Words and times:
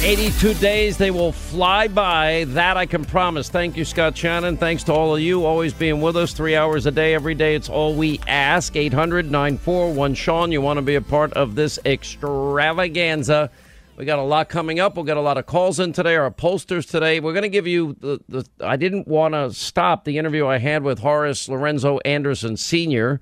82 0.00 0.54
days, 0.54 0.96
they 0.96 1.10
will 1.10 1.32
fly 1.32 1.88
by. 1.88 2.44
That 2.48 2.76
I 2.76 2.86
can 2.86 3.04
promise. 3.04 3.48
Thank 3.48 3.76
you, 3.76 3.84
Scott 3.84 4.16
Shannon. 4.16 4.56
Thanks 4.56 4.84
to 4.84 4.92
all 4.92 5.16
of 5.16 5.20
you 5.20 5.44
always 5.44 5.74
being 5.74 6.00
with 6.00 6.16
us 6.16 6.32
three 6.32 6.54
hours 6.54 6.86
a 6.86 6.92
day, 6.92 7.14
every 7.14 7.34
day. 7.34 7.56
It's 7.56 7.68
all 7.68 7.94
we 7.94 8.20
ask. 8.28 8.76
800 8.76 9.28
941 9.28 10.14
Sean. 10.14 10.52
You 10.52 10.60
want 10.60 10.76
to 10.76 10.82
be 10.82 10.94
a 10.94 11.00
part 11.00 11.32
of 11.32 11.56
this 11.56 11.80
extravaganza. 11.84 13.50
We 13.96 14.04
got 14.04 14.20
a 14.20 14.22
lot 14.22 14.48
coming 14.48 14.78
up. 14.78 14.94
We'll 14.94 15.04
get 15.04 15.16
a 15.16 15.20
lot 15.20 15.36
of 15.36 15.46
calls 15.46 15.80
in 15.80 15.92
today, 15.92 16.14
our 16.14 16.30
posters 16.30 16.86
today. 16.86 17.18
We're 17.18 17.32
going 17.32 17.42
to 17.42 17.48
give 17.48 17.66
you 17.66 17.96
the, 17.98 18.20
the 18.28 18.46
I 18.60 18.76
didn't 18.76 19.08
want 19.08 19.34
to 19.34 19.52
stop 19.52 20.04
the 20.04 20.16
interview 20.16 20.46
I 20.46 20.58
had 20.58 20.84
with 20.84 21.00
Horace 21.00 21.48
Lorenzo 21.48 21.98
Anderson 22.04 22.56
Sr. 22.56 23.20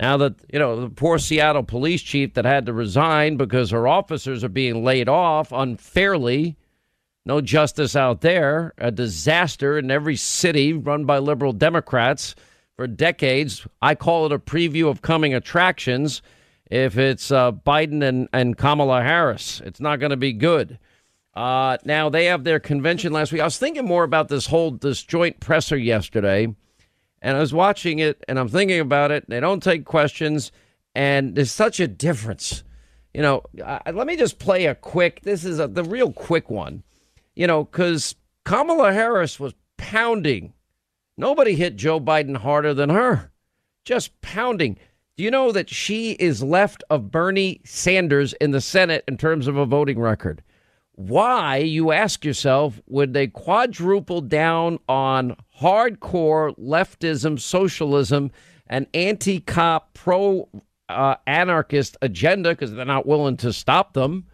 Now 0.00 0.16
that, 0.18 0.34
you 0.52 0.58
know, 0.58 0.80
the 0.80 0.90
poor 0.90 1.18
Seattle 1.18 1.64
police 1.64 2.02
chief 2.02 2.34
that 2.34 2.44
had 2.44 2.66
to 2.66 2.72
resign 2.72 3.36
because 3.36 3.70
her 3.70 3.88
officers 3.88 4.44
are 4.44 4.48
being 4.48 4.84
laid 4.84 5.08
off 5.08 5.50
unfairly. 5.50 6.56
No 7.26 7.40
justice 7.40 7.96
out 7.96 8.20
there. 8.20 8.74
A 8.78 8.90
disaster 8.90 9.76
in 9.76 9.90
every 9.90 10.16
city 10.16 10.72
run 10.72 11.04
by 11.04 11.18
liberal 11.18 11.52
Democrats 11.52 12.34
for 12.76 12.86
decades. 12.86 13.66
I 13.82 13.96
call 13.96 14.26
it 14.26 14.32
a 14.32 14.38
preview 14.38 14.88
of 14.88 15.02
coming 15.02 15.34
attractions 15.34 16.22
if 16.70 16.96
it's 16.96 17.32
uh, 17.32 17.52
Biden 17.52 18.02
and, 18.02 18.28
and 18.32 18.56
Kamala 18.56 19.02
Harris. 19.02 19.60
It's 19.64 19.80
not 19.80 19.98
going 19.98 20.10
to 20.10 20.16
be 20.16 20.32
good. 20.32 20.78
Uh, 21.34 21.76
now 21.84 22.08
they 22.08 22.26
have 22.26 22.44
their 22.44 22.60
convention 22.60 23.12
last 23.12 23.32
week. 23.32 23.40
I 23.40 23.44
was 23.44 23.58
thinking 23.58 23.84
more 23.84 24.04
about 24.04 24.28
this 24.28 24.46
whole 24.46 24.72
this 24.72 25.02
joint 25.02 25.38
presser 25.40 25.76
yesterday, 25.76 26.54
and 27.22 27.36
I 27.36 27.40
was 27.40 27.52
watching 27.52 27.98
it 27.98 28.24
and 28.28 28.38
I'm 28.38 28.48
thinking 28.48 28.80
about 28.80 29.10
it. 29.10 29.28
They 29.28 29.40
don't 29.40 29.62
take 29.62 29.84
questions, 29.84 30.52
and 30.94 31.34
there's 31.34 31.52
such 31.52 31.80
a 31.80 31.88
difference. 31.88 32.62
You 33.14 33.22
know, 33.22 33.42
uh, 33.64 33.78
let 33.92 34.06
me 34.06 34.16
just 34.16 34.38
play 34.38 34.66
a 34.66 34.74
quick. 34.74 35.22
This 35.22 35.44
is 35.44 35.58
a, 35.58 35.66
the 35.66 35.84
real 35.84 36.12
quick 36.12 36.50
one. 36.50 36.82
You 37.34 37.46
know, 37.46 37.64
because 37.64 38.14
Kamala 38.44 38.92
Harris 38.92 39.38
was 39.38 39.54
pounding. 39.76 40.52
Nobody 41.16 41.54
hit 41.54 41.76
Joe 41.76 42.00
Biden 42.00 42.36
harder 42.36 42.74
than 42.74 42.90
her, 42.90 43.32
just 43.84 44.20
pounding. 44.20 44.78
Do 45.16 45.24
you 45.24 45.32
know 45.32 45.50
that 45.50 45.68
she 45.68 46.12
is 46.12 46.44
left 46.44 46.84
of 46.90 47.10
Bernie 47.10 47.60
Sanders 47.64 48.34
in 48.34 48.52
the 48.52 48.60
Senate 48.60 49.02
in 49.08 49.16
terms 49.16 49.48
of 49.48 49.56
a 49.56 49.66
voting 49.66 49.98
record? 49.98 50.44
Why, 50.92 51.56
you 51.58 51.90
ask 51.90 52.24
yourself, 52.24 52.80
would 52.86 53.14
they 53.14 53.26
quadruple 53.26 54.20
down 54.20 54.78
on 54.88 55.36
hardcore 55.60 56.56
leftism, 56.58 57.38
socialism, 57.40 58.30
and 58.66 58.86
anti 58.94 59.40
cop, 59.40 59.94
pro 59.94 60.48
uh, 60.88 61.16
anarchist 61.26 61.96
agenda 62.02 62.50
because 62.50 62.72
they're 62.72 62.84
not 62.84 63.06
willing 63.06 63.36
to 63.38 63.52
stop 63.52 63.94
them, 63.94 64.26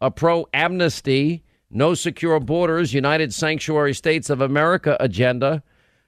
a 0.00 0.10
pro 0.10 0.46
amnesty, 0.54 1.44
no 1.70 1.94
secure 1.94 2.40
borders, 2.40 2.94
United 2.94 3.32
Sanctuary 3.34 3.94
States 3.94 4.30
of 4.30 4.40
America 4.40 4.96
agenda? 5.00 5.62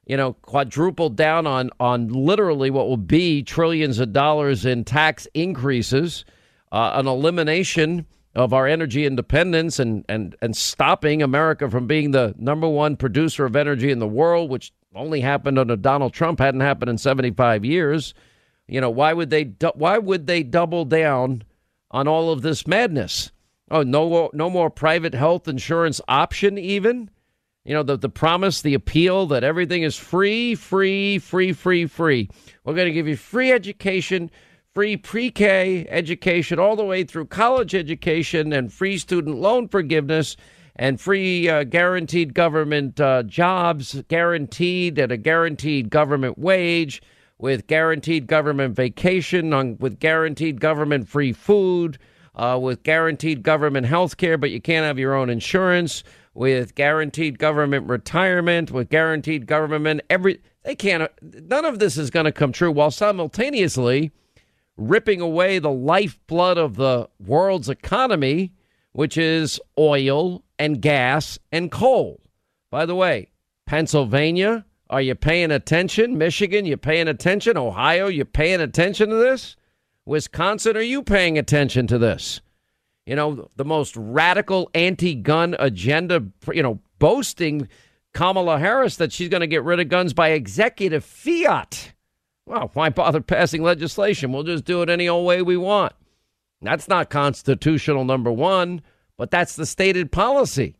you 0.06 0.16
know, 0.16 0.32
quadrupled 0.42 1.16
down 1.16 1.46
on 1.46 1.70
on 1.78 2.08
literally 2.08 2.70
what 2.70 2.88
will 2.88 2.96
be 2.96 3.42
trillions 3.42 3.98
of 3.98 4.12
dollars 4.12 4.64
in 4.64 4.84
tax 4.84 5.26
increases, 5.34 6.24
uh, 6.72 6.92
an 6.94 7.06
elimination 7.06 8.06
of 8.34 8.53
our 8.53 8.66
energy 8.66 9.04
independence, 9.06 9.78
and 9.78 10.04
and 10.09 10.34
and 10.41 10.56
stopping 10.56 11.22
America 11.22 11.70
from 11.70 11.87
being 11.87 12.10
the 12.12 12.34
number 12.38 12.69
one 12.69 12.97
producer 12.97 13.44
of 13.44 13.56
energy 13.56 13.91
in 13.91 13.98
the 13.98 14.09
world, 14.09 14.50
which 14.50 14.72
only 14.94 15.20
happened 15.20 15.59
under 15.59 15.76
Donald 15.76 16.12
Trump, 16.12 16.38
hadn't 16.38 16.60
happened 16.60 16.91
in 16.91 16.98
75 16.98 17.65
years. 17.65 18.15
You 18.66 18.81
know, 18.81 18.91
why 18.91 19.12
would 19.12 19.31
they 19.31 19.54
why 19.75 19.98
would 19.98 20.26
they 20.26 20.43
double 20.43 20.84
down 20.84 21.44
on 21.91 22.09
all 22.09 22.31
of 22.31 22.43
this 22.43 22.66
madness? 22.66 23.32
Oh, 23.70 23.82
no 23.82 24.31
no 24.32 24.50
more 24.50 24.70
private 24.70 25.14
health 25.14 25.49
insurance 25.49 26.00
option 26.09 26.59
even? 26.59 27.10
You 27.64 27.75
know, 27.75 27.84
the, 27.84 27.97
the 27.97 28.09
promise, 28.09 28.60
the 28.60 28.75
appeal 28.75 29.26
that 29.26 29.44
everything 29.44 29.82
is 29.84 29.97
free, 29.97 30.56
free, 30.56 31.19
free, 31.19 31.53
free, 31.53 31.87
free. 31.87 32.28
We're 32.64 32.75
going 32.75 32.88
to 32.88 32.93
give 32.93 33.06
you 33.06 33.16
free 33.16 33.53
education, 33.53 34.32
free 34.74 34.96
pre 34.96 35.30
K 35.30 35.86
education, 35.88 36.58
all 36.58 36.76
the 36.76 36.84
way 36.84 37.04
through 37.04 37.26
college 37.26 37.74
education 37.74 38.52
and 38.52 38.72
free 38.72 38.96
student 38.96 39.36
loan 39.36 39.68
forgiveness 39.68 40.36
and 40.76 41.00
free 41.00 41.48
uh, 41.48 41.64
guaranteed 41.64 42.32
government 42.32 42.98
uh, 42.98 43.22
jobs, 43.24 44.02
guaranteed 44.08 44.98
at 44.98 45.12
a 45.12 45.18
guaranteed 45.18 45.90
government 45.90 46.38
wage, 46.38 47.02
with 47.38 47.66
guaranteed 47.66 48.26
government 48.26 48.74
vacation, 48.74 49.52
on, 49.52 49.76
with 49.78 49.98
guaranteed 49.98 50.60
government 50.60 51.06
free 51.06 51.32
food, 51.32 51.98
uh, 52.36 52.58
with 52.60 52.82
guaranteed 52.84 53.42
government 53.42 53.86
health 53.86 54.16
care, 54.16 54.38
but 54.38 54.50
you 54.50 54.60
can't 54.60 54.86
have 54.86 54.98
your 54.98 55.14
own 55.14 55.28
insurance 55.28 56.02
with 56.32 56.74
guaranteed 56.74 57.38
government 57.38 57.86
retirement, 57.86 58.70
with 58.70 58.88
guaranteed 58.88 59.46
government 59.46 60.00
every 60.08 60.40
they 60.64 60.75
can't 60.75 61.10
none 61.20 61.66
of 61.66 61.78
this 61.78 61.98
is 61.98 62.08
going 62.08 62.25
to 62.25 62.32
come 62.32 62.52
true 62.52 62.70
while 62.70 62.90
simultaneously 62.90 64.10
ripping 64.76 65.20
away 65.20 65.58
the 65.58 65.70
lifeblood 65.70 66.58
of 66.58 66.76
the 66.76 67.08
world's 67.19 67.69
economy, 67.69 68.52
which 68.92 69.16
is 69.16 69.60
oil 69.78 70.42
and 70.58 70.80
gas 70.80 71.38
and 71.50 71.70
coal. 71.70 72.20
By 72.70 72.86
the 72.86 72.94
way, 72.94 73.30
Pennsylvania, 73.66 74.64
are 74.90 75.02
you 75.02 75.14
paying 75.14 75.50
attention? 75.50 76.19
Michigan, 76.19 76.66
you 76.66 76.76
paying 76.76 77.08
attention? 77.08 77.56
Ohio, 77.56 78.06
you 78.08 78.24
paying 78.24 78.60
attention 78.60 79.08
to 79.10 79.16
this? 79.16 79.56
Wisconsin, 80.04 80.76
are 80.76 80.80
you 80.80 81.02
paying 81.02 81.38
attention 81.38 81.86
to 81.86 81.98
this? 81.98 82.40
you 83.06 83.16
know, 83.16 83.50
the 83.56 83.64
most 83.64 83.96
radical 83.96 84.70
anti 84.75 85.14
gun 85.14 85.56
agenda, 85.58 86.25
you 86.52 86.62
know, 86.62 86.80
boasting 86.98 87.68
Kamala 88.14 88.58
Harris 88.58 88.96
that 88.96 89.12
she's 89.12 89.28
going 89.28 89.40
to 89.40 89.46
get 89.46 89.64
rid 89.64 89.80
of 89.80 89.88
guns 89.88 90.12
by 90.12 90.30
executive 90.30 91.04
fiat. 91.04 91.92
Well, 92.46 92.70
why 92.74 92.88
bother 92.88 93.20
passing 93.20 93.62
legislation? 93.62 94.32
We'll 94.32 94.42
just 94.42 94.64
do 94.64 94.82
it 94.82 94.90
any 94.90 95.08
old 95.08 95.26
way 95.26 95.42
we 95.42 95.56
want. 95.56 95.92
That's 96.60 96.88
not 96.88 97.10
constitutional, 97.10 98.04
number 98.04 98.30
one, 98.30 98.82
but 99.16 99.30
that's 99.30 99.56
the 99.56 99.66
stated 99.66 100.12
policy. 100.12 100.76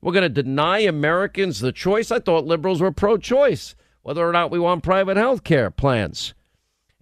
We're 0.00 0.12
going 0.12 0.22
to 0.22 0.42
deny 0.42 0.80
Americans 0.80 1.60
the 1.60 1.72
choice. 1.72 2.10
I 2.10 2.20
thought 2.20 2.46
liberals 2.46 2.80
were 2.80 2.92
pro 2.92 3.18
choice, 3.18 3.74
whether 4.02 4.26
or 4.26 4.32
not 4.32 4.50
we 4.50 4.58
want 4.58 4.82
private 4.82 5.16
health 5.16 5.44
care 5.44 5.70
plans. 5.70 6.34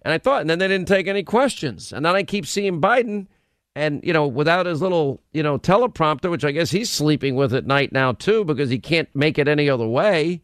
And 0.01 0.13
I 0.13 0.17
thought, 0.17 0.41
and 0.41 0.49
then 0.49 0.59
they 0.59 0.67
didn't 0.67 0.87
take 0.87 1.07
any 1.07 1.23
questions. 1.23 1.91
And 1.91 2.05
then 2.05 2.15
I 2.15 2.23
keep 2.23 2.45
seeing 2.45 2.81
Biden 2.81 3.27
and, 3.75 4.01
you 4.03 4.13
know, 4.13 4.27
without 4.27 4.65
his 4.65 4.81
little, 4.81 5.21
you 5.33 5.43
know, 5.43 5.57
teleprompter, 5.57 6.29
which 6.31 6.45
I 6.45 6.51
guess 6.51 6.71
he's 6.71 6.89
sleeping 6.89 7.35
with 7.35 7.53
at 7.53 7.65
night 7.65 7.91
now 7.91 8.13
too, 8.13 8.45
because 8.45 8.69
he 8.69 8.79
can't 8.79 9.09
make 9.13 9.37
it 9.37 9.47
any 9.47 9.69
other 9.69 9.87
way. 9.87 10.41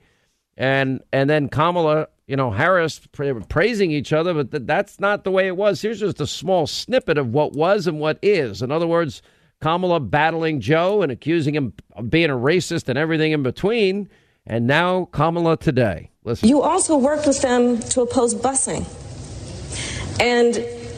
And, 0.58 1.02
and 1.14 1.30
then 1.30 1.48
Kamala, 1.48 2.08
you 2.32 2.38
know, 2.38 2.50
Harris 2.50 3.02
praising 3.50 3.92
each 3.92 4.14
other, 4.14 4.34
but 4.34 4.52
th- 4.52 4.64
that's 4.66 5.02
not 5.02 5.26
the 5.26 5.32
way 5.32 5.48
it 5.48 5.58
was. 5.58 5.82
Here's 5.82 6.00
just 6.00 6.22
a 6.22 6.26
small 6.26 6.66
snippet 6.66 7.18
of 7.18 7.34
what 7.34 7.52
was 7.52 7.88
and 7.88 8.00
what 8.00 8.20
is. 8.22 8.62
In 8.62 8.72
other 8.72 8.88
words, 8.88 9.22
Kamala 9.60 10.00
battling 10.00 10.62
Joe 10.62 11.02
and 11.02 11.12
accusing 11.12 11.54
him 11.54 11.74
of 11.94 12.10
being 12.10 12.30
a 12.30 12.36
racist 12.36 12.88
and 12.88 12.98
everything 12.98 13.34
in 13.34 13.44
between. 13.44 14.08
And 14.48 14.66
now 14.66 15.10
Kamala 15.12 15.58
today. 15.58 16.10
Listen. 16.24 16.48
You 16.48 16.62
also 16.62 16.98
worked 16.98 17.28
with 17.28 17.42
them 17.42 17.80
to 17.80 18.02
oppose 18.04 18.34
busing. 18.34 18.88
And, 20.22 20.56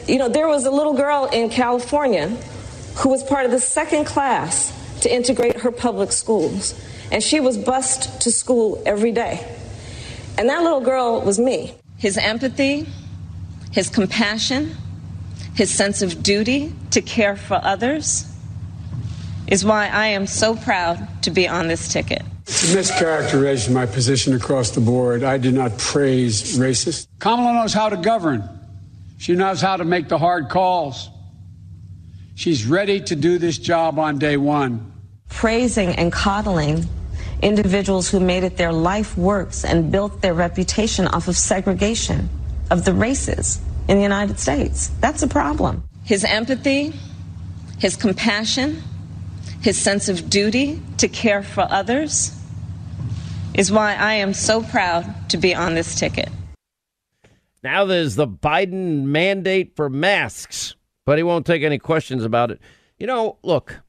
you 0.08 0.18
know, 0.18 0.28
there 0.28 0.46
was 0.46 0.66
a 0.66 0.70
little 0.70 0.94
girl 0.94 1.28
in 1.32 1.50
California 1.50 2.28
who 2.98 3.08
was 3.08 3.24
part 3.24 3.44
of 3.44 3.50
the 3.50 3.58
second 3.58 4.04
class 4.04 4.72
to 5.02 5.12
integrate 5.12 5.62
her 5.62 5.72
public 5.72 6.12
schools. 6.12 6.80
And 7.10 7.24
she 7.24 7.40
was 7.40 7.58
bused 7.58 8.20
to 8.20 8.30
school 8.30 8.80
every 8.86 9.10
day. 9.10 9.44
And 10.36 10.48
that 10.48 10.62
little 10.62 10.80
girl 10.80 11.20
was 11.20 11.38
me. 11.38 11.74
His 11.96 12.16
empathy, 12.18 12.86
his 13.72 13.88
compassion, 13.88 14.76
his 15.54 15.72
sense 15.72 16.02
of 16.02 16.22
duty 16.22 16.72
to 16.90 17.00
care 17.00 17.36
for 17.36 17.60
others 17.62 18.26
is 19.46 19.64
why 19.64 19.88
I 19.88 20.08
am 20.08 20.26
so 20.26 20.56
proud 20.56 21.06
to 21.22 21.30
be 21.30 21.46
on 21.46 21.68
this 21.68 21.88
ticket. 21.88 22.22
It's 22.46 22.74
a 22.74 22.76
mischaracterization 22.76 23.68
of 23.68 23.74
my 23.74 23.86
position 23.86 24.34
across 24.34 24.70
the 24.70 24.80
board. 24.80 25.22
I 25.22 25.38
did 25.38 25.54
not 25.54 25.78
praise 25.78 26.58
racists. 26.58 27.06
Kamala 27.18 27.54
knows 27.54 27.72
how 27.72 27.88
to 27.88 27.96
govern. 27.96 28.48
She 29.18 29.34
knows 29.34 29.60
how 29.60 29.76
to 29.76 29.84
make 29.84 30.08
the 30.08 30.18
hard 30.18 30.48
calls. 30.48 31.08
She's 32.34 32.66
ready 32.66 33.00
to 33.00 33.16
do 33.16 33.38
this 33.38 33.56
job 33.56 33.98
on 33.98 34.18
day 34.18 34.36
one. 34.36 34.92
Praising 35.28 35.90
and 35.90 36.12
coddling 36.12 36.86
individuals 37.44 38.08
who 38.08 38.18
made 38.18 38.42
it 38.42 38.56
their 38.56 38.72
life 38.72 39.16
works 39.16 39.64
and 39.64 39.92
built 39.92 40.22
their 40.22 40.34
reputation 40.34 41.06
off 41.06 41.28
of 41.28 41.36
segregation 41.36 42.28
of 42.70 42.84
the 42.84 42.92
races 42.94 43.60
in 43.86 43.98
the 43.98 44.02
United 44.02 44.40
States. 44.40 44.88
That's 45.00 45.22
a 45.22 45.28
problem. 45.28 45.84
His 46.04 46.24
empathy, 46.24 46.92
his 47.78 47.96
compassion, 47.96 48.82
his 49.60 49.78
sense 49.78 50.08
of 50.08 50.28
duty 50.30 50.80
to 50.98 51.08
care 51.08 51.42
for 51.42 51.66
others 51.70 52.34
is 53.52 53.70
why 53.70 53.94
I 53.94 54.14
am 54.14 54.34
so 54.34 54.62
proud 54.62 55.30
to 55.30 55.36
be 55.36 55.54
on 55.54 55.74
this 55.74 55.98
ticket. 55.98 56.28
Now 57.62 57.84
there's 57.84 58.16
the 58.16 58.26
Biden 58.26 59.04
mandate 59.04 59.76
for 59.76 59.88
masks, 59.88 60.74
but 61.04 61.18
he 61.18 61.22
won't 61.22 61.46
take 61.46 61.62
any 61.62 61.78
questions 61.78 62.24
about 62.24 62.50
it. 62.50 62.60
You 62.98 63.06
know, 63.06 63.38
look, 63.42 63.80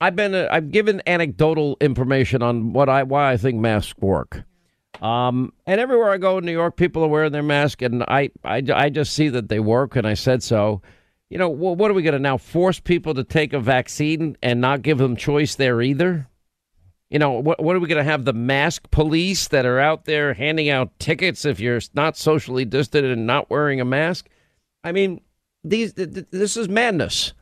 I've 0.00 0.16
been 0.16 0.34
uh, 0.34 0.48
I've 0.50 0.70
given 0.70 1.02
anecdotal 1.06 1.76
information 1.80 2.42
on 2.42 2.72
what 2.72 2.88
I 2.88 3.02
why 3.02 3.32
I 3.32 3.36
think 3.36 3.58
masks 3.60 3.98
work. 3.98 4.44
Um, 5.00 5.52
and 5.66 5.80
everywhere 5.80 6.10
I 6.10 6.18
go 6.18 6.38
in 6.38 6.44
New 6.44 6.52
York, 6.52 6.76
people 6.76 7.04
are 7.04 7.08
wearing 7.08 7.32
their 7.32 7.42
mask, 7.42 7.82
and 7.82 8.02
I, 8.04 8.30
I, 8.44 8.62
I 8.72 8.88
just 8.88 9.12
see 9.12 9.28
that 9.28 9.48
they 9.48 9.60
work, 9.60 9.96
and 9.96 10.06
I 10.06 10.14
said 10.14 10.42
so. 10.42 10.82
You 11.28 11.38
know, 11.38 11.48
well, 11.48 11.74
what 11.74 11.90
are 11.90 11.94
we 11.94 12.02
going 12.02 12.14
to 12.14 12.20
now 12.20 12.38
force 12.38 12.78
people 12.78 13.12
to 13.14 13.24
take 13.24 13.52
a 13.52 13.58
vaccine 13.58 14.36
and 14.42 14.60
not 14.60 14.82
give 14.82 14.98
them 14.98 15.16
choice 15.16 15.56
there 15.56 15.82
either? 15.82 16.28
You 17.10 17.18
know, 17.18 17.32
what, 17.32 17.62
what 17.62 17.74
are 17.74 17.80
we 17.80 17.88
going 17.88 18.02
to 18.02 18.10
have 18.10 18.24
the 18.24 18.32
mask 18.32 18.90
police 18.90 19.48
that 19.48 19.66
are 19.66 19.80
out 19.80 20.04
there 20.04 20.34
handing 20.34 20.68
out 20.68 20.96
tickets 21.00 21.44
if 21.44 21.58
you're 21.58 21.80
not 21.94 22.16
socially 22.16 22.64
distant 22.64 23.06
and 23.06 23.26
not 23.26 23.50
wearing 23.50 23.80
a 23.80 23.84
mask? 23.84 24.28
I 24.84 24.92
mean, 24.92 25.20
these 25.64 25.94
this 25.94 26.56
is 26.56 26.68
madness. 26.68 27.32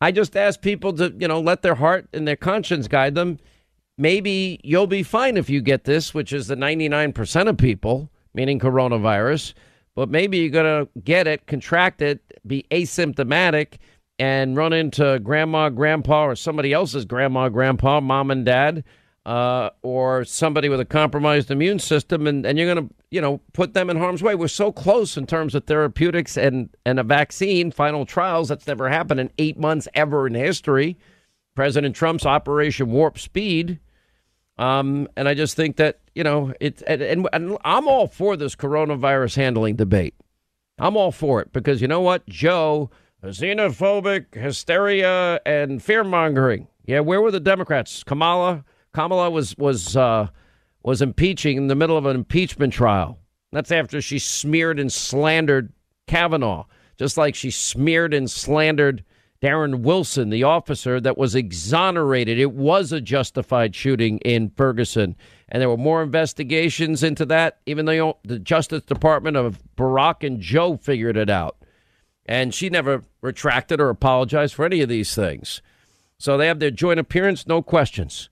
I 0.00 0.12
just 0.12 0.36
ask 0.36 0.60
people 0.60 0.92
to, 0.94 1.14
you 1.18 1.28
know, 1.28 1.40
let 1.40 1.62
their 1.62 1.74
heart 1.74 2.08
and 2.12 2.26
their 2.26 2.36
conscience 2.36 2.88
guide 2.88 3.14
them. 3.14 3.38
Maybe 3.96 4.60
you'll 4.62 4.86
be 4.86 5.02
fine 5.02 5.36
if 5.36 5.50
you 5.50 5.60
get 5.60 5.84
this, 5.84 6.14
which 6.14 6.32
is 6.32 6.46
the 6.46 6.54
99% 6.54 7.48
of 7.48 7.56
people, 7.58 8.10
meaning 8.32 8.60
coronavirus. 8.60 9.54
But 9.96 10.08
maybe 10.08 10.38
you're 10.38 10.50
going 10.50 10.86
to 10.86 11.00
get 11.00 11.26
it, 11.26 11.46
contract 11.46 12.00
it, 12.00 12.20
be 12.46 12.64
asymptomatic, 12.70 13.78
and 14.20 14.56
run 14.56 14.72
into 14.72 15.18
grandma, 15.18 15.68
grandpa, 15.68 16.26
or 16.26 16.36
somebody 16.36 16.72
else's 16.72 17.04
grandma, 17.04 17.48
grandpa, 17.48 18.00
mom, 18.00 18.30
and 18.30 18.44
dad, 18.44 18.84
uh, 19.26 19.70
or 19.82 20.24
somebody 20.24 20.68
with 20.68 20.78
a 20.78 20.84
compromised 20.84 21.50
immune 21.50 21.80
system, 21.80 22.28
and, 22.28 22.46
and 22.46 22.58
you're 22.58 22.72
going 22.72 22.88
to, 22.88 22.94
you 23.10 23.20
know, 23.20 23.40
put 23.52 23.74
them 23.74 23.90
in 23.90 23.96
harm's 23.96 24.22
way. 24.22 24.34
We're 24.34 24.48
so 24.48 24.70
close 24.70 25.16
in 25.16 25.26
terms 25.26 25.54
of 25.54 25.64
therapeutics 25.64 26.36
and, 26.36 26.68
and 26.84 27.00
a 27.00 27.02
vaccine, 27.02 27.70
final 27.70 28.04
trials. 28.04 28.48
That's 28.48 28.66
never 28.66 28.88
happened 28.88 29.20
in 29.20 29.30
eight 29.38 29.58
months 29.58 29.88
ever 29.94 30.26
in 30.26 30.34
history. 30.34 30.98
President 31.54 31.96
Trump's 31.96 32.26
Operation 32.26 32.90
Warp 32.90 33.18
Speed. 33.18 33.80
Um, 34.58 35.08
and 35.16 35.28
I 35.28 35.34
just 35.34 35.56
think 35.56 35.76
that, 35.76 36.00
you 36.14 36.24
know, 36.24 36.52
it's, 36.60 36.82
and, 36.82 37.00
and, 37.00 37.28
and 37.32 37.56
I'm 37.64 37.88
all 37.88 38.06
for 38.08 38.36
this 38.36 38.54
coronavirus 38.56 39.36
handling 39.36 39.76
debate. 39.76 40.14
I'm 40.78 40.96
all 40.96 41.12
for 41.12 41.40
it 41.40 41.52
because 41.52 41.80
you 41.80 41.88
know 41.88 42.00
what? 42.00 42.26
Joe 42.28 42.90
xenophobic 43.24 44.34
hysteria 44.34 45.40
and 45.44 45.82
fear 45.82 46.04
mongering. 46.04 46.68
Yeah, 46.86 47.00
where 47.00 47.20
were 47.20 47.30
the 47.30 47.40
Democrats? 47.40 48.02
Kamala 48.04 48.64
Kamala 48.94 49.30
was 49.30 49.56
was 49.58 49.96
uh, 49.96 50.28
was 50.88 51.02
impeaching 51.02 51.58
in 51.58 51.66
the 51.66 51.74
middle 51.74 51.98
of 51.98 52.06
an 52.06 52.16
impeachment 52.16 52.72
trial. 52.72 53.18
That's 53.52 53.70
after 53.70 54.00
she 54.00 54.18
smeared 54.18 54.80
and 54.80 54.90
slandered 54.90 55.70
Kavanaugh, 56.06 56.64
just 56.98 57.18
like 57.18 57.34
she 57.34 57.50
smeared 57.50 58.14
and 58.14 58.30
slandered 58.30 59.04
Darren 59.42 59.80
Wilson, 59.82 60.30
the 60.30 60.44
officer 60.44 60.98
that 60.98 61.18
was 61.18 61.34
exonerated. 61.34 62.38
It 62.38 62.52
was 62.52 62.90
a 62.90 63.02
justified 63.02 63.76
shooting 63.76 64.16
in 64.20 64.48
Ferguson. 64.56 65.14
And 65.50 65.60
there 65.60 65.68
were 65.68 65.76
more 65.76 66.02
investigations 66.02 67.02
into 67.02 67.26
that, 67.26 67.58
even 67.66 67.84
though 67.84 68.16
the 68.24 68.38
Justice 68.38 68.84
Department 68.84 69.36
of 69.36 69.60
Barack 69.76 70.26
and 70.26 70.40
Joe 70.40 70.78
figured 70.78 71.18
it 71.18 71.28
out. 71.28 71.58
And 72.24 72.54
she 72.54 72.70
never 72.70 73.04
retracted 73.20 73.78
or 73.78 73.90
apologized 73.90 74.54
for 74.54 74.64
any 74.64 74.80
of 74.80 74.88
these 74.88 75.14
things. 75.14 75.60
So 76.16 76.38
they 76.38 76.46
have 76.46 76.60
their 76.60 76.70
joint 76.70 76.98
appearance, 76.98 77.46
no 77.46 77.60
questions. 77.60 78.30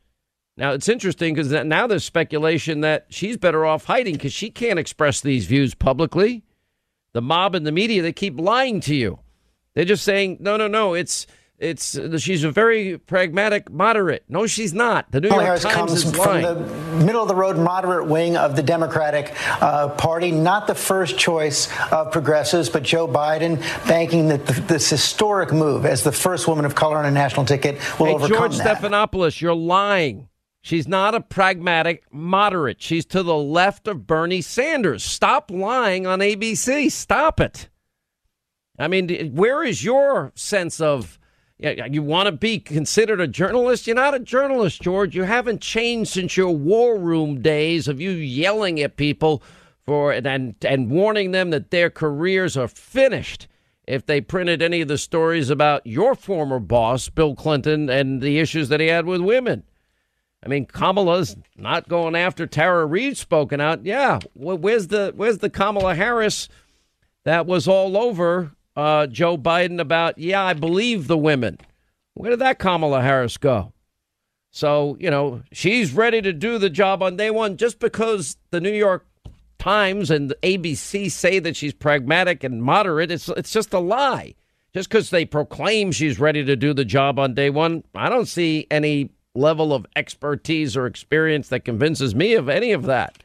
Now, 0.59 0.73
it's 0.73 0.89
interesting 0.89 1.35
because 1.35 1.51
now 1.51 1.87
there's 1.87 2.05
speculation 2.05 2.81
that 2.81 3.07
she's 3.11 3.37
better 3.37 3.67
off 3.67 3.85
hiding 3.85 4.15
because 4.15 4.33
she 4.33 4.51
can't 4.51 4.79
express 4.79 5.21
these 5.21 5.45
views 5.45 5.75
publicly. 5.75 6.45
The 7.13 7.21
mob 7.21 7.55
and 7.55 7.67
the 7.67 7.73
media, 7.73 8.03
they 8.03 8.13
keep 8.13 8.41
lying 8.41 8.81
to 8.81 8.95
you. 8.95 9.19
They're 9.75 9.85
just 9.85 10.05
saying, 10.05 10.39
no, 10.41 10.57
no, 10.57 10.69
no, 10.69 10.95
it's 10.95 11.27
it's 11.59 11.99
she's 12.19 12.45
a 12.45 12.51
very 12.51 12.99
pragmatic 12.99 13.71
moderate. 13.71 14.25
No, 14.29 14.47
she's 14.47 14.75
not. 14.75 15.11
The 15.11 15.23
New 15.23 15.29
York 15.29 15.43
Harris 15.43 15.63
Times 15.63 15.75
comes 15.75 15.93
is 15.93 16.11
from 16.11 16.19
lying. 16.19 16.43
the 16.43 17.05
middle 17.05 17.23
of 17.23 17.29
the 17.29 17.35
road 17.35 17.57
moderate 17.57 18.07
wing 18.07 18.37
of 18.37 18.57
the 18.57 18.63
Democratic 18.63 19.35
uh, 19.63 19.89
Party, 19.91 20.31
not 20.31 20.67
the 20.67 20.75
first 20.75 21.19
choice 21.19 21.71
of 21.91 22.13
progressives, 22.13 22.69
but 22.69 22.83
Joe 22.83 23.09
Biden 23.09 23.61
banking 23.89 24.29
that 24.29 24.47
this 24.47 24.91
historic 24.91 25.53
move 25.53 25.87
as 25.87 26.03
the 26.03 26.13
first 26.13 26.47
woman 26.47 26.67
of 26.67 26.75
color 26.75 26.99
on 26.99 27.07
a 27.07 27.11
national 27.11 27.47
ticket 27.47 27.77
will 27.99 28.07
hey, 28.07 28.15
overcome 28.15 28.37
George 28.37 28.57
that. 28.59 28.79
Stephanopoulos, 28.79 29.41
you're 29.41 29.55
lying. 29.55 30.29
She's 30.67 30.89
not 30.89 31.15
a 31.15 31.21
pragmatic 31.21 32.13
moderate. 32.13 32.83
She's 32.83 33.07
to 33.07 33.23
the 33.23 33.37
left 33.37 33.87
of 33.87 34.05
Bernie 34.05 34.41
Sanders. 34.41 35.05
Stop 35.05 35.49
lying 35.49 36.09
on 36.09 36.19
ABC. 36.19 36.91
Stop 36.91 37.39
it. 37.39 37.69
I 38.77 38.89
mean, 38.89 39.31
where 39.37 39.63
is 39.63 39.85
your 39.85 40.33
sense 40.35 40.81
of 40.81 41.21
you 41.61 42.03
want 42.03 42.27
to 42.27 42.33
be 42.33 42.59
considered 42.59 43.21
a 43.21 43.29
journalist? 43.29 43.87
You're 43.87 43.95
not 43.95 44.17
a 44.17 44.19
journalist, 44.19 44.83
George. 44.83 45.15
You 45.15 45.23
haven't 45.23 45.61
changed 45.61 46.11
since 46.11 46.37
your 46.37 46.51
war 46.51 46.99
room 46.99 47.41
days 47.41 47.87
of 47.87 48.01
you 48.01 48.11
yelling 48.11 48.81
at 48.81 48.97
people 48.97 49.45
for 49.85 50.11
and 50.11 50.57
and 50.65 50.91
warning 50.91 51.31
them 51.31 51.51
that 51.51 51.71
their 51.71 51.91
careers 51.91 52.57
are 52.57 52.67
finished 52.67 53.47
if 53.87 54.05
they 54.05 54.21
printed 54.21 54.61
any 54.63 54.81
of 54.81 54.89
the 54.89 54.99
stories 54.99 55.49
about 55.49 55.87
your 55.87 56.17
former 56.17 56.59
boss, 56.59 57.09
Bill 57.09 57.37
Clinton, 57.37 57.89
and 57.89 58.21
the 58.21 58.41
issues 58.41 58.69
that 58.69 58.81
he 58.81 58.89
had 58.89 59.07
with 59.07 59.21
women. 59.21 59.63
I 60.47 60.49
mean, 60.49 60.65
Kamala's 60.65 61.37
not 61.57 61.89
going 61.89 62.15
after 62.15 62.47
Tara 62.47 62.87
Reade 62.87 63.17
spoken 63.17 63.61
out. 63.61 63.85
Yeah, 63.85 64.21
where's 64.35 64.87
the 64.87 65.13
where's 65.17 65.39
the 65.39 65.51
Kamala 65.51 65.97
Harris 65.97 66.49
that 67.25 67.47
was 67.47 67.67
all 67.67 67.97
over 67.97 68.53
uh, 68.77 69.09
Joe 69.09 69.37
Biden 69.37 69.81
about, 69.81 70.19
yeah, 70.19 70.45
I 70.45 70.53
believe 70.53 71.09
the 71.09 71.19
women. 71.19 71.59
Where 72.15 72.31
did 72.31 72.39
that 72.39 72.61
Kamala 72.61 73.03
Harris 73.03 73.37
go? 73.37 73.73
So, 74.53 74.97
you 75.01 75.11
know, 75.11 75.43
she's 75.51 75.93
ready 75.93 76.23
to 76.23 76.33
do 76.33 76.59
the 76.59 76.71
job 76.71 77.03
on 77.03 77.17
day 77.17 77.31
one 77.31 77.57
just 77.57 77.81
because 77.81 78.37
the 78.53 78.61
New 78.61 78.73
York 78.73 79.05
Times 79.59 80.11
and 80.11 80.33
ABC 80.43 81.11
say 81.11 81.41
that 81.41 81.57
she's 81.57 81.75
pragmatic 81.75 82.45
and 82.45 82.63
moderate. 82.63 83.11
It's, 83.11 83.29
it's 83.31 83.51
just 83.51 83.75
a 83.75 83.81
lie. 83.81 84.35
Just 84.73 84.89
because 84.89 85.11
they 85.11 85.25
proclaim 85.25 85.91
she's 85.91 86.21
ready 86.21 86.45
to 86.45 86.55
do 86.55 86.73
the 86.73 86.85
job 86.85 87.19
on 87.19 87.35
day 87.35 87.51
one, 87.51 87.83
I 87.95 88.09
don't 88.09 88.29
see 88.29 88.67
any 88.71 89.11
level 89.37 89.73
of 89.73 89.87
expertise 89.95 90.77
or 90.77 90.87
experience 90.87 91.49
that 91.49 91.65
convinces 91.65 92.15
me 92.15 92.35
of 92.35 92.49
any 92.49 92.73
of 92.73 92.85
that. 92.85 93.23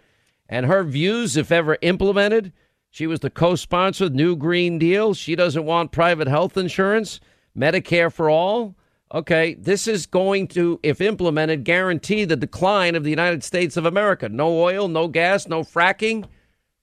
And 0.50 0.66
her 0.66 0.84
views, 0.84 1.38
if 1.38 1.52
ever 1.52 1.78
implemented, 1.82 2.52
she 2.90 3.08
was 3.08 3.22
the 3.22 3.30
co 3.30 3.56
sponsor 3.56 4.06
of 4.06 4.14
New 4.14 4.36
Green 4.36 4.78
Deal. 4.78 5.14
She 5.14 5.36
doesn't 5.36 5.66
want 5.66 5.94
private 5.94 6.28
health 6.28 6.58
insurance, 6.58 7.22
Medicare 7.58 8.12
for 8.12 8.30
all. 8.30 8.76
Okay, 9.14 9.56
this 9.56 9.88
is 9.88 10.06
going 10.06 10.48
to, 10.50 10.80
if 10.84 11.02
implemented, 11.02 11.64
guarantee 11.66 12.24
the 12.24 12.38
decline 12.38 12.96
of 12.96 13.04
the 13.04 13.10
United 13.10 13.44
States 13.44 13.76
of 13.76 13.86
America. 13.86 14.30
No 14.30 14.58
oil, 14.60 14.88
no 14.88 15.08
gas, 15.08 15.48
no 15.48 15.62
fracking. 15.62 16.26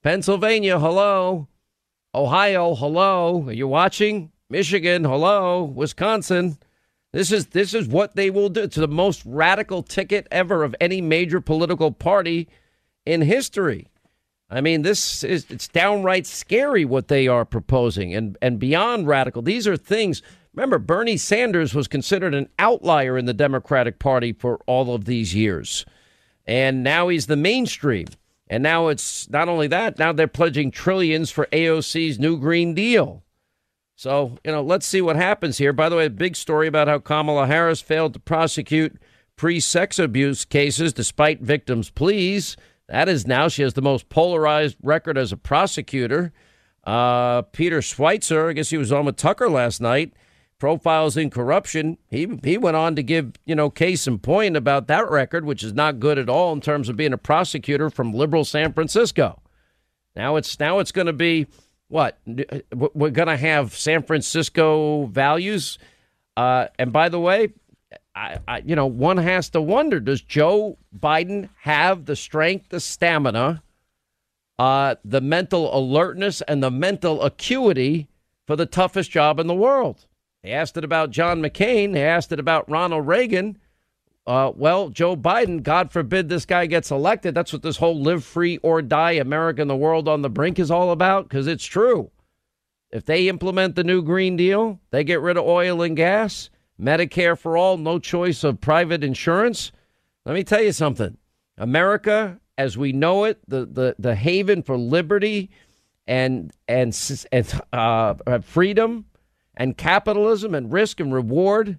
Pennsylvania, 0.02 0.78
hello. 0.78 1.48
Ohio, 2.14 2.74
hello. 2.74 3.44
Are 3.46 3.52
you 3.52 3.68
watching? 3.68 4.30
Michigan, 4.50 5.04
hello. 5.04 5.64
Wisconsin. 5.64 6.58
This 7.12 7.32
is 7.32 7.46
this 7.48 7.74
is 7.74 7.88
what 7.88 8.16
they 8.16 8.30
will 8.30 8.48
do. 8.48 8.62
It's 8.62 8.76
the 8.76 8.86
most 8.86 9.22
radical 9.24 9.82
ticket 9.82 10.26
ever 10.30 10.62
of 10.62 10.74
any 10.80 11.00
major 11.00 11.40
political 11.40 11.90
party 11.92 12.48
in 13.06 13.22
history. 13.22 13.88
I 14.50 14.60
mean, 14.60 14.82
this 14.82 15.24
is 15.24 15.46
it's 15.50 15.68
downright 15.68 16.26
scary 16.26 16.84
what 16.84 17.08
they 17.08 17.28
are 17.28 17.44
proposing 17.44 18.14
and 18.14 18.36
and 18.42 18.58
beyond 18.58 19.06
radical. 19.06 19.42
These 19.42 19.66
are 19.66 19.76
things 19.76 20.22
Remember, 20.58 20.80
Bernie 20.80 21.16
Sanders 21.16 21.72
was 21.72 21.86
considered 21.86 22.34
an 22.34 22.48
outlier 22.58 23.16
in 23.16 23.26
the 23.26 23.32
Democratic 23.32 24.00
Party 24.00 24.32
for 24.32 24.58
all 24.66 24.92
of 24.92 25.04
these 25.04 25.32
years. 25.32 25.86
And 26.46 26.82
now 26.82 27.06
he's 27.06 27.26
the 27.26 27.36
mainstream. 27.36 28.08
And 28.48 28.60
now 28.64 28.88
it's 28.88 29.30
not 29.30 29.48
only 29.48 29.68
that, 29.68 30.00
now 30.00 30.12
they're 30.12 30.26
pledging 30.26 30.72
trillions 30.72 31.30
for 31.30 31.46
AOC's 31.52 32.18
new 32.18 32.36
Green 32.36 32.74
Deal. 32.74 33.22
So, 33.98 34.38
you 34.44 34.52
know, 34.52 34.62
let's 34.62 34.86
see 34.86 35.00
what 35.00 35.16
happens 35.16 35.58
here. 35.58 35.72
By 35.72 35.88
the 35.88 35.96
way, 35.96 36.06
a 36.06 36.10
big 36.10 36.36
story 36.36 36.68
about 36.68 36.86
how 36.86 37.00
Kamala 37.00 37.48
Harris 37.48 37.80
failed 37.80 38.12
to 38.12 38.20
prosecute 38.20 38.96
pre 39.34 39.58
sex 39.58 39.98
abuse 39.98 40.44
cases 40.44 40.92
despite 40.92 41.40
victims' 41.40 41.90
pleas. 41.90 42.56
That 42.86 43.08
is 43.08 43.26
now, 43.26 43.48
she 43.48 43.62
has 43.62 43.74
the 43.74 43.82
most 43.82 44.08
polarized 44.08 44.76
record 44.84 45.18
as 45.18 45.32
a 45.32 45.36
prosecutor. 45.36 46.32
Uh, 46.84 47.42
Peter 47.42 47.80
Schweizer, 47.80 48.50
I 48.50 48.52
guess 48.52 48.70
he 48.70 48.78
was 48.78 48.92
on 48.92 49.04
with 49.04 49.16
Tucker 49.16 49.50
last 49.50 49.80
night 49.80 50.12
profiles 50.60 51.16
in 51.16 51.28
corruption. 51.28 51.98
He 52.08 52.38
he 52.44 52.56
went 52.56 52.76
on 52.76 52.94
to 52.94 53.02
give 53.02 53.32
you 53.46 53.56
know 53.56 53.68
case 53.68 54.06
in 54.06 54.20
point 54.20 54.56
about 54.56 54.86
that 54.86 55.10
record, 55.10 55.44
which 55.44 55.64
is 55.64 55.72
not 55.72 55.98
good 55.98 56.18
at 56.18 56.28
all 56.28 56.52
in 56.52 56.60
terms 56.60 56.88
of 56.88 56.96
being 56.96 57.12
a 57.12 57.18
prosecutor 57.18 57.90
from 57.90 58.12
liberal 58.12 58.44
San 58.44 58.72
Francisco. 58.72 59.42
Now 60.14 60.36
it's 60.36 60.60
now 60.60 60.78
it's 60.78 60.92
going 60.92 61.08
to 61.08 61.12
be 61.12 61.48
what 61.88 62.18
we're 62.72 63.10
going 63.10 63.28
to 63.28 63.36
have 63.36 63.74
San 63.74 64.02
Francisco 64.02 65.06
values. 65.06 65.78
Uh, 66.36 66.68
and 66.78 66.92
by 66.92 67.08
the 67.08 67.18
way, 67.18 67.48
I, 68.14 68.38
I, 68.46 68.58
you 68.58 68.76
know 68.76 68.86
one 68.86 69.16
has 69.16 69.50
to 69.50 69.60
wonder: 69.60 70.00
Does 70.00 70.20
Joe 70.20 70.78
Biden 70.96 71.48
have 71.62 72.04
the 72.04 72.16
strength, 72.16 72.68
the 72.68 72.80
stamina, 72.80 73.62
uh, 74.58 74.96
the 75.04 75.20
mental 75.20 75.76
alertness, 75.76 76.40
and 76.42 76.62
the 76.62 76.70
mental 76.70 77.22
acuity 77.22 78.08
for 78.46 78.56
the 78.56 78.66
toughest 78.66 79.10
job 79.10 79.40
in 79.40 79.46
the 79.46 79.54
world? 79.54 80.06
They 80.42 80.52
asked 80.52 80.76
it 80.76 80.84
about 80.84 81.10
John 81.10 81.40
McCain. 81.40 81.92
They 81.92 82.04
asked 82.04 82.32
it 82.32 82.40
about 82.40 82.70
Ronald 82.70 83.06
Reagan. 83.06 83.58
Uh, 84.28 84.52
well, 84.54 84.90
Joe 84.90 85.16
Biden, 85.16 85.62
God 85.62 85.90
forbid 85.90 86.28
this 86.28 86.44
guy 86.44 86.66
gets 86.66 86.90
elected. 86.90 87.34
That's 87.34 87.50
what 87.50 87.62
this 87.62 87.78
whole 87.78 87.98
live 87.98 88.22
free 88.22 88.58
or 88.58 88.82
die 88.82 89.12
America 89.12 89.62
and 89.62 89.70
the 89.70 89.74
world 89.74 90.06
on 90.06 90.20
the 90.20 90.28
brink 90.28 90.58
is 90.58 90.70
all 90.70 90.90
about, 90.90 91.26
because 91.26 91.46
it's 91.46 91.64
true. 91.64 92.10
If 92.90 93.06
they 93.06 93.28
implement 93.28 93.74
the 93.74 93.84
new 93.84 94.02
Green 94.02 94.36
Deal, 94.36 94.80
they 94.90 95.02
get 95.02 95.22
rid 95.22 95.38
of 95.38 95.46
oil 95.46 95.80
and 95.80 95.96
gas, 95.96 96.50
Medicare 96.78 97.38
for 97.38 97.56
all, 97.56 97.78
no 97.78 97.98
choice 97.98 98.44
of 98.44 98.60
private 98.60 99.02
insurance. 99.02 99.72
Let 100.26 100.34
me 100.34 100.44
tell 100.44 100.62
you 100.62 100.72
something. 100.72 101.16
America, 101.56 102.38
as 102.58 102.76
we 102.76 102.92
know 102.92 103.24
it, 103.24 103.40
the, 103.48 103.64
the, 103.64 103.96
the 103.98 104.14
haven 104.14 104.62
for 104.62 104.76
liberty 104.76 105.48
and, 106.06 106.52
and, 106.68 106.94
and 107.32 107.60
uh, 107.72 108.40
freedom 108.40 109.06
and 109.56 109.74
capitalism 109.74 110.54
and 110.54 110.70
risk 110.70 111.00
and 111.00 111.14
reward 111.14 111.78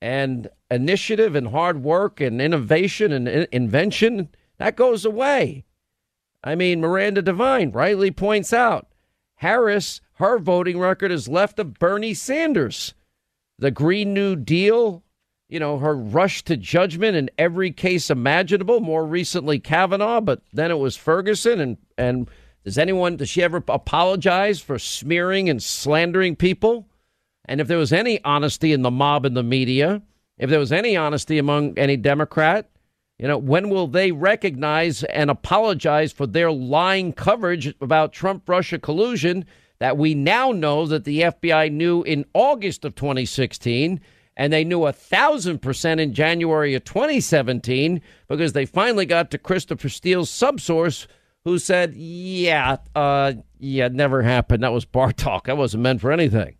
and 0.00 0.48
initiative 0.70 1.34
and 1.34 1.48
hard 1.48 1.82
work 1.82 2.20
and 2.20 2.40
innovation 2.40 3.12
and 3.12 3.28
invention, 3.52 4.28
that 4.58 4.76
goes 4.76 5.04
away. 5.04 5.64
I 6.42 6.54
mean, 6.54 6.80
Miranda 6.80 7.22
Devine 7.22 7.70
rightly 7.70 8.10
points 8.10 8.52
out 8.52 8.88
Harris, 9.36 10.00
her 10.14 10.38
voting 10.38 10.78
record 10.78 11.10
is 11.10 11.28
left 11.28 11.58
of 11.58 11.74
Bernie 11.74 12.14
Sanders. 12.14 12.94
The 13.58 13.70
Green 13.70 14.12
New 14.12 14.36
Deal, 14.36 15.02
you 15.48 15.58
know, 15.58 15.78
her 15.78 15.94
rush 15.94 16.42
to 16.44 16.56
judgment 16.56 17.16
in 17.16 17.30
every 17.38 17.70
case 17.70 18.10
imaginable, 18.10 18.80
more 18.80 19.06
recently 19.06 19.58
Kavanaugh, 19.58 20.20
but 20.20 20.42
then 20.52 20.70
it 20.70 20.78
was 20.78 20.96
Ferguson. 20.96 21.60
And, 21.60 21.76
and 21.96 22.30
does 22.64 22.78
anyone, 22.78 23.16
does 23.16 23.28
she 23.28 23.42
ever 23.42 23.62
apologize 23.68 24.60
for 24.60 24.78
smearing 24.78 25.48
and 25.48 25.62
slandering 25.62 26.36
people? 26.36 26.88
And 27.46 27.60
if 27.60 27.68
there 27.68 27.78
was 27.78 27.92
any 27.92 28.22
honesty 28.24 28.72
in 28.72 28.82
the 28.82 28.90
mob 28.90 29.26
and 29.26 29.36
the 29.36 29.42
media, 29.42 30.02
if 30.38 30.50
there 30.50 30.58
was 30.58 30.72
any 30.72 30.96
honesty 30.96 31.38
among 31.38 31.78
any 31.78 31.96
Democrat, 31.96 32.70
you 33.18 33.28
know, 33.28 33.38
when 33.38 33.70
will 33.70 33.86
they 33.86 34.10
recognize 34.10 35.04
and 35.04 35.30
apologize 35.30 36.12
for 36.12 36.26
their 36.26 36.50
lying 36.50 37.12
coverage 37.12 37.72
about 37.80 38.12
Trump 38.12 38.48
Russia 38.48 38.78
collusion 38.78 39.44
that 39.78 39.96
we 39.96 40.14
now 40.14 40.50
know 40.50 40.86
that 40.86 41.04
the 41.04 41.20
FBI 41.20 41.70
knew 41.70 42.02
in 42.02 42.24
August 42.34 42.84
of 42.84 42.94
2016 42.94 44.00
and 44.36 44.52
they 44.52 44.64
knew 44.64 44.86
a 44.86 44.92
thousand 44.92 45.60
percent 45.60 46.00
in 46.00 46.12
January 46.12 46.74
of 46.74 46.84
2017 46.84 48.00
because 48.28 48.52
they 48.52 48.66
finally 48.66 49.06
got 49.06 49.30
to 49.30 49.38
Christopher 49.38 49.88
Steele's 49.88 50.30
subsource 50.30 51.06
who 51.44 51.58
said, 51.58 51.94
yeah, 51.94 52.78
uh, 52.96 53.34
yeah, 53.58 53.88
never 53.88 54.22
happened. 54.22 54.62
That 54.62 54.72
was 54.72 54.84
bar 54.84 55.12
talk. 55.12 55.46
That 55.46 55.56
wasn't 55.56 55.82
meant 55.82 56.00
for 56.00 56.10
anything. 56.10 56.56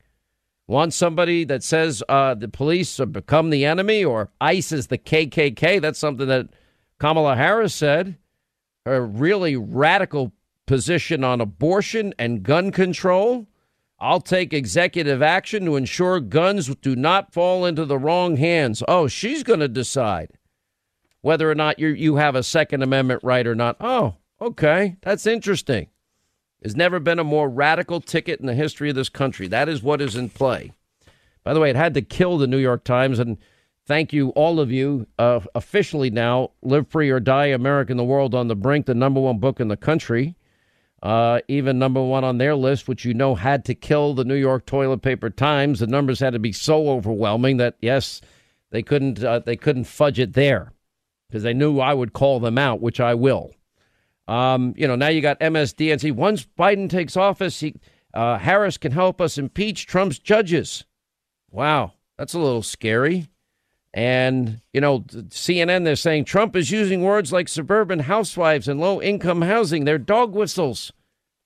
Want 0.66 0.94
somebody 0.94 1.44
that 1.44 1.62
says 1.62 2.02
uh, 2.08 2.34
the 2.34 2.48
police 2.48 2.96
have 2.96 3.12
become 3.12 3.50
the 3.50 3.66
enemy 3.66 4.02
or 4.02 4.30
ICE 4.40 4.72
is 4.72 4.86
the 4.86 4.96
KKK? 4.96 5.80
That's 5.80 5.98
something 5.98 6.26
that 6.28 6.48
Kamala 6.98 7.36
Harris 7.36 7.74
said. 7.74 8.16
Her 8.86 9.04
really 9.04 9.56
radical 9.56 10.32
position 10.66 11.22
on 11.22 11.40
abortion 11.40 12.14
and 12.18 12.42
gun 12.42 12.70
control. 12.70 13.46
I'll 13.98 14.20
take 14.20 14.52
executive 14.52 15.22
action 15.22 15.64
to 15.66 15.76
ensure 15.76 16.20
guns 16.20 16.74
do 16.76 16.96
not 16.96 17.32
fall 17.32 17.64
into 17.64 17.84
the 17.84 17.98
wrong 17.98 18.36
hands. 18.36 18.82
Oh, 18.88 19.06
she's 19.06 19.42
going 19.42 19.60
to 19.60 19.68
decide 19.68 20.32
whether 21.20 21.50
or 21.50 21.54
not 21.54 21.78
you 21.78 21.88
you 21.88 22.16
have 22.16 22.34
a 22.34 22.42
Second 22.42 22.82
Amendment 22.82 23.20
right 23.22 23.46
or 23.46 23.54
not. 23.54 23.76
Oh, 23.80 24.16
okay, 24.40 24.96
that's 25.02 25.26
interesting. 25.26 25.88
There's 26.64 26.76
never 26.76 26.98
been 26.98 27.18
a 27.18 27.24
more 27.24 27.50
radical 27.50 28.00
ticket 28.00 28.40
in 28.40 28.46
the 28.46 28.54
history 28.54 28.88
of 28.88 28.96
this 28.96 29.10
country. 29.10 29.46
That 29.48 29.68
is 29.68 29.82
what 29.82 30.00
is 30.00 30.16
in 30.16 30.30
play. 30.30 30.72
By 31.42 31.52
the 31.52 31.60
way, 31.60 31.68
it 31.68 31.76
had 31.76 31.92
to 31.92 32.00
kill 32.00 32.38
the 32.38 32.46
New 32.46 32.56
York 32.56 32.84
Times, 32.84 33.18
and 33.18 33.36
thank 33.84 34.14
you, 34.14 34.30
all 34.30 34.58
of 34.58 34.72
you, 34.72 35.06
uh, 35.18 35.40
officially 35.54 36.08
now, 36.08 36.52
Live 36.62 36.88
Free 36.88 37.10
or 37.10 37.20
Die 37.20 37.46
America 37.48 37.92
and 37.92 37.98
the 37.98 38.04
World 38.04 38.34
on 38.34 38.48
the 38.48 38.56
Brink, 38.56 38.86
the 38.86 38.94
number 38.94 39.20
one 39.20 39.38
book 39.40 39.60
in 39.60 39.68
the 39.68 39.76
country. 39.76 40.36
Uh, 41.02 41.40
even 41.48 41.78
number 41.78 42.02
one 42.02 42.24
on 42.24 42.38
their 42.38 42.54
list, 42.54 42.88
which 42.88 43.04
you 43.04 43.12
know 43.12 43.34
had 43.34 43.66
to 43.66 43.74
kill 43.74 44.14
the 44.14 44.24
New 44.24 44.34
York 44.34 44.64
Toilet 44.64 45.02
Paper 45.02 45.28
Times. 45.28 45.80
The 45.80 45.86
numbers 45.86 46.18
had 46.18 46.32
to 46.32 46.38
be 46.38 46.52
so 46.52 46.88
overwhelming 46.88 47.58
that 47.58 47.76
yes, 47.82 48.22
they 48.70 48.82
couldn't 48.82 49.22
uh, 49.22 49.40
they 49.40 49.56
couldn't 49.56 49.84
fudge 49.84 50.18
it 50.18 50.32
there 50.32 50.72
because 51.28 51.42
they 51.42 51.52
knew 51.52 51.78
I 51.78 51.92
would 51.92 52.14
call 52.14 52.40
them 52.40 52.56
out, 52.56 52.80
which 52.80 53.00
I 53.00 53.12
will. 53.12 53.52
Um, 54.26 54.74
you 54.76 54.88
know, 54.88 54.96
now 54.96 55.08
you 55.08 55.20
got 55.20 55.40
MSDNC. 55.40 56.12
Once 56.12 56.46
Biden 56.58 56.88
takes 56.88 57.16
office, 57.16 57.60
he, 57.60 57.74
uh, 58.14 58.38
Harris 58.38 58.78
can 58.78 58.92
help 58.92 59.20
us 59.20 59.38
impeach 59.38 59.86
Trump's 59.86 60.18
judges. 60.18 60.84
Wow, 61.50 61.92
that's 62.16 62.34
a 62.34 62.38
little 62.38 62.62
scary. 62.62 63.28
And, 63.92 64.60
you 64.72 64.80
know, 64.80 65.00
CNN, 65.00 65.84
they're 65.84 65.94
saying 65.94 66.24
Trump 66.24 66.56
is 66.56 66.70
using 66.70 67.02
words 67.02 67.32
like 67.32 67.48
suburban 67.48 68.00
housewives 68.00 68.66
and 68.66 68.80
low 68.80 69.00
income 69.00 69.42
housing. 69.42 69.84
They're 69.84 69.98
dog 69.98 70.34
whistles. 70.34 70.92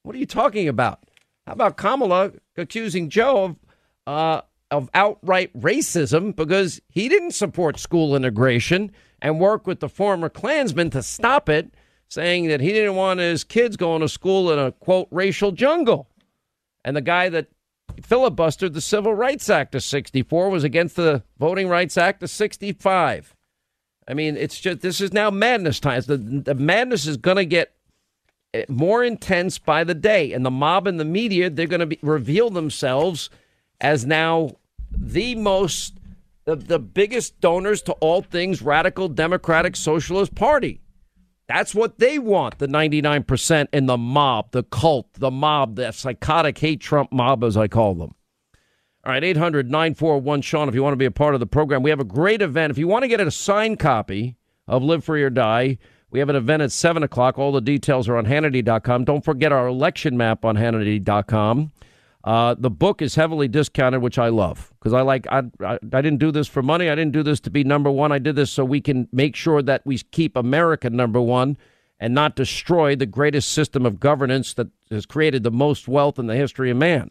What 0.02 0.16
are 0.16 0.18
you 0.18 0.26
talking 0.26 0.66
about? 0.66 1.00
How 1.46 1.52
about 1.52 1.76
Kamala 1.76 2.32
accusing 2.56 3.10
Joe 3.10 3.44
of, 3.44 3.56
uh, 4.06 4.40
of 4.70 4.88
outright 4.94 5.52
racism 5.58 6.34
because 6.34 6.80
he 6.88 7.10
didn't 7.10 7.32
support 7.32 7.78
school 7.78 8.16
integration 8.16 8.92
and 9.20 9.40
work 9.40 9.66
with 9.66 9.80
the 9.80 9.88
former 9.88 10.30
Klansmen 10.30 10.88
to 10.90 11.02
stop 11.02 11.50
it? 11.50 11.74
Saying 12.08 12.48
that 12.48 12.60
he 12.60 12.72
didn't 12.72 12.96
want 12.96 13.20
his 13.20 13.44
kids 13.44 13.76
going 13.76 14.00
to 14.00 14.08
school 14.08 14.50
in 14.50 14.58
a 14.58 14.72
quote 14.72 15.08
racial 15.10 15.52
jungle. 15.52 16.08
And 16.84 16.96
the 16.96 17.02
guy 17.02 17.28
that 17.28 17.48
filibustered 18.00 18.72
the 18.72 18.80
Civil 18.80 19.14
Rights 19.14 19.50
Act 19.50 19.74
of 19.74 19.82
64 19.82 20.50
was 20.50 20.64
against 20.64 20.96
the 20.96 21.22
Voting 21.38 21.68
Rights 21.68 21.98
Act 21.98 22.22
of 22.22 22.30
65. 22.30 23.34
I 24.06 24.14
mean, 24.14 24.36
it's 24.36 24.58
just 24.58 24.80
this 24.80 25.00
is 25.00 25.12
now 25.12 25.30
madness 25.30 25.80
times. 25.80 26.06
The, 26.06 26.16
the 26.16 26.54
madness 26.54 27.06
is 27.06 27.18
going 27.18 27.36
to 27.36 27.44
get 27.44 27.74
eh, 28.54 28.64
more 28.68 29.04
intense 29.04 29.58
by 29.58 29.84
the 29.84 29.94
day, 29.94 30.32
and 30.32 30.46
the 30.46 30.50
mob 30.50 30.86
and 30.86 30.98
the 30.98 31.04
media 31.04 31.50
they're 31.50 31.66
going 31.66 31.90
to 31.90 31.98
reveal 32.00 32.48
themselves 32.48 33.28
as 33.80 34.06
now 34.06 34.52
the 34.90 35.34
most 35.34 35.94
the, 36.46 36.56
the 36.56 36.78
biggest 36.78 37.38
donors 37.42 37.82
to 37.82 37.92
all 37.94 38.22
things 38.22 38.62
radical 38.62 39.08
Democratic 39.08 39.76
Socialist 39.76 40.34
Party. 40.34 40.80
That's 41.48 41.74
what 41.74 41.98
they 41.98 42.18
want, 42.18 42.58
the 42.58 42.68
99% 42.68 43.68
and 43.72 43.88
the 43.88 43.96
mob, 43.96 44.50
the 44.50 44.64
cult, 44.64 45.14
the 45.14 45.30
mob, 45.30 45.76
the 45.76 45.92
psychotic 45.92 46.58
hate 46.58 46.80
Trump 46.80 47.10
mob, 47.10 47.42
as 47.42 47.56
I 47.56 47.68
call 47.68 47.94
them. 47.94 48.14
All 49.04 49.12
right, 49.12 49.24
800 49.24 49.70
941 49.70 50.42
Sean, 50.42 50.68
if 50.68 50.74
you 50.74 50.82
want 50.82 50.92
to 50.92 50.98
be 50.98 51.06
a 51.06 51.10
part 51.10 51.32
of 51.32 51.40
the 51.40 51.46
program. 51.46 51.82
We 51.82 51.88
have 51.88 52.00
a 52.00 52.04
great 52.04 52.42
event. 52.42 52.70
If 52.70 52.76
you 52.76 52.86
want 52.86 53.04
to 53.04 53.08
get 53.08 53.20
a 53.20 53.30
signed 53.30 53.78
copy 53.78 54.36
of 54.66 54.82
Live 54.82 55.04
Free 55.04 55.22
or 55.22 55.30
Die, 55.30 55.78
we 56.10 56.18
have 56.18 56.28
an 56.28 56.36
event 56.36 56.62
at 56.62 56.72
7 56.72 57.02
o'clock. 57.02 57.38
All 57.38 57.52
the 57.52 57.62
details 57.62 58.08
are 58.08 58.18
on 58.18 58.26
Hannity.com. 58.26 59.04
Don't 59.04 59.24
forget 59.24 59.50
our 59.50 59.66
election 59.66 60.18
map 60.18 60.44
on 60.44 60.56
Hannity.com. 60.56 61.72
Uh, 62.24 62.54
the 62.58 62.70
book 62.70 63.00
is 63.00 63.14
heavily 63.14 63.48
discounted, 63.48 64.02
which 64.02 64.18
I 64.18 64.28
love 64.28 64.72
because 64.78 64.92
I 64.92 65.02
like. 65.02 65.26
I, 65.30 65.42
I, 65.64 65.78
I 65.92 66.02
didn't 66.02 66.18
do 66.18 66.32
this 66.32 66.48
for 66.48 66.62
money. 66.62 66.90
I 66.90 66.94
didn't 66.94 67.12
do 67.12 67.22
this 67.22 67.40
to 67.40 67.50
be 67.50 67.64
number 67.64 67.90
one. 67.90 68.10
I 68.10 68.18
did 68.18 68.36
this 68.36 68.50
so 68.50 68.64
we 68.64 68.80
can 68.80 69.08
make 69.12 69.36
sure 69.36 69.62
that 69.62 69.82
we 69.84 69.98
keep 69.98 70.36
America 70.36 70.90
number 70.90 71.20
one 71.20 71.56
and 72.00 72.14
not 72.14 72.36
destroy 72.36 72.96
the 72.96 73.06
greatest 73.06 73.52
system 73.52 73.86
of 73.86 74.00
governance 74.00 74.54
that 74.54 74.68
has 74.90 75.06
created 75.06 75.42
the 75.42 75.50
most 75.50 75.88
wealth 75.88 76.18
in 76.18 76.26
the 76.26 76.36
history 76.36 76.70
of 76.70 76.76
man. 76.76 77.10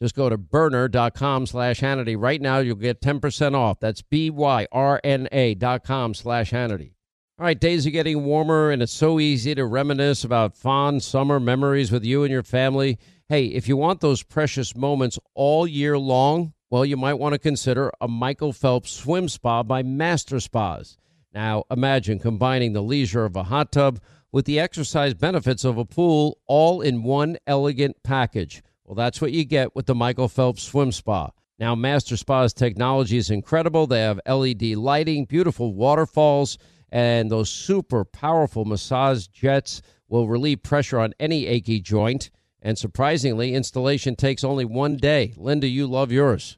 Just 0.00 0.14
go 0.14 0.28
to 0.28 0.38
byrna.com 0.38 1.46
slash 1.46 1.80
Hannity. 1.80 2.16
Right 2.16 2.40
now, 2.40 2.58
you'll 2.58 2.76
get 2.76 3.00
10% 3.00 3.54
off. 3.54 3.80
That's 3.80 4.02
B-Y-R-N-A 4.02 5.54
dot 5.54 5.84
com 5.84 6.14
slash 6.14 6.52
Hannity. 6.52 6.92
All 7.38 7.44
right, 7.44 7.58
days 7.58 7.86
are 7.86 7.90
getting 7.90 8.24
warmer, 8.24 8.70
and 8.70 8.82
it's 8.82 8.92
so 8.92 9.20
easy 9.20 9.54
to 9.54 9.64
reminisce 9.64 10.24
about 10.24 10.56
fond 10.56 11.02
summer 11.02 11.38
memories 11.38 11.92
with 11.92 12.04
you 12.04 12.24
and 12.24 12.32
your 12.32 12.42
family. 12.42 12.98
Hey, 13.28 13.46
if 13.46 13.68
you 13.68 13.76
want 13.76 14.00
those 14.00 14.22
precious 14.22 14.74
moments 14.74 15.18
all 15.34 15.66
year 15.66 15.98
long, 15.98 16.52
well, 16.70 16.84
you 16.84 16.96
might 16.96 17.14
want 17.14 17.34
to 17.34 17.38
consider 17.38 17.92
a 18.00 18.08
Michael 18.08 18.52
Phelps 18.52 18.90
swim 18.90 19.28
spa 19.28 19.62
by 19.62 19.82
Master 19.82 20.40
Spas. 20.40 20.96
Now, 21.32 21.64
imagine 21.70 22.18
combining 22.18 22.72
the 22.72 22.82
leisure 22.82 23.24
of 23.24 23.36
a 23.36 23.44
hot 23.44 23.70
tub 23.72 24.00
with 24.32 24.44
the 24.44 24.58
exercise 24.60 25.14
benefits 25.14 25.64
of 25.64 25.78
a 25.78 25.84
pool 25.84 26.38
all 26.46 26.80
in 26.80 27.02
one 27.02 27.36
elegant 27.46 28.02
package. 28.02 28.62
Well, 28.88 28.94
that's 28.94 29.20
what 29.20 29.32
you 29.32 29.44
get 29.44 29.76
with 29.76 29.84
the 29.84 29.94
Michael 29.94 30.28
Phelps 30.28 30.62
Swim 30.62 30.92
Spa. 30.92 31.30
Now, 31.58 31.74
Master 31.74 32.16
Spa's 32.16 32.54
technology 32.54 33.18
is 33.18 33.30
incredible. 33.30 33.86
They 33.86 34.00
have 34.00 34.18
LED 34.26 34.62
lighting, 34.76 35.26
beautiful 35.26 35.74
waterfalls, 35.74 36.56
and 36.90 37.30
those 37.30 37.50
super 37.50 38.06
powerful 38.06 38.64
massage 38.64 39.26
jets 39.26 39.82
will 40.08 40.26
relieve 40.26 40.62
pressure 40.62 40.98
on 40.98 41.12
any 41.20 41.46
achy 41.46 41.80
joint. 41.80 42.30
And 42.62 42.78
surprisingly, 42.78 43.52
installation 43.52 44.16
takes 44.16 44.42
only 44.42 44.64
one 44.64 44.96
day. 44.96 45.34
Linda, 45.36 45.68
you 45.68 45.86
love 45.86 46.10
yours 46.10 46.57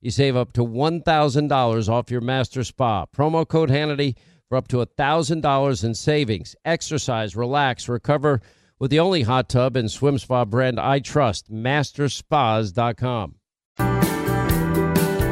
You 0.00 0.10
save 0.10 0.36
up 0.36 0.52
to 0.52 0.64
$1,000 0.64 1.88
off 1.88 2.10
your 2.10 2.20
master 2.20 2.62
spa. 2.62 3.06
Promo 3.06 3.46
code 3.46 3.70
Hannity 3.70 4.14
for 4.48 4.56
up 4.56 4.68
to 4.68 4.76
$1,000 4.78 5.84
in 5.84 5.94
savings. 5.94 6.54
Exercise, 6.64 7.34
relax, 7.34 7.88
recover 7.88 8.40
with 8.78 8.90
the 8.90 9.00
only 9.00 9.22
hot 9.22 9.48
tub 9.48 9.76
and 9.76 9.90
swim 9.90 10.18
spa 10.18 10.44
brand 10.44 10.78
I 10.78 11.00
trust, 11.00 11.52
masterspas.com. 11.52 13.34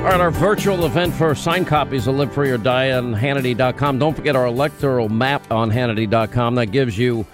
All 0.06 0.12
right, 0.12 0.20
our 0.20 0.30
virtual 0.30 0.84
event 0.86 1.14
for 1.14 1.34
signed 1.34 1.66
copies 1.66 2.06
of 2.06 2.14
Live 2.14 2.32
Free 2.32 2.50
or 2.50 2.58
Die 2.58 2.92
on 2.92 3.12
Hannity.com. 3.12 3.98
Don't 3.98 4.14
forget 4.14 4.36
our 4.36 4.46
electoral 4.46 5.08
map 5.08 5.50
on 5.50 5.70
Hannity.com. 5.70 6.54
That 6.56 6.66
gives 6.66 6.96
you, 6.96 7.26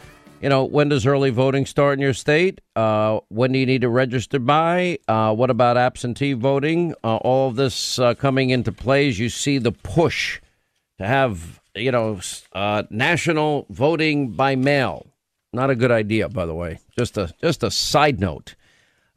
you 0.42 0.48
know, 0.48 0.64
when 0.64 0.88
does 0.88 1.06
early 1.06 1.30
voting 1.30 1.64
start 1.66 1.94
in 1.94 2.02
your 2.02 2.12
state? 2.12 2.60
Uh, 2.74 3.20
when 3.28 3.52
do 3.52 3.60
you 3.60 3.66
need 3.66 3.82
to 3.82 3.88
register 3.88 4.40
by? 4.40 4.98
Uh, 5.06 5.32
what 5.32 5.50
about 5.50 5.76
absentee 5.76 6.32
voting? 6.32 6.94
Uh, 7.04 7.16
all 7.18 7.48
of 7.48 7.54
this 7.54 8.00
uh, 8.00 8.14
coming 8.14 8.50
into 8.50 8.72
play 8.72 9.08
as 9.08 9.20
you 9.20 9.28
see 9.28 9.58
the 9.58 9.70
push 9.70 10.40
to 10.98 11.06
have, 11.06 11.60
you 11.76 11.92
know, 11.92 12.18
uh, 12.54 12.82
national 12.90 13.66
voting 13.70 14.32
by 14.32 14.56
mail. 14.56 15.06
Not 15.52 15.70
a 15.70 15.76
good 15.76 15.92
idea, 15.92 16.28
by 16.28 16.44
the 16.44 16.54
way. 16.54 16.80
Just 16.98 17.16
a 17.16 17.32
just 17.40 17.62
a 17.62 17.70
side 17.70 18.18
note. 18.18 18.56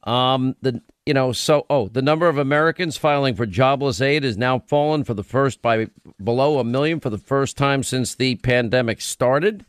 Um, 0.03 0.55
the 0.61 0.83
you 1.07 1.13
know, 1.15 1.31
so 1.31 1.65
oh, 1.71 1.87
the 1.87 2.01
number 2.03 2.27
of 2.27 2.37
Americans 2.37 2.97
filing 2.97 3.33
for 3.35 3.47
jobless 3.47 3.99
aid 3.99 4.23
has 4.23 4.37
now 4.37 4.59
fallen 4.59 5.03
for 5.03 5.15
the 5.15 5.23
first 5.23 5.61
by 5.63 5.87
below 6.23 6.59
a 6.59 6.63
million 6.63 6.99
for 6.99 7.09
the 7.09 7.17
first 7.17 7.57
time 7.57 7.81
since 7.81 8.13
the 8.13 8.35
pandemic 8.35 9.01
started. 9.01 9.65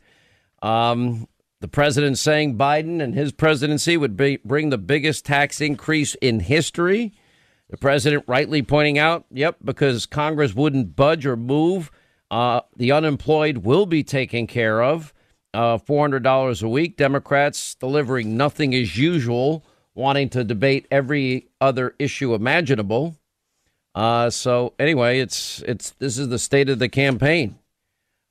Um, 0.61 1.27
the 1.59 1.67
president 1.67 2.17
saying 2.17 2.57
Biden 2.57 3.01
and 3.01 3.15
his 3.15 3.31
presidency 3.31 3.97
would 3.97 4.15
be, 4.15 4.37
bring 4.45 4.69
the 4.69 4.77
biggest 4.77 5.25
tax 5.25 5.59
increase 5.59 6.15
in 6.15 6.39
history. 6.39 7.13
The 7.69 7.77
president 7.77 8.23
rightly 8.27 8.61
pointing 8.61 8.97
out, 8.97 9.25
yep, 9.31 9.57
because 9.63 10.05
Congress 10.05 10.53
wouldn't 10.53 10.95
budge 10.95 11.25
or 11.25 11.35
move, 11.35 11.91
uh, 12.29 12.61
the 12.75 12.91
unemployed 12.91 13.59
will 13.59 13.85
be 13.85 14.03
taken 14.03 14.47
care 14.47 14.81
of. 14.81 15.13
Uh, 15.53 15.77
$400 15.77 16.63
a 16.63 16.69
week. 16.69 16.97
Democrats 16.97 17.73
delivering 17.75 18.37
nothing 18.37 18.75
as 18.75 18.97
usual 18.97 19.65
wanting 19.95 20.29
to 20.29 20.43
debate 20.43 20.87
every 20.91 21.47
other 21.59 21.95
issue 21.97 22.35
imaginable. 22.35 23.17
Uh, 23.95 24.29
so 24.29 24.73
anyway, 24.77 25.19
it's 25.19 25.63
it's 25.63 25.91
this 25.97 26.19
is 26.19 26.29
the 26.29 26.37
state 26.37 26.69
of 26.69 26.77
the 26.77 26.87
campaign. 26.87 27.57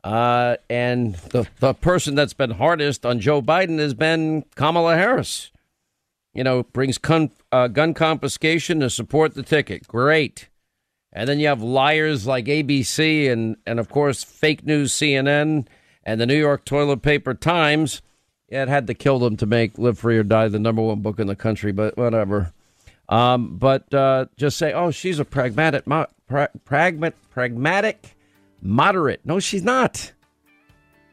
Uh, 0.07 0.57
and 0.71 1.17
the 1.31 1.49
the 1.59 1.75
person 1.75 2.15
that's 2.15 2.33
been 2.33 2.53
hardest 2.53 3.05
on 3.05 3.19
Joe 3.19 3.43
Biden 3.43 3.81
has 3.81 3.93
been 3.93 4.45
Kamala 4.55 4.95
Harris. 4.95 5.51
You 6.33 6.45
know, 6.45 6.63
brings 6.63 6.97
con, 6.97 7.33
uh, 7.51 7.67
gun 7.67 7.93
confiscation 7.93 8.79
to 8.81 8.89
support 8.89 9.35
the 9.35 9.43
ticket. 9.43 9.89
Great. 9.89 10.49
And 11.13 11.29
then 11.29 11.41
you 11.41 11.49
have 11.49 11.61
liars 11.61 12.25
like 12.25 12.45
ABC 12.45 13.29
and 13.29 13.57
and 13.67 13.81
of 13.81 13.89
course 13.89 14.23
fake 14.23 14.65
news 14.65 14.93
CNN 14.93 15.67
and 16.05 16.21
the 16.21 16.27
New 16.27 16.39
York 16.39 16.65
Toilet 16.65 17.03
Paper 17.03 17.35
Times. 17.35 18.01
It 18.49 18.69
had 18.69 18.87
to 18.87 18.95
kill 18.95 19.19
them 19.19 19.37
to 19.39 19.47
make 19.47 19.77
Live 19.77 19.99
Free 19.99 20.19
or 20.19 20.23
Die 20.23 20.47
the 20.47 20.61
number 20.61 20.83
one 20.83 21.01
book 21.01 21.19
in 21.19 21.27
the 21.27 21.35
country, 21.35 21.73
but 21.73 21.97
whatever. 21.97 22.53
Um, 23.09 23.57
but 23.57 23.93
uh, 23.93 24.27
just 24.37 24.57
say, 24.57 24.73
oh, 24.73 24.93
she's 24.93 25.19
a 25.19 25.25
pragmatic, 25.25 25.85
pra- 25.85 26.51
pragmat, 26.65 27.15
pragmatic 27.31 28.16
moderate. 28.63 29.21
No, 29.25 29.39
she's 29.41 29.63
not. 29.63 30.13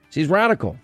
She's 0.09 0.27
radical. 0.27 0.77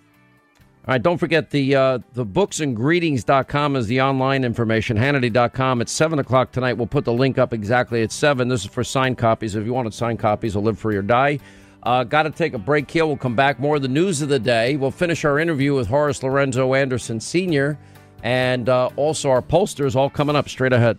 All 0.86 0.94
right, 0.94 1.02
don't 1.02 1.18
forget 1.18 1.50
the 1.50 1.74
uh, 1.76 1.98
the 2.14 2.24
booksandgreetings.com 2.24 3.76
is 3.76 3.86
the 3.86 4.00
online 4.00 4.44
information. 4.44 4.96
Hannity.com 4.96 5.82
at 5.82 5.88
7 5.88 6.18
o'clock 6.18 6.52
tonight. 6.52 6.72
We'll 6.72 6.86
put 6.86 7.04
the 7.04 7.12
link 7.12 7.36
up 7.38 7.52
exactly 7.52 8.02
at 8.02 8.10
7. 8.10 8.48
This 8.48 8.64
is 8.64 8.70
for 8.70 8.82
signed 8.82 9.18
copies. 9.18 9.54
If 9.54 9.66
you 9.66 9.74
want 9.74 9.90
to 9.90 9.96
sign 9.96 10.16
copies 10.16 10.56
of 10.56 10.64
Live 10.64 10.78
Free 10.78 10.96
or 10.96 11.02
Die. 11.02 11.38
Uh, 11.82 12.04
Got 12.04 12.24
to 12.24 12.30
take 12.30 12.54
a 12.54 12.58
break 12.58 12.90
here. 12.90 13.06
We'll 13.06 13.16
come 13.16 13.36
back. 13.36 13.60
More 13.60 13.76
of 13.76 13.82
the 13.82 13.88
news 13.88 14.20
of 14.22 14.28
the 14.28 14.38
day. 14.38 14.76
We'll 14.76 14.90
finish 14.90 15.24
our 15.24 15.38
interview 15.38 15.74
with 15.74 15.86
Horace 15.86 16.22
Lorenzo 16.22 16.74
Anderson 16.74 17.20
Sr. 17.20 17.78
and 18.22 18.68
uh, 18.68 18.90
also 18.96 19.30
our 19.30 19.42
pollsters 19.42 19.96
all 19.96 20.10
coming 20.10 20.36
up 20.36 20.48
straight 20.48 20.72
ahead. 20.72 20.98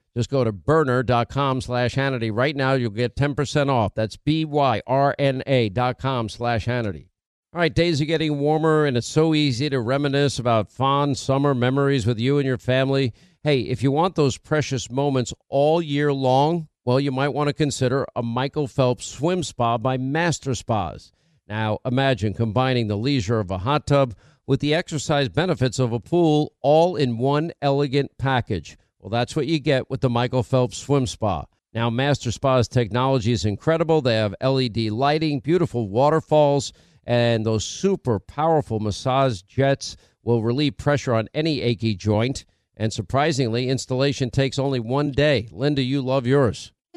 Just 0.15 0.29
go 0.29 0.43
to 0.43 0.51
byrna.com 0.51 1.61
slash 1.61 1.95
Hannity. 1.95 2.31
Right 2.33 2.55
now, 2.55 2.73
you'll 2.73 2.91
get 2.91 3.15
10% 3.15 3.69
off. 3.69 3.93
That's 3.95 4.17
B-Y-R-N-A 4.17 5.69
dot 5.69 5.99
com 5.99 6.27
slash 6.27 6.65
Hannity. 6.65 7.07
All 7.53 7.59
right, 7.59 7.73
days 7.73 8.01
are 8.01 8.05
getting 8.05 8.39
warmer, 8.39 8.85
and 8.85 8.95
it's 8.95 9.07
so 9.07 9.33
easy 9.33 9.69
to 9.69 9.79
reminisce 9.81 10.39
about 10.39 10.71
fond 10.71 11.17
summer 11.17 11.53
memories 11.53 12.05
with 12.05 12.19
you 12.19 12.37
and 12.37 12.45
your 12.45 12.57
family. 12.57 13.13
Hey, 13.43 13.61
if 13.61 13.83
you 13.83 13.91
want 13.91 14.15
those 14.15 14.37
precious 14.37 14.89
moments 14.89 15.33
all 15.49 15.81
year 15.81 16.13
long, 16.13 16.67
well, 16.85 16.99
you 16.99 17.11
might 17.11 17.29
want 17.29 17.47
to 17.47 17.53
consider 17.53 18.05
a 18.15 18.23
Michael 18.23 18.67
Phelps 18.67 19.05
swim 19.05 19.43
spa 19.43 19.77
by 19.77 19.97
Master 19.97 20.55
Spas. 20.55 21.11
Now, 21.47 21.79
imagine 21.85 22.33
combining 22.33 22.87
the 22.87 22.97
leisure 22.97 23.39
of 23.39 23.51
a 23.51 23.59
hot 23.59 23.85
tub 23.85 24.15
with 24.47 24.61
the 24.61 24.73
exercise 24.73 25.27
benefits 25.27 25.77
of 25.79 25.91
a 25.91 25.99
pool 25.99 26.53
all 26.61 26.95
in 26.95 27.17
one 27.17 27.51
elegant 27.61 28.17
package. 28.17 28.77
Well, 29.01 29.09
that's 29.09 29.35
what 29.35 29.47
you 29.47 29.57
get 29.59 29.89
with 29.89 30.01
the 30.01 30.11
Michael 30.11 30.43
Phelps 30.43 30.77
Swim 30.77 31.07
Spa. 31.07 31.45
Now, 31.73 31.89
Master 31.89 32.31
Spa's 32.31 32.67
technology 32.67 33.31
is 33.31 33.45
incredible. 33.45 34.01
They 34.01 34.15
have 34.15 34.35
LED 34.43 34.77
lighting, 34.91 35.39
beautiful 35.39 35.89
waterfalls, 35.89 36.71
and 37.03 37.43
those 37.43 37.65
super 37.65 38.19
powerful 38.19 38.79
massage 38.79 39.41
jets 39.41 39.97
will 40.21 40.43
relieve 40.43 40.77
pressure 40.77 41.15
on 41.15 41.29
any 41.33 41.61
achy 41.61 41.95
joint. 41.95 42.45
And 42.77 42.93
surprisingly, 42.93 43.69
installation 43.69 44.29
takes 44.29 44.59
only 44.59 44.79
one 44.79 45.11
day. 45.11 45.47
Linda, 45.51 45.81
you 45.81 46.03
love 46.03 46.27
yours 46.27 46.71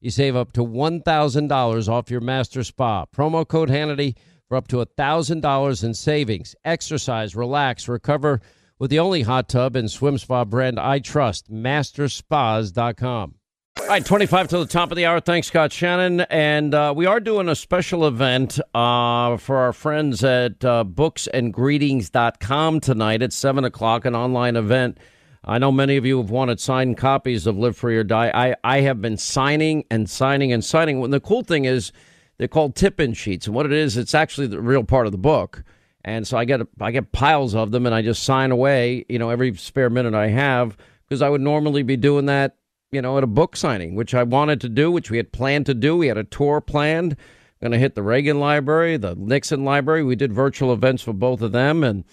You 0.00 0.10
save 0.10 0.36
up 0.36 0.52
to 0.52 0.60
$1,000 0.64 1.88
off 1.88 2.10
your 2.10 2.20
master 2.20 2.62
spa. 2.62 3.06
Promo 3.06 3.46
code 3.46 3.70
Hannity 3.70 4.14
for 4.48 4.56
up 4.56 4.68
to 4.68 4.76
$1,000 4.76 5.84
in 5.84 5.94
savings. 5.94 6.54
Exercise, 6.64 7.34
relax, 7.34 7.88
recover 7.88 8.40
with 8.78 8.90
the 8.90 8.98
only 8.98 9.22
hot 9.22 9.48
tub 9.48 9.74
and 9.76 9.90
swim 9.90 10.18
spa 10.18 10.44
brand 10.44 10.78
I 10.78 10.98
trust, 10.98 11.50
masterspas.com. 11.50 13.34
All 13.78 13.88
right, 13.88 14.04
25 14.04 14.48
to 14.48 14.58
the 14.58 14.66
top 14.66 14.90
of 14.90 14.96
the 14.96 15.06
hour. 15.06 15.20
Thanks, 15.20 15.48
Scott 15.48 15.70
Shannon. 15.70 16.22
And 16.22 16.74
uh, 16.74 16.92
we 16.96 17.06
are 17.06 17.20
doing 17.20 17.48
a 17.48 17.54
special 17.54 18.06
event 18.06 18.58
uh, 18.74 19.36
for 19.36 19.58
our 19.58 19.72
friends 19.72 20.24
at 20.24 20.64
uh, 20.64 20.82
booksandgreetings.com 20.84 22.80
tonight 22.80 23.22
at 23.22 23.32
7 23.32 23.64
o'clock, 23.64 24.04
an 24.04 24.16
online 24.16 24.56
event. 24.56 24.98
I 25.46 25.58
know 25.58 25.70
many 25.70 25.96
of 25.96 26.04
you 26.04 26.18
have 26.18 26.30
wanted 26.30 26.58
signed 26.58 26.96
copies 26.96 27.46
of 27.46 27.56
Live 27.56 27.76
Free 27.76 27.96
or 27.96 28.02
Die. 28.02 28.30
I, 28.34 28.56
I 28.64 28.80
have 28.80 29.00
been 29.00 29.16
signing 29.16 29.84
and 29.90 30.10
signing 30.10 30.52
and 30.52 30.64
signing. 30.64 31.04
And 31.04 31.12
the 31.12 31.20
cool 31.20 31.42
thing 31.42 31.66
is, 31.66 31.92
they're 32.38 32.48
called 32.48 32.74
tip-in 32.74 33.14
sheets, 33.14 33.46
and 33.46 33.54
what 33.54 33.64
it 33.64 33.72
is, 33.72 33.96
it's 33.96 34.14
actually 34.14 34.48
the 34.48 34.60
real 34.60 34.84
part 34.84 35.06
of 35.06 35.12
the 35.12 35.18
book. 35.18 35.64
And 36.04 36.26
so 36.26 36.36
I 36.36 36.44
get 36.44 36.60
I 36.80 36.90
get 36.90 37.12
piles 37.12 37.54
of 37.54 37.70
them, 37.70 37.86
and 37.86 37.94
I 37.94 38.02
just 38.02 38.24
sign 38.24 38.50
away, 38.50 39.06
you 39.08 39.18
know, 39.18 39.30
every 39.30 39.56
spare 39.56 39.88
minute 39.88 40.14
I 40.14 40.28
have, 40.28 40.76
because 41.08 41.22
I 41.22 41.30
would 41.30 41.40
normally 41.40 41.82
be 41.82 41.96
doing 41.96 42.26
that, 42.26 42.56
you 42.92 43.00
know, 43.00 43.16
at 43.16 43.24
a 43.24 43.28
book 43.28 43.56
signing, 43.56 43.94
which 43.94 44.14
I 44.14 44.22
wanted 44.22 44.60
to 44.60 44.68
do, 44.68 44.90
which 44.90 45.10
we 45.10 45.16
had 45.16 45.32
planned 45.32 45.66
to 45.66 45.74
do. 45.74 45.96
We 45.96 46.08
had 46.08 46.18
a 46.18 46.24
tour 46.24 46.60
planned. 46.60 47.16
Going 47.62 47.72
to 47.72 47.78
hit 47.78 47.94
the 47.94 48.02
Reagan 48.02 48.38
Library, 48.38 48.98
the 48.98 49.14
Nixon 49.14 49.64
Library. 49.64 50.04
We 50.04 50.14
did 50.14 50.30
virtual 50.30 50.74
events 50.74 51.02
for 51.02 51.14
both 51.14 51.40
of 51.40 51.52
them, 51.52 51.82
and 51.82 52.04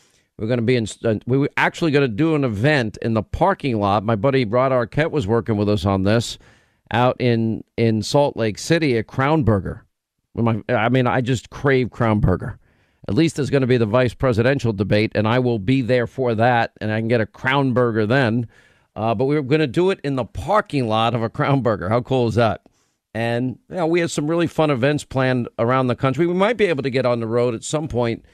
we're 0.44 0.50
going 0.50 0.58
to 0.58 0.64
be 0.64 0.76
in. 0.76 0.88
Uh, 1.06 1.20
we 1.26 1.38
were 1.38 1.50
actually 1.56 1.92
going 1.92 2.10
to 2.10 2.14
do 2.14 2.36
an 2.36 2.44
event 2.44 2.98
in 3.02 3.14
the 3.14 3.24
parking 3.24 3.80
lot. 3.80 4.04
My 4.04 4.18
buddy 4.18 4.44
Rod 4.44 4.74
Arquette 4.74 5.12
was 5.12 5.26
working 5.26 5.56
with 5.56 5.70
us 5.70 5.86
on 5.86 6.04
this 6.04 6.38
out 6.92 7.16
in 7.20 7.64
in 7.78 8.04
Salt 8.04 8.36
Lake 8.36 8.58
City 8.58 8.98
at 8.98 9.08
Crown 9.08 9.44
Burger. 9.44 9.86
I 10.68 10.90
mean, 10.90 11.08
I 11.08 11.22
just 11.22 11.50
crave 11.50 11.92
Crown 11.92 12.20
Burger. 12.20 12.60
At 13.08 13.16
least 13.16 13.36
there's 13.36 13.50
going 13.50 13.62
to 13.62 13.68
be 13.68 13.78
the 13.78 13.86
vice 13.86 14.14
presidential 14.14 14.74
debate, 14.74 15.12
and 15.16 15.28
I 15.28 15.40
will 15.40 15.60
be 15.60 15.82
there 15.82 16.08
for 16.08 16.36
that, 16.36 16.74
and 16.82 16.92
I 16.92 17.00
can 17.00 17.08
get 17.08 17.22
a 17.22 17.26
Crown 17.26 17.74
Burger 17.74 18.06
then. 18.06 18.48
Uh, 18.96 19.16
but 19.16 19.26
we 19.26 19.36
were 19.36 19.42
going 19.42 19.62
to 19.62 19.68
do 19.68 19.92
it 19.92 20.00
in 20.04 20.16
the 20.16 20.26
parking 20.26 20.88
lot 20.88 21.16
of 21.16 21.24
a 21.24 21.30
Crown 21.30 21.62
Burger. 21.62 21.90
How 21.90 22.02
cool 22.02 22.28
is 22.28 22.36
that? 22.36 22.62
And 23.14 23.60
you 23.70 23.76
know, 23.76 23.88
we 23.88 24.02
have 24.02 24.12
some 24.12 24.30
really 24.30 24.48
fun 24.48 24.72
events 24.72 25.04
planned 25.04 25.48
around 25.58 25.88
the 25.88 25.96
country. 25.96 26.28
We 26.28 26.34
might 26.34 26.58
be 26.58 26.66
able 26.66 26.84
to 26.84 26.90
get 26.90 27.06
on 27.06 27.20
the 27.20 27.28
road 27.28 27.56
at 27.56 27.64
some 27.64 27.88
point, 27.88 28.26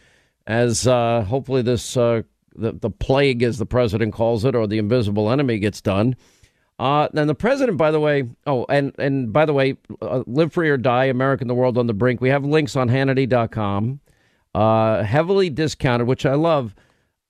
as 0.49 0.87
uh, 0.87 1.21
hopefully 1.21 1.61
this 1.61 1.95
uh, 1.95 2.23
the 2.55 2.73
the 2.73 2.89
plague, 2.89 3.43
as 3.43 3.59
the 3.59 3.65
president 3.65 4.13
calls 4.13 4.43
it, 4.43 4.55
or 4.55 4.67
the 4.67 4.79
invisible 4.79 5.31
enemy 5.31 5.59
gets 5.59 5.79
done. 5.79 6.15
Uh, 6.79 7.07
and 7.13 7.29
the 7.29 7.35
president, 7.35 7.77
by 7.77 7.91
the 7.91 7.99
way, 7.99 8.27
oh, 8.47 8.65
and 8.67 8.93
and 8.97 9.31
by 9.31 9.45
the 9.45 9.53
way, 9.53 9.77
uh, 10.01 10.23
live 10.25 10.51
free 10.51 10.69
or 10.69 10.77
die, 10.77 11.05
America 11.05 11.43
and 11.43 11.49
the 11.49 11.55
world 11.55 11.77
on 11.77 11.87
the 11.87 11.93
brink. 11.93 12.19
We 12.19 12.29
have 12.29 12.43
links 12.43 12.75
on 12.75 12.89
Hannity.com, 12.89 13.99
uh, 14.55 15.03
heavily 15.03 15.49
discounted, 15.49 16.07
which 16.07 16.25
I 16.25 16.33
love. 16.33 16.73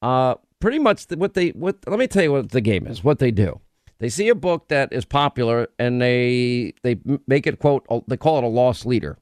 Uh, 0.02 0.36
pretty 0.62 0.80
much 0.80 1.06
what 1.10 1.34
they 1.34 1.50
what. 1.50 1.78
Let 1.88 2.00
me 2.00 2.08
tell 2.08 2.24
you 2.24 2.32
what 2.32 2.52
the 2.52 2.62
game 2.62 2.88
is. 2.88 3.04
What 3.04 3.20
they 3.20 3.32
do. 3.32 3.60
They 3.98 4.08
see 4.08 4.30
a 4.30 4.36
book 4.36 4.70
that 4.70 4.94
is 4.94 5.04
popular 5.04 5.68
and 5.78 6.02
they 6.02 6.74
they 6.84 6.98
make 7.28 7.46
it 7.46 7.60
quote 7.60 7.86
they 8.08 8.16
call 8.16 8.38
it 8.38 8.46
a 8.46 8.48
loss 8.48 8.86
leader. 8.86 9.18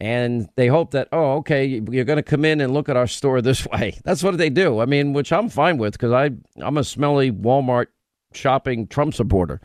And 0.00 0.48
they 0.54 0.68
hope 0.68 0.92
that 0.92 1.08
oh 1.10 1.38
okay 1.38 1.66
you're 1.66 2.04
going 2.04 2.18
to 2.18 2.22
come 2.22 2.44
in 2.44 2.60
and 2.60 2.72
look 2.72 2.88
at 2.88 2.96
our 2.96 3.06
store 3.06 3.42
this 3.42 3.66
way. 3.72 3.98
That's 4.04 4.22
what 4.22 4.36
they 4.38 4.50
do. 4.50 4.80
I 4.80 4.86
mean, 4.86 5.12
which 5.12 5.32
I'm 5.32 5.48
fine 5.48 5.78
with 5.78 5.92
because 5.94 6.12
I 6.12 6.30
I'm 6.64 6.78
a 6.78 6.84
smelly 6.84 7.32
Walmart 7.32 7.86
shopping 8.32 8.86
Trump 8.86 9.14
supporter. 9.14 9.60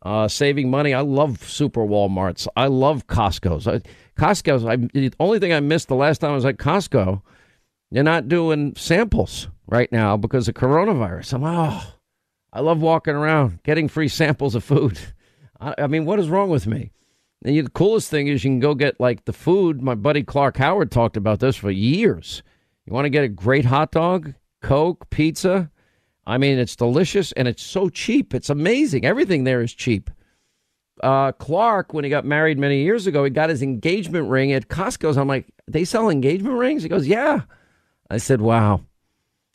Uh, 0.00 0.28
saving 0.28 0.70
money. 0.70 0.94
I 0.94 1.00
love 1.00 1.42
super 1.42 1.80
Walmarts. 1.80 2.46
I 2.56 2.68
love 2.68 3.08
Costco's. 3.08 3.66
I, 3.66 3.80
Costco's. 4.16 4.64
I, 4.64 4.76
the 4.76 5.12
only 5.18 5.40
thing 5.40 5.52
I 5.52 5.58
missed 5.58 5.88
the 5.88 5.96
last 5.96 6.18
time 6.18 6.30
I 6.30 6.34
was 6.34 6.44
at 6.44 6.56
Costco, 6.56 7.20
they're 7.90 8.04
not 8.04 8.28
doing 8.28 8.74
samples 8.76 9.48
right 9.66 9.90
now 9.90 10.16
because 10.16 10.46
of 10.46 10.54
coronavirus. 10.54 11.34
I'm 11.34 11.44
oh, 11.44 11.94
I 12.52 12.60
love 12.60 12.80
walking 12.80 13.14
around, 13.14 13.62
getting 13.64 13.88
free 13.88 14.08
samples 14.08 14.54
of 14.54 14.62
food. 14.62 14.98
I, 15.60 15.74
I 15.78 15.86
mean, 15.88 16.04
what 16.04 16.20
is 16.20 16.28
wrong 16.28 16.48
with 16.48 16.66
me? 16.66 16.92
The 17.42 17.68
coolest 17.72 18.10
thing 18.10 18.26
is 18.26 18.42
you 18.42 18.50
can 18.50 18.60
go 18.60 18.74
get 18.74 18.98
like 18.98 19.24
the 19.24 19.32
food. 19.32 19.80
My 19.80 19.94
buddy 19.94 20.24
Clark 20.24 20.56
Howard 20.56 20.90
talked 20.90 21.16
about 21.16 21.38
this 21.40 21.56
for 21.56 21.70
years. 21.70 22.42
You 22.84 22.92
want 22.92 23.04
to 23.04 23.10
get 23.10 23.24
a 23.24 23.28
great 23.28 23.64
hot 23.64 23.92
dog, 23.92 24.34
Coke, 24.60 25.08
pizza. 25.10 25.70
I 26.26 26.36
mean, 26.36 26.58
it's 26.58 26.74
delicious 26.74 27.32
and 27.32 27.46
it's 27.46 27.62
so 27.62 27.88
cheap. 27.88 28.34
It's 28.34 28.50
amazing. 28.50 29.06
Everything 29.06 29.44
there 29.44 29.62
is 29.62 29.72
cheap. 29.72 30.10
Uh, 31.02 31.30
Clark, 31.32 31.94
when 31.94 32.02
he 32.02 32.10
got 32.10 32.24
married 32.24 32.58
many 32.58 32.82
years 32.82 33.06
ago, 33.06 33.22
he 33.22 33.30
got 33.30 33.50
his 33.50 33.62
engagement 33.62 34.28
ring 34.28 34.52
at 34.52 34.68
Costco's. 34.68 35.16
I'm 35.16 35.28
like, 35.28 35.46
they 35.68 35.84
sell 35.84 36.10
engagement 36.10 36.56
rings? 36.56 36.82
He 36.82 36.88
goes, 36.88 37.06
yeah. 37.06 37.42
I 38.10 38.16
said, 38.16 38.40
wow. 38.40 38.82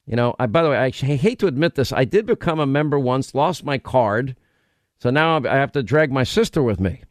You 0.06 0.16
know, 0.16 0.36
I, 0.40 0.46
by 0.48 0.64
the 0.64 0.70
way, 0.70 0.78
I 0.78 0.90
hate 0.90 1.40
to 1.40 1.48
admit 1.48 1.76
this. 1.76 1.92
I 1.92 2.06
did 2.06 2.26
become 2.26 2.60
a 2.60 2.66
member 2.66 2.98
once, 2.98 3.36
lost 3.36 3.66
my 3.66 3.78
card. 3.78 4.36
So 5.00 5.10
now 5.10 5.38
I 5.38 5.56
have 5.56 5.74
to 5.74 5.84
drag 5.84 6.12
my 6.12 6.24
sister 6.24 6.64
with 6.64 6.80
me 6.80 7.04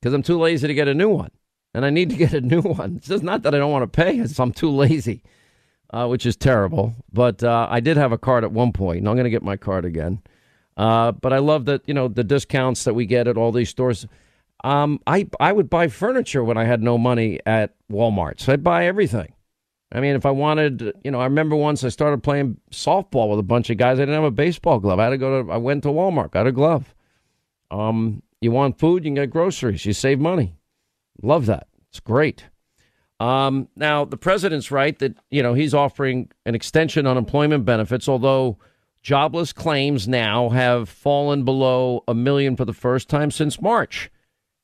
because 0.00 0.14
I'm 0.14 0.22
too 0.22 0.38
lazy 0.38 0.66
to 0.66 0.74
get 0.74 0.88
a 0.88 0.94
new 0.94 1.08
one. 1.08 1.30
And 1.74 1.84
I 1.84 1.90
need 1.90 2.10
to 2.10 2.16
get 2.24 2.32
a 2.32 2.40
new 2.40 2.62
one. 2.62 2.96
It's 2.96 3.08
just 3.08 3.22
not 3.22 3.42
that 3.42 3.54
I 3.54 3.58
don't 3.58 3.72
want 3.72 3.90
to 3.90 3.96
pay, 4.02 4.18
it's 4.18 4.38
I'm 4.38 4.52
too 4.52 4.70
lazy, 4.70 5.22
uh, 5.92 6.06
which 6.06 6.26
is 6.26 6.36
terrible. 6.36 6.94
But 7.12 7.42
uh, 7.42 7.66
I 7.70 7.80
did 7.80 7.96
have 7.96 8.12
a 8.12 8.18
card 8.18 8.44
at 8.44 8.52
one 8.52 8.72
point, 8.72 8.98
and 8.98 9.08
I'm 9.08 9.16
going 9.16 9.24
to 9.24 9.30
get 9.30 9.42
my 9.42 9.56
card 9.56 9.84
again. 9.84 10.20
Uh, 10.76 11.12
but 11.12 11.32
I 11.32 11.38
love 11.38 11.66
that, 11.66 11.82
you 11.86 11.94
know, 11.94 12.08
the 12.08 12.24
discounts 12.24 12.84
that 12.84 12.94
we 12.94 13.04
get 13.06 13.28
at 13.28 13.36
all 13.36 13.52
these 13.52 13.68
stores. 13.68 14.06
Um, 14.64 15.00
I, 15.06 15.28
I 15.38 15.52
would 15.52 15.68
buy 15.68 15.88
furniture 15.88 16.44
when 16.44 16.56
I 16.56 16.64
had 16.64 16.82
no 16.82 16.96
money 16.96 17.40
at 17.44 17.74
Walmart. 17.90 18.40
So 18.40 18.52
I'd 18.52 18.64
buy 18.64 18.86
everything. 18.86 19.34
I 19.92 20.00
mean, 20.00 20.14
if 20.14 20.24
I 20.24 20.30
wanted, 20.30 20.92
you 21.02 21.10
know, 21.10 21.20
I 21.20 21.24
remember 21.24 21.56
once 21.56 21.82
I 21.82 21.88
started 21.88 22.22
playing 22.22 22.58
softball 22.70 23.28
with 23.28 23.40
a 23.40 23.44
bunch 23.44 23.70
of 23.70 23.76
guys. 23.76 23.98
I 23.98 24.02
didn't 24.02 24.14
have 24.14 24.24
a 24.24 24.30
baseball 24.30 24.78
glove. 24.78 25.00
I 25.00 25.04
had 25.04 25.10
to 25.10 25.18
go 25.18 25.42
to. 25.42 25.52
I 25.52 25.56
went 25.56 25.82
to 25.82 25.88
Walmart, 25.88 26.30
got 26.30 26.46
a 26.46 26.52
glove. 26.52 26.94
Um, 27.70 28.22
you 28.40 28.50
want 28.50 28.78
food, 28.78 29.04
you 29.04 29.08
can 29.08 29.14
get 29.14 29.30
groceries. 29.30 29.84
You 29.84 29.92
save 29.92 30.18
money. 30.18 30.56
Love 31.22 31.46
that. 31.46 31.68
It's 31.90 32.00
great. 32.00 32.44
Um, 33.18 33.68
now 33.76 34.06
the 34.06 34.16
president's 34.16 34.70
right 34.70 34.98
that 34.98 35.16
you 35.30 35.42
know 35.42 35.52
he's 35.52 35.74
offering 35.74 36.30
an 36.46 36.54
extension 36.54 37.06
on 37.06 37.18
employment 37.18 37.66
benefits, 37.66 38.08
although 38.08 38.58
jobless 39.02 39.52
claims 39.52 40.08
now 40.08 40.48
have 40.48 40.88
fallen 40.88 41.44
below 41.44 42.02
a 42.08 42.14
million 42.14 42.56
for 42.56 42.64
the 42.64 42.72
first 42.72 43.08
time 43.10 43.30
since 43.30 43.60
March. 43.60 44.10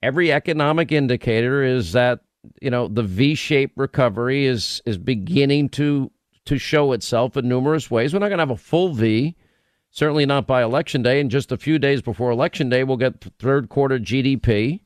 Every 0.02 0.32
economic 0.32 0.90
indicator 0.90 1.62
is 1.62 1.92
that 1.92 2.20
you 2.62 2.70
know 2.70 2.88
the 2.88 3.02
V-shaped 3.02 3.76
recovery 3.76 4.46
is 4.46 4.80
is 4.86 4.96
beginning 4.96 5.68
to 5.70 6.10
to 6.46 6.56
show 6.56 6.92
itself 6.92 7.36
in 7.36 7.48
numerous 7.48 7.90
ways. 7.90 8.14
We're 8.14 8.20
not 8.20 8.28
going 8.28 8.38
to 8.38 8.42
have 8.42 8.50
a 8.50 8.56
full 8.56 8.94
V, 8.94 9.36
certainly 9.96 10.26
not 10.26 10.46
by 10.46 10.62
election 10.62 11.02
day. 11.02 11.18
And 11.20 11.30
just 11.30 11.50
a 11.50 11.56
few 11.56 11.78
days 11.78 12.02
before 12.02 12.30
election 12.30 12.68
day, 12.68 12.84
we'll 12.84 12.98
get 12.98 13.24
third 13.38 13.70
quarter 13.70 13.98
GDP. 13.98 14.80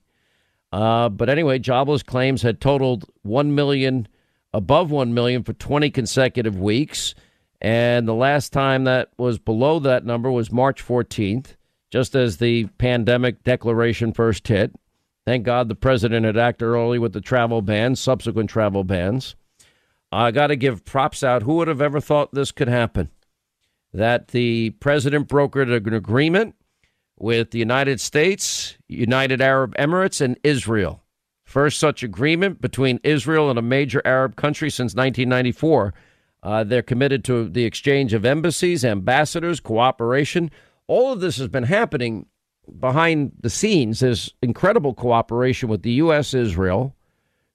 Uh, 0.73 1.09
but 1.09 1.29
anyway, 1.29 1.59
jobless 1.59 2.05
claims 2.05 2.43
had 2.43 2.61
totaled 2.61 3.05
one 3.23 3.55
million, 3.57 4.07
above 4.55 4.93
one 4.93 5.13
million 5.13 5.43
for 5.43 5.53
20 5.53 5.91
consecutive 5.91 6.57
weeks, 6.57 7.17
and 7.61 8.07
the 8.07 8.15
last 8.15 8.53
time 8.53 8.85
that 8.85 9.11
was 9.19 9.41
below 9.41 9.81
that 9.81 10.07
number 10.07 10.31
was 10.31 10.53
March 10.53 10.87
14th, 10.87 11.57
just 11.91 12.15
as 12.15 12.37
the 12.37 12.67
pandemic 12.79 13.43
declaration 13.43 14.13
first 14.13 14.47
hit. 14.47 14.73
Thank 15.27 15.45
God 15.45 15.69
the 15.69 15.75
president 15.75 16.25
had 16.25 16.39
acted 16.39 16.67
early 16.67 17.01
with 17.01 17.13
the 17.13 17.21
travel 17.21 17.63
ban, 17.63 17.97
subsequent 17.97 18.49
travel 18.49 18.85
bans. 18.85 19.35
I 20.13 20.31
got 20.31 20.49
to 20.49 20.57
give 20.57 20.85
props 20.85 21.25
out. 21.25 21.43
Who 21.43 21.57
would 21.57 21.69
have 21.69 21.83
ever 21.83 22.01
thought 22.01 22.33
this 22.33 22.53
could 22.53 22.69
happen? 22.69 23.11
That 23.93 24.29
the 24.29 24.71
president 24.71 25.29
brokered 25.29 25.75
an 25.75 25.95
agreement 25.95 26.55
with 27.19 27.51
the 27.51 27.59
United 27.59 28.01
States, 28.01 28.77
United 28.89 29.41
Arab 29.41 29.75
Emirates, 29.77 30.21
and 30.21 30.39
Israel. 30.43 31.03
First 31.45 31.81
such 31.81 32.03
agreement 32.03 32.61
between 32.61 33.01
Israel 33.03 33.51
and 33.51 33.59
a 33.59 33.63
major 33.63 34.01
Arab 34.05 34.37
country 34.37 34.71
since 34.71 34.95
1994. 34.95 35.93
Uh, 36.43 36.65
they're 36.65 36.83
committed 36.83 37.25
to 37.25 37.49
the 37.49 37.65
exchange 37.65 38.15
of 38.15 38.25
embassies, 38.25 38.85
ambassadors, 38.85 39.61
cooperation. 39.61 40.51
All 40.87 41.13
of 41.13 41.21
this 41.21 41.37
has 41.39 41.49
been 41.49 41.65
happening 41.65 42.27
behind 42.79 43.33
the 43.41 43.51
scenes, 43.51 44.01
there's 44.01 44.33
incredible 44.43 44.95
cooperation 44.95 45.69
with 45.69 45.83
the 45.83 45.93
U.S., 45.93 46.35
Israel, 46.35 46.95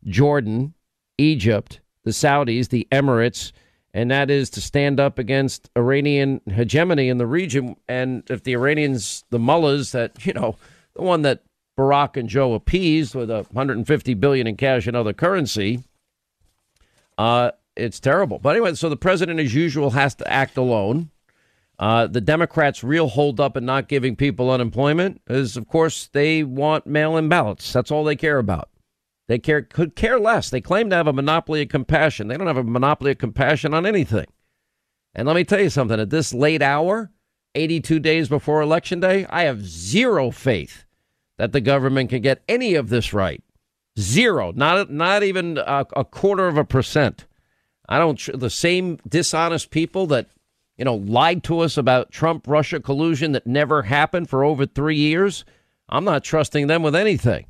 Jordan, 0.05 0.73
Egypt, 1.17 1.79
the 2.03 2.11
Saudis, 2.11 2.69
the 2.69 2.87
Emirates, 2.91 3.51
and 3.95 4.11
that 4.11 4.29
is 4.29 4.49
to 4.49 4.59
stand 4.59 4.99
up 4.99 5.17
against 5.17 5.69
Iranian 5.77 6.41
hegemony 6.53 7.07
in 7.07 7.17
the 7.17 7.25
region. 7.25 7.77
And 7.87 8.23
if 8.29 8.43
the 8.43 8.51
Iranians, 8.51 9.23
the 9.29 9.39
mullahs 9.39 9.93
that, 9.93 10.25
you 10.25 10.33
know, 10.33 10.57
the 10.95 11.01
one 11.01 11.21
that 11.21 11.43
Barack 11.77 12.17
and 12.17 12.27
Joe 12.27 12.53
appeased 12.53 13.15
with 13.15 13.31
a 13.31 13.43
150 13.51 14.13
billion 14.15 14.47
in 14.47 14.57
cash 14.57 14.85
and 14.85 14.97
other 14.97 15.13
currency, 15.13 15.81
uh, 17.17 17.51
it's 17.77 18.01
terrible. 18.01 18.37
But 18.37 18.57
anyway, 18.57 18.73
so 18.73 18.89
the 18.89 18.97
president, 18.97 19.39
as 19.39 19.55
usual, 19.55 19.91
has 19.91 20.13
to 20.15 20.29
act 20.29 20.57
alone. 20.57 21.09
Uh, 21.79 22.07
the 22.07 22.21
Democrats' 22.21 22.83
real 22.83 23.07
holdup 23.07 23.55
in 23.55 23.65
not 23.65 23.87
giving 23.87 24.17
people 24.17 24.51
unemployment 24.51 25.21
is, 25.29 25.55
of 25.55 25.69
course, 25.69 26.07
they 26.07 26.43
want 26.43 26.85
mail-in 26.85 27.29
ballots. 27.29 27.71
That's 27.71 27.91
all 27.91 28.03
they 28.03 28.17
care 28.17 28.39
about. 28.39 28.69
They 29.27 29.39
care 29.39 29.61
could 29.61 29.95
care 29.95 30.19
less. 30.19 30.49
They 30.49 30.61
claim 30.61 30.89
to 30.89 30.95
have 30.95 31.07
a 31.07 31.13
monopoly 31.13 31.63
of 31.63 31.69
compassion. 31.69 32.27
They 32.27 32.37
don't 32.37 32.47
have 32.47 32.57
a 32.57 32.63
monopoly 32.63 33.11
of 33.11 33.17
compassion 33.17 33.73
on 33.73 33.85
anything. 33.85 34.27
And 35.13 35.27
let 35.27 35.35
me 35.35 35.43
tell 35.43 35.61
you 35.61 35.69
something. 35.69 35.99
At 35.99 36.09
this 36.09 36.33
late 36.33 36.61
hour, 36.61 37.11
82 37.55 37.99
days 37.99 38.29
before 38.29 38.61
Election 38.61 38.99
Day, 38.99 39.25
I 39.29 39.43
have 39.43 39.65
zero 39.65 40.29
faith 40.29 40.85
that 41.37 41.53
the 41.53 41.61
government 41.61 42.09
can 42.09 42.21
get 42.21 42.43
any 42.47 42.75
of 42.75 42.89
this 42.89 43.13
right. 43.13 43.43
Zero. 43.97 44.51
Not 44.51 44.91
not 44.91 45.23
even 45.23 45.57
a, 45.57 45.85
a 45.95 46.05
quarter 46.05 46.47
of 46.47 46.57
a 46.57 46.65
percent. 46.65 47.25
I 47.87 47.97
don't. 47.97 48.19
The 48.33 48.49
same 48.49 48.99
dishonest 49.07 49.69
people 49.71 50.05
that 50.07 50.27
you 50.77 50.85
know, 50.85 50.95
lied 50.95 51.43
to 51.43 51.59
us 51.59 51.77
about 51.77 52.11
Trump 52.11 52.47
Russia 52.47 52.79
collusion 52.79 53.31
that 53.31 53.47
never 53.47 53.83
happened 53.83 54.29
for 54.29 54.43
over 54.43 54.65
three 54.65 54.97
years, 54.97 55.45
I'm 55.87 56.03
not 56.03 56.23
trusting 56.23 56.67
them 56.67 56.83
with 56.83 56.95
anything. 56.95 57.45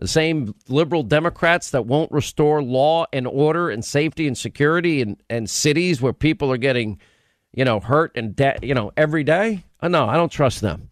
The 0.00 0.08
same 0.08 0.54
liberal 0.66 1.02
Democrats 1.02 1.70
that 1.72 1.84
won't 1.84 2.10
restore 2.10 2.62
law 2.62 3.04
and 3.12 3.26
order 3.26 3.68
and 3.68 3.84
safety 3.84 4.26
and 4.26 4.36
security 4.36 5.02
in, 5.02 5.18
in 5.28 5.46
cities 5.46 6.00
where 6.00 6.14
people 6.14 6.50
are 6.50 6.56
getting, 6.56 6.98
you 7.52 7.66
know, 7.66 7.80
hurt 7.80 8.12
and, 8.14 8.34
de- 8.34 8.58
you 8.62 8.72
know, 8.72 8.92
every 8.96 9.24
day. 9.24 9.66
Uh, 9.78 9.88
no, 9.88 10.08
I 10.08 10.16
don't 10.16 10.32
trust 10.32 10.62
them. 10.62 10.88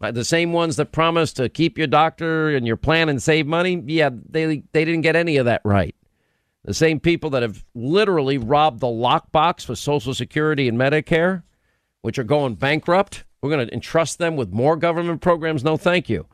The 0.00 0.24
same 0.24 0.54
ones 0.54 0.76
that 0.76 0.92
promised 0.92 1.36
to 1.36 1.50
keep 1.50 1.76
your 1.76 1.86
doctor 1.86 2.48
and 2.48 2.66
your 2.66 2.78
plan 2.78 3.10
and 3.10 3.22
save 3.22 3.46
money, 3.46 3.82
yeah, 3.86 4.08
they 4.30 4.62
they 4.72 4.86
didn't 4.86 5.02
get 5.02 5.14
any 5.14 5.36
of 5.36 5.44
that 5.44 5.60
right. 5.62 5.94
The 6.64 6.72
same 6.72 7.00
people 7.00 7.28
that 7.30 7.42
have 7.42 7.62
literally 7.74 8.38
robbed 8.38 8.80
the 8.80 8.86
lockbox 8.86 9.66
for 9.66 9.74
Social 9.74 10.14
Security 10.14 10.68
and 10.68 10.78
Medicare, 10.78 11.42
which 12.00 12.18
are 12.18 12.24
going 12.24 12.54
bankrupt. 12.54 13.24
We're 13.42 13.50
going 13.50 13.66
to 13.66 13.74
entrust 13.74 14.18
them 14.18 14.36
with 14.36 14.50
more 14.50 14.76
government 14.76 15.20
programs. 15.20 15.62
No, 15.62 15.76
thank 15.76 16.08
you. 16.08 16.26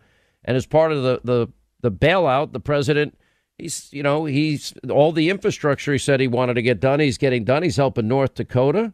And 0.45 0.57
as 0.57 0.65
part 0.65 0.93
of 0.93 1.03
the 1.03 1.21
the 1.25 1.49
the 1.81 1.91
bailout, 1.91 2.53
the 2.53 2.61
president, 2.61 3.19
he's 3.59 3.89
you 3.93 4.03
know 4.03 4.25
he's 4.25 4.75
all 4.91 5.13
the 5.13 5.31
infrastructure 5.31 5.93
he 5.93 5.99
said 5.99 6.21
he 6.21 6.29
wanted 6.29 6.55
to 6.55 6.63
get 6.63 6.81
done. 6.81 7.01
He's 7.01 7.19
getting 7.19 7.45
done. 7.45 7.63
He's 7.63 7.77
helping 7.77 8.09
North 8.09 8.35
Dakota 8.35 8.93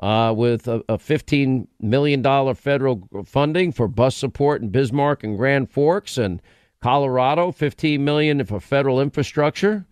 uh, 0.00 0.32
with 0.36 0.68
a, 0.68 0.82
a 0.88 0.98
$15 0.98 1.66
million 1.80 2.22
federal 2.54 3.08
funding 3.24 3.72
for 3.72 3.88
bus 3.88 4.16
support 4.16 4.62
in 4.62 4.68
Bismarck 4.68 5.24
and 5.24 5.36
Grand 5.36 5.70
Forks, 5.70 6.18
and 6.18 6.40
Colorado, 6.80 7.50
15 7.50 8.04
million 8.04 8.44
for 8.44 8.60
federal 8.60 9.00
infrastructure. 9.00 9.86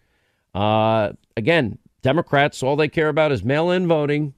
Uh, 0.54 1.12
again, 1.36 1.78
Democrats, 2.02 2.62
all 2.62 2.76
they 2.76 2.88
care 2.88 3.08
about 3.08 3.32
is 3.32 3.42
mail 3.42 3.70
in 3.70 3.88
voting 3.88 4.34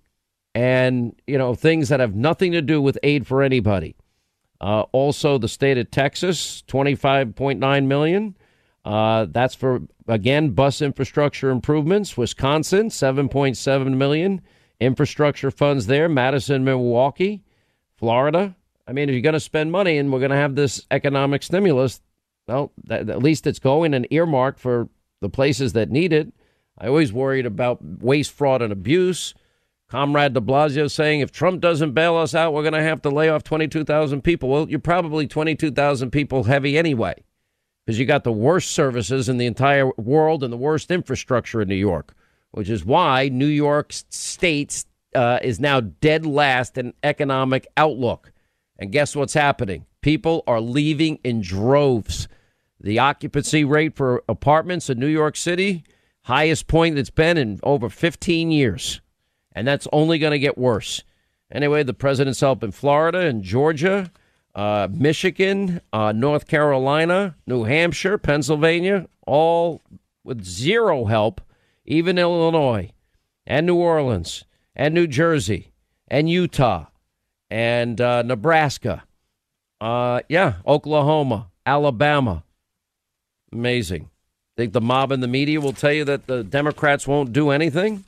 and, 0.55 1.15
you 1.27 1.37
know, 1.37 1.55
things 1.55 1.91
that 1.91 2.01
have 2.01 2.15
nothing 2.15 2.53
to 2.53 2.63
do 2.63 2.81
with 2.81 2.99
aid 3.03 3.27
for 3.27 3.43
anybody. 3.43 3.95
Uh, 4.61 4.83
also, 4.93 5.39
the 5.39 5.49
state 5.49 5.79
of 5.79 5.91
Texas, 5.91 6.63
25.9 6.67 7.87
million. 7.87 8.37
Uh, 8.85 9.27
that's 9.31 9.55
for, 9.55 9.83
again, 10.07 10.51
bus 10.51 10.83
infrastructure 10.83 11.51
improvements. 11.51 12.17
Wisconsin, 12.17 12.89
7.7 12.89 13.97
million 13.97 14.41
infrastructure 14.81 15.51
funds 15.51 15.87
there, 15.87 16.09
Madison, 16.09 16.65
Milwaukee, 16.65 17.43
Florida. 17.97 18.57
I 18.87 18.93
mean, 18.93 19.09
if 19.09 19.13
you're 19.13 19.23
going 19.23 19.35
to 19.35 19.41
spend 19.41 19.71
money 19.71 19.99
and 19.99 20.13
we're 20.13 20.21
going 20.21 20.31
to 20.31 20.37
have 20.37 20.55
this 20.55 20.87
economic 20.91 21.43
stimulus, 21.43 22.01
well, 22.47 22.73
that, 22.85 23.11
at 23.11 23.23
least 23.23 23.47
it's 23.47 23.59
going 23.59 23.93
and 23.95 24.07
earmarked 24.11 24.59
for 24.59 24.89
the 25.21 25.29
places 25.29 25.75
that 25.75 25.91
need 25.91 26.13
it. 26.13 26.33
I 26.79 26.87
always 26.87 27.13
worried 27.13 27.45
about 27.45 27.79
waste, 27.83 28.33
fraud, 28.33 28.63
and 28.63 28.73
abuse. 28.73 29.35
Comrade 29.89 30.35
de 30.35 30.41
Blasio 30.41 30.91
saying 30.91 31.21
if 31.21 31.33
Trump 31.33 31.61
doesn't 31.61 31.93
bail 31.93 32.17
us 32.17 32.35
out, 32.35 32.53
we're 32.53 32.63
going 32.63 32.75
to 32.75 32.83
have 32.83 33.03
to 33.03 33.11
lay 33.11 33.29
off 33.29 33.43
22,000 33.43 34.23
people. 34.23 34.49
Well, 34.49 34.69
you're 34.69 34.79
probably 34.79 35.27
22,000 35.27 36.11
people 36.11 36.45
heavy 36.45 36.77
anyway, 36.77 37.15
because 37.85 37.99
you 37.99 38.05
got 38.07 38.25
the 38.25 38.33
worst 38.33 38.73
services 38.73 39.29
in 39.29 39.39
the 39.39 39.47
entire 39.47 39.91
world 39.97 40.45
and 40.45 40.53
the 40.53 40.59
worst 40.59 40.91
infrastructure 40.91 41.63
in 41.63 41.69
New 41.69 41.75
York 41.75 42.15
which 42.53 42.69
is 42.69 42.85
why 42.85 43.29
New 43.29 43.47
York 43.47 43.93
State 43.93 44.85
uh, 45.15 45.39
is 45.43 45.61
now 45.61 45.81
dead 45.81 46.27
last 46.27 46.79
in 46.79 46.95
economic 47.03 47.67
outlook. 47.77 48.33
And 48.79 48.93
guess 48.93 49.17
what's 49.17 49.35
happening? 49.35 49.87
People 50.01 50.45
are 50.47 50.61
leaving 50.61 51.19
in 51.25 51.41
droves. 51.41 52.29
The 52.81 52.99
occupancy 52.99 53.65
rate 53.65 53.97
for 53.97 54.23
apartments 54.29 54.89
in 54.89 55.01
New 55.01 55.09
York 55.09 55.37
City, 55.37 55.85
highest 56.23 56.69
point 56.69 56.99
it's 56.99 57.11
been 57.11 57.37
in 57.37 57.59
over 57.63 57.89
15 57.89 58.51
years. 58.51 59.01
And 59.53 59.67
that's 59.67 59.89
only 59.93 60.19
going 60.19 60.33
to 60.33 60.39
get 60.39 60.59
worse. 60.59 61.03
Anyway, 61.51 61.83
the 61.83 61.95
president's 61.95 62.41
help 62.41 62.63
in 62.63 62.73
Florida 62.73 63.21
and 63.21 63.43
Georgia, 63.43 64.11
uh, 64.55 64.89
Michigan, 64.91 65.81
uh, 65.93 66.13
North 66.13 66.47
Carolina, 66.47 67.37
New 67.47 67.65
Hampshire, 67.65 68.19
Pennsylvania, 68.19 69.09
all 69.27 69.81
with 70.25 70.45
zero 70.45 71.07
help 71.07 71.41
even 71.89 72.19
Illinois 72.19 72.91
and 73.47 73.67
New 73.67 73.77
Orleans 73.77 74.45
and 74.77 74.95
New 74.95 75.07
Jersey 75.07 75.73
and 76.07 76.29
Utah 76.29 76.87
and 77.51 78.01
uh, 78.01 78.23
Nebraska. 78.23 79.05
Uh, 79.81 80.21
yeah, 80.29 80.55
Oklahoma, 80.67 81.49
Alabama. 81.65 82.45
Amazing. 83.51 84.11
Think 84.57 84.73
the 84.73 84.81
mob 84.81 85.13
and 85.13 85.23
the 85.23 85.29
media 85.29 85.61
will 85.61 85.73
tell 85.73 85.93
you 85.93 86.05
that 86.05 86.27
the 86.27 86.45
Democrats 86.45 87.07
won't 87.07 87.33
do 87.33 87.51
anything? 87.51 88.05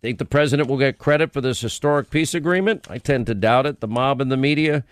Think 0.00 0.18
the 0.18 0.24
president 0.24 0.68
will 0.68 0.78
get 0.78 0.98
credit 0.98 1.32
for 1.32 1.40
this 1.40 1.60
historic 1.60 2.10
peace 2.10 2.34
agreement? 2.34 2.86
I 2.88 2.98
tend 2.98 3.26
to 3.26 3.34
doubt 3.34 3.66
it. 3.66 3.80
The 3.80 3.88
mob 3.88 4.20
and 4.20 4.30
the 4.30 4.36
media. 4.36 4.84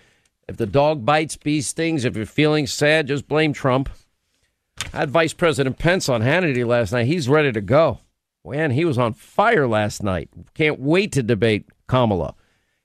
If 0.48 0.56
the 0.56 0.66
dog 0.66 1.04
bites, 1.04 1.36
bee 1.36 1.60
stings. 1.60 2.04
If 2.04 2.16
you're 2.16 2.26
feeling 2.26 2.66
sad, 2.66 3.08
just 3.08 3.28
blame 3.28 3.52
Trump. 3.52 3.88
I 4.92 4.98
had 4.98 5.10
Vice 5.10 5.32
President 5.32 5.78
Pence 5.78 6.08
on 6.08 6.22
Hannity 6.22 6.66
last 6.66 6.92
night. 6.92 7.06
He's 7.06 7.28
ready 7.28 7.52
to 7.52 7.60
go. 7.60 8.00
Man, 8.44 8.70
he 8.70 8.84
was 8.84 8.98
on 8.98 9.12
fire 9.12 9.66
last 9.66 10.02
night. 10.02 10.28
Can't 10.54 10.78
wait 10.78 11.12
to 11.12 11.22
debate 11.22 11.66
Kamala. 11.88 12.34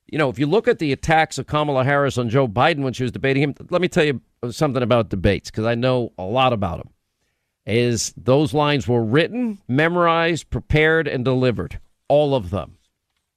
You 0.07 0.17
know, 0.17 0.29
if 0.29 0.39
you 0.39 0.47
look 0.47 0.67
at 0.67 0.79
the 0.79 0.91
attacks 0.91 1.37
of 1.37 1.47
Kamala 1.47 1.83
Harris 1.83 2.17
on 2.17 2.29
Joe 2.29 2.47
Biden 2.47 2.79
when 2.79 2.93
she 2.93 3.03
was 3.03 3.11
debating 3.11 3.43
him, 3.43 3.55
let 3.69 3.81
me 3.81 3.87
tell 3.87 4.03
you 4.03 4.21
something 4.49 4.81
about 4.81 5.09
debates 5.09 5.51
because 5.51 5.65
I 5.65 5.75
know 5.75 6.11
a 6.17 6.23
lot 6.23 6.53
about 6.53 6.77
them. 6.77 6.89
Is 7.65 8.13
those 8.17 8.53
lines 8.53 8.87
were 8.87 9.03
written, 9.03 9.59
memorized, 9.67 10.49
prepared, 10.49 11.07
and 11.07 11.23
delivered, 11.23 11.79
all 12.11 12.35
of 12.35 12.49
them. 12.49 12.77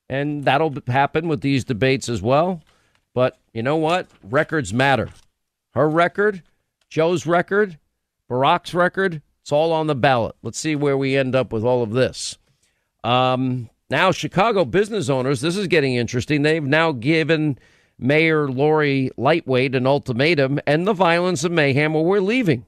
And 0.08 0.44
that'll 0.44 0.74
happen 0.88 1.28
with 1.28 1.42
these 1.42 1.64
debates 1.64 2.08
as 2.08 2.20
well. 2.20 2.60
But 3.14 3.38
you 3.52 3.62
know 3.62 3.76
what? 3.76 4.08
Records 4.24 4.74
matter. 4.74 5.10
Her 5.74 5.88
record, 5.88 6.42
Joe's 6.88 7.24
record, 7.24 7.78
Barack's 8.28 8.74
record, 8.74 9.22
it's 9.42 9.52
all 9.52 9.72
on 9.72 9.86
the 9.86 9.94
ballot. 9.94 10.34
Let's 10.42 10.58
see 10.58 10.74
where 10.74 10.98
we 10.98 11.16
end 11.16 11.36
up 11.36 11.52
with 11.52 11.64
all 11.64 11.84
of 11.84 11.92
this. 11.92 12.36
Um, 13.04 13.70
now, 13.90 14.10
Chicago 14.10 14.64
business 14.64 15.08
owners, 15.08 15.40
this 15.40 15.56
is 15.56 15.68
getting 15.68 15.94
interesting. 15.94 16.42
They've 16.42 16.62
now 16.62 16.90
given 16.90 17.58
Mayor 17.96 18.48
Lori 18.48 19.10
Lightweight 19.16 19.76
an 19.76 19.86
ultimatum 19.86 20.58
and 20.66 20.84
the 20.84 20.94
violence 20.94 21.44
and 21.44 21.54
mayhem 21.54 21.94
where 21.94 22.02
we're 22.02 22.20
leaving. 22.20 22.66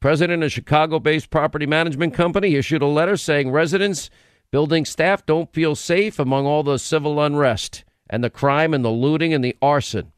President 0.00 0.42
of 0.42 0.52
Chicago 0.52 0.98
based 0.98 1.30
property 1.30 1.66
management 1.66 2.12
company 2.12 2.56
issued 2.56 2.82
a 2.82 2.86
letter 2.86 3.16
saying 3.16 3.50
residents, 3.50 4.10
building 4.50 4.84
staff 4.84 5.24
don't 5.26 5.52
feel 5.52 5.74
safe 5.74 6.18
among 6.18 6.46
all 6.46 6.62
the 6.62 6.78
civil 6.78 7.20
unrest 7.20 7.84
and 8.08 8.24
the 8.24 8.30
crime 8.30 8.74
and 8.74 8.84
the 8.84 8.90
looting 8.90 9.32
and 9.32 9.44
the 9.44 9.56
arson. 9.62 10.12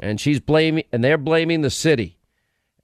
And 0.00 0.20
she's 0.20 0.40
blaming, 0.40 0.84
and 0.92 1.04
they're 1.04 1.18
blaming 1.18 1.60
the 1.60 1.70
city. 1.70 2.18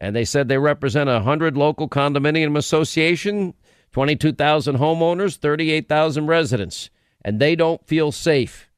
And 0.01 0.15
they 0.15 0.25
said 0.25 0.49
they 0.49 0.59
represent 0.59 1.09
a 1.09 1.15
100 1.15 1.57
local 1.57 1.89
condominium 1.89 2.59
association, 2.59 3.55
22,000 3.93 4.77
homeowners, 4.77 5.37
38,000 5.37 6.27
residents, 6.27 6.91
and 7.25 7.41
they 7.41 7.57
don't 7.57 7.87
feel 7.87 8.13
safe. 8.13 8.69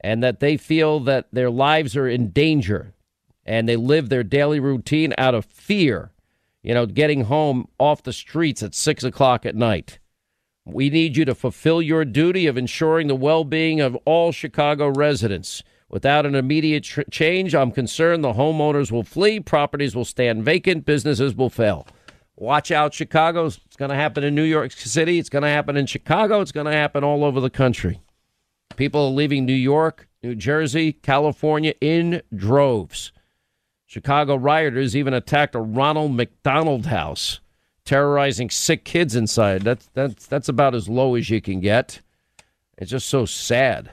And 0.00 0.22
that 0.22 0.40
they 0.40 0.56
feel 0.56 1.00
that 1.00 1.28
their 1.30 1.50
lives 1.50 1.96
are 1.96 2.08
in 2.08 2.30
danger. 2.30 2.94
And 3.44 3.68
they 3.68 3.76
live 3.76 4.08
their 4.08 4.22
daily 4.22 4.60
routine 4.60 5.12
out 5.18 5.34
of 5.34 5.44
fear, 5.44 6.12
you 6.62 6.72
know, 6.72 6.86
getting 6.86 7.24
home 7.24 7.68
off 7.78 8.02
the 8.02 8.12
streets 8.12 8.62
at 8.62 8.74
six 8.74 9.04
o'clock 9.04 9.44
at 9.44 9.56
night. 9.56 9.98
We 10.72 10.90
need 10.90 11.16
you 11.16 11.24
to 11.24 11.34
fulfill 11.34 11.82
your 11.82 12.04
duty 12.04 12.46
of 12.46 12.56
ensuring 12.56 13.08
the 13.08 13.14
well 13.14 13.44
being 13.44 13.80
of 13.80 13.96
all 14.04 14.32
Chicago 14.32 14.88
residents. 14.88 15.62
Without 15.88 16.24
an 16.24 16.34
immediate 16.34 16.84
tr- 16.84 17.02
change, 17.10 17.54
I'm 17.54 17.72
concerned 17.72 18.22
the 18.22 18.34
homeowners 18.34 18.92
will 18.92 19.02
flee, 19.02 19.40
properties 19.40 19.96
will 19.96 20.04
stand 20.04 20.44
vacant, 20.44 20.84
businesses 20.84 21.34
will 21.34 21.50
fail. 21.50 21.86
Watch 22.36 22.70
out, 22.70 22.94
Chicago. 22.94 23.46
It's 23.46 23.58
going 23.76 23.90
to 23.90 23.96
happen 23.96 24.24
in 24.24 24.34
New 24.34 24.44
York 24.44 24.72
City. 24.72 25.18
It's 25.18 25.28
going 25.28 25.42
to 25.42 25.48
happen 25.48 25.76
in 25.76 25.84
Chicago. 25.84 26.40
It's 26.40 26.52
going 26.52 26.66
to 26.66 26.72
happen 26.72 27.04
all 27.04 27.22
over 27.22 27.38
the 27.38 27.50
country. 27.50 28.00
People 28.76 29.06
are 29.06 29.10
leaving 29.10 29.44
New 29.44 29.52
York, 29.52 30.08
New 30.22 30.34
Jersey, 30.34 30.92
California 30.92 31.74
in 31.82 32.22
droves. 32.34 33.12
Chicago 33.86 34.36
rioters 34.36 34.96
even 34.96 35.12
attacked 35.12 35.54
a 35.54 35.60
Ronald 35.60 36.12
McDonald 36.12 36.86
house, 36.86 37.40
terrorizing 37.90 38.48
sick 38.48 38.84
kids 38.84 39.16
inside. 39.16 39.62
That's 39.62 39.88
that's 39.94 40.26
that's 40.28 40.48
about 40.48 40.76
as 40.76 40.88
low 40.88 41.16
as 41.16 41.28
you 41.28 41.40
can 41.40 41.58
get. 41.58 42.00
It's 42.78 42.92
just 42.92 43.08
so 43.08 43.26
sad. 43.26 43.90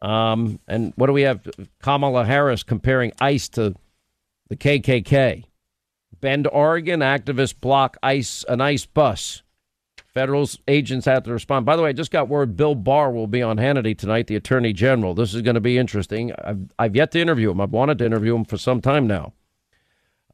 Um, 0.00 0.60
and 0.68 0.92
what 0.94 1.08
do 1.08 1.12
we 1.12 1.22
have? 1.22 1.44
Kamala 1.82 2.24
Harris 2.24 2.62
comparing 2.62 3.12
ICE 3.20 3.48
to 3.48 3.74
the 4.48 4.54
KKK. 4.56 5.42
Bend, 6.20 6.46
Oregon, 6.52 7.00
activists 7.00 7.60
block 7.60 7.96
ICE 8.00 8.44
an 8.48 8.60
ICE 8.60 8.86
bus. 8.86 9.42
Federal 10.14 10.48
agents 10.68 11.04
have 11.06 11.24
to 11.24 11.32
respond. 11.32 11.66
By 11.66 11.74
the 11.74 11.82
way, 11.82 11.88
I 11.88 11.94
just 11.94 12.12
got 12.12 12.28
word 12.28 12.56
Bill 12.56 12.76
Barr 12.76 13.10
will 13.10 13.26
be 13.26 13.42
on 13.42 13.56
Hannity 13.56 13.98
tonight, 13.98 14.28
the 14.28 14.36
Attorney 14.36 14.72
General. 14.72 15.14
This 15.14 15.34
is 15.34 15.42
going 15.42 15.56
to 15.56 15.60
be 15.60 15.78
interesting. 15.78 16.32
I've, 16.44 16.72
I've 16.78 16.94
yet 16.94 17.10
to 17.10 17.20
interview 17.20 17.50
him. 17.50 17.60
I've 17.60 17.72
wanted 17.72 17.98
to 17.98 18.06
interview 18.06 18.36
him 18.36 18.44
for 18.44 18.56
some 18.56 18.80
time 18.80 19.08
now. 19.08 19.32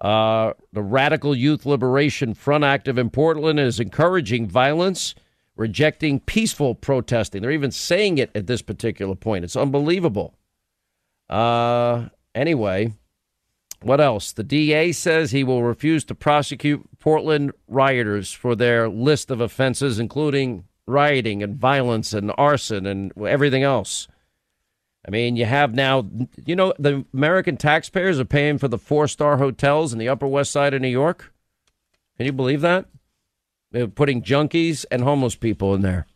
Uh, 0.03 0.53
the 0.73 0.83
Radical 0.83 1.35
Youth 1.35 1.65
Liberation 1.65 2.35
Front 2.35 2.65
active 2.65 2.99
in 2.99 3.09
Portland 3.09 3.61
is 3.61 3.79
encouraging 3.81 4.49
violence 4.49 5.15
rejecting 5.57 6.19
peaceful 6.21 6.75
protesting. 6.75 7.43
They're 7.43 7.51
even 7.53 7.71
saying 7.71 8.19
it 8.19 8.31
at 8.35 8.47
this 8.47 8.63
particular 8.63 9.15
point. 9.15 9.45
It's 9.45 9.57
unbelievable. 9.57 10.35
Uh, 11.31 12.09
anyway, 12.35 12.95
what 13.83 14.01
else? 14.01 14.33
The 14.33 14.45
DA 14.45 14.93
says 14.93 15.31
he 15.31 15.45
will 15.45 15.63
refuse 15.63 16.05
to 16.07 16.15
prosecute 16.15 16.83
Portland 16.99 17.53
rioters 17.69 18.33
for 18.33 18.57
their 18.57 18.89
list 18.89 19.31
of 19.31 19.41
offenses, 19.41 19.99
including 19.99 20.65
rioting 20.87 21.43
and 21.43 21.57
violence 21.57 22.13
and 22.13 22.33
arson 22.37 22.87
and 22.87 23.13
everything 23.19 23.63
else. 23.63 24.09
I 25.07 25.11
mean, 25.11 25.37
you 25.37 25.47
have 25.47 25.75
now, 25.75 26.09
you 26.45 26.55
know, 26.55 26.73
the 26.79 27.05
American 27.13 27.57
taxpayers 27.57 28.21
are 28.21 28.25
paying 28.25 28.59
for 28.59 28.69
the 28.69 28.79
four 28.79 29.09
star 29.09 29.39
hotels 29.39 29.93
in 29.93 29.99
the 29.99 30.09
Upper 30.09 30.29
West 30.29 30.53
Side 30.53 30.75
of 30.75 30.81
New 30.81 30.89
York. 30.89 31.33
Can 32.17 32.27
you 32.27 32.33
believe 32.33 32.61
that? 32.61 32.87
They're 33.73 33.89
putting 33.89 34.23
junkies 34.23 34.85
and 34.91 35.03
homeless 35.03 35.35
people 35.35 35.75
in 35.75 35.83
there. 35.83 36.07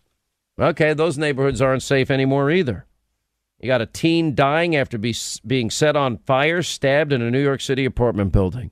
Okay, 0.58 0.94
those 0.94 1.18
neighborhoods 1.18 1.60
aren't 1.60 1.82
safe 1.82 2.10
anymore 2.10 2.50
either. 2.50 2.86
You 3.60 3.66
got 3.66 3.82
a 3.82 3.86
teen 3.86 4.34
dying 4.34 4.76
after 4.76 4.98
be, 4.98 5.14
being 5.46 5.70
set 5.70 5.96
on 5.96 6.18
fire, 6.18 6.62
stabbed 6.62 7.12
in 7.12 7.22
a 7.22 7.30
New 7.30 7.42
York 7.42 7.60
City 7.60 7.84
apartment 7.84 8.32
building. 8.32 8.70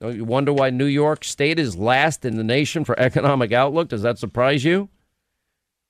Don't 0.00 0.16
you 0.16 0.24
wonder 0.24 0.52
why 0.52 0.70
New 0.70 0.86
York 0.86 1.24
State 1.24 1.58
is 1.58 1.76
last 1.76 2.24
in 2.24 2.36
the 2.36 2.44
nation 2.44 2.84
for 2.84 2.98
economic 2.98 3.52
outlook? 3.52 3.88
Does 3.88 4.02
that 4.02 4.18
surprise 4.18 4.64
you? 4.64 4.88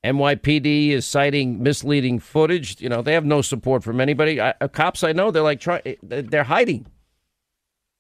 NYPD 0.05 0.91
is 0.91 1.07
citing 1.07 1.63
misleading 1.63 2.19
footage. 2.21 2.81
You 2.81 2.89
know, 2.89 3.03
they 3.03 3.15
have 3.15 3.25
no 3.25 3.43
support 3.43 3.83
from 3.83 4.01
anybody. 4.01 4.41
I, 4.41 4.55
uh, 4.61 4.69
cops 4.69 5.03
I 5.03 5.13
know, 5.13 5.31
they're 5.31 5.43
like, 5.43 5.61
try, 5.61 5.97
they're 6.03 6.45
hiding. 6.45 6.87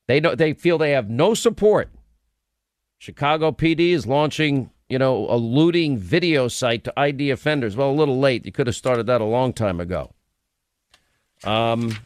They 0.06 0.20
know 0.20 0.34
they 0.34 0.54
feel 0.54 0.78
they 0.78 0.92
have 0.92 1.10
no 1.10 1.34
support. 1.34 1.90
Chicago 2.98 3.52
PD 3.52 3.90
is 3.90 4.06
launching, 4.06 4.70
you 4.88 4.98
know, 4.98 5.28
a 5.28 5.36
looting 5.36 5.98
video 5.98 6.48
site 6.48 6.84
to 6.84 6.98
ID 6.98 7.30
offenders. 7.30 7.76
Well, 7.76 7.90
a 7.90 7.92
little 7.92 8.18
late. 8.18 8.46
You 8.46 8.52
could 8.52 8.66
have 8.66 8.76
started 8.76 9.06
that 9.06 9.20
a 9.20 9.24
long 9.24 9.52
time 9.52 9.80
ago. 9.80 10.12
Um, 11.44 11.96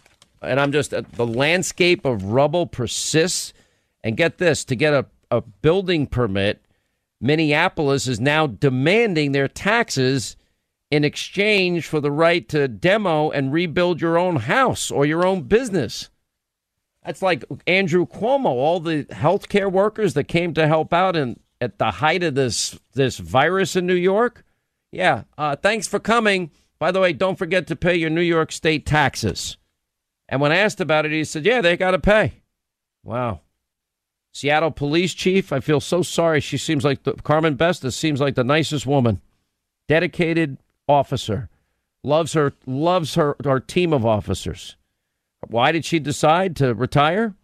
and 0.43 0.59
I'm 0.59 0.73
just 0.73 0.93
uh, 0.93 1.03
the 1.13 1.27
landscape 1.27 2.05
of 2.05 2.25
rubble 2.25 2.67
persists. 2.67 3.53
And 4.05 4.17
get 4.17 4.39
this: 4.39 4.65
to 4.65 4.75
get 4.75 4.93
a, 4.93 5.07
a 5.31 5.41
building 5.41 6.07
permit, 6.07 6.62
Minneapolis 7.23 8.09
is 8.09 8.21
now 8.21 8.49
demanding 8.49 9.31
their 9.31 9.49
taxes 9.49 10.37
in 10.91 11.05
exchange 11.05 11.87
for 11.87 12.01
the 12.01 12.11
right 12.11 12.47
to 12.49 12.67
demo 12.69 13.31
and 13.31 13.53
rebuild 13.53 14.01
your 14.01 14.19
own 14.19 14.37
house 14.37 14.91
or 14.91 15.07
your 15.07 15.25
own 15.25 15.43
business. 15.43 16.11
That's 17.05 17.23
like 17.23 17.45
Andrew 17.67 18.07
Cuomo, 18.07 18.47
all 18.47 18.81
the 18.81 19.05
healthcare 19.05 19.71
workers 19.71 20.15
that 20.15 20.25
came 20.25 20.53
to 20.55 20.67
help 20.67 20.93
out 20.93 21.17
in, 21.17 21.39
at 21.61 21.79
the 21.79 21.93
height 21.93 22.23
of 22.23 22.35
this 22.35 22.79
this 22.95 23.19
virus 23.19 23.77
in 23.77 23.87
New 23.87 23.95
York. 23.95 24.45
Yeah, 24.91 25.25
uh, 25.39 25.57
thanks 25.57 25.87
for 25.87 25.99
coming. 25.99 26.51
By 26.79 26.91
the 26.91 27.01
way, 27.01 27.13
don't 27.13 27.39
forget 27.39 27.69
to 27.69 27.77
pay 27.77 27.95
your 27.95 28.11
New 28.11 28.21
York 28.21 28.53
State 28.53 28.85
taxes. 28.85 29.57
And 30.29 30.41
when 30.41 30.53
asked 30.53 30.81
about 30.81 31.07
it, 31.07 31.13
he 31.13 31.25
said, 31.25 31.47
"Yeah, 31.47 31.61
they 31.61 31.77
got 31.77 31.93
to 31.93 31.99
pay." 31.99 32.43
Wow. 33.05 33.41
Seattle 34.33 34.71
police 34.71 35.13
chief, 35.13 35.53
I 35.53 35.61
feel 35.61 35.81
so 35.81 36.03
sorry. 36.03 36.41
She 36.41 36.57
seems 36.57 36.85
like 36.85 37.03
the, 37.03 37.13
Carmen 37.13 37.57
Besta 37.57 37.93
seems 37.93 38.19
like 38.21 38.35
the 38.35 38.43
nicest 38.43 38.87
woman, 38.87 39.21
dedicated 39.89 40.57
officer, 40.89 41.51
loves 42.03 42.33
her 42.33 42.55
loves 42.67 43.15
her 43.15 43.37
our 43.47 43.61
team 43.61 43.93
of 43.93 44.07
officers. 44.07 44.77
Why 45.47 45.71
did 45.71 45.85
she 45.85 45.99
decide 45.99 46.57
to 46.57 46.75
retire? 46.75 47.35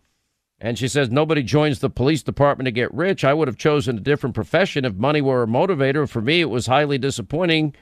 And 0.60 0.78
she 0.78 0.88
says, 0.88 1.10
Nobody 1.10 1.42
joins 1.42 1.78
the 1.78 1.90
police 1.90 2.22
department 2.22 2.66
to 2.66 2.72
get 2.72 2.92
rich. 2.92 3.22
I 3.22 3.34
would 3.34 3.48
have 3.48 3.58
chosen 3.58 3.98
a 3.98 4.00
different 4.00 4.34
profession 4.34 4.84
if 4.84 4.94
money 4.94 5.20
were 5.20 5.42
a 5.42 5.46
motivator. 5.46 6.08
For 6.08 6.22
me, 6.22 6.40
it 6.40 6.50
was 6.50 6.66
highly 6.66 6.98
disappointing 6.98 7.74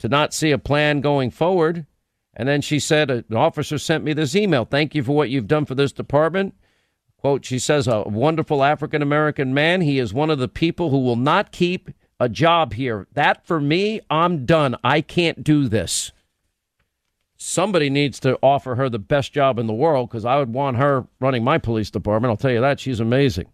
to 0.00 0.08
not 0.08 0.34
see 0.34 0.50
a 0.50 0.58
plan 0.58 1.00
going 1.00 1.30
forward. 1.30 1.86
And 2.34 2.48
then 2.48 2.60
she 2.60 2.80
said, 2.80 3.10
An 3.10 3.24
officer 3.34 3.78
sent 3.78 4.04
me 4.04 4.12
this 4.12 4.34
email. 4.34 4.64
Thank 4.64 4.94
you 4.94 5.02
for 5.02 5.12
what 5.12 5.30
you've 5.30 5.46
done 5.46 5.64
for 5.64 5.74
this 5.74 5.92
department. 5.92 6.54
Quote, 7.22 7.46
she 7.46 7.58
says, 7.58 7.88
A 7.88 8.02
wonderful 8.02 8.62
African 8.62 9.00
American 9.00 9.54
man. 9.54 9.80
He 9.80 9.98
is 9.98 10.12
one 10.12 10.28
of 10.28 10.38
the 10.38 10.48
people 10.48 10.90
who 10.90 10.98
will 10.98 11.16
not 11.16 11.52
keep 11.52 11.90
a 12.20 12.28
job 12.28 12.74
here. 12.74 13.06
That 13.14 13.46
for 13.46 13.60
me, 13.60 14.00
I'm 14.10 14.44
done. 14.44 14.76
I 14.84 15.00
can't 15.00 15.42
do 15.42 15.68
this 15.68 16.12
somebody 17.42 17.90
needs 17.90 18.20
to 18.20 18.38
offer 18.42 18.76
her 18.76 18.88
the 18.88 18.98
best 18.98 19.32
job 19.32 19.58
in 19.58 19.66
the 19.66 19.72
world 19.72 20.08
because 20.08 20.24
I 20.24 20.38
would 20.38 20.52
want 20.52 20.76
her 20.76 21.06
running 21.20 21.42
my 21.42 21.58
police 21.58 21.90
department. 21.90 22.30
I'll 22.30 22.36
tell 22.36 22.52
you 22.52 22.60
that. 22.60 22.80
She's 22.80 23.00
amazing. 23.00 23.46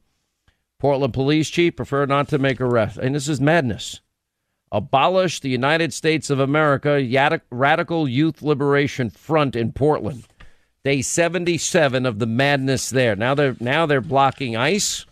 Portland 0.78 1.14
police 1.14 1.48
chief 1.48 1.76
prefer 1.76 2.06
not 2.06 2.28
to 2.28 2.38
make 2.38 2.60
arrests. 2.60 2.98
And 2.98 3.14
this 3.14 3.28
is 3.28 3.40
madness. 3.40 4.00
Abolish 4.70 5.40
the 5.40 5.48
United 5.48 5.94
States 5.94 6.28
of 6.28 6.38
America 6.38 7.40
Radical 7.50 8.06
Youth 8.06 8.42
Liberation 8.42 9.08
Front 9.08 9.56
in 9.56 9.72
Portland. 9.72 10.28
Day 10.88 11.02
77 11.02 12.06
of 12.06 12.18
the 12.18 12.24
madness 12.24 12.88
there. 12.88 13.14
Now 13.14 13.34
they're 13.34 13.54
now 13.60 13.84
they're 13.84 14.00
blocking 14.00 14.56
ICE 14.56 15.04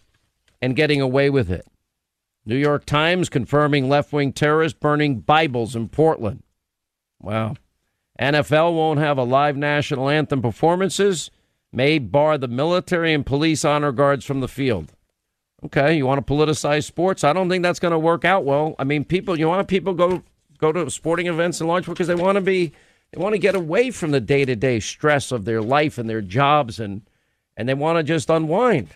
and 0.63 0.75
getting 0.75 1.03
away 1.03 1.29
with 1.29 1.51
it. 1.51 1.67
New 2.47 2.57
York 2.57 2.87
Times 2.87 3.29
confirming 3.29 3.87
left-wing 3.87 4.33
terrorists 4.33 4.79
burning 4.79 5.21
Bibles 5.21 5.77
in 5.77 5.91
Portland. 5.91 6.43
Wow. 7.21 7.57
NFL 8.19 8.75
won't 8.75 9.01
have 9.01 9.19
a 9.19 9.23
live 9.23 9.59
national 9.59 10.09
anthem 10.09 10.41
performances, 10.41 11.31
may 11.71 11.99
bar 11.99 12.39
the 12.39 12.49
military 12.49 13.13
and 13.13 13.27
police 13.27 13.63
honor 13.63 13.93
guards 13.93 14.25
from 14.25 14.41
the 14.41 14.49
field. 14.49 14.95
Okay, 15.63 15.95
you 15.95 16.07
want 16.07 16.27
to 16.27 16.35
politicize 16.35 16.85
sports? 16.85 17.23
I 17.23 17.35
don't 17.35 17.51
think 17.51 17.63
that's 17.63 17.81
going 17.81 17.93
to 17.93 17.99
work 17.99 18.25
out 18.25 18.47
well. 18.47 18.77
I 18.79 18.85
mean, 18.85 19.05
people, 19.05 19.39
you 19.39 19.47
want 19.47 19.69
people 19.69 19.93
go 19.93 20.23
go 20.57 20.73
to 20.73 20.91
sporting 20.91 21.27
events 21.27 21.61
and 21.61 21.69
launch 21.69 21.85
because 21.85 22.07
they 22.07 22.15
want 22.15 22.37
to 22.37 22.41
be 22.41 22.73
they 23.17 23.23
want 23.23 23.33
to 23.33 23.39
get 23.39 23.55
away 23.55 23.91
from 23.91 24.11
the 24.11 24.21
day 24.21 24.45
to 24.45 24.55
day 24.55 24.79
stress 24.79 25.33
of 25.33 25.47
their 25.47 25.63
life 25.63 25.97
and 25.97 26.09
their 26.09 26.21
jobs 26.21 26.79
and 26.79 27.01
and 27.57 27.67
they 27.67 27.73
want 27.73 27.97
to 27.97 28.03
just 28.03 28.29
unwind. 28.29 28.89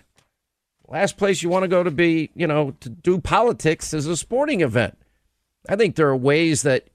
Last 0.86 1.16
place 1.16 1.42
you 1.42 1.48
want 1.48 1.62
to 1.62 1.68
go 1.68 1.82
to 1.82 1.90
be, 1.90 2.30
you 2.34 2.46
know, 2.46 2.72
to 2.80 2.90
do 2.90 3.18
politics 3.18 3.94
is 3.94 4.06
a 4.06 4.18
sporting 4.18 4.60
event. 4.60 4.98
I 5.70 5.76
think 5.76 5.96
there 5.96 6.08
are 6.08 6.16
ways 6.16 6.62
that 6.62 6.88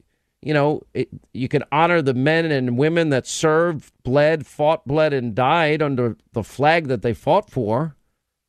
you 0.43 0.53
know, 0.53 0.84
it, 0.93 1.09
you 1.34 1.47
can 1.47 1.63
honor 1.71 2.03
the 2.03 2.13
men 2.13 2.45
and 2.51 2.78
women 2.78 3.09
that 3.09 3.26
served, 3.26 3.91
bled, 4.03 4.45
fought, 4.45 4.86
bled, 4.86 5.11
and 5.11 5.34
died 5.34 5.82
under 5.82 6.17
the 6.34 6.43
flag 6.43 6.88
that 6.89 7.01
they 7.01 7.15
fought 7.15 7.49
for, 7.49 7.95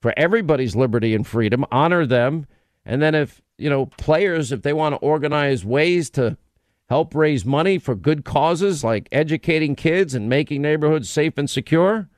for 0.03 0.13
everybody's 0.19 0.77
liberty 0.77 1.15
and 1.15 1.27
freedom. 1.27 1.65
Honor 1.73 2.05
them. 2.05 2.47
And 2.85 3.01
then 3.01 3.15
if, 3.15 3.41
you 3.57 3.71
know, 3.71 3.87
players, 3.87 4.53
if 4.53 4.61
they 4.61 4.75
want 4.75 4.93
to 4.93 4.99
organize 4.99 5.65
ways 5.65 6.11
to 6.11 6.37
help 6.89 7.15
raise 7.15 7.45
money 7.45 7.79
for 7.79 7.95
good 7.95 8.25
causes 8.25 8.85
like 8.85 9.09
educating 9.11 9.75
kids 9.75 10.15
and 10.15 10.29
making 10.29 10.63
neighborhoods 10.63 11.11
safe 11.11 11.37
and 11.37 11.51
secure, 11.51 12.09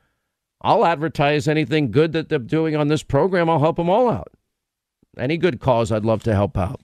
I'll 0.61 0.85
advertise 0.85 1.47
anything 1.47 1.91
good 1.91 2.11
that 2.13 2.29
they're 2.29 2.39
doing 2.39 2.75
on 2.75 2.87
this 2.87 3.03
program. 3.03 3.49
I'll 3.49 3.59
help 3.59 3.77
them 3.77 3.89
all 3.89 4.09
out. 4.09 4.31
Any 5.17 5.37
good 5.37 5.59
cause, 5.59 5.91
I'd 5.91 6.05
love 6.05 6.23
to 6.23 6.35
help 6.35 6.57
out. 6.57 6.81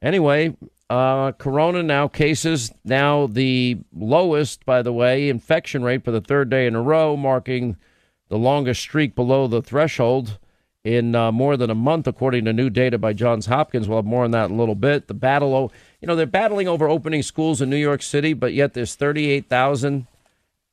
Anyway, 0.00 0.56
uh, 0.90 1.32
corona 1.32 1.82
now 1.82 2.08
cases 2.08 2.72
now 2.84 3.26
the 3.26 3.78
lowest, 3.94 4.64
by 4.66 4.82
the 4.82 4.92
way, 4.92 5.28
infection 5.28 5.82
rate 5.82 6.04
for 6.04 6.10
the 6.10 6.20
third 6.20 6.50
day 6.50 6.66
in 6.66 6.74
a 6.74 6.82
row, 6.82 7.16
marking 7.16 7.76
the 8.28 8.38
longest 8.38 8.80
streak 8.80 9.14
below 9.14 9.46
the 9.46 9.62
threshold 9.62 10.38
in 10.84 11.14
uh, 11.14 11.30
more 11.30 11.56
than 11.56 11.70
a 11.70 11.74
month, 11.74 12.06
according 12.06 12.44
to 12.44 12.52
new 12.52 12.68
data 12.68 12.98
by 12.98 13.12
Johns 13.12 13.46
Hopkins. 13.46 13.88
We'll 13.88 13.98
have 13.98 14.04
more 14.04 14.24
on 14.24 14.32
that 14.32 14.46
in 14.46 14.56
a 14.56 14.58
little 14.58 14.74
bit. 14.74 15.06
The 15.06 15.14
battle, 15.14 15.72
you 16.00 16.08
know, 16.08 16.16
they're 16.16 16.26
battling 16.26 16.68
over 16.68 16.88
opening 16.88 17.22
schools 17.22 17.62
in 17.62 17.70
New 17.70 17.76
York 17.76 18.02
City, 18.02 18.32
but 18.32 18.52
yet 18.52 18.74
there's 18.74 18.94
38,000 18.96 20.06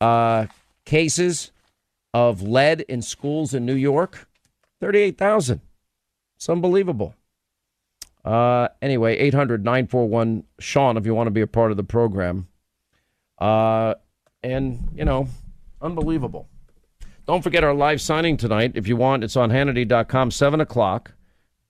uh, 0.01 0.47
cases 0.85 1.51
of 2.13 2.41
lead 2.41 2.81
in 2.81 3.01
schools 3.01 3.53
in 3.53 3.65
New 3.65 3.75
York. 3.75 4.27
38,000. 4.81 5.61
It's 6.37 6.49
unbelievable. 6.49 7.13
Uh, 8.25 8.69
anyway, 8.81 9.17
800 9.17 9.63
941 9.63 10.43
Sean, 10.59 10.97
if 10.97 11.05
you 11.05 11.13
want 11.13 11.27
to 11.27 11.31
be 11.31 11.41
a 11.41 11.47
part 11.47 11.71
of 11.71 11.77
the 11.77 11.83
program. 11.83 12.47
Uh, 13.37 13.93
and, 14.41 14.89
you 14.95 15.05
know, 15.05 15.27
unbelievable. 15.81 16.48
Don't 17.29 17.43
forget 17.43 17.63
our 17.63 17.75
live 17.75 18.01
signing 18.01 18.37
tonight. 18.37 18.71
If 18.73 18.87
you 18.87 18.95
want, 18.95 19.23
it's 19.23 19.35
on 19.35 19.51
Hannity.com, 19.51 20.31
7 20.31 20.61
o'clock. 20.61 21.11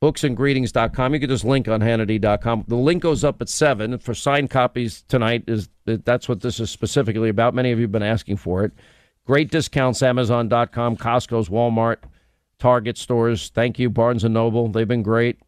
Booksandgreetings.com. 0.02 1.14
You 1.14 1.20
can 1.20 1.28
just 1.28 1.44
link 1.44 1.68
on 1.68 1.82
Hannity.com. 1.82 2.64
The 2.70 2.78
link 2.78 3.04
goes 3.04 3.26
up 3.26 3.42
at 3.42 3.50
7 3.50 3.98
for 3.98 4.14
signed 4.14 4.50
copies 4.52 5.02
tonight. 5.10 5.44
Is 5.48 5.68
That's 5.84 6.30
what 6.30 6.40
this 6.40 6.62
is 6.62 6.70
specifically 6.72 7.28
about. 7.28 7.54
Many 7.54 7.74
of 7.74 7.78
you 7.78 7.84
have 7.84 7.92
been 7.92 8.02
asking 8.02 8.38
for 8.38 8.64
it. 8.64 8.72
Great 9.26 9.52
discounts, 9.52 10.02
Amazon.com, 10.02 10.96
Costco's, 10.96 11.50
Walmart, 11.50 11.98
Target 12.58 12.98
stores. 12.98 13.50
Thank 13.50 13.78
you, 13.80 13.90
Barnes 13.90 14.24
& 14.24 14.30
Noble. 14.30 14.70
They've 14.70 14.88
been 14.88 15.04
great 15.04 15.40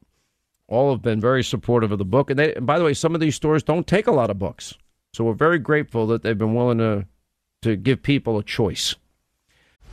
all 0.68 0.92
have 0.92 1.02
been 1.02 1.22
very 1.22 1.44
supportive 1.44 1.94
of 1.94 2.00
the 2.00 2.06
book. 2.06 2.30
And, 2.30 2.38
they, 2.38 2.54
and 2.54 2.66
by 2.66 2.78
the 2.78 2.84
way, 2.84 2.94
some 2.94 3.16
of 3.16 3.22
these 3.22 3.36
stores 3.36 3.64
don't 3.64 3.88
take 3.88 4.08
a 4.08 4.12
lot 4.12 4.30
of 4.30 4.40
books. 4.40 4.74
So 5.14 5.24
we're 5.24 5.34
very 5.34 5.60
grateful 5.60 6.06
that 6.08 6.22
they've 6.22 6.38
been 6.38 6.54
willing 6.54 6.80
to, 6.80 7.06
to 7.62 7.78
give 7.78 8.04
people 8.04 8.38
a 8.38 8.44
choice. 8.44 8.96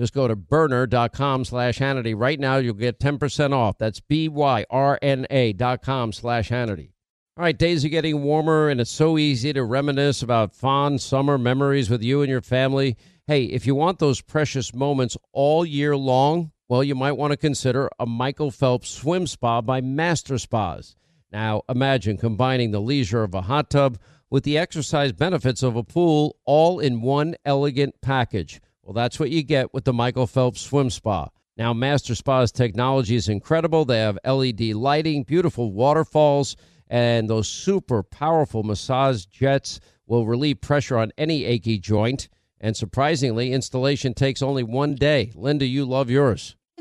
Just 0.00 0.12
go 0.12 0.26
to 0.26 0.34
byrna.com 0.34 1.44
slash 1.44 1.78
Hannity. 1.78 2.14
Right 2.16 2.40
now, 2.40 2.56
you'll 2.56 2.74
get 2.74 2.98
10% 2.98 3.52
off. 3.52 3.78
That's 3.78 4.00
B-Y-R-N-A 4.00 5.52
dot 5.52 5.82
com 5.82 6.12
slash 6.12 6.50
Hannity. 6.50 6.90
All 7.36 7.42
right, 7.44 7.56
days 7.56 7.84
are 7.84 7.88
getting 7.88 8.22
warmer, 8.22 8.68
and 8.68 8.80
it's 8.80 8.90
so 8.90 9.18
easy 9.18 9.52
to 9.52 9.64
reminisce 9.64 10.22
about 10.22 10.54
fond 10.54 11.00
summer 11.00 11.36
memories 11.36 11.90
with 11.90 12.02
you 12.02 12.22
and 12.22 12.30
your 12.30 12.40
family. 12.40 12.96
Hey, 13.26 13.44
if 13.44 13.66
you 13.66 13.74
want 13.74 13.98
those 13.98 14.20
precious 14.20 14.74
moments 14.74 15.16
all 15.32 15.64
year 15.64 15.96
long, 15.96 16.52
well, 16.68 16.84
you 16.84 16.94
might 16.94 17.12
want 17.12 17.32
to 17.32 17.36
consider 17.36 17.88
a 17.98 18.06
Michael 18.06 18.50
Phelps 18.50 18.88
swim 18.88 19.26
spa 19.26 19.60
by 19.60 19.80
Master 19.80 20.38
Spas. 20.38 20.96
Now, 21.32 21.62
imagine 21.68 22.16
combining 22.16 22.70
the 22.70 22.80
leisure 22.80 23.22
of 23.22 23.34
a 23.34 23.42
hot 23.42 23.68
tub 23.68 23.98
with 24.30 24.44
the 24.44 24.56
exercise 24.56 25.12
benefits 25.12 25.62
of 25.62 25.76
a 25.76 25.82
pool 25.82 26.36
all 26.44 26.78
in 26.78 27.02
one 27.02 27.34
elegant 27.44 28.00
package. 28.00 28.60
Well, 28.84 28.92
that's 28.92 29.18
what 29.18 29.30
you 29.30 29.42
get 29.42 29.72
with 29.72 29.84
the 29.84 29.94
Michael 29.94 30.26
Phelps 30.26 30.60
Swim 30.60 30.90
Spa. 30.90 31.30
Now, 31.56 31.72
Master 31.72 32.14
Spa's 32.14 32.52
technology 32.52 33.14
is 33.14 33.30
incredible. 33.30 33.86
They 33.86 34.00
have 34.00 34.18
LED 34.26 34.60
lighting, 34.74 35.22
beautiful 35.22 35.72
waterfalls, 35.72 36.54
and 36.88 37.30
those 37.30 37.48
super 37.48 38.02
powerful 38.02 38.62
massage 38.62 39.24
jets 39.24 39.80
will 40.06 40.26
relieve 40.26 40.60
pressure 40.60 40.98
on 40.98 41.12
any 41.16 41.46
achy 41.46 41.78
joint. 41.78 42.28
And 42.60 42.76
surprisingly, 42.76 43.52
installation 43.52 44.12
takes 44.12 44.42
only 44.42 44.62
one 44.62 44.96
day. 44.96 45.32
Linda, 45.34 45.64
you 45.64 45.86
love 45.86 46.10
yours 46.10 46.54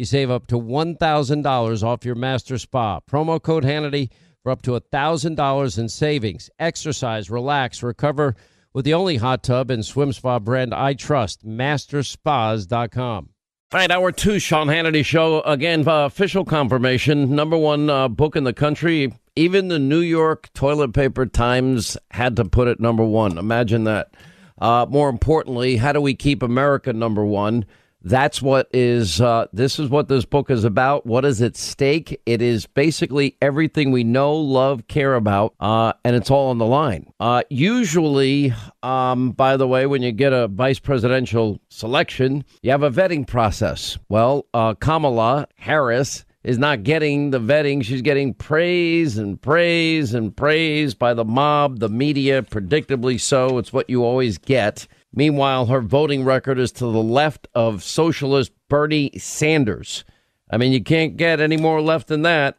You 0.00 0.06
save 0.06 0.30
up 0.30 0.46
to 0.46 0.54
$1,000 0.54 1.82
off 1.82 2.06
your 2.06 2.14
master 2.14 2.56
spa. 2.56 3.00
Promo 3.00 3.42
code 3.42 3.64
Hannity 3.64 4.08
for 4.42 4.50
up 4.50 4.62
to 4.62 4.70
$1,000 4.70 5.78
in 5.78 5.88
savings. 5.90 6.48
Exercise, 6.58 7.28
relax, 7.28 7.82
recover 7.82 8.34
with 8.72 8.86
the 8.86 8.94
only 8.94 9.18
hot 9.18 9.42
tub 9.42 9.70
and 9.70 9.84
swim 9.84 10.14
spa 10.14 10.38
brand 10.38 10.72
I 10.72 10.94
trust, 10.94 11.46
masterspas.com. 11.46 13.28
All 13.72 13.78
right, 13.78 13.90
hour 13.90 14.10
two, 14.10 14.38
Sean 14.38 14.68
Hannity 14.68 15.04
Show. 15.04 15.42
Again, 15.42 15.86
uh, 15.86 16.06
official 16.06 16.46
confirmation. 16.46 17.36
Number 17.36 17.58
one 17.58 17.90
uh, 17.90 18.08
book 18.08 18.36
in 18.36 18.44
the 18.44 18.54
country. 18.54 19.12
Even 19.36 19.68
the 19.68 19.78
New 19.78 20.00
York 20.00 20.50
Toilet 20.54 20.94
Paper 20.94 21.26
Times 21.26 21.98
had 22.10 22.36
to 22.36 22.46
put 22.46 22.68
it 22.68 22.80
number 22.80 23.04
one. 23.04 23.36
Imagine 23.36 23.84
that. 23.84 24.14
Uh, 24.56 24.86
more 24.88 25.10
importantly, 25.10 25.76
how 25.76 25.92
do 25.92 26.00
we 26.00 26.14
keep 26.14 26.42
America 26.42 26.94
number 26.94 27.22
one? 27.22 27.66
That's 28.02 28.40
what 28.40 28.68
is, 28.72 29.20
uh, 29.20 29.46
this 29.52 29.78
is 29.78 29.88
what 29.88 30.08
this 30.08 30.24
book 30.24 30.50
is 30.50 30.64
about. 30.64 31.04
What 31.06 31.24
is 31.24 31.42
at 31.42 31.56
stake? 31.56 32.20
It 32.24 32.40
is 32.40 32.66
basically 32.66 33.36
everything 33.42 33.90
we 33.90 34.04
know, 34.04 34.34
love, 34.34 34.88
care 34.88 35.14
about, 35.14 35.54
uh, 35.60 35.92
and 36.04 36.16
it's 36.16 36.30
all 36.30 36.48
on 36.50 36.58
the 36.58 36.66
line. 36.66 37.12
Uh, 37.20 37.42
usually, 37.50 38.54
um, 38.82 39.32
by 39.32 39.56
the 39.56 39.68
way, 39.68 39.86
when 39.86 40.02
you 40.02 40.12
get 40.12 40.32
a 40.32 40.48
vice 40.48 40.78
presidential 40.78 41.60
selection, 41.68 42.44
you 42.62 42.70
have 42.70 42.82
a 42.82 42.90
vetting 42.90 43.26
process. 43.26 43.98
Well, 44.08 44.46
uh, 44.54 44.74
Kamala 44.74 45.46
Harris 45.56 46.24
is 46.42 46.58
not 46.58 46.82
getting 46.84 47.30
the 47.30 47.40
vetting. 47.40 47.84
She's 47.84 48.02
getting 48.02 48.32
praise 48.32 49.18
and 49.18 49.40
praise 49.40 50.14
and 50.14 50.34
praise 50.34 50.94
by 50.94 51.12
the 51.12 51.24
mob, 51.24 51.80
the 51.80 51.88
media, 51.88 52.42
predictably 52.42 53.20
so. 53.20 53.58
It's 53.58 53.72
what 53.72 53.90
you 53.90 54.04
always 54.04 54.38
get. 54.38 54.86
Meanwhile, 55.12 55.66
her 55.66 55.80
voting 55.80 56.24
record 56.24 56.58
is 56.58 56.72
to 56.72 56.84
the 56.84 57.02
left 57.02 57.48
of 57.54 57.82
socialist 57.82 58.52
Bernie 58.68 59.10
Sanders. 59.18 60.04
I 60.50 60.56
mean, 60.56 60.72
you 60.72 60.82
can't 60.82 61.16
get 61.16 61.40
any 61.40 61.56
more 61.56 61.80
left 61.80 62.08
than 62.08 62.22
that. 62.22 62.58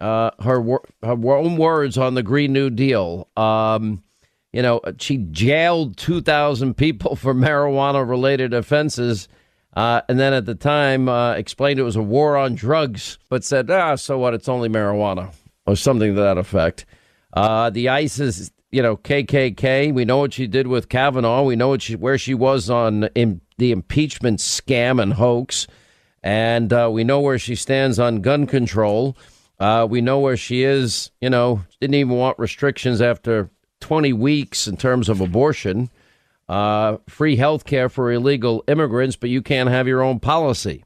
Uh, 0.00 0.30
her 0.42 0.60
her 1.02 1.36
own 1.36 1.56
words 1.56 1.96
on 1.96 2.14
the 2.14 2.22
Green 2.22 2.52
New 2.52 2.68
Deal. 2.68 3.28
Um, 3.36 4.02
you 4.52 4.62
know, 4.62 4.80
she 4.98 5.18
jailed 5.18 5.96
2,000 5.96 6.76
people 6.76 7.16
for 7.16 7.34
marijuana 7.34 8.08
related 8.08 8.54
offenses. 8.54 9.28
Uh, 9.76 10.00
and 10.08 10.20
then 10.20 10.32
at 10.32 10.46
the 10.46 10.54
time 10.54 11.08
uh, 11.08 11.32
explained 11.32 11.80
it 11.80 11.84
was 11.84 11.96
a 11.96 12.02
war 12.02 12.36
on 12.36 12.54
drugs, 12.54 13.18
but 13.28 13.42
said, 13.42 13.68
ah, 13.70 13.96
so 13.96 14.18
what? 14.18 14.32
It's 14.32 14.48
only 14.48 14.68
marijuana 14.68 15.32
or 15.66 15.74
something 15.74 16.14
to 16.14 16.20
that 16.20 16.38
effect. 16.38 16.86
Uh, 17.32 17.70
the 17.70 17.88
ISIS 17.88 18.52
you 18.74 18.82
know, 18.82 18.96
KKK. 18.96 19.94
We 19.94 20.04
know 20.04 20.18
what 20.18 20.32
she 20.32 20.48
did 20.48 20.66
with 20.66 20.88
Kavanaugh. 20.88 21.44
We 21.44 21.54
know 21.54 21.78
she, 21.78 21.94
where 21.94 22.18
she 22.18 22.34
was 22.34 22.68
on 22.68 23.04
in 23.14 23.40
the 23.56 23.70
impeachment 23.70 24.40
scam 24.40 25.00
and 25.00 25.12
hoax. 25.12 25.68
And 26.24 26.72
uh, 26.72 26.90
we 26.92 27.04
know 27.04 27.20
where 27.20 27.38
she 27.38 27.54
stands 27.54 28.00
on 28.00 28.20
gun 28.20 28.48
control. 28.48 29.16
Uh, 29.60 29.86
we 29.88 30.00
know 30.00 30.18
where 30.18 30.36
she 30.36 30.64
is, 30.64 31.12
you 31.20 31.30
know, 31.30 31.62
didn't 31.80 31.94
even 31.94 32.16
want 32.16 32.36
restrictions 32.40 33.00
after 33.00 33.48
20 33.80 34.12
weeks 34.12 34.66
in 34.66 34.76
terms 34.76 35.08
of 35.08 35.20
abortion, 35.20 35.88
uh, 36.48 36.96
free 37.08 37.36
health 37.36 37.64
care 37.64 37.88
for 37.88 38.10
illegal 38.10 38.64
immigrants, 38.66 39.14
but 39.14 39.30
you 39.30 39.40
can't 39.40 39.68
have 39.68 39.86
your 39.86 40.02
own 40.02 40.18
policy. 40.18 40.84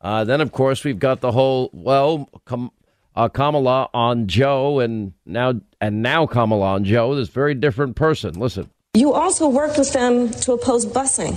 Uh, 0.00 0.24
then, 0.24 0.40
of 0.40 0.50
course, 0.50 0.82
we've 0.82 0.98
got 0.98 1.20
the 1.20 1.30
whole, 1.30 1.70
well, 1.72 2.28
com- 2.44 2.72
uh, 3.16 3.28
Kamala 3.28 3.88
on 3.92 4.26
Joe, 4.26 4.80
and 4.80 5.12
now 5.26 5.54
and 5.80 6.02
now 6.02 6.26
Kamala 6.26 6.74
on 6.74 6.84
Joe. 6.84 7.14
This 7.14 7.28
very 7.28 7.54
different 7.54 7.96
person. 7.96 8.34
Listen. 8.34 8.70
You 8.94 9.12
also 9.12 9.48
worked 9.48 9.78
with 9.78 9.92
them 9.92 10.30
to 10.30 10.52
oppose 10.52 10.86
busing, 10.86 11.36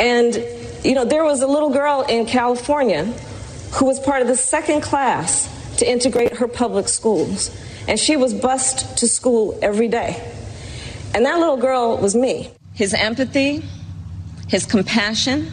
and 0.00 0.34
you 0.84 0.94
know 0.94 1.04
there 1.04 1.24
was 1.24 1.42
a 1.42 1.46
little 1.46 1.70
girl 1.70 2.02
in 2.08 2.26
California 2.26 3.04
who 3.74 3.84
was 3.84 4.00
part 4.00 4.22
of 4.22 4.28
the 4.28 4.36
second 4.36 4.80
class 4.80 5.48
to 5.78 5.90
integrate 5.90 6.36
her 6.36 6.48
public 6.48 6.88
schools, 6.88 7.54
and 7.86 7.98
she 7.98 8.16
was 8.16 8.34
bused 8.34 8.98
to 8.98 9.06
school 9.06 9.58
every 9.62 9.88
day. 9.88 10.34
And 11.14 11.24
that 11.24 11.38
little 11.38 11.56
girl 11.56 11.96
was 11.96 12.14
me. 12.14 12.50
His 12.74 12.94
empathy, 12.94 13.64
his 14.48 14.66
compassion, 14.66 15.52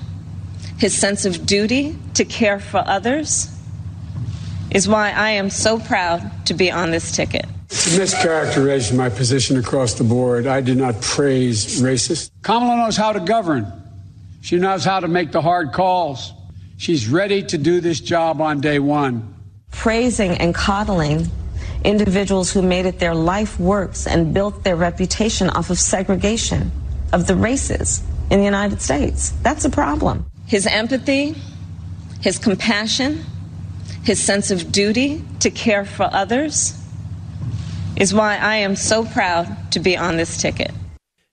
his 0.78 0.96
sense 0.96 1.26
of 1.26 1.46
duty 1.46 1.96
to 2.16 2.26
care 2.26 2.60
for 2.60 2.84
others 2.86 3.55
is 4.72 4.88
why 4.88 5.11
I 5.11 5.32
am 5.32 5.49
so 5.49 5.80
proud 5.80 6.32
to 6.47 6.53
be 6.53 6.72
on 6.72 6.91
this 6.91 7.11
ticket. 7.11 7.45
It's 7.70 7.95
a 7.95 7.99
mischaracterization 7.99 8.91
of 8.91 8.97
my 8.97 9.09
position 9.09 9.57
across 9.57 9.95
the 9.95 10.03
board. 10.03 10.47
I 10.47 10.61
do 10.61 10.76
not 10.76 11.01
praise 11.01 11.82
racists. 11.82 12.30
Kamala 12.41 12.78
knows 12.78 12.97
how 12.97 13.13
to 13.13 13.20
govern. 13.20 13.72
She 14.41 14.57
knows 14.57 14.86
how 14.86 14.99
to 14.99 15.07
make 15.07 15.32
the 15.32 15.41
hard 15.41 15.74
calls. 15.74 16.32
She's 16.78 17.07
ready 17.07 17.41
to 17.43 17.57
do 17.57 17.82
this 17.82 17.99
job 17.99 18.41
on 18.41 18.61
day 18.61 18.80
one. 18.80 19.34
Praising 19.72 20.32
and 20.34 20.53
coddling 20.53 21.28
individuals 21.84 22.51
who 22.51 22.61
made 22.61 22.86
it 22.86 22.99
their 22.99 23.16
life 23.16 23.59
works 23.59 24.07
and 24.07 24.34
built 24.34 24.63
their 24.63 24.76
reputation 24.76 25.49
off 25.49 25.70
of 25.70 25.80
segregation 25.80 26.72
of 27.13 27.28
the 27.28 27.36
races 27.36 28.03
in 28.30 28.39
the 28.39 28.45
United 28.45 28.82
States. 28.82 29.32
That's 29.41 29.66
a 29.66 29.70
problem. 29.70 30.26
His 30.47 30.68
empathy, 30.68 31.36
his 32.22 32.38
compassion, 32.38 33.24
his 34.06 34.22
sense 34.22 34.51
of 34.51 34.72
duty 34.72 35.22
to 35.39 35.49
care 35.49 35.84
for 35.84 36.10
others 36.14 36.80
is 37.97 38.14
why 38.14 38.38
I 38.38 38.58
am 38.58 38.76
so 38.76 39.06
proud 39.06 39.72
to 39.72 39.80
be 39.80 39.97
on 39.97 40.18
this 40.18 40.38
ticket. 40.41 40.72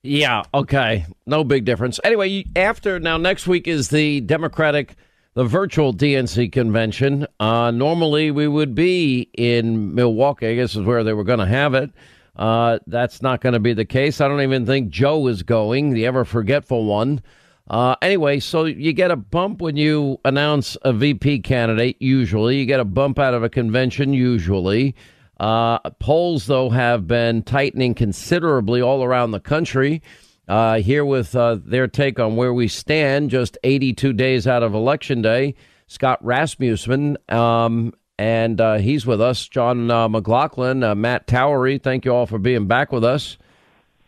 Yeah, 0.03 0.43
okay. 0.53 1.07
No 1.27 1.45
big 1.45 1.65
difference. 1.65 2.01
Anyway, 2.03 2.45
after 2.57 2.99
now 2.99 3.19
next 3.19 3.47
week 3.47 3.69
is 3.69 3.89
the 3.89 4.21
Democratic 4.21 4.97
the 5.35 5.45
virtual 5.45 5.95
DNC 5.95 6.53
convention. 6.53 7.27
Uh, 7.41 7.71
normally, 7.71 8.31
we 8.31 8.47
would 8.47 8.75
be 8.75 9.31
in 9.33 9.95
Milwaukee. 9.95 10.49
I 10.49 10.55
guess 10.55 10.75
is 10.75 10.83
where 10.83 11.05
they 11.05 11.13
were 11.13 11.25
going 11.25 11.39
to 11.39 11.47
have 11.47 11.75
it. 11.75 11.91
Uh, 12.37 12.79
that's 12.87 13.23
not 13.23 13.41
going 13.41 13.53
to 13.55 13.61
be 13.61 13.73
the 13.73 13.85
case. 13.85 14.21
I 14.21 14.29
don't 14.29 14.41
even 14.43 14.67
think 14.67 14.91
Joe 14.91 15.27
is 15.29 15.43
going, 15.43 15.91
the 15.91 16.07
ever 16.07 16.25
forgetful 16.25 16.85
one. 16.85 17.23
Uh, 17.69 17.95
anyway, 18.03 18.41
so 18.41 18.65
you 18.65 18.93
get 18.93 19.11
a 19.11 19.17
bump 19.17 19.61
when 19.61 19.77
you 19.77 20.19
announce 20.25 20.77
a 20.83 20.93
VP 20.93 21.41
candidate, 21.41 21.97
usually. 22.01 22.59
You 22.59 22.67
get 22.67 22.81
a 22.81 22.85
bump 22.85 23.19
out 23.19 23.35
of 23.35 23.43
a 23.43 23.49
convention, 23.49 24.13
usually. 24.13 24.95
Uh, 25.39 25.79
polls, 25.99 26.47
though, 26.47 26.71
have 26.71 27.07
been 27.07 27.43
tightening 27.43 27.95
considerably 27.95 28.81
all 28.81 29.03
around 29.03 29.31
the 29.31 29.41
country. 29.41 30.03
Uh, 30.49 30.79
here 30.81 31.05
with 31.05 31.35
uh, 31.37 31.57
their 31.65 31.87
take 31.87 32.19
on 32.19 32.37
where 32.37 32.53
we 32.53 32.69
stand, 32.69 33.31
just 33.31 33.57
82 33.63 34.13
days 34.13 34.47
out 34.47 34.63
of 34.63 34.75
Election 34.75 35.23
Day. 35.23 35.55
Scott 35.87 36.25
Rasmussen, 36.25 37.19
um, 37.29 37.93
and 38.19 38.61
uh, 38.61 38.79
he's 38.79 39.07
with 39.07 39.21
us. 39.21 39.47
John 39.47 39.91
uh, 39.91 40.09
McLaughlin, 40.09 40.81
Matt 41.01 41.27
Towery, 41.27 41.79
thank 41.79 42.05
you 42.05 42.15
all 42.15 42.27
for 42.27 42.39
being 42.39 42.67
back 42.67 42.93
with 42.93 43.05
us. 43.05 43.37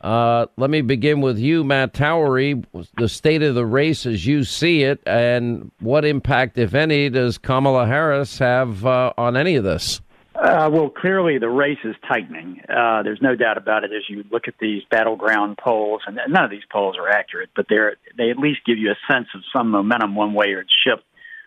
Uh, 0.05 0.45
let 0.59 0.69
me 0.69 0.83
begin 0.83 1.23
with 1.23 1.39
you, 1.39 1.65
Matt 1.65 1.95
Towery. 1.95 2.63
The 2.99 3.09
state 3.09 3.43
of 3.43 3.55
the 3.55 3.65
race 3.65 4.05
as 4.05 4.27
you 4.27 4.45
see 4.45 4.83
it, 4.83 5.01
and 5.07 5.71
what 5.81 6.05
impact, 6.05 6.59
if 6.59 6.75
any, 6.75 7.09
does 7.09 7.39
Kamala 7.39 7.87
Harris 7.87 8.39
have 8.39 8.85
on 8.85 9.35
any 9.35 9.57
of 9.57 9.65
this? 9.65 10.03
Uh, 10.35 10.69
well, 10.71 10.91
clearly 10.91 11.39
the 11.39 11.49
race 11.49 11.79
is 11.85 11.95
tightening. 12.07 12.61
Uh, 12.69 13.03
there's 13.03 13.23
no 13.23 13.35
doubt 13.35 13.57
about 13.57 13.83
it 13.83 13.93
as 13.97 14.03
you 14.11 14.25
look 14.31 14.47
at 14.47 14.53
these 14.61 14.83
battleground 14.91 15.57
polls, 15.57 16.03
and 16.07 16.21
none 16.29 16.45
of 16.45 16.51
these 16.51 16.65
polls 16.71 16.97
are 16.99 17.09
accurate, 17.09 17.49
but 17.57 17.65
they're 17.71 17.97
they 18.19 18.29
at 18.29 18.37
least 18.37 18.61
give 18.67 18.77
you 18.77 18.91
a 18.91 19.13
sense 19.13 19.29
of 19.35 19.41
some 19.57 19.71
momentum 19.71 20.15
one 20.15 20.35
way 20.35 20.49
or 20.53 20.61
it's 20.61 20.73
shift 20.87 21.03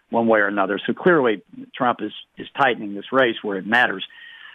one 0.09 0.25
way 0.25 0.39
or 0.39 0.47
another. 0.47 0.79
So 0.83 0.93
clearly, 0.93 1.43
Trump 1.75 1.99
is 2.01 2.13
is 2.39 2.47
tightening 2.57 2.95
this 2.95 3.11
race 3.11 3.35
where 3.43 3.57
it 3.57 3.67
matters. 3.67 4.03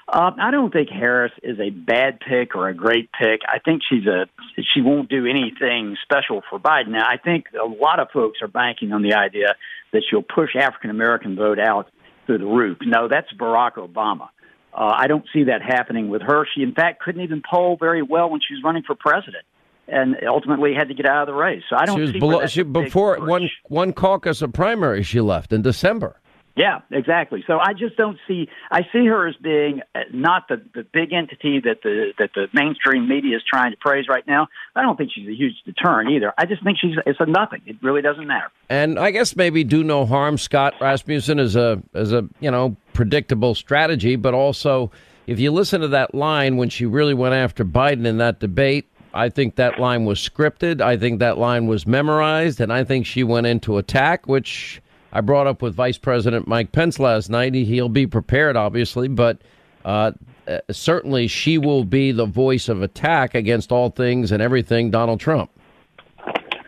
Uh, 0.09 0.32
I 0.38 0.50
don't 0.50 0.72
think 0.72 0.88
Harris 0.90 1.32
is 1.42 1.59
a 1.61 1.70
bad 1.70 2.20
pick 2.20 2.55
or 2.55 2.68
a 2.68 2.74
great 2.74 3.11
pick. 3.12 3.40
I 3.48 3.59
think 3.59 3.82
she's 3.88 4.07
a 4.07 4.26
she 4.74 4.82
won't 4.82 5.09
do 5.09 5.26
anything 5.26 5.96
special 6.03 6.42
for 6.50 6.59
Biden. 6.59 6.88
Now, 6.88 7.07
I 7.09 7.16
think 7.16 7.46
a 7.55 7.66
lot 7.66 8.00
of 8.00 8.09
folks 8.12 8.40
are 8.42 8.48
banking 8.48 8.92
on 8.92 9.03
the 9.03 9.14
idea 9.14 9.55
that 9.92 10.03
she'll 10.09 10.22
push 10.22 10.57
African 10.57 10.90
American 10.90 11.36
vote 11.36 11.59
out 11.59 11.88
through 12.26 12.38
the 12.38 12.46
roof. 12.46 12.78
No, 12.82 13.09
that's 13.09 13.32
Barack 13.32 13.74
Obama. 13.74 14.28
Uh, 14.74 14.92
I 14.96 15.07
don't 15.07 15.24
see 15.32 15.44
that 15.44 15.62
happening 15.62 16.09
with 16.09 16.22
her. 16.22 16.46
She, 16.55 16.62
in 16.62 16.72
fact, 16.74 17.00
couldn't 17.03 17.20
even 17.20 17.42
poll 17.48 17.76
very 17.78 18.03
well 18.03 18.30
when 18.30 18.40
she 18.46 18.55
was 18.55 18.62
running 18.64 18.82
for 18.82 18.94
president, 18.94 19.44
and 19.86 20.16
ultimately 20.26 20.74
had 20.74 20.88
to 20.88 20.94
get 20.94 21.07
out 21.07 21.22
of 21.22 21.26
the 21.26 21.38
race. 21.38 21.62
So 21.68 21.76
I 21.76 21.84
don't 21.84 21.96
she 21.96 22.03
was 22.03 22.12
see 22.12 22.18
below, 22.18 22.46
she, 22.46 22.62
before 22.62 23.18
one 23.18 23.48
one 23.64 23.92
caucus 23.92 24.42
of 24.42 24.53
primary. 24.53 25.03
She 25.03 25.20
left 25.20 25.53
in 25.53 25.62
December. 25.62 26.18
Yeah, 26.55 26.80
exactly. 26.90 27.42
So 27.46 27.59
I 27.59 27.72
just 27.72 27.96
don't 27.96 28.18
see. 28.28 28.48
I 28.70 28.82
see 28.92 29.07
her 29.07 29.26
as 29.26 29.34
being 29.36 29.80
uh, 29.94 30.00
not 30.12 30.48
the 30.48 30.62
the 30.74 30.84
big 30.92 31.12
entity 31.12 31.61
that 31.61 31.82
the 31.82 32.12
that 32.18 32.30
the 32.34 32.48
mainstream 32.53 33.09
media 33.09 33.36
is 33.36 33.42
trying 33.48 33.70
to 33.70 33.76
praise 33.78 34.07
right 34.07 34.26
now. 34.26 34.48
I 34.76 34.82
don't 34.82 34.96
think 34.96 35.12
she's 35.14 35.26
a 35.28 35.34
huge 35.34 35.55
deterrent 35.64 36.11
either. 36.11 36.34
I 36.36 36.44
just 36.44 36.62
think 36.62 36.78
she's 36.78 36.96
it's 37.07 37.20
a 37.20 37.26
nothing. 37.26 37.62
It 37.66 37.76
really 37.82 38.03
doesn't 38.03 38.26
matter. 38.26 38.50
And 38.68 38.98
I 38.98 39.12
guess 39.12 39.34
maybe 39.34 39.64
do 39.64 39.82
no 39.82 40.05
harm. 40.05 40.36
Scott 40.36 40.74
Rasmussen 40.78 41.38
is 41.38 41.57
a 41.57 41.82
as 41.94 42.12
a 42.12 42.28
you 42.40 42.50
know 42.50 42.76
predictable 42.92 43.55
strategy, 43.55 44.16
but 44.16 44.34
also 44.34 44.90
if 45.26 45.40
you 45.40 45.53
listen 45.53 45.80
to 45.80 45.88
that 45.88 46.14
line 46.14 46.59
when 46.59 46.68
she 46.68 46.84
really 46.84 47.14
went 47.14 47.34
after 47.34 47.64
Biden 47.64 48.05
in 48.05 48.18
that 48.18 48.40
debate, 48.40 48.86
I 49.14 49.30
think 49.30 49.57
that 49.57 49.78
line 49.78 50.05
was 50.05 50.18
scripted. 50.18 50.82
I 50.82 50.98
think 50.98 51.18
that 51.20 51.38
line 51.38 51.66
was 51.66 51.86
memorized, 51.86 52.61
and 52.61 52.72
I 52.72 52.84
think 52.84 53.07
she 53.07 53.24
went 53.24 53.46
into 53.46 53.78
attack, 53.78 54.26
which 54.26 54.82
I 55.12 55.20
brought 55.20 55.46
up 55.46 55.62
with 55.62 55.74
Vice 55.74 55.98
President 55.98 56.48
Mike 56.48 56.72
Pence 56.72 56.98
last 56.98 57.28
night. 57.28 57.54
He'll 57.54 57.88
be 57.88 58.06
prepared, 58.06 58.56
obviously, 58.56 59.08
but 59.08 59.38
uh, 59.84 60.12
uh, 60.48 60.58
certainly 60.70 61.26
she 61.26 61.58
will 61.58 61.84
be 61.84 62.12
the 62.12 62.26
voice 62.26 62.68
of 62.68 62.82
attack 62.82 63.34
against 63.34 63.70
all 63.70 63.90
things 63.90 64.32
and 64.32 64.42
everything 64.42 64.90
Donald 64.90 65.20
Trump. 65.20 65.50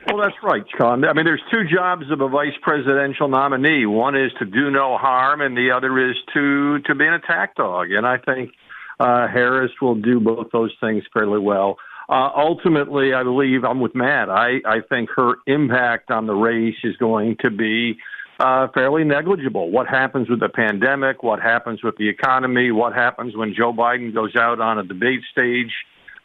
Well, 0.07 0.19
that's 0.19 0.37
right, 0.43 0.63
Sean. 0.77 1.05
I 1.05 1.13
mean, 1.13 1.25
there's 1.25 1.43
two 1.51 1.65
jobs 1.65 2.11
of 2.11 2.21
a 2.21 2.29
vice 2.29 2.53
presidential 2.63 3.27
nominee. 3.27 3.87
One 3.87 4.15
is 4.15 4.31
to 4.39 4.45
do 4.45 4.71
no 4.71 4.97
harm, 4.97 5.41
and 5.41 5.57
the 5.57 5.71
other 5.71 6.11
is 6.11 6.17
to 6.35 6.79
to 6.81 6.95
be 6.95 7.07
an 7.07 7.15
attack 7.15 7.57
dog. 7.57 7.91
And 7.91 8.07
I 8.07 8.19
think 8.19 8.53
uh, 9.01 9.27
Harris 9.27 9.73
will 9.81 9.97
do 9.97 10.21
both 10.21 10.49
those 10.53 10.73
things 10.81 11.03
fairly 11.13 11.41
well. 11.41 11.79
Uh, 12.09 12.31
ultimately, 12.37 13.15
I 13.15 13.23
believe 13.23 13.65
I'm 13.65 13.81
with 13.81 13.95
Matt. 13.95 14.29
I, 14.29 14.61
I 14.67 14.81
think 14.89 15.09
her 15.17 15.37
impact 15.47 16.11
on 16.11 16.27
the 16.27 16.35
race 16.35 16.77
is 16.85 16.97
going 16.99 17.37
to 17.43 17.51
be 17.51 17.97
uh, 18.41 18.69
fairly 18.75 19.05
negligible. 19.05 19.71
What 19.71 19.87
happens 19.87 20.29
with 20.29 20.41
the 20.41 20.49
pandemic? 20.49 21.23
What 21.23 21.41
happens 21.41 21.83
with 21.83 21.97
the 21.97 22.09
economy? 22.09 22.71
What 22.73 22.95
happens 22.95 23.37
when 23.37 23.55
Joe 23.55 23.73
Biden 23.73 24.13
goes 24.15 24.35
out 24.37 24.61
on 24.61 24.79
a 24.79 24.83
debate 24.83 25.21
stage? 25.31 25.73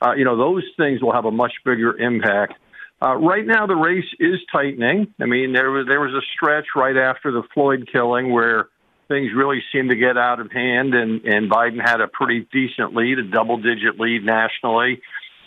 Uh, 0.02 0.14
you 0.14 0.26
know, 0.26 0.38
those 0.38 0.64
things 0.78 1.02
will 1.02 1.14
have 1.14 1.26
a 1.26 1.32
much 1.32 1.54
bigger 1.66 1.98
impact. 1.98 2.54
Uh, 3.02 3.16
right 3.16 3.46
now, 3.46 3.66
the 3.66 3.76
race 3.76 4.12
is 4.20 4.40
tightening. 4.52 5.14
I 5.22 5.26
mean, 5.26 5.54
there 5.54 5.72
was 5.72 5.86
there 5.88 6.02
was 6.02 6.14
a 6.14 6.26
stretch 6.36 6.66
right 6.76 6.98
after 6.98 7.32
the 7.32 7.44
Floyd 7.54 7.88
killing 7.92 8.32
where 8.32 8.68
things 9.08 9.32
really 9.36 9.62
seemed 9.72 9.90
to 9.90 9.96
get 9.96 10.18
out 10.18 10.40
of 10.40 10.52
hand, 10.52 10.94
and 10.94 11.24
and 11.26 11.50
Biden 11.50 11.80
had 11.82 12.02
a 12.02 12.08
pretty 12.08 12.48
decent 12.52 12.96
lead, 12.96 13.20
a 13.20 13.24
double-digit 13.24 14.00
lead 14.00 14.26
nationally. 14.26 15.02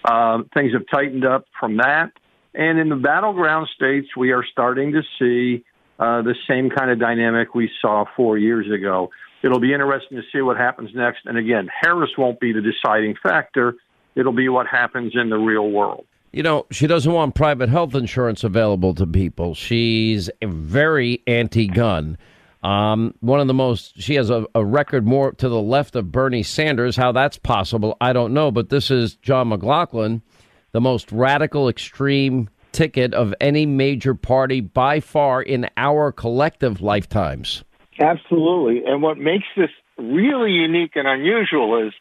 Um, 0.05 0.49
things 0.55 0.73
have 0.73 0.85
tightened 0.91 1.27
up 1.27 1.45
from 1.61 1.77
that, 1.77 2.13
and 2.55 2.79
in 2.79 2.89
the 2.89 2.97
battleground 2.97 3.69
states, 3.75 4.09
we 4.17 4.33
are 4.33 4.45
starting 4.51 4.93
to 4.93 5.03
see 5.19 5.65
uh, 5.99 6.23
the 6.23 6.35
same 6.49 6.71
kind 6.71 6.91
of 6.91 6.99
dynamic 6.99 7.55
we 7.55 7.71
saw 7.81 8.05
four 8.17 8.39
years 8.39 8.71
ago. 8.71 9.11
It'll 9.43 9.61
be 9.61 9.73
interesting 9.73 10.19
to 10.19 10.25
see 10.33 10.41
what 10.41 10.57
happens 10.57 10.91
next. 10.95 11.21
And 11.27 11.37
again, 11.37 11.69
Harris 11.81 12.11
won't 12.17 12.41
be 12.41 12.53
the 12.53 12.61
deciding 12.61 13.17
factor. 13.23 13.75
It'll 14.15 14.33
be 14.33 14.49
what 14.49 14.67
happens 14.67 15.13
in 15.15 15.31
the 15.31 15.37
real 15.37 15.71
world. 15.71 16.07
You 16.33 16.43
know, 16.43 16.67
she 16.71 16.87
doesn't 16.87 17.13
want 17.13 17.35
private 17.35 17.69
health 17.69 17.95
insurance 17.95 18.43
available 18.43 18.95
to 18.95 19.07
people. 19.07 19.55
She's 19.55 20.31
very 20.43 21.23
anti 21.27 21.67
gun. 21.67 22.17
Um, 22.63 23.15
one 23.21 23.41
of 23.41 23.49
the 23.49 23.55
most, 23.55 24.01
she 24.01 24.15
has 24.15 24.31
a, 24.31 24.47
a, 24.55 24.65
record 24.65 25.05
more 25.05 25.33
to 25.33 25.49
the 25.49 25.61
left 25.61 25.97
of 25.97 26.13
Bernie 26.13 26.45
Sanders. 26.45 26.97
How 26.97 27.11
that's 27.11 27.37
possible, 27.37 27.97
I 28.01 28.13
don't 28.13 28.33
know. 28.33 28.53
But 28.53 28.69
this 28.69 28.91
is 28.91 29.17
John 29.17 29.49
McLaughlin, 29.49 30.23
the 30.71 30.81
most 30.81 31.11
radical, 31.11 31.69
extreme 31.69 32.49
ticket 32.73 33.15
of 33.15 33.35
any 33.41 33.67
major 33.67 34.15
party 34.15 34.61
by 34.61 35.01
far 35.01 35.43
in 35.43 35.69
our 35.77 36.13
collective 36.13 36.81
lifetimes. 36.81 37.65
Absolutely. 38.01 38.85
And 38.87 39.03
what 39.03 39.19
makes 39.19 39.47
this 39.57 39.71
really 39.99 40.53
unique 40.53 40.93
and 40.95 41.07
unusual 41.07 41.87
is 41.87 41.93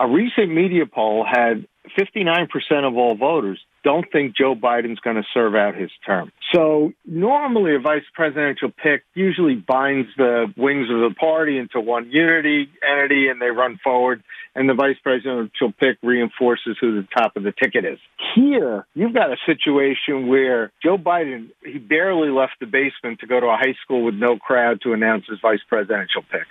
a 0.00 0.08
recent 0.08 0.52
media 0.52 0.84
poll 0.86 1.24
had 1.24 1.66
59% 1.98 2.48
of 2.86 2.96
all 2.96 3.14
voters 3.14 3.60
don't 3.84 4.06
think 4.12 4.36
Joe 4.36 4.54
Biden's 4.54 5.00
going 5.00 5.16
to 5.16 5.24
serve 5.34 5.54
out 5.54 5.74
his 5.74 5.90
term. 6.06 6.30
So 6.52 6.92
normally 7.04 7.74
a 7.74 7.80
vice 7.80 8.04
presidential 8.14 8.70
pick 8.70 9.02
usually 9.14 9.54
binds 9.54 10.08
the 10.16 10.52
wings 10.56 10.88
of 10.90 11.00
the 11.00 11.14
party 11.18 11.58
into 11.58 11.80
one 11.80 12.10
unity 12.10 12.68
entity 12.82 13.28
and 13.28 13.40
they 13.40 13.50
run 13.50 13.78
forward 13.82 14.22
and 14.54 14.68
the 14.68 14.74
vice 14.74 14.96
presidential 15.02 15.72
pick 15.72 15.96
reinforces 16.02 16.76
who 16.80 17.00
the 17.00 17.08
top 17.16 17.36
of 17.36 17.42
the 17.42 17.52
ticket 17.52 17.84
is. 17.84 17.98
Here, 18.34 18.86
you've 18.94 19.14
got 19.14 19.32
a 19.32 19.36
situation 19.46 20.28
where 20.28 20.70
Joe 20.82 20.98
Biden, 20.98 21.48
he 21.64 21.78
barely 21.78 22.28
left 22.28 22.54
the 22.60 22.66
basement 22.66 23.20
to 23.20 23.26
go 23.26 23.40
to 23.40 23.46
a 23.46 23.56
high 23.56 23.74
school 23.82 24.04
with 24.04 24.14
no 24.14 24.36
crowd 24.36 24.80
to 24.82 24.92
announce 24.92 25.24
his 25.28 25.38
vice 25.40 25.62
presidential 25.68 26.22
pick. 26.30 26.46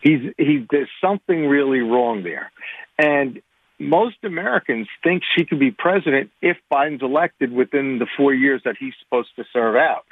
He's, 0.00 0.32
he, 0.38 0.66
there's 0.70 0.88
something 1.00 1.46
really 1.46 1.80
wrong 1.80 2.22
there. 2.22 2.52
And 2.98 3.42
most 3.80 4.16
Americans 4.22 4.88
think 5.02 5.22
she 5.36 5.44
could 5.44 5.58
be 5.58 5.70
president 5.70 6.30
if 6.42 6.58
Biden's 6.70 7.02
elected 7.02 7.50
within 7.52 7.98
the 7.98 8.06
four 8.16 8.34
years 8.34 8.60
that 8.64 8.76
he's 8.78 8.92
supposed 9.02 9.30
to 9.36 9.44
serve 9.52 9.74
out. 9.74 10.04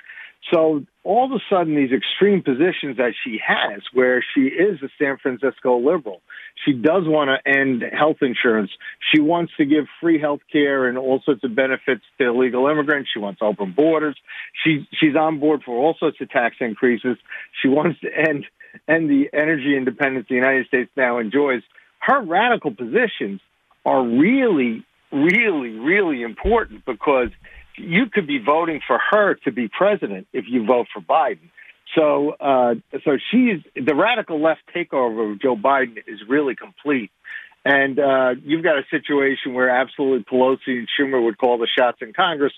So 0.52 0.86
all 1.04 1.26
of 1.26 1.32
a 1.32 1.42
sudden, 1.50 1.76
these 1.76 1.92
extreme 1.92 2.42
positions 2.42 2.96
that 2.96 3.12
she 3.22 3.38
has, 3.46 3.82
where 3.92 4.24
she 4.34 4.42
is 4.42 4.80
a 4.82 4.88
San 4.98 5.18
Francisco 5.18 5.78
liberal, 5.78 6.22
she 6.64 6.72
does 6.72 7.02
want 7.06 7.28
to 7.28 7.50
end 7.50 7.82
health 7.92 8.18
insurance. 8.22 8.70
She 9.12 9.20
wants 9.20 9.52
to 9.58 9.66
give 9.66 9.84
free 10.00 10.18
health 10.18 10.40
care 10.50 10.88
and 10.88 10.96
all 10.96 11.20
sorts 11.24 11.44
of 11.44 11.54
benefits 11.54 12.02
to 12.18 12.28
illegal 12.28 12.66
immigrants. 12.68 13.10
She 13.12 13.18
wants 13.18 13.40
open 13.42 13.72
borders. 13.72 14.16
She, 14.64 14.88
she's 14.98 15.16
on 15.16 15.40
board 15.40 15.62
for 15.64 15.76
all 15.76 15.94
sorts 15.98 16.18
of 16.20 16.30
tax 16.30 16.56
increases. 16.60 17.18
She 17.60 17.68
wants 17.68 18.00
to 18.00 18.08
end, 18.16 18.46
end 18.88 19.10
the 19.10 19.28
energy 19.32 19.76
independence 19.76 20.26
the 20.28 20.36
United 20.36 20.66
States 20.68 20.90
now 20.96 21.18
enjoys. 21.18 21.62
Her 22.00 22.22
radical 22.22 22.74
positions 22.74 23.40
are 23.84 24.02
really, 24.02 24.84
really, 25.12 25.70
really 25.70 26.22
important 26.22 26.84
because 26.84 27.28
you 27.76 28.06
could 28.12 28.26
be 28.26 28.38
voting 28.38 28.80
for 28.86 28.98
her 29.10 29.34
to 29.44 29.52
be 29.52 29.68
president 29.68 30.26
if 30.32 30.44
you 30.48 30.66
vote 30.66 30.86
for 30.92 31.00
Biden. 31.00 31.50
So, 31.94 32.30
uh, 32.40 32.74
so 33.04 33.16
she's 33.30 33.62
the 33.74 33.94
radical 33.94 34.42
left 34.42 34.60
takeover 34.74 35.32
of 35.32 35.40
Joe 35.40 35.56
Biden 35.56 35.96
is 36.06 36.20
really 36.28 36.54
complete. 36.54 37.10
And 37.64 37.98
uh, 37.98 38.34
you've 38.44 38.62
got 38.62 38.78
a 38.78 38.84
situation 38.90 39.52
where 39.52 39.68
absolutely 39.68 40.24
Pelosi 40.24 40.58
and 40.68 40.88
Schumer 40.98 41.22
would 41.22 41.38
call 41.38 41.58
the 41.58 41.66
shots 41.66 41.98
in 42.00 42.12
Congress, 42.12 42.52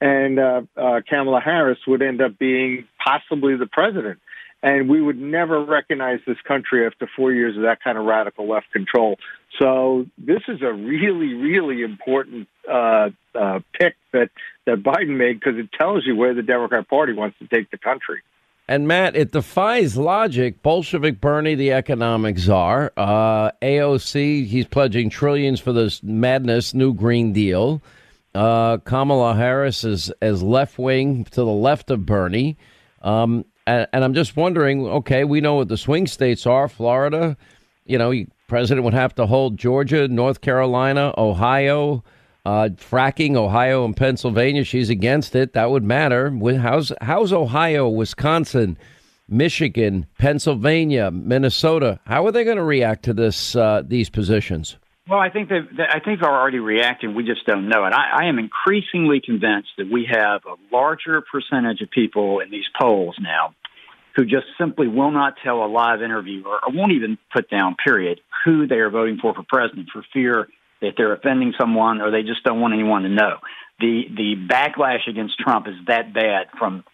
and 0.00 0.38
uh, 0.38 0.62
uh, 0.76 1.00
Kamala 1.08 1.40
Harris 1.40 1.78
would 1.86 2.02
end 2.02 2.20
up 2.20 2.38
being 2.38 2.86
possibly 3.02 3.56
the 3.56 3.66
president 3.66 4.18
and 4.62 4.88
we 4.88 5.00
would 5.00 5.18
never 5.18 5.64
recognize 5.64 6.20
this 6.26 6.36
country 6.46 6.86
after 6.86 7.08
four 7.16 7.32
years 7.32 7.56
of 7.56 7.62
that 7.62 7.82
kind 7.82 7.96
of 7.96 8.04
radical 8.04 8.48
left 8.48 8.70
control. 8.72 9.16
So 9.58 10.06
this 10.18 10.42
is 10.48 10.62
a 10.62 10.72
really, 10.72 11.34
really 11.34 11.82
important 11.82 12.48
uh, 12.70 13.10
uh, 13.34 13.60
pick 13.78 13.96
that 14.12 14.30
that 14.66 14.82
Biden 14.82 15.16
made 15.16 15.40
because 15.40 15.58
it 15.58 15.70
tells 15.72 16.06
you 16.06 16.14
where 16.14 16.34
the 16.34 16.42
Democrat 16.42 16.88
Party 16.88 17.12
wants 17.12 17.38
to 17.38 17.46
take 17.48 17.70
the 17.70 17.78
country. 17.78 18.22
And 18.68 18.86
Matt, 18.86 19.16
it 19.16 19.32
defies 19.32 19.96
logic. 19.96 20.62
Bolshevik 20.62 21.20
Bernie, 21.20 21.56
the 21.56 21.72
economic 21.72 22.38
czar, 22.38 22.92
uh, 22.96 23.50
AOC, 23.60 24.46
he's 24.46 24.66
pledging 24.66 25.10
trillions 25.10 25.58
for 25.58 25.72
this 25.72 26.04
madness, 26.04 26.72
New 26.72 26.94
Green 26.94 27.32
Deal. 27.32 27.82
Uh, 28.32 28.76
Kamala 28.78 29.34
Harris 29.34 29.82
is 29.82 30.12
as 30.22 30.40
left 30.40 30.78
wing 30.78 31.24
to 31.24 31.40
the 31.40 31.46
left 31.46 31.90
of 31.90 32.06
Bernie. 32.06 32.56
Um, 33.02 33.44
and, 33.66 33.86
and 33.92 34.04
I'm 34.04 34.14
just 34.14 34.36
wondering. 34.36 34.86
Okay, 34.86 35.24
we 35.24 35.40
know 35.40 35.54
what 35.56 35.68
the 35.68 35.76
swing 35.76 36.06
states 36.06 36.46
are. 36.46 36.68
Florida, 36.68 37.36
you 37.84 37.98
know, 37.98 38.12
president 38.48 38.84
would 38.84 38.94
have 38.94 39.14
to 39.16 39.26
hold 39.26 39.56
Georgia, 39.56 40.08
North 40.08 40.40
Carolina, 40.40 41.14
Ohio. 41.16 42.04
Uh, 42.46 42.70
fracking, 42.70 43.36
Ohio 43.36 43.84
and 43.84 43.94
Pennsylvania, 43.94 44.64
she's 44.64 44.88
against 44.88 45.36
it. 45.36 45.52
That 45.52 45.70
would 45.70 45.84
matter. 45.84 46.30
How's 46.56 46.90
how's 47.02 47.34
Ohio, 47.34 47.86
Wisconsin, 47.86 48.78
Michigan, 49.28 50.06
Pennsylvania, 50.18 51.10
Minnesota? 51.10 52.00
How 52.06 52.26
are 52.26 52.32
they 52.32 52.44
going 52.44 52.56
to 52.56 52.64
react 52.64 53.04
to 53.04 53.12
this 53.12 53.54
uh, 53.54 53.82
these 53.86 54.08
positions? 54.08 54.78
Well, 55.08 55.18
I 55.18 55.30
think 55.30 55.48
that 55.48 55.62
I 55.92 55.98
think 56.00 56.20
they're 56.20 56.30
already 56.30 56.58
reacting. 56.58 57.14
We 57.14 57.24
just 57.24 57.44
don't 57.46 57.68
know 57.68 57.84
it. 57.84 57.92
I, 57.92 58.22
I 58.22 58.24
am 58.26 58.38
increasingly 58.38 59.20
convinced 59.20 59.70
that 59.78 59.90
we 59.90 60.08
have 60.10 60.42
a 60.46 60.54
larger 60.74 61.22
percentage 61.22 61.80
of 61.80 61.90
people 61.90 62.40
in 62.40 62.50
these 62.50 62.66
polls 62.80 63.16
now 63.20 63.54
who 64.16 64.24
just 64.24 64.46
simply 64.58 64.88
will 64.88 65.10
not 65.10 65.34
tell 65.42 65.64
a 65.64 65.66
live 65.66 66.02
interview 66.02 66.44
or, 66.44 66.56
or 66.64 66.72
won't 66.72 66.92
even 66.92 67.16
put 67.32 67.48
down, 67.48 67.76
period, 67.82 68.20
who 68.44 68.66
they 68.66 68.76
are 68.76 68.90
voting 68.90 69.18
for 69.20 69.34
for 69.34 69.44
president 69.48 69.88
for 69.92 70.04
fear 70.12 70.48
that 70.80 70.92
they're 70.96 71.12
offending 71.12 71.54
someone 71.58 72.00
or 72.00 72.10
they 72.10 72.22
just 72.22 72.42
don't 72.44 72.60
want 72.60 72.74
anyone 72.74 73.02
to 73.02 73.08
know. 73.08 73.38
The 73.80 74.02
the 74.14 74.34
backlash 74.48 75.08
against 75.08 75.38
Trump 75.38 75.66
is 75.66 75.74
that 75.86 76.12
bad 76.12 76.48
from 76.58 76.84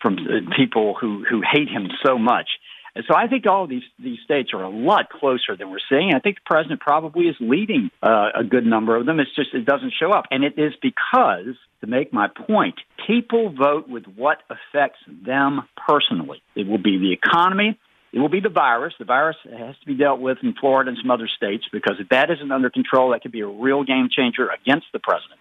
from 0.00 0.16
people 0.56 0.94
who 0.94 1.24
who 1.28 1.42
hate 1.42 1.68
him 1.68 1.88
so 2.04 2.18
much 2.18 2.48
and 2.96 3.04
so 3.06 3.14
I 3.14 3.28
think 3.28 3.46
all 3.46 3.66
these 3.66 3.82
these 3.98 4.18
states 4.24 4.54
are 4.54 4.62
a 4.62 4.70
lot 4.70 5.10
closer 5.10 5.54
than 5.56 5.70
we're 5.70 5.84
seeing. 5.86 6.12
I 6.14 6.18
think 6.18 6.36
the 6.36 6.46
president 6.46 6.80
probably 6.80 7.26
is 7.26 7.36
leading 7.40 7.90
uh, 8.02 8.30
a 8.34 8.42
good 8.42 8.64
number 8.64 8.96
of 8.96 9.04
them. 9.04 9.20
It's 9.20 9.34
just 9.36 9.52
it 9.52 9.66
doesn't 9.66 9.92
show 10.00 10.12
up, 10.12 10.24
and 10.30 10.42
it 10.42 10.54
is 10.58 10.72
because, 10.80 11.56
to 11.82 11.86
make 11.86 12.10
my 12.14 12.28
point, 12.28 12.76
people 13.06 13.50
vote 13.50 13.86
with 13.86 14.04
what 14.16 14.38
affects 14.48 15.00
them 15.06 15.68
personally. 15.86 16.40
It 16.54 16.66
will 16.66 16.82
be 16.82 16.96
the 16.96 17.12
economy. 17.12 17.78
It 18.14 18.18
will 18.18 18.30
be 18.30 18.40
the 18.40 18.48
virus. 18.48 18.94
The 18.98 19.04
virus 19.04 19.36
has 19.44 19.76
to 19.78 19.86
be 19.86 19.94
dealt 19.94 20.20
with 20.20 20.38
in 20.42 20.54
Florida 20.54 20.88
and 20.88 20.98
some 20.98 21.10
other 21.10 21.28
states 21.28 21.64
because 21.70 21.96
if 22.00 22.08
that 22.08 22.30
isn't 22.30 22.50
under 22.50 22.70
control, 22.70 23.10
that 23.10 23.20
could 23.20 23.32
be 23.32 23.40
a 23.40 23.46
real 23.46 23.84
game 23.84 24.08
changer 24.10 24.48
against 24.48 24.86
the 24.94 25.00
president 25.00 25.38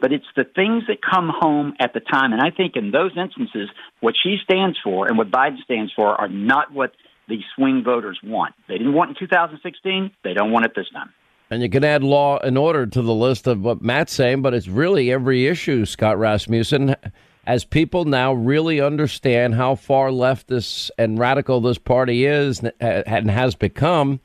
but 0.00 0.12
it's 0.12 0.26
the 0.36 0.44
things 0.44 0.84
that 0.88 0.98
come 1.02 1.30
home 1.32 1.74
at 1.80 1.92
the 1.94 2.00
time. 2.00 2.32
And 2.32 2.42
I 2.42 2.50
think 2.50 2.76
in 2.76 2.90
those 2.90 3.12
instances, 3.16 3.68
what 4.00 4.14
she 4.20 4.36
stands 4.42 4.78
for 4.82 5.06
and 5.06 5.16
what 5.16 5.30
Biden 5.30 5.62
stands 5.64 5.92
for 5.94 6.08
are 6.08 6.28
not 6.28 6.72
what 6.72 6.92
the 7.28 7.38
swing 7.54 7.82
voters 7.84 8.18
want. 8.22 8.54
They 8.68 8.78
didn't 8.78 8.92
want 8.92 9.10
in 9.10 9.16
2016. 9.16 10.10
They 10.22 10.34
don't 10.34 10.52
want 10.52 10.66
it 10.66 10.72
this 10.76 10.88
time. 10.92 11.10
And 11.50 11.62
you 11.62 11.68
can 11.68 11.84
add 11.84 12.02
law 12.02 12.38
and 12.38 12.56
order 12.58 12.86
to 12.86 13.02
the 13.02 13.14
list 13.14 13.46
of 13.46 13.60
what 13.60 13.82
Matt's 13.82 14.12
saying, 14.12 14.42
but 14.42 14.54
it's 14.54 14.68
really 14.68 15.12
every 15.12 15.46
issue, 15.46 15.84
Scott 15.84 16.18
Rasmussen. 16.18 16.96
As 17.46 17.64
people 17.64 18.06
now 18.06 18.32
really 18.32 18.80
understand 18.80 19.54
how 19.54 19.74
far 19.74 20.10
left 20.10 20.48
this 20.48 20.90
and 20.96 21.18
radical 21.18 21.60
this 21.60 21.76
party 21.76 22.24
is 22.24 22.62
and 22.80 23.30
has 23.30 23.54
become, 23.54 24.20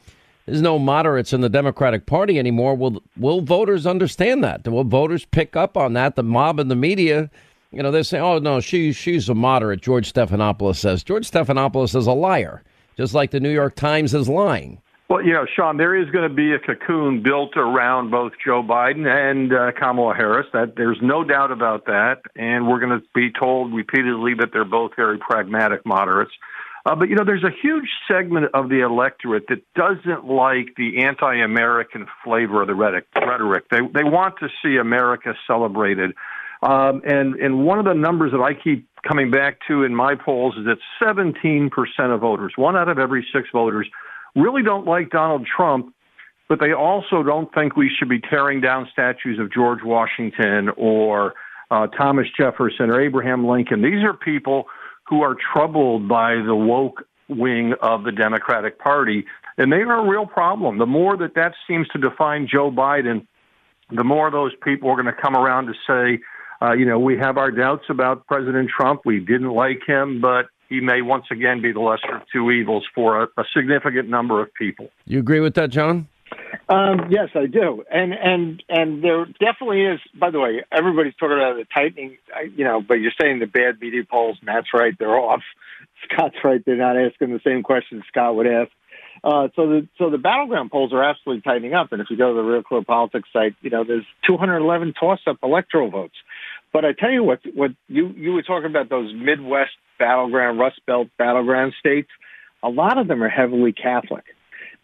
there's 0.50 0.62
no 0.64 0.80
moderates 0.80 1.32
in 1.32 1.42
the 1.42 1.50
Democratic 1.50 2.08
Party 2.08 2.40
anymore. 2.40 2.76
Will 2.76 3.04
will 3.18 3.42
voters 3.42 3.86
understand 3.86 4.44
that? 4.44 4.68
Will 4.68 4.84
voters 4.84 5.26
pick 5.26 5.56
up 5.56 5.78
on 5.78 5.94
that? 5.94 6.16
The 6.16 6.24
mob 6.24 6.60
and 6.60 6.72
the 6.72 6.76
media, 6.76 7.30
you 7.72 7.84
know, 7.84 7.92
they 7.92 8.02
say, 8.02 8.20
"Oh 8.20 8.40
no, 8.40 8.60
she 8.60 8.92
she's 8.92 9.30
a 9.30 9.36
moderate." 9.36 9.82
George 9.82 10.12
Stephanopoulos 10.12 10.78
says. 10.78 11.04
George 11.04 11.30
Stephanopoulos 11.30 11.96
is 11.96 12.08
a 12.08 12.14
liar, 12.14 12.64
just 12.98 13.14
like 13.14 13.30
the 13.30 13.40
New 13.40 13.52
York 13.52 13.76
Times 13.76 14.16
is 14.16 14.28
lying. 14.28 14.82
Well, 15.08 15.24
you 15.24 15.34
know, 15.34 15.46
Sean, 15.56 15.78
there 15.78 15.96
is 15.96 16.10
going 16.12 16.28
to 16.28 16.34
be 16.34 16.54
a 16.54 16.60
cocoon 16.60 17.24
built 17.24 17.56
around 17.56 18.12
both 18.12 18.34
Joe 18.44 18.62
Biden 18.62 19.08
and 19.08 19.54
uh, 19.54 19.72
Kamala 19.72 20.16
Harris. 20.16 20.48
That 20.54 20.76
there's 20.78 21.00
no 21.02 21.24
doubt 21.24 21.52
about 21.52 21.86
that, 21.86 22.22
and 22.36 22.68
we're 22.68 22.80
going 22.80 23.00
to 23.00 23.06
be 23.14 23.32
told 23.32 23.74
repeatedly 23.74 24.34
that 24.40 24.50
they're 24.52 24.66
both 24.66 24.92
very 24.96 25.20
pragmatic 25.20 25.86
moderates. 25.86 26.32
Uh, 26.86 26.96
but 26.96 27.10
you 27.10 27.16
know, 27.16 27.26
there's 27.26 27.44
a 27.44 27.52
huge 27.62 27.90
segment 28.08 28.48
of 28.54 28.70
the 28.70 28.82
electorate 28.82 29.46
that 29.50 29.62
doesn't 29.76 30.26
like 30.26 30.76
the 30.78 31.04
anti-American 31.04 32.08
flavor 32.24 32.62
of 32.62 32.68
the 32.68 32.76
rhetoric. 32.76 33.66
They 33.70 33.80
they 33.94 34.04
want 34.04 34.36
to 34.40 34.48
see 34.64 34.78
America 34.78 35.34
celebrated. 35.46 36.12
Um, 36.62 37.02
and 37.06 37.36
and 37.36 37.66
one 37.66 37.80
of 37.80 37.86
the 37.86 37.94
numbers 37.94 38.32
that 38.32 38.42
I 38.42 38.54
keep 38.54 38.88
coming 39.08 39.32
back 39.32 39.60
to 39.68 39.84
in 39.84 39.96
my 39.96 40.16
polls 40.16 40.56
is 40.58 40.66
that 40.66 40.78
17% 41.02 41.70
of 42.14 42.20
voters, 42.20 42.54
one 42.58 42.76
out 42.76 42.90
of 42.90 43.00
every 43.00 43.26
six 43.34 43.48
voters, 43.54 43.88
really 44.36 44.62
don't 44.62 44.86
like 44.86 45.10
Donald 45.10 45.48
Trump, 45.48 45.94
but 46.50 46.60
they 46.60 46.74
also 46.74 47.24
don't 47.24 47.54
think 47.54 47.76
we 47.76 47.90
should 47.98 48.10
be 48.10 48.20
tearing 48.20 48.60
down 48.60 48.90
statues 48.92 49.40
of 49.40 49.52
George 49.54 49.84
Washington 49.84 50.70
or 50.76 51.34
uh, 51.72 51.88
Thomas 51.88 52.28
Jefferson 52.38 52.90
or 52.90 53.00
Abraham 53.00 53.48
Lincoln. 53.48 53.82
These 53.82 54.04
are 54.04 54.14
people 54.14 54.66
who 55.10 55.24
are 55.24 55.36
troubled 55.54 56.08
by 56.08 56.36
the 56.36 56.56
woke 56.56 57.04
wing 57.28 57.74
of 57.82 58.04
the 58.04 58.12
Democratic 58.12 58.78
Party, 58.80 59.26
and 59.58 59.72
they 59.72 59.78
are 59.78 60.06
a 60.06 60.10
real 60.10 60.26
problem. 60.26 60.78
The 60.78 60.86
more 60.86 61.18
that 61.18 61.34
that 61.36 61.54
seems 61.68 61.88
to 61.90 62.00
define 62.00 62.48
Joe 62.52 62.72
Biden, 62.72 63.26
the 63.90 64.04
more 64.04 64.30
those 64.30 64.52
people 64.64 64.90
are 64.90 65.02
going 65.02 65.14
to 65.14 65.22
come 65.22 65.36
around 65.36 65.66
to 65.66 65.74
say, 65.88 66.24
uh, 66.62 66.74
you 66.74 66.86
know, 66.86 67.00
we 67.00 67.18
have 67.18 67.38
our 67.38 67.52
doubts 67.52 67.86
about 67.90 68.28
President 68.28 68.70
Trump. 68.70 69.02
We 69.06 69.20
didn't 69.20 69.52
like 69.52 69.82
him, 69.88 70.22
but 70.22 70.48
he 70.70 70.80
may 70.80 71.02
once 71.02 71.26
again 71.32 71.62
be 71.62 71.72
the 71.72 71.80
lesser 71.80 72.18
of 72.18 72.22
two 72.32 72.52
evils 72.52 72.86
for 72.94 73.24
a, 73.24 73.28
a 73.38 73.44
significant 73.56 74.10
number 74.10 74.42
of 74.42 74.54
people. 74.54 74.90
You 75.06 75.20
agree 75.20 75.40
with 75.40 75.56
that, 75.56 75.72
John? 75.72 76.08
Um, 76.70 77.08
yes, 77.10 77.30
I 77.34 77.48
do, 77.48 77.84
and 77.92 78.14
and 78.14 78.64
and 78.70 79.04
there 79.04 79.26
definitely 79.26 79.86
is. 79.86 80.00
By 80.14 80.30
the 80.30 80.40
way, 80.40 80.64
everybody's 80.72 81.16
talking 81.16 81.38
about 81.38 81.56
the 81.56 81.66
tightening, 81.74 82.18
you 82.56 82.64
know, 82.64 82.80
but 82.80 82.96
you're 82.96 83.12
saying 83.20 83.40
the 83.40 83.48
bad 83.48 83.82
media 83.82 84.04
polls. 84.10 84.38
Matt's 84.44 84.68
right; 84.74 84.94
they're 84.98 85.18
off. 85.18 85.42
Scott's 86.04 86.36
right; 86.44 86.64
they're 86.64 86.78
not 86.78 86.96
asking 86.96 87.32
the 87.32 87.42
same 87.44 87.64
questions 87.64 88.04
Scott 88.08 88.36
would 88.36 88.46
ask. 88.46 88.72
Uh, 89.24 89.48
so 89.56 89.68
the 89.68 89.88
so 89.98 90.10
the 90.12 90.20
battleground 90.20 90.72
polls 90.72 90.94
are 90.94 91.04
absolutely 91.04 91.42
tightening 91.42 91.74
up. 91.74 91.92
And 91.92 92.02
if 92.02 92.08
you 92.12 92.18
go 92.18 92.30
to 92.30 92.36
the 92.36 92.48
Real 92.48 92.62
Clear 92.62 92.84
Politics 92.84 93.30
site, 93.34 93.56
you 93.62 93.72
know 93.72 93.84
there's 93.84 94.06
211 94.28 94.94
toss-up 95.00 95.38
electoral 95.42 95.90
votes. 95.90 96.16
But 96.72 96.86
I 96.86 96.94
tell 96.94 97.12
you 97.12 97.24
what, 97.24 97.40
what 97.54 97.72
you 97.88 98.10
you 98.10 98.34
were 98.34 98.44
talking 98.44 98.70
about 98.70 98.90
those 98.90 99.12
Midwest 99.14 99.72
battleground, 99.98 100.60
Rust 100.60 100.82
Belt 100.86 101.08
battleground 101.18 101.74
states. 101.80 102.10
A 102.62 102.70
lot 102.70 102.98
of 102.98 103.08
them 103.08 103.24
are 103.24 103.30
heavily 103.30 103.74
Catholic. 103.74 104.26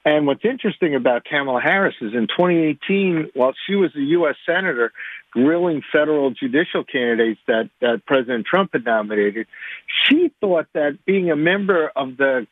And 0.05 0.27
what's 0.27 0.45
interesting 0.45 0.93
about 0.93 1.25
Kamala 1.25 1.59
Harris 1.59 1.95
is 1.99 2.13
in 2.13 2.27
2018, 2.27 3.31
while 3.33 3.53
she 3.65 3.75
was 3.75 3.89
a 3.95 4.01
U.S. 4.01 4.35
senator 4.45 4.93
grilling 5.31 5.81
federal 5.91 6.29
judicial 6.29 6.83
candidates 6.83 7.39
that, 7.47 7.71
that 7.81 8.05
President 8.05 8.45
Trump 8.45 8.69
had 8.73 8.85
nominated, 8.85 9.47
she 10.03 10.31
thought 10.39 10.67
that 10.73 10.99
being 11.05 11.31
a 11.31 11.35
member 11.35 11.91
of 11.95 12.17
the 12.17 12.45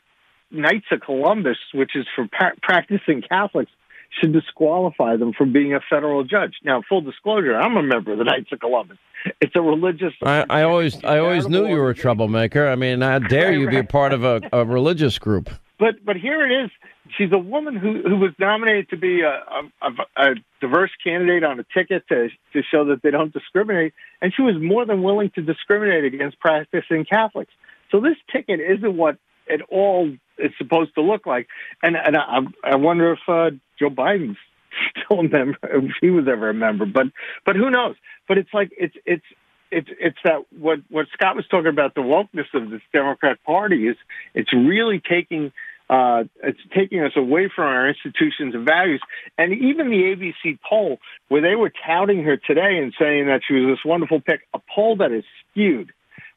Knights 0.49 0.87
of 0.91 1.01
Columbus, 1.01 1.57
which 1.73 1.95
is 1.95 2.05
for 2.15 2.27
pra- 2.31 2.55
practicing 2.61 3.21
Catholics, 3.21 3.71
should 4.19 4.33
disqualify 4.33 5.15
them 5.15 5.33
from 5.33 5.53
being 5.53 5.73
a 5.73 5.79
federal 5.89 6.23
judge. 6.23 6.53
Now, 6.63 6.81
full 6.87 7.01
disclosure, 7.01 7.55
I'm 7.55 7.77
a 7.77 7.83
member 7.83 8.13
of 8.13 8.17
the 8.17 8.23
Knights 8.23 8.51
of 8.51 8.59
Columbus. 8.59 8.97
It's 9.41 9.55
a 9.55 9.61
religious. 9.61 10.13
I, 10.21 10.45
I 10.49 10.63
always, 10.63 11.03
I 11.03 11.19
always 11.19 11.47
knew 11.47 11.67
you 11.67 11.77
were 11.77 11.91
a 11.91 11.95
troublemaker. 11.95 12.67
I 12.67 12.75
mean, 12.75 13.01
how 13.01 13.19
dare 13.19 13.53
you 13.53 13.69
be 13.69 13.77
a 13.77 13.83
part 13.83 14.11
of 14.11 14.23
a, 14.23 14.41
a 14.51 14.65
religious 14.65 15.17
group? 15.17 15.49
But, 15.79 16.05
but 16.05 16.15
here 16.15 16.45
it 16.45 16.65
is. 16.65 16.71
She's 17.17 17.31
a 17.33 17.37
woman 17.37 17.75
who, 17.75 18.01
who 18.03 18.17
was 18.17 18.31
nominated 18.39 18.89
to 18.89 18.97
be 18.97 19.21
a, 19.21 19.41
a, 19.81 19.91
a 20.15 20.35
diverse 20.61 20.91
candidate 21.03 21.43
on 21.43 21.59
a 21.59 21.65
ticket 21.73 22.07
to 22.09 22.29
to 22.53 22.61
show 22.71 22.85
that 22.85 23.01
they 23.01 23.11
don't 23.11 23.33
discriminate, 23.33 23.93
and 24.21 24.33
she 24.33 24.41
was 24.41 24.55
more 24.61 24.85
than 24.85 25.03
willing 25.03 25.31
to 25.35 25.41
discriminate 25.41 26.05
against 26.05 26.39
practicing 26.39 27.05
Catholics. 27.05 27.51
So 27.91 27.99
this 27.99 28.15
ticket 28.31 28.59
isn't 28.59 28.95
what 28.95 29.17
it 29.47 29.61
all 29.69 30.11
is 30.37 30.51
supposed 30.57 30.95
to 30.95 31.01
look 31.01 31.25
like. 31.25 31.47
And 31.81 31.95
and 31.95 32.17
I, 32.17 32.39
I 32.63 32.75
wonder 32.75 33.13
if 33.13 33.19
uh, 33.27 33.51
Joe 33.79 33.89
Biden's 33.89 34.37
still 35.05 35.19
a 35.19 35.23
member, 35.23 35.57
if 35.63 35.91
he 36.01 36.09
was 36.09 36.27
ever 36.27 36.49
a 36.49 36.53
member. 36.53 36.85
But 36.85 37.07
but 37.45 37.55
who 37.55 37.69
knows? 37.69 37.95
But 38.27 38.37
it's 38.37 38.53
like 38.53 38.71
it's 38.77 38.95
it's 39.05 39.25
it's 39.73 39.89
it's 39.99 40.17
that 40.23 40.45
what 40.57 40.79
what 40.89 41.07
Scott 41.13 41.35
was 41.35 41.45
talking 41.47 41.67
about 41.67 41.95
the 41.95 42.01
wokeness 42.01 42.53
of 42.53 42.69
this 42.69 42.81
Democrat 42.93 43.43
Party 43.43 43.87
is 43.87 43.97
it's 44.33 44.53
really 44.53 45.01
taking 45.01 45.51
uh, 45.89 46.23
it's 46.41 46.59
taking 46.75 47.01
us 47.01 47.11
away 47.15 47.49
from 47.53 47.65
our 47.65 47.89
institutions 47.89 48.55
and 48.55 48.65
values. 48.65 49.01
And 49.37 49.53
even 49.53 49.89
the 49.89 50.15
ABC 50.15 50.59
poll, 50.67 50.99
where 51.27 51.41
they 51.41 51.55
were 51.55 51.71
touting 51.85 52.23
her 52.23 52.37
today 52.37 52.77
and 52.77 52.93
saying 52.99 53.27
that 53.27 53.41
she 53.47 53.53
was 53.55 53.77
this 53.77 53.85
wonderful 53.85 54.21
pick, 54.21 54.41
a 54.53 54.59
poll 54.73 54.97
that 54.97 55.11
is 55.11 55.23
skewed 55.51 55.91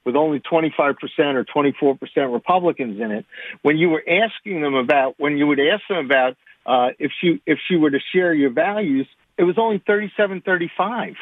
with 0.04 0.16
only 0.16 0.40
25% 0.40 0.94
or 1.34 1.44
24% 1.44 2.32
Republicans 2.32 3.00
in 3.00 3.10
it, 3.10 3.24
when 3.62 3.76
you 3.76 3.88
were 3.88 4.02
asking 4.08 4.62
them 4.62 4.74
about, 4.74 5.14
when 5.18 5.36
you 5.36 5.46
would 5.46 5.58
ask 5.58 5.82
them 5.88 6.04
about 6.04 6.36
uh, 6.64 6.90
if 6.98 7.12
she 7.20 7.40
if 7.46 7.58
she 7.68 7.76
were 7.76 7.90
to 7.90 8.00
share 8.12 8.34
your 8.34 8.50
values, 8.50 9.06
it 9.38 9.44
was 9.44 9.56
only 9.58 9.82
37, 9.86 10.42
35. 10.42 11.14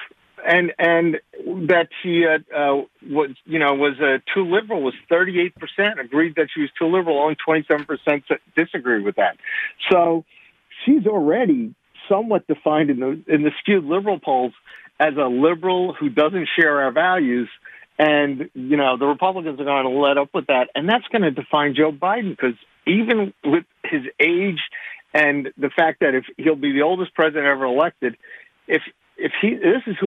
And 0.46 0.72
and 0.78 1.20
that 1.68 1.88
she 2.02 2.26
uh, 2.26 2.38
uh, 2.54 2.82
was 3.08 3.30
you 3.46 3.58
know 3.58 3.74
was 3.74 3.94
uh, 4.00 4.18
too 4.34 4.44
liberal 4.44 4.82
was 4.82 4.94
38 5.08 5.54
percent 5.54 6.00
agreed 6.00 6.34
that 6.36 6.48
she 6.54 6.60
was 6.60 6.70
too 6.78 6.86
liberal. 6.86 7.18
Only 7.18 7.36
27 7.36 7.86
percent 7.86 8.24
disagreed 8.54 9.04
with 9.04 9.16
that. 9.16 9.36
So 9.90 10.24
she's 10.84 11.06
already 11.06 11.74
somewhat 12.08 12.46
defined 12.46 12.90
in 12.90 13.00
the 13.00 13.22
in 13.26 13.42
the 13.42 13.52
skewed 13.60 13.84
liberal 13.84 14.18
polls 14.18 14.52
as 15.00 15.14
a 15.16 15.26
liberal 15.26 15.94
who 15.94 16.10
doesn't 16.10 16.48
share 16.56 16.82
our 16.82 16.92
values 16.92 17.48
and, 17.98 18.50
you 18.54 18.76
know, 18.76 18.96
the 18.96 19.06
Republicans 19.06 19.60
are 19.60 19.64
going 19.64 19.84
to 19.84 19.90
let 19.90 20.18
up 20.18 20.30
with 20.34 20.46
that. 20.46 20.68
And 20.74 20.88
that's 20.88 21.06
going 21.08 21.22
to 21.22 21.30
define 21.30 21.74
Joe 21.74 21.92
Biden 21.92 22.30
because 22.30 22.56
even 22.86 23.32
with 23.44 23.64
his 23.84 24.02
age 24.18 24.60
and 25.12 25.52
the 25.56 25.70
fact 25.70 26.00
that 26.00 26.14
if 26.14 26.24
he'll 26.36 26.56
be 26.56 26.72
the 26.72 26.82
oldest 26.82 27.14
president 27.14 27.46
ever 27.46 27.64
elected, 27.64 28.16
if 28.66 28.82
if 29.16 29.30
he 29.40 29.54
this 29.54 29.82
is 29.86 29.94
who 30.00 30.06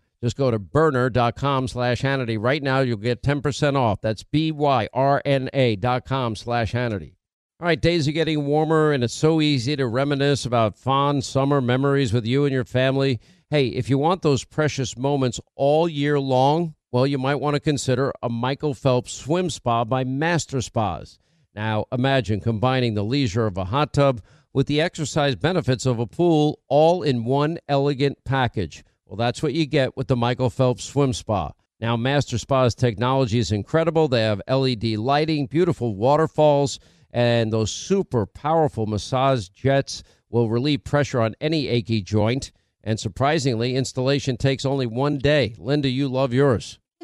Just 0.23 0.37
go 0.37 0.51
to 0.51 0.59
byrna.com 0.59 1.67
slash 1.67 2.01
Hannity. 2.01 2.37
Right 2.39 2.61
now, 2.61 2.81
you'll 2.81 2.97
get 2.97 3.23
10% 3.23 3.75
off. 3.75 4.01
That's 4.01 4.23
B-Y-R-N-A 4.23 5.75
dot 5.77 6.05
com 6.05 6.35
slash 6.35 6.73
Hannity. 6.73 7.15
All 7.59 7.67
right, 7.67 7.79
days 7.79 8.07
are 8.07 8.11
getting 8.11 8.45
warmer, 8.45 8.91
and 8.91 9.03
it's 9.03 9.13
so 9.13 9.41
easy 9.41 9.75
to 9.75 9.85
reminisce 9.87 10.45
about 10.45 10.77
fond 10.77 11.23
summer 11.23 11.61
memories 11.61 12.13
with 12.13 12.25
you 12.25 12.45
and 12.45 12.53
your 12.53 12.65
family. 12.65 13.19
Hey, 13.49 13.67
if 13.67 13.89
you 13.89 13.97
want 13.97 14.21
those 14.21 14.43
precious 14.43 14.97
moments 14.97 15.39
all 15.55 15.87
year 15.89 16.19
long, 16.19 16.75
well, 16.91 17.05
you 17.07 17.17
might 17.17 17.35
want 17.35 17.53
to 17.55 17.59
consider 17.59 18.13
a 18.23 18.29
Michael 18.29 18.73
Phelps 18.73 19.13
swim 19.13 19.49
spa 19.49 19.83
by 19.85 20.03
Master 20.03 20.61
Spas. 20.61 21.19
Now, 21.55 21.85
imagine 21.91 22.41
combining 22.41 22.93
the 22.93 23.03
leisure 23.03 23.45
of 23.45 23.57
a 23.57 23.65
hot 23.65 23.93
tub 23.93 24.21
with 24.53 24.67
the 24.67 24.81
exercise 24.81 25.35
benefits 25.35 25.85
of 25.85 25.99
a 25.99 26.07
pool 26.07 26.59
all 26.67 27.03
in 27.03 27.25
one 27.25 27.59
elegant 27.67 28.17
package. 28.25 28.83
Well, 29.11 29.17
that's 29.17 29.43
what 29.43 29.53
you 29.53 29.65
get 29.65 29.97
with 29.97 30.07
the 30.07 30.15
Michael 30.15 30.49
Phelps 30.49 30.85
Swim 30.85 31.11
Spa. 31.11 31.51
Now, 31.81 31.97
Master 31.97 32.37
Spa's 32.37 32.73
technology 32.73 33.39
is 33.39 33.51
incredible. 33.51 34.07
They 34.07 34.21
have 34.21 34.41
LED 34.47 34.85
lighting, 34.95 35.47
beautiful 35.47 35.97
waterfalls, 35.97 36.79
and 37.11 37.51
those 37.51 37.71
super 37.71 38.25
powerful 38.25 38.85
massage 38.85 39.49
jets 39.49 40.01
will 40.29 40.49
relieve 40.49 40.85
pressure 40.85 41.19
on 41.19 41.35
any 41.41 41.67
achy 41.67 42.01
joint. 42.01 42.53
And 42.85 42.97
surprisingly, 42.97 43.75
installation 43.75 44.37
takes 44.37 44.63
only 44.63 44.85
one 44.85 45.17
day. 45.17 45.55
Linda, 45.57 45.89
you 45.89 46.07
love 46.07 46.31
yours. 46.31 46.79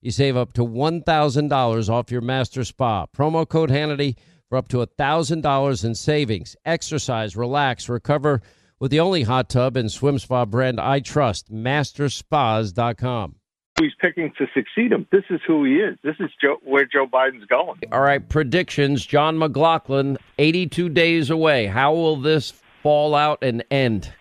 You 0.00 0.10
save 0.10 0.36
up 0.36 0.52
to 0.54 0.62
$1,000 0.62 1.88
off 1.88 2.10
your 2.10 2.20
master 2.20 2.64
spa. 2.64 3.06
Promo 3.06 3.48
code 3.48 3.70
Hannity 3.70 4.16
for 4.48 4.56
up 4.56 4.68
to 4.68 4.78
$1,000 4.78 5.84
in 5.84 5.94
savings. 5.94 6.56
Exercise, 6.64 7.36
relax, 7.36 7.88
recover 7.88 8.40
with 8.78 8.90
the 8.90 9.00
only 9.00 9.22
hot 9.22 9.50
tub 9.50 9.76
and 9.76 9.90
swim 9.90 10.18
spa 10.18 10.44
brand 10.44 10.80
I 10.80 11.00
trust, 11.00 11.52
masterspas.com 11.52 13.36
he's 13.80 13.94
picking 14.00 14.32
to 14.38 14.46
succeed 14.54 14.92
him. 14.92 15.06
This 15.10 15.24
is 15.30 15.40
who 15.46 15.64
he 15.64 15.76
is. 15.76 15.96
This 16.04 16.16
is 16.20 16.30
Joe, 16.40 16.58
where 16.62 16.84
Joe 16.84 17.06
Biden's 17.06 17.46
going. 17.46 17.80
All 17.90 18.00
right, 18.00 18.26
predictions. 18.26 19.04
John 19.04 19.38
McLaughlin, 19.38 20.18
82 20.38 20.88
days 20.90 21.30
away. 21.30 21.66
How 21.66 21.92
will 21.92 22.16
this 22.16 22.52
fall 22.82 23.14
out 23.14 23.38
and 23.42 23.64
end? 23.70 24.12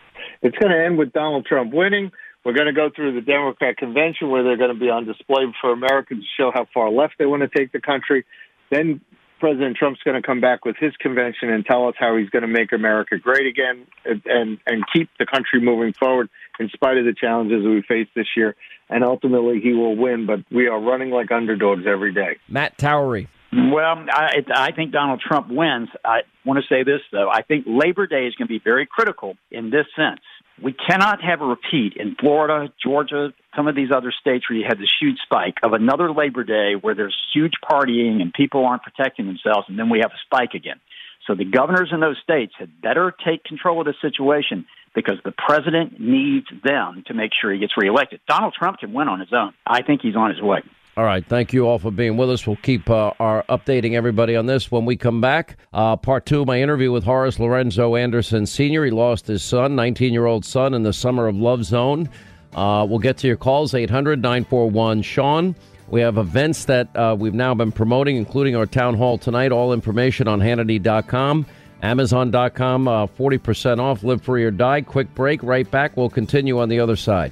It's 0.42 0.58
going 0.58 0.72
to 0.72 0.86
end 0.86 0.98
with 0.98 1.12
Donald 1.12 1.46
Trump 1.46 1.74
winning. 1.74 2.12
We're 2.46 2.54
going 2.54 2.68
to 2.68 2.74
go 2.74 2.90
through 2.96 3.16
the 3.16 3.22
Democrat 3.22 3.78
convention 3.78 4.30
where 4.30 4.44
they're 4.44 4.58
going 4.58 4.74
to 4.74 4.80
be 4.80 4.90
on 4.90 5.06
display 5.06 5.44
for 5.60 5.72
Americans 5.72 6.24
to 6.24 6.42
show 6.42 6.52
how 6.54 6.68
far 6.74 6.90
left 6.90 7.16
they 7.20 7.26
want 7.26 7.42
to 7.42 7.50
take 7.50 7.72
the 7.72 7.82
country. 7.82 8.26
Then 8.72 9.02
President 9.40 9.78
Trump's 9.78 10.02
going 10.04 10.22
to 10.22 10.26
come 10.26 10.42
back 10.42 10.66
with 10.66 10.76
his 10.78 10.96
convention 10.98 11.50
and 11.50 11.66
tell 11.66 11.88
us 11.88 11.96
how 11.98 12.18
he's 12.18 12.30
going 12.30 12.42
to 12.42 12.48
make 12.48 12.72
America 12.72 13.18
great 13.18 13.48
again 13.48 13.88
and, 14.06 14.22
and, 14.26 14.58
and 14.66 14.84
keep 14.94 15.10
the 15.18 15.26
country 15.26 15.62
moving 15.62 15.94
forward 15.94 16.30
in 16.60 16.70
spite 16.70 16.98
of 16.98 17.06
the 17.06 17.14
challenges 17.14 17.66
we 17.66 17.82
face 17.82 18.08
this 18.16 18.28
year. 18.36 18.56
And 18.90 19.04
ultimately, 19.04 19.60
he 19.62 19.74
will 19.74 19.96
win, 19.96 20.26
but 20.26 20.40
we 20.52 20.68
are 20.68 20.80
running 20.80 21.10
like 21.10 21.32
underdogs 21.32 21.84
every 21.88 22.14
day. 22.14 22.38
Matt 22.48 22.78
Towery. 22.78 23.28
Well, 23.52 24.06
I, 24.10 24.44
I 24.54 24.72
think 24.72 24.92
Donald 24.92 25.22
Trump 25.22 25.48
wins. 25.50 25.90
I 26.06 26.20
want 26.46 26.60
to 26.60 26.68
say 26.68 26.84
this, 26.84 27.02
though. 27.12 27.30
I 27.30 27.42
think 27.42 27.66
Labor 27.68 28.06
Day 28.08 28.28
is 28.28 28.36
going 28.36 28.48
to 28.48 28.54
be 28.54 28.62
very 28.64 28.86
critical 28.86 29.38
in 29.50 29.72
this 29.72 29.86
sense. 29.96 30.22
We 30.62 30.74
cannot 30.74 31.22
have 31.22 31.42
a 31.42 31.46
repeat 31.46 31.94
in 31.96 32.16
Florida, 32.16 32.72
Georgia, 32.84 33.34
some 33.56 33.68
of 33.68 33.76
these 33.76 33.92
other 33.96 34.12
states 34.12 34.50
where 34.50 34.58
you 34.58 34.66
had 34.68 34.78
this 34.78 34.92
huge 35.00 35.18
spike 35.24 35.56
of 35.64 35.74
another 35.74 36.12
Labor 36.12 36.44
Day 36.44 36.74
where 36.80 36.96
there's 36.96 37.18
huge 37.34 37.54
partying 37.64 38.22
and 38.22 38.34
people 38.34 38.66
aren't 38.66 38.84
protecting 38.84 39.28
themselves, 39.28 39.68
and 39.70 39.80
then 39.80 39.90
we 39.90 40.00
have 40.00 40.12
a 40.12 40.20
spike 40.26 40.54
again. 40.54 40.80
So 41.28 41.36
the 41.36 41.46
governors 41.46 41.90
in 41.92 42.00
those 42.00 42.18
states 42.24 42.54
had 42.58 42.82
better 42.82 43.14
take 43.26 43.44
control 43.44 43.80
of 43.80 43.86
the 43.86 43.94
situation 44.02 44.66
because 44.96 45.18
the 45.24 45.32
president 45.32 46.00
needs 46.00 46.48
them 46.64 47.04
to 47.08 47.14
make 47.14 47.32
sure 47.40 47.54
he 47.54 47.60
gets 47.60 47.74
reelected. 47.78 48.20
Donald 48.28 48.54
Trump 48.58 48.80
can 48.80 48.92
win 48.92 49.08
on 49.08 49.20
his 49.20 49.32
own. 49.32 49.54
I 49.66 49.84
think 49.84 50.02
he's 50.02 50.16
on 50.16 50.32
his 50.32 50.42
way. 50.42 50.62
All 51.00 51.06
right. 51.06 51.26
Thank 51.26 51.54
you 51.54 51.66
all 51.66 51.80
for 51.80 51.92
being 51.92 52.18
with 52.18 52.30
us. 52.30 52.46
We'll 52.46 52.58
keep 52.58 52.90
uh, 52.90 53.14
our 53.22 53.46
updating 53.48 53.94
everybody 53.94 54.36
on 54.36 54.48
this 54.48 54.70
when 54.70 54.84
we 54.84 54.98
come 54.98 55.22
back. 55.22 55.56
Uh, 55.72 55.96
part 55.96 56.26
two 56.26 56.44
my 56.44 56.62
interview 56.62 56.92
with 56.92 57.06
Horace 57.06 57.40
Lorenzo 57.40 57.96
Anderson 57.96 58.46
Sr. 58.46 58.84
He 58.84 58.92
lost 58.92 59.26
his 59.26 59.42
son, 59.42 59.78
19 59.78 60.12
year 60.12 60.26
old 60.26 60.44
son, 60.44 60.74
in 60.74 60.84
the 60.84 60.92
summer 60.92 61.28
of 61.28 61.38
Love 61.38 61.64
Zone. 61.64 62.10
Uh, 62.54 62.86
we'll 62.90 63.00
get 63.00 63.16
to 63.20 63.28
your 63.28 63.38
calls, 63.38 63.74
800 63.74 64.22
941 64.22 65.02
Sean. 65.02 65.56
We 65.88 66.02
have 66.02 66.18
events 66.18 66.66
that 66.66 66.94
uh, 66.98 67.16
we've 67.18 67.34
now 67.34 67.54
been 67.54 67.72
promoting, 67.72 68.18
including 68.18 68.58
our 68.58 68.66
town 68.66 68.96
hall 68.96 69.18
tonight. 69.18 69.54
All 69.54 69.72
information 69.72 70.28
on 70.28 70.42
Hannity.com. 70.42 71.46
Amazon.com, 71.82 72.88
uh, 72.90 73.08
40% 73.08 73.80
off, 73.80 74.04
live 74.04 74.22
free 74.22 74.44
or 74.44 74.52
die. 74.52 74.82
Quick 74.82 75.16
break, 75.16 75.42
right 75.44 75.72
back. 75.72 75.96
We'll 75.96 76.10
continue 76.10 76.60
on 76.60 76.68
the 76.68 76.82
other 76.82 76.98
side. 76.98 77.32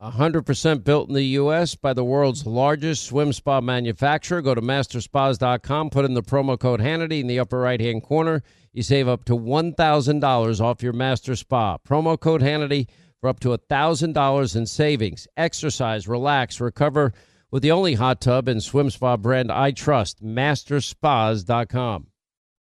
100% 0.00 0.82
built 0.82 1.08
in 1.08 1.14
the 1.14 1.22
U.S. 1.22 1.74
by 1.74 1.92
the 1.92 2.04
world's 2.04 2.46
largest 2.46 3.04
swim 3.04 3.34
spa 3.34 3.60
manufacturer. 3.60 4.40
Go 4.40 4.54
to 4.54 4.62
masterspas.com, 4.62 5.90
put 5.90 6.06
in 6.06 6.14
the 6.14 6.22
promo 6.22 6.58
code 6.58 6.80
Hannity 6.80 7.20
in 7.20 7.26
the 7.26 7.38
upper 7.38 7.58
right 7.58 7.80
hand 7.80 8.02
corner. 8.02 8.42
You 8.72 8.82
save 8.82 9.08
up 9.08 9.26
to 9.26 9.36
$1,000 9.36 10.60
off 10.60 10.82
your 10.82 10.94
master 10.94 11.36
spa. 11.36 11.76
Promo 11.78 12.18
code 12.18 12.40
Hannity 12.40 12.88
for 13.20 13.28
up 13.28 13.40
to 13.40 13.50
$1,000 13.50 14.56
in 14.56 14.66
savings. 14.66 15.28
Exercise, 15.36 16.08
relax, 16.08 16.60
recover 16.60 17.12
with 17.50 17.62
the 17.62 17.72
only 17.72 17.94
hot 17.94 18.22
tub 18.22 18.48
and 18.48 18.62
swim 18.62 18.88
spa 18.88 19.18
brand 19.18 19.52
I 19.52 19.72
trust, 19.72 20.24
masterspas.com. 20.24 22.06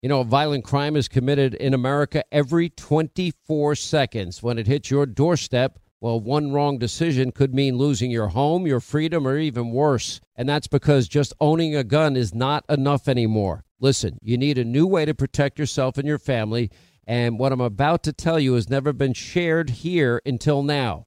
You 0.01 0.09
know, 0.09 0.20
a 0.20 0.24
violent 0.24 0.64
crime 0.64 0.97
is 0.97 1.09
committed 1.09 1.55
in 1.55 1.74
America 1.74 2.24
every 2.32 2.70
24 2.70 3.74
seconds. 3.74 4.43
When 4.43 4.59
it 4.59 4.66
hits 4.66 4.91
your 4.91 5.05
doorstep, 5.05 5.78
well, 6.01 6.20
one 6.20 6.53
wrong 6.53 6.78
decision 6.78 7.32
could 7.32 7.55
mean 7.55 7.76
losing 7.76 8.11
your 8.11 8.28
home, 8.28 8.66
your 8.66 8.80
freedom, 8.80 9.26
or 9.26 9.38
even 9.38 9.70
worse. 9.70 10.20
And 10.36 10.49
that's 10.49 10.66
because 10.66 11.09
just 11.09 11.32
owning 11.40 11.74
a 11.74 11.84
gun 11.84 12.16
is 12.16 12.34
not 12.34 12.64
enough 12.68 13.09
anymore. 13.09 13.64
Listen, 13.80 14.18
you 14.22 14.36
need 14.36 14.59
a 14.59 14.64
new 14.64 14.86
way 14.86 15.05
to 15.05 15.14
protect 15.14 15.59
yourself 15.59 15.97
and 15.97 16.07
your 16.07 16.18
family. 16.18 16.70
And 17.07 17.38
what 17.38 17.53
I'm 17.53 17.61
about 17.61 18.03
to 18.05 18.12
tell 18.12 18.38
you 18.38 18.55
has 18.55 18.68
never 18.68 18.92
been 18.92 19.14
shared 19.14 19.70
here 19.70 20.20
until 20.26 20.62
now. 20.62 21.07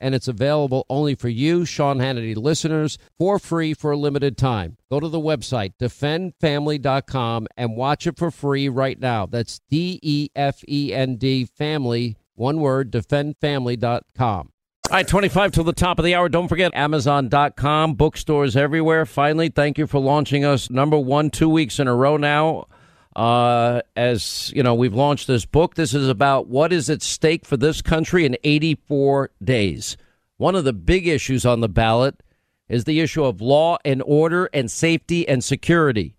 and 0.00 0.14
it's 0.14 0.28
available 0.28 0.86
only 0.88 1.14
for 1.14 1.28
you, 1.28 1.64
Sean 1.64 1.98
Hannity 1.98 2.36
listeners, 2.36 2.98
for 3.18 3.38
free 3.38 3.74
for 3.74 3.90
a 3.92 3.96
limited 3.96 4.36
time. 4.36 4.76
Go 4.90 5.00
to 5.00 5.08
the 5.08 5.20
website, 5.20 5.74
defendfamily.com, 5.80 7.46
and 7.56 7.76
watch 7.76 8.06
it 8.06 8.16
for 8.16 8.30
free 8.30 8.68
right 8.68 8.98
now. 8.98 9.26
That's 9.26 9.60
D 9.70 9.98
E 10.02 10.28
F 10.34 10.62
E 10.68 10.92
N 10.94 11.16
D 11.16 11.44
family, 11.44 12.16
one 12.34 12.60
word, 12.60 12.90
defendfamily.com. 12.90 14.52
All 14.90 14.96
right, 14.96 15.06
25 15.06 15.52
till 15.52 15.62
the 15.62 15.72
top 15.72 16.00
of 16.00 16.04
the 16.04 16.16
hour. 16.16 16.28
Don't 16.28 16.48
forget 16.48 16.74
Amazon.com, 16.74 17.94
bookstores 17.94 18.56
everywhere. 18.56 19.06
Finally, 19.06 19.50
thank 19.50 19.78
you 19.78 19.86
for 19.86 20.00
launching 20.00 20.44
us 20.44 20.68
number 20.68 20.98
one 20.98 21.30
two 21.30 21.48
weeks 21.48 21.78
in 21.78 21.86
a 21.86 21.94
row 21.94 22.16
now. 22.16 22.66
Uh, 23.16 23.82
as 23.96 24.52
you 24.54 24.62
know, 24.62 24.74
we've 24.74 24.94
launched 24.94 25.26
this 25.26 25.44
book. 25.44 25.74
This 25.74 25.94
is 25.94 26.08
about 26.08 26.46
what 26.46 26.72
is 26.72 26.88
at 26.88 27.02
stake 27.02 27.44
for 27.44 27.56
this 27.56 27.82
country 27.82 28.24
in 28.24 28.36
84 28.44 29.30
days. 29.42 29.96
One 30.36 30.54
of 30.54 30.64
the 30.64 30.72
big 30.72 31.06
issues 31.06 31.44
on 31.44 31.60
the 31.60 31.68
ballot 31.68 32.22
is 32.68 32.84
the 32.84 33.00
issue 33.00 33.24
of 33.24 33.40
law 33.40 33.78
and 33.84 34.02
order 34.06 34.48
and 34.54 34.70
safety 34.70 35.28
and 35.28 35.42
security. 35.42 36.14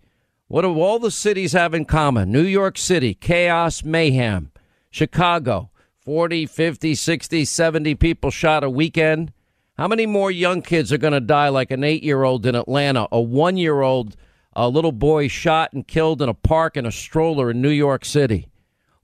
What 0.48 0.62
do 0.62 0.80
all 0.80 0.98
the 0.98 1.10
cities 1.10 1.54
have 1.54 1.72
in 1.72 1.86
common? 1.86 2.30
New 2.30 2.42
York 2.42 2.76
City, 2.76 3.14
chaos, 3.14 3.82
mayhem. 3.82 4.52
Chicago, 4.90 5.70
40, 6.00 6.44
50, 6.44 6.94
60, 6.94 7.44
70 7.46 7.94
people 7.94 8.30
shot 8.30 8.62
a 8.62 8.68
weekend. 8.68 9.32
How 9.78 9.88
many 9.88 10.04
more 10.04 10.30
young 10.30 10.60
kids 10.60 10.92
are 10.92 10.98
going 10.98 11.14
to 11.14 11.20
die 11.20 11.48
like 11.48 11.70
an 11.70 11.82
eight 11.82 12.02
year 12.02 12.22
old 12.22 12.44
in 12.44 12.54
Atlanta, 12.54 13.08
a 13.10 13.20
one 13.20 13.56
year 13.56 13.80
old? 13.80 14.14
A 14.54 14.68
little 14.68 14.92
boy 14.92 15.28
shot 15.28 15.72
and 15.72 15.86
killed 15.86 16.20
in 16.20 16.28
a 16.28 16.34
park 16.34 16.76
in 16.76 16.86
a 16.86 16.92
stroller 16.92 17.50
in 17.50 17.62
New 17.62 17.70
York 17.70 18.04
City, 18.04 18.48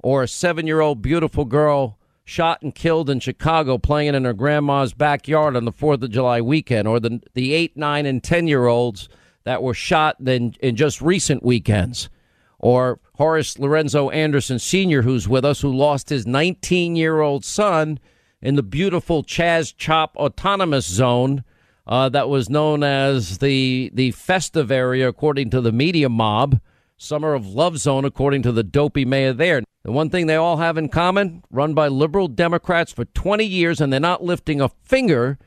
or 0.03 0.23
a 0.23 0.29
seven 0.29 0.67
year 0.67 0.81
old 0.81 1.03
beautiful 1.03 1.45
girl 1.45 1.99
shot 2.25 2.61
and 2.61 2.75
killed 2.75 3.09
in 3.09 3.19
Chicago 3.19 3.79
playing 3.79 4.15
in 4.15 4.25
her 4.25 4.35
grandma's 4.35 4.93
backyard 4.93 5.57
on 5.57 5.65
the 5.65 5.73
4th 5.73 6.03
of 6.03 6.11
July 6.11 6.43
weekend, 6.43 6.87
or 6.87 7.01
the, 7.01 7.23
the 7.33 7.55
8, 7.55 7.77
9, 7.77 8.05
and 8.05 8.23
10 8.23 8.47
year 8.47 8.67
olds 8.67 9.09
that 9.45 9.63
were 9.63 9.73
shot 9.73 10.17
in, 10.21 10.55
in 10.61 10.77
just 10.77 11.01
recent 11.01 11.43
weekends, 11.43 12.11
or 12.59 13.01
Horace 13.15 13.59
Lorenzo 13.59 14.11
Anderson 14.11 14.59
Sr., 14.59 15.03
who's 15.03 15.27
with 15.27 15.45
us, 15.45 15.63
who 15.63 15.75
lost 15.75 16.11
his 16.11 16.27
19 16.27 16.97
year 16.97 17.21
old 17.21 17.47
son 17.47 17.99
in 18.43 18.57
the 18.57 18.63
beautiful 18.63 19.25
Chaz 19.25 19.75
Chop 19.75 20.15
Autonomous 20.17 20.87
Zone 20.87 21.45
uh, 21.89 22.09
that 22.11 22.29
was 22.29 22.51
known 22.51 22.83
as 22.83 23.39
the 23.39 23.91
the 23.95 24.11
festive 24.13 24.71
area, 24.71 25.09
according 25.09 25.51
to 25.51 25.61
the 25.61 25.73
media 25.73 26.09
mob. 26.09 26.61
Summer 27.01 27.33
of 27.33 27.47
Love 27.47 27.79
Zone, 27.79 28.05
according 28.05 28.43
to 28.43 28.51
the 28.51 28.65
dopey 28.65 29.05
mayor 29.05 29.33
there. 29.33 29.63
The 29.85 29.93
one 29.93 30.11
thing 30.11 30.27
they 30.27 30.35
all 30.35 30.57
have 30.57 30.77
in 30.77 30.89
common, 30.89 31.45
run 31.49 31.73
by 31.73 31.87
liberal 31.87 32.27
Democrats 32.27 32.91
for 32.91 33.05
20 33.05 33.45
years, 33.45 33.81
and 33.81 33.93
they're 33.93 34.01
not 34.01 34.25
lifting 34.25 34.61
a 34.61 34.69
finger 34.69 35.39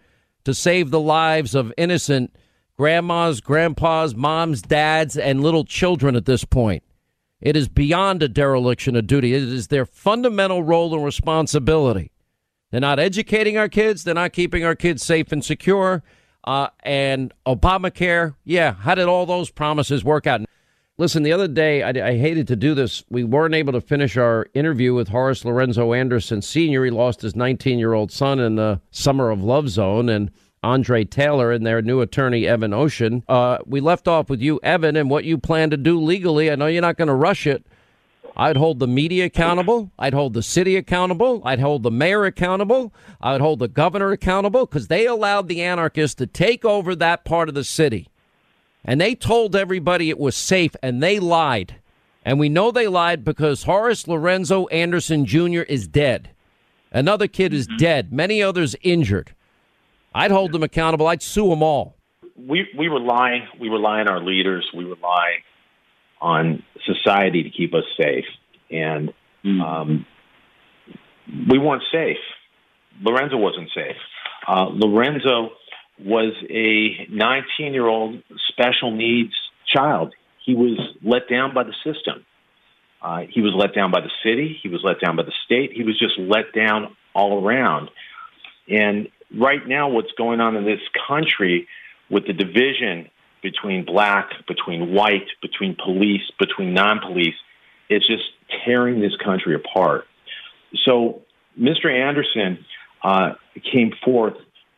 to 0.46 0.54
save 0.54 0.92
the 0.92 1.00
lives 1.00 1.54
of 1.54 1.74
innocent 1.78 2.34
grandmas, 2.78 3.42
grandpas, 3.42 4.16
moms, 4.16 4.62
dads, 4.62 5.18
and 5.18 5.44
little 5.44 5.66
children 5.66 6.16
at 6.16 6.26
this 6.26 6.46
point. 6.46 6.84
It 7.42 7.58
is 7.58 7.68
beyond 7.68 8.24
a 8.24 8.30
dereliction 8.30 8.96
of 8.96 9.08
duty. 9.08 9.34
It 9.34 9.44
is 9.44 9.68
their 9.68 9.86
fundamental 9.86 10.64
role 10.64 10.96
and 10.96 11.04
responsibility. 11.04 12.12
They're 12.72 12.80
not 12.80 13.00
educating 13.00 13.58
our 13.58 13.68
kids. 13.68 14.04
They're 14.04 14.14
not 14.14 14.32
keeping 14.32 14.64
our 14.64 14.76
kids 14.76 15.04
safe 15.04 15.32
and 15.32 15.44
secure. 15.44 16.02
Uh, 16.44 16.68
and 16.84 17.34
Obamacare, 17.46 18.36
yeah, 18.44 18.74
how 18.74 18.96
did 18.96 19.08
all 19.08 19.26
those 19.26 19.52
promises 19.52 20.04
work 20.04 20.26
out? 20.26 20.42
Listen, 20.98 21.24
the 21.24 21.32
other 21.32 21.48
day, 21.48 21.84
I, 21.84 21.90
I, 21.90 22.18
hated 22.18 22.48
to 22.50 22.56
do 22.56 22.76
this. 22.76 23.04
We 23.10 23.24
weren't 23.24 23.56
able 23.56 23.74
to 23.74 23.82
finish 23.82 24.18
our 24.18 24.48
interview 24.54 24.94
with 24.94 25.08
Horace 25.08 25.44
Lorenzo 25.44 25.94
Anderson 25.94 26.42
Sr. 26.42 26.84
He 26.84 26.92
lost 26.92 27.22
his 27.22 27.36
19 27.36 27.80
year 27.80 27.94
old 27.94 28.12
son 28.12 28.40
in 28.40 28.56
the 28.56 28.82
Summer 28.92 29.30
of 29.30 29.44
Love 29.44 29.70
Zone, 29.70 30.10
and 30.10 30.32
Andre 30.64 31.04
Taylor 31.04 31.52
and 31.52 31.66
their 31.66 31.82
new 31.82 32.02
attorney, 32.02 32.48
Evan 32.48 32.72
Oshan. 32.72 33.24
Uh, 33.28 33.60
we 33.66 33.80
left 33.80 34.08
off 34.08 34.30
with 34.30 34.42
you, 34.42 34.60
Evan, 34.62 34.96
and 34.96 35.10
what 35.10 35.24
you 35.24 35.38
plan 35.38 35.72
to 35.72 35.78
do 35.78 36.00
legally. 36.00 36.52
I 36.52 36.56
know 36.56 36.68
you're 36.68 36.82
not 36.82 36.98
going 36.98 37.08
to 37.08 37.16
rush 37.16 37.48
it, 37.48 37.66
I'd 38.36 38.58
hold 38.58 38.80
the 38.80 38.88
media 38.88 39.26
accountable. 39.26 39.92
I'd 40.00 40.14
hold 40.14 40.34
the 40.34 40.44
city 40.44 40.78
accountable. 40.78 41.42
I'd 41.44 41.60
hold 41.60 41.84
the 41.84 41.92
mayor 41.92 42.26
accountable. 42.26 42.94
I'd 43.20 43.42
hold 43.42 43.60
the 43.60 43.68
governor 43.68 44.12
accountable 44.12 44.66
because 44.66 44.88
they 44.88 45.06
allowed 45.06 45.48
the 45.48 45.62
anarchists 45.62 46.16
to 46.16 46.28
take 46.28 46.64
over 46.64 46.96
that 46.96 47.26
part 47.26 47.50
of 47.50 47.56
the 47.56 47.64
city. 47.64 48.08
And 48.84 49.00
they 49.00 49.16
told 49.16 49.56
everybody 49.56 50.10
it 50.10 50.20
was 50.20 50.36
safe, 50.36 50.76
and 50.82 51.04
they 51.04 51.20
lied. 51.20 51.76
And 52.24 52.40
we 52.40 52.50
know 52.50 52.72
they 52.72 52.88
lied 52.88 53.24
because 53.24 53.64
Horace 53.64 54.08
Lorenzo 54.08 54.68
Anderson 54.68 55.26
Jr. 55.26 55.62
is 55.62 55.88
dead. 55.88 56.32
Another 56.92 57.28
kid 57.28 57.54
is 57.54 57.68
mm-hmm. 57.68 57.78
dead. 57.78 58.14
Many 58.14 58.42
others 58.42 58.76
injured. 58.82 59.34
I'd 60.14 60.32
hold 60.32 60.52
them 60.52 60.64
accountable. 60.64 61.08
I'd 61.08 61.22
sue 61.22 61.50
them 61.50 61.64
all. 61.64 61.96
We 62.36 62.68
we 62.78 62.88
rely 62.88 63.48
we 63.60 63.70
rely 63.70 64.00
on 64.00 64.08
our 64.08 64.20
leaders. 64.20 64.70
We 64.76 64.84
rely 64.84 65.44
on 66.22 66.64
society 66.86 67.44
to 67.44 67.50
keep 67.50 67.74
us 67.74 67.84
safe. 68.00 68.26
And 68.70 69.14
hmm. 69.44 69.62
um, 69.62 70.06
we 71.50 71.58
weren't 71.58 71.84
safe. 71.92 72.18
Lorenzo 73.02 73.38
wasn't 73.38 73.70
safe. 73.74 73.98
Uh, 74.48 74.66
Lorenzo 74.72 75.52
was 76.00 76.34
a 76.50 77.08
19 77.10 77.74
year 77.74 77.88
old 77.88 78.22
special 78.50 78.92
needs 78.92 79.34
child. 79.66 80.14
He 80.44 80.56
was 80.56 80.80
let 81.04 81.30
down 81.30 81.54
by 81.54 81.64
the 81.64 81.74
system. 81.84 82.26
Uh, 83.02 83.22
he 83.30 83.42
was 83.42 83.54
let 83.56 83.74
down 83.74 83.92
by 83.92 84.02
the 84.02 84.12
city. 84.24 84.60
He 84.62 84.70
was 84.70 84.82
let 84.84 85.00
down 85.00 85.16
by 85.16 85.24
the 85.24 85.34
state. 85.46 85.72
He 85.74 85.84
was 85.84 85.98
just 85.98 86.18
let 86.20 86.54
down 86.54 86.96
all 87.14 87.44
around. 87.44 87.90
And 88.68 89.10
right 89.36 89.66
now, 89.68 89.90
what's 89.90 90.12
going 90.18 90.40
on 90.40 90.56
in 90.56 90.66
this 90.66 90.82
country 91.08 91.68
with 92.10 92.28
the 92.28 92.34
division 92.34 93.10
between 93.42 93.86
black, 93.86 94.30
between 94.48 94.94
white, 94.94 95.28
between 95.42 95.76
police, 95.76 96.22
between 96.40 96.74
non 96.74 97.00
police. 97.00 97.36
It's 97.90 98.08
just 98.08 98.24
tearing 98.64 99.02
this 99.02 99.16
country 99.24 99.56
apart. 99.56 100.06
So 100.86 101.22
Mr. 101.60 101.92
Anderson 101.92 102.66
uh, 103.04 103.34
came 103.72 103.92
forth 104.04 104.36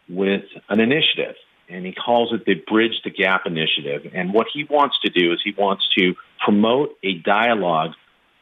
with 0.10 0.44
an 0.70 0.80
initiative, 0.80 1.36
and 1.70 1.86
he 1.86 1.94
calls 1.94 2.34
it 2.34 2.46
the 2.46 2.56
Bridge 2.56 3.02
the 3.04 3.10
Gap 3.10 3.46
Initiative. 3.46 4.12
And 4.14 4.34
what 4.34 4.48
he 4.54 4.64
wants 4.64 4.98
to 5.04 5.10
do 5.10 5.32
is 5.34 5.40
he 5.44 5.54
wants 5.58 5.88
to 5.98 6.16
promote 6.44 6.98
a 7.04 7.14
dialogue 7.20 7.92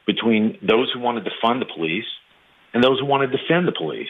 between 0.05 0.57
those 0.61 0.91
who 0.91 0.99
want 0.99 1.24
to 1.24 1.30
defund 1.30 1.59
the 1.59 1.65
police 1.65 2.05
and 2.74 2.84
those 2.84 2.99
who 2.99 3.05
want 3.05 3.30
to 3.30 3.38
defend 3.38 3.67
the 3.67 3.74
police. 3.74 4.09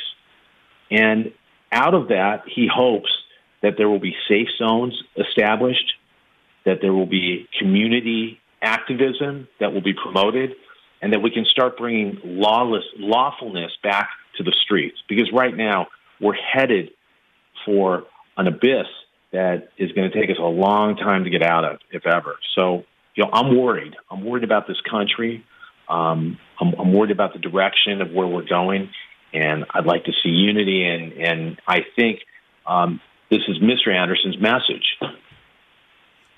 And 0.90 1.32
out 1.72 1.94
of 1.94 2.10
that, 2.10 2.44
he 2.46 2.70
hopes 2.74 3.10
that 3.62 3.76
there 3.78 3.90
will 3.90 4.00
be 4.00 4.16
safe 4.28 4.48
zones 4.58 5.02
established 5.18 5.94
that 6.66 6.80
there 6.82 6.94
will 6.94 7.06
be 7.06 7.48
community 7.60 8.40
activism 8.62 9.48
that 9.60 9.74
will 9.74 9.82
be 9.82 9.94
promoted, 9.94 10.52
and 11.02 11.14
that 11.14 11.20
we 11.20 11.32
can 11.32 11.46
start 11.46 11.78
bringing 11.78 12.20
lawless 12.24 12.84
lawfulness 12.98 13.72
back 13.84 14.10
to 14.38 14.44
the 14.44 14.54
streets. 14.64 14.98
Because 15.10 15.32
right 15.34 15.56
now 15.56 15.88
we're 16.20 16.36
headed 16.36 16.92
for 17.66 18.04
an 18.38 18.48
abyss 18.48 18.88
that 19.32 19.70
is 19.78 19.92
going 19.94 20.12
to 20.12 20.20
take 20.20 20.30
us 20.30 20.38
a 20.40 20.44
long 20.44 20.96
time 20.96 21.24
to 21.24 21.30
get 21.30 21.42
out 21.42 21.64
of, 21.64 21.80
if 21.92 22.06
ever. 22.06 22.38
So, 22.56 22.84
you 23.16 23.24
know, 23.24 23.30
I'm 23.32 23.58
worried. 23.58 23.96
I'm 24.10 24.24
worried 24.24 24.44
about 24.44 24.68
this 24.68 24.80
country. 24.90 25.44
Um, 25.90 26.38
I'm, 26.60 26.74
I'm 26.80 26.94
worried 26.94 27.12
about 27.12 27.34
the 27.34 27.40
direction 27.40 28.02
of 28.02 28.12
where 28.12 28.28
we're 28.28 28.48
going, 28.48 28.90
and 29.34 29.66
I'd 29.74 29.86
like 29.86 30.06
to 30.06 30.12
see 30.24 30.30
unity. 30.30 30.84
And 30.86 31.14
and 31.14 31.62
I 31.68 31.80
think 31.96 32.20
um, 32.66 33.02
this 33.30 33.42
is 33.48 33.58
Mr. 33.60 33.94
Anderson's 33.94 34.40
message. 34.40 34.98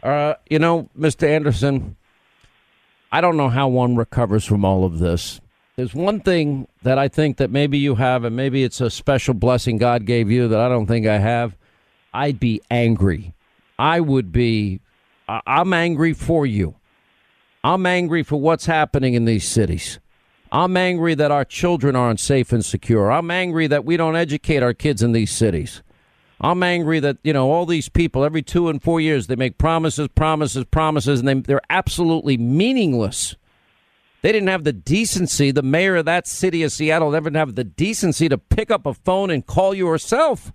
Uh, 0.04 0.36
you 0.50 0.60
know, 0.60 0.90
Mr. 1.00 1.24
Anderson, 1.24 1.96
I 3.12 3.22
don't 3.22 3.38
know 3.38 3.48
how 3.48 3.70
one 3.70 3.96
recovers 3.96 4.44
from 4.44 4.66
all 4.66 4.84
of 4.84 5.00
this. 5.00 5.40
There's 5.78 5.96
one 5.96 6.20
thing 6.20 6.68
that 6.84 7.00
I 7.00 7.08
think 7.08 7.38
that 7.38 7.50
maybe 7.50 7.78
you 7.78 7.96
have, 7.96 8.26
and 8.26 8.36
maybe 8.36 8.64
it's 8.64 8.82
a 8.82 8.90
special 8.90 9.34
blessing 9.34 9.78
God 9.78 10.06
gave 10.06 10.30
you 10.30 10.50
that 10.50 10.60
I 10.60 10.68
don't 10.68 10.88
think 10.88 11.08
I 11.08 11.20
have. 11.20 11.56
I'd 12.14 12.40
be 12.40 12.62
angry. 12.70 13.34
I 13.80 14.02
would 14.02 14.32
be. 14.32 14.82
I'm 15.28 15.74
angry 15.74 16.14
for 16.14 16.46
you. 16.46 16.76
I'm 17.64 17.86
angry 17.86 18.24
for 18.24 18.36
what's 18.36 18.66
happening 18.66 19.14
in 19.14 19.24
these 19.24 19.48
cities. 19.48 20.00
I'm 20.52 20.76
angry 20.76 21.16
that 21.16 21.32
our 21.32 21.46
children 21.46 21.96
aren't 21.96 22.20
safe 22.20 22.52
and 22.52 22.64
secure. 22.64 23.10
I'm 23.12 23.32
angry 23.32 23.66
that 23.68 23.86
we 23.86 23.98
don't 23.98 24.18
educate 24.18 24.62
our 24.62 24.74
kids 24.74 25.02
in 25.02 25.14
these 25.14 25.32
cities. 25.32 25.82
I'm 26.44 26.62
angry 26.62 27.00
that, 27.00 27.18
you 27.24 27.32
know, 27.32 27.50
all 27.50 27.66
these 27.66 27.88
people 27.88 28.26
every 28.26 28.42
two 28.42 28.68
and 28.68 28.84
four 28.84 29.00
years 29.00 29.28
they 29.28 29.38
make 29.38 29.58
promises, 29.58 30.10
promises, 30.10 30.66
promises, 30.66 31.22
and 31.22 31.28
they, 31.28 31.34
they're 31.36 31.62
absolutely 31.70 32.36
meaningless. 32.36 33.36
They 34.22 34.34
didn't 34.34 34.50
have 34.50 34.66
the 34.66 34.74
decency, 34.74 35.52
the 35.52 35.62
mayor 35.62 35.96
of 35.96 36.06
that 36.06 36.28
city 36.28 36.62
of 36.64 36.74
Seattle 36.74 37.12
never 37.12 37.32
have 37.32 37.56
the 37.56 37.64
decency 37.64 38.28
to 38.28 38.38
pick 38.38 38.70
up 38.70 38.86
a 38.86 38.94
phone 38.94 39.30
and 39.30 39.46
call 39.46 39.74
you 39.74 39.88
herself. 39.88 40.52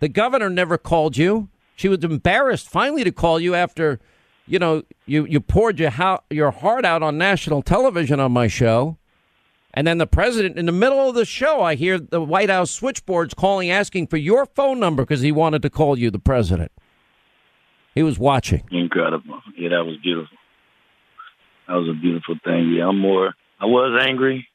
The 0.00 0.08
governor 0.08 0.48
never 0.48 0.78
called 0.78 1.18
you. 1.18 1.50
She 1.76 1.88
was 1.88 2.02
embarrassed 2.02 2.68
finally 2.68 3.04
to 3.04 3.12
call 3.12 3.40
you 3.40 3.54
after, 3.54 4.00
you 4.46 4.58
know, 4.58 4.84
you, 5.04 5.26
you 5.26 5.40
poured 5.40 5.78
your, 5.78 5.90
ho- 5.90 6.22
your 6.30 6.50
heart 6.50 6.84
out 6.84 7.02
on 7.02 7.18
national 7.18 7.62
television 7.62 8.20
on 8.20 8.32
my 8.32 8.48
show. 8.48 8.96
And 9.74 9.86
then 9.86 9.98
the 9.98 10.06
president, 10.06 10.58
in 10.58 10.66
the 10.66 10.72
middle 10.72 11.08
of 11.08 11.14
the 11.14 11.24
show, 11.24 11.62
I 11.62 11.76
hear 11.76 11.98
the 11.98 12.20
White 12.20 12.50
House 12.50 12.70
switchboards 12.70 13.32
calling, 13.32 13.70
asking 13.70 14.08
for 14.08 14.18
your 14.18 14.44
phone 14.44 14.78
number 14.78 15.02
because 15.02 15.22
he 15.22 15.32
wanted 15.32 15.62
to 15.62 15.70
call 15.70 15.98
you, 15.98 16.10
the 16.10 16.18
president. 16.18 16.72
He 17.94 18.02
was 18.02 18.18
watching. 18.18 18.64
Incredible. 18.70 19.40
Yeah, 19.56 19.70
that 19.70 19.84
was 19.84 19.96
beautiful. 20.02 20.36
That 21.68 21.74
was 21.74 21.88
a 21.88 21.98
beautiful 21.98 22.36
thing. 22.44 22.74
Yeah, 22.76 22.88
I'm 22.88 22.98
more, 22.98 23.34
I 23.60 23.66
was 23.66 23.98
angry. 24.06 24.46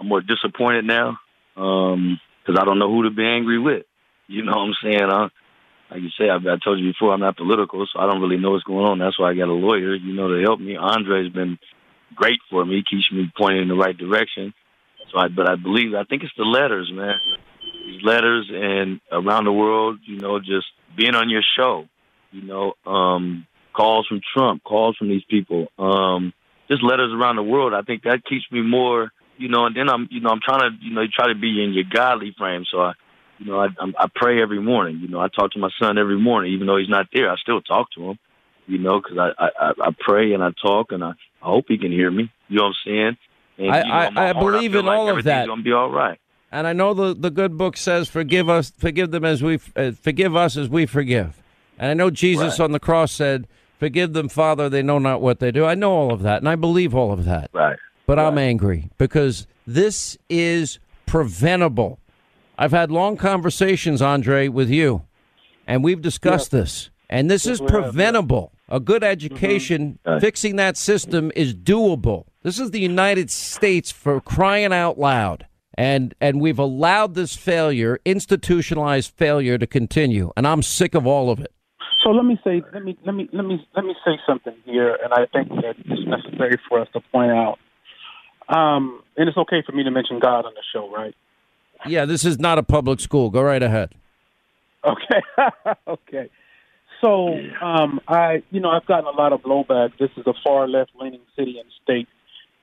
I'm 0.00 0.08
more 0.08 0.20
disappointed 0.20 0.84
now 0.84 1.18
because 1.54 1.94
um, 1.94 2.58
I 2.58 2.64
don't 2.64 2.78
know 2.78 2.90
who 2.90 3.04
to 3.04 3.10
be 3.10 3.24
angry 3.24 3.58
with. 3.58 3.84
You 4.26 4.44
know 4.44 4.52
what 4.52 4.68
I'm 4.68 4.74
saying? 4.82 5.30
Like 5.90 6.02
you 6.02 6.10
say, 6.18 6.28
I, 6.28 6.36
I 6.36 6.56
told 6.62 6.78
you 6.78 6.92
before, 6.92 7.14
I'm 7.14 7.20
not 7.20 7.36
political, 7.38 7.86
so 7.90 7.98
I 7.98 8.06
don't 8.06 8.20
really 8.20 8.36
know 8.36 8.50
what's 8.50 8.64
going 8.64 8.84
on. 8.84 8.98
That's 8.98 9.18
why 9.18 9.30
I 9.30 9.34
got 9.34 9.48
a 9.48 9.52
lawyer, 9.52 9.94
you 9.94 10.12
know, 10.12 10.28
to 10.28 10.42
help 10.42 10.60
me. 10.60 10.76
Andre's 10.76 11.32
been 11.32 11.58
great 12.14 12.40
for 12.50 12.64
me. 12.64 12.76
He 12.76 12.96
keeps 12.96 13.10
me 13.12 13.30
pointing 13.36 13.62
in 13.62 13.68
the 13.68 13.74
right 13.74 13.96
direction. 13.96 14.54
So, 15.12 15.18
I, 15.18 15.28
but 15.28 15.48
I 15.48 15.56
believe, 15.56 15.94
I 15.94 16.04
think 16.04 16.22
it's 16.22 16.32
the 16.36 16.44
letters, 16.44 16.90
man. 16.92 17.16
These 17.86 18.02
letters 18.02 18.50
and 18.52 19.00
around 19.10 19.44
the 19.44 19.52
world, 19.52 20.00
you 20.04 20.18
know, 20.18 20.38
just 20.38 20.66
being 20.96 21.14
on 21.14 21.30
your 21.30 21.42
show, 21.56 21.86
you 22.32 22.42
know, 22.42 22.74
um, 22.84 23.46
calls 23.72 24.06
from 24.06 24.20
Trump, 24.34 24.62
calls 24.64 24.96
from 24.96 25.08
these 25.08 25.24
people, 25.30 25.68
um, 25.78 26.32
just 26.68 26.82
letters 26.82 27.12
around 27.14 27.36
the 27.36 27.42
world. 27.42 27.72
I 27.72 27.82
think 27.82 28.02
that 28.02 28.24
keeps 28.28 28.44
me 28.52 28.60
more, 28.60 29.10
you 29.38 29.48
know, 29.48 29.64
and 29.66 29.74
then 29.74 29.88
I'm, 29.88 30.08
you 30.10 30.20
know, 30.20 30.28
I'm 30.30 30.40
trying 30.44 30.70
to, 30.70 30.84
you 30.84 30.92
know, 30.92 31.04
try 31.14 31.28
to 31.28 31.38
be 31.38 31.62
in 31.62 31.72
your 31.72 31.84
godly 31.90 32.34
frame. 32.36 32.64
So 32.70 32.80
I, 32.80 32.92
you 33.38 33.46
know, 33.46 33.60
I, 33.60 33.68
I 33.96 34.06
pray 34.14 34.42
every 34.42 34.60
morning. 34.60 34.98
You 35.00 35.08
know, 35.08 35.20
I 35.20 35.28
talk 35.28 35.52
to 35.52 35.58
my 35.58 35.70
son 35.80 35.96
every 35.96 36.18
morning, 36.18 36.52
even 36.52 36.66
though 36.66 36.76
he's 36.76 36.88
not 36.88 37.06
there. 37.12 37.30
I 37.30 37.36
still 37.36 37.62
talk 37.62 37.90
to 37.92 38.10
him. 38.10 38.18
You 38.68 38.78
know, 38.78 39.00
because 39.00 39.18
I, 39.18 39.30
I 39.38 39.72
I 39.80 39.90
pray 39.98 40.34
and 40.34 40.44
I 40.44 40.50
talk 40.62 40.92
and 40.92 41.02
I, 41.02 41.10
I 41.42 41.46
hope 41.46 41.64
he 41.68 41.78
can 41.78 41.90
hear 41.90 42.10
me. 42.10 42.30
You 42.48 42.58
know 42.58 42.64
what 42.64 42.68
I'm 42.68 42.74
saying? 42.84 43.16
And, 43.58 43.70
I, 43.72 43.78
you 43.80 43.88
know, 44.14 44.20
I, 44.20 44.28
I 44.28 44.32
heart, 44.34 44.38
believe 44.38 44.72
feel 44.72 44.80
in 44.80 44.86
like 44.86 44.98
all 44.98 45.16
of 45.16 45.24
that. 45.24 45.46
Gonna 45.46 45.62
be 45.62 45.72
all 45.72 45.90
right. 45.90 46.18
And 46.52 46.66
I 46.66 46.72
know 46.74 46.94
the, 46.94 47.14
the 47.14 47.30
good 47.30 47.56
book 47.58 47.76
says, 47.76 48.08
"Forgive 48.08 48.48
us, 48.48 48.70
forgive 48.76 49.10
them 49.10 49.24
as 49.24 49.42
we 49.42 49.58
uh, 49.74 49.92
forgive 49.92 50.36
us 50.36 50.56
as 50.56 50.68
we 50.68 50.86
forgive." 50.86 51.42
And 51.78 51.90
I 51.90 51.94
know 51.94 52.10
Jesus 52.10 52.58
Right. 52.58 52.64
on 52.64 52.72
the 52.72 52.80
cross 52.80 53.10
said, 53.12 53.48
"Forgive 53.78 54.12
them, 54.12 54.28
Father; 54.28 54.68
they 54.68 54.82
know 54.82 54.98
not 54.98 55.20
what 55.22 55.40
they 55.40 55.50
do." 55.50 55.64
I 55.64 55.74
know 55.74 55.92
all 55.92 56.12
of 56.12 56.22
that, 56.22 56.38
and 56.38 56.48
I 56.48 56.54
believe 56.56 56.94
all 56.94 57.10
of 57.12 57.24
that. 57.24 57.50
Right. 57.52 57.78
But 58.06 58.18
I'm 58.18 58.38
angry 58.38 58.90
because 58.98 59.46
this 59.66 60.16
is 60.28 60.78
preventable. 61.06 61.98
I've 62.58 62.72
had 62.72 62.90
long 62.90 63.16
conversations, 63.16 64.00
Andre, 64.02 64.48
with 64.48 64.70
you, 64.70 65.02
and 65.66 65.84
we've 65.84 66.02
discussed 66.02 66.50
this. 66.50 66.90
And 67.10 67.30
this 67.30 67.46
is 67.46 67.60
we 67.60 67.64
have, 67.70 67.82
preventable. 67.82 68.52
A 68.68 68.80
good 68.80 69.02
education, 69.02 69.98
fixing 70.20 70.56
that 70.56 70.76
system 70.76 71.32
is 71.34 71.54
doable. 71.54 72.26
This 72.42 72.58
is 72.58 72.70
the 72.70 72.80
United 72.80 73.30
States 73.30 73.90
for 73.90 74.20
crying 74.20 74.72
out 74.72 74.98
loud. 74.98 75.46
And 75.76 76.14
and 76.20 76.40
we've 76.40 76.58
allowed 76.58 77.14
this 77.14 77.36
failure, 77.36 78.00
institutionalized 78.04 79.12
failure 79.12 79.58
to 79.58 79.66
continue. 79.66 80.32
And 80.36 80.46
I'm 80.46 80.62
sick 80.62 80.94
of 80.94 81.06
all 81.06 81.30
of 81.30 81.38
it. 81.38 81.52
So 82.02 82.10
let 82.10 82.24
me 82.24 82.38
say, 82.42 82.62
let 82.72 82.84
me 82.84 82.98
let 83.04 83.14
me 83.14 83.28
let 83.32 83.44
me 83.44 83.66
let 83.76 83.84
me 83.84 83.94
say 84.04 84.18
something 84.26 84.54
here, 84.64 84.98
and 85.02 85.12
I 85.12 85.26
think 85.26 85.48
that 85.48 85.74
it's 85.78 86.06
necessary 86.06 86.58
for 86.68 86.80
us 86.80 86.88
to 86.94 87.00
point 87.12 87.30
out. 87.30 87.58
Um, 88.48 89.02
and 89.16 89.28
it's 89.28 89.36
okay 89.36 89.62
for 89.64 89.72
me 89.72 89.84
to 89.84 89.90
mention 89.90 90.18
God 90.18 90.46
on 90.46 90.54
the 90.54 90.62
show, 90.72 90.90
right? 90.90 91.14
Yeah, 91.86 92.06
this 92.06 92.24
is 92.24 92.38
not 92.38 92.58
a 92.58 92.62
public 92.62 93.00
school. 93.00 93.30
Go 93.30 93.42
right 93.42 93.62
ahead. 93.62 93.94
Okay, 94.84 95.20
okay. 95.88 96.30
So, 97.00 97.38
um, 97.60 98.00
I, 98.08 98.42
you 98.50 98.60
know, 98.60 98.70
I've 98.70 98.86
gotten 98.86 99.06
a 99.06 99.16
lot 99.16 99.32
of 99.32 99.42
blowback. 99.42 99.98
This 99.98 100.10
is 100.16 100.26
a 100.26 100.34
far 100.44 100.66
left 100.66 100.90
leaning 101.00 101.20
city 101.36 101.58
and 101.58 101.68
state, 101.82 102.08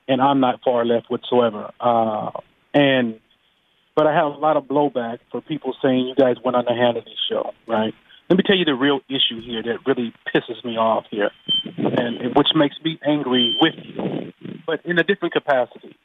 and 0.08 0.20
I'm 0.20 0.40
not 0.40 0.60
far 0.62 0.84
left 0.84 1.10
whatsoever. 1.10 1.70
Uh, 1.80 2.30
and, 2.74 3.18
but 3.94 4.06
I 4.06 4.14
have 4.14 4.26
a 4.26 4.38
lot 4.38 4.56
of 4.58 4.64
blowback 4.64 5.20
for 5.30 5.40
people 5.40 5.74
saying 5.82 6.06
you 6.06 6.14
guys 6.14 6.36
went 6.44 6.56
on 6.56 6.64
the 6.66 6.72
Hannity 6.72 7.14
show, 7.30 7.52
right? 7.66 7.94
Let 8.28 8.36
me 8.36 8.42
tell 8.44 8.56
you 8.56 8.64
the 8.64 8.74
real 8.74 9.00
issue 9.08 9.40
here 9.40 9.62
that 9.62 9.86
really 9.86 10.12
pisses 10.34 10.62
me 10.64 10.76
off 10.76 11.04
here, 11.10 11.30
and 11.76 12.34
which 12.34 12.48
makes 12.54 12.74
me 12.84 12.98
angry 13.06 13.56
with 13.60 13.74
you, 13.84 14.32
but 14.66 14.84
in 14.84 14.98
a 14.98 15.04
different 15.04 15.32
capacity. 15.32 15.96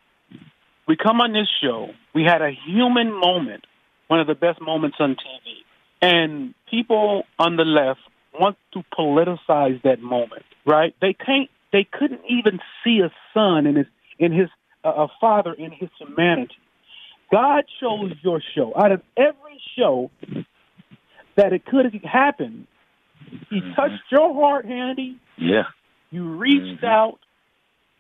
We 0.88 0.98
come 0.98 1.20
on 1.20 1.34
this 1.34 1.48
show. 1.62 1.90
We 2.14 2.24
had 2.24 2.42
a 2.42 2.52
human 2.52 3.12
moment, 3.12 3.66
one 4.08 4.20
of 4.20 4.28
the 4.28 4.36
best 4.36 4.62
moments 4.62 4.98
on 5.00 5.16
TV, 5.16 5.64
and 6.02 6.54
people 6.70 7.24
on 7.40 7.56
the 7.56 7.64
left 7.64 8.00
want 8.34 8.58
to 8.74 8.84
politicize 8.98 9.82
that 9.84 10.02
moment, 10.02 10.44
right? 10.66 10.96
They 11.02 11.14
can't. 11.14 11.50
They 11.72 11.88
couldn't 11.90 12.22
even 12.30 12.60
see 12.84 13.00
a 13.00 13.12
son 13.34 13.66
in 13.66 13.76
his 13.76 13.86
in 14.20 14.32
his 14.32 14.50
uh, 14.84 14.90
a 14.90 15.08
father 15.20 15.54
in 15.54 15.72
his 15.72 15.90
humanity. 15.98 16.56
God 17.32 17.64
chose 17.80 18.12
your 18.22 18.42
show. 18.56 18.74
Out 18.76 18.92
of 18.92 19.02
every 19.16 19.62
show 19.78 20.12
that 21.38 21.54
it 21.54 21.66
could 21.66 21.86
have 21.86 22.04
happened, 22.04 22.68
He 23.50 23.62
mm-hmm. 23.62 23.74
touched 23.74 24.04
your 24.12 24.34
heart, 24.34 24.66
Handy. 24.66 25.18
Yeah. 25.38 25.64
You 26.10 26.36
reached 26.36 26.82
mm-hmm. 26.82 26.86
out, 26.86 27.20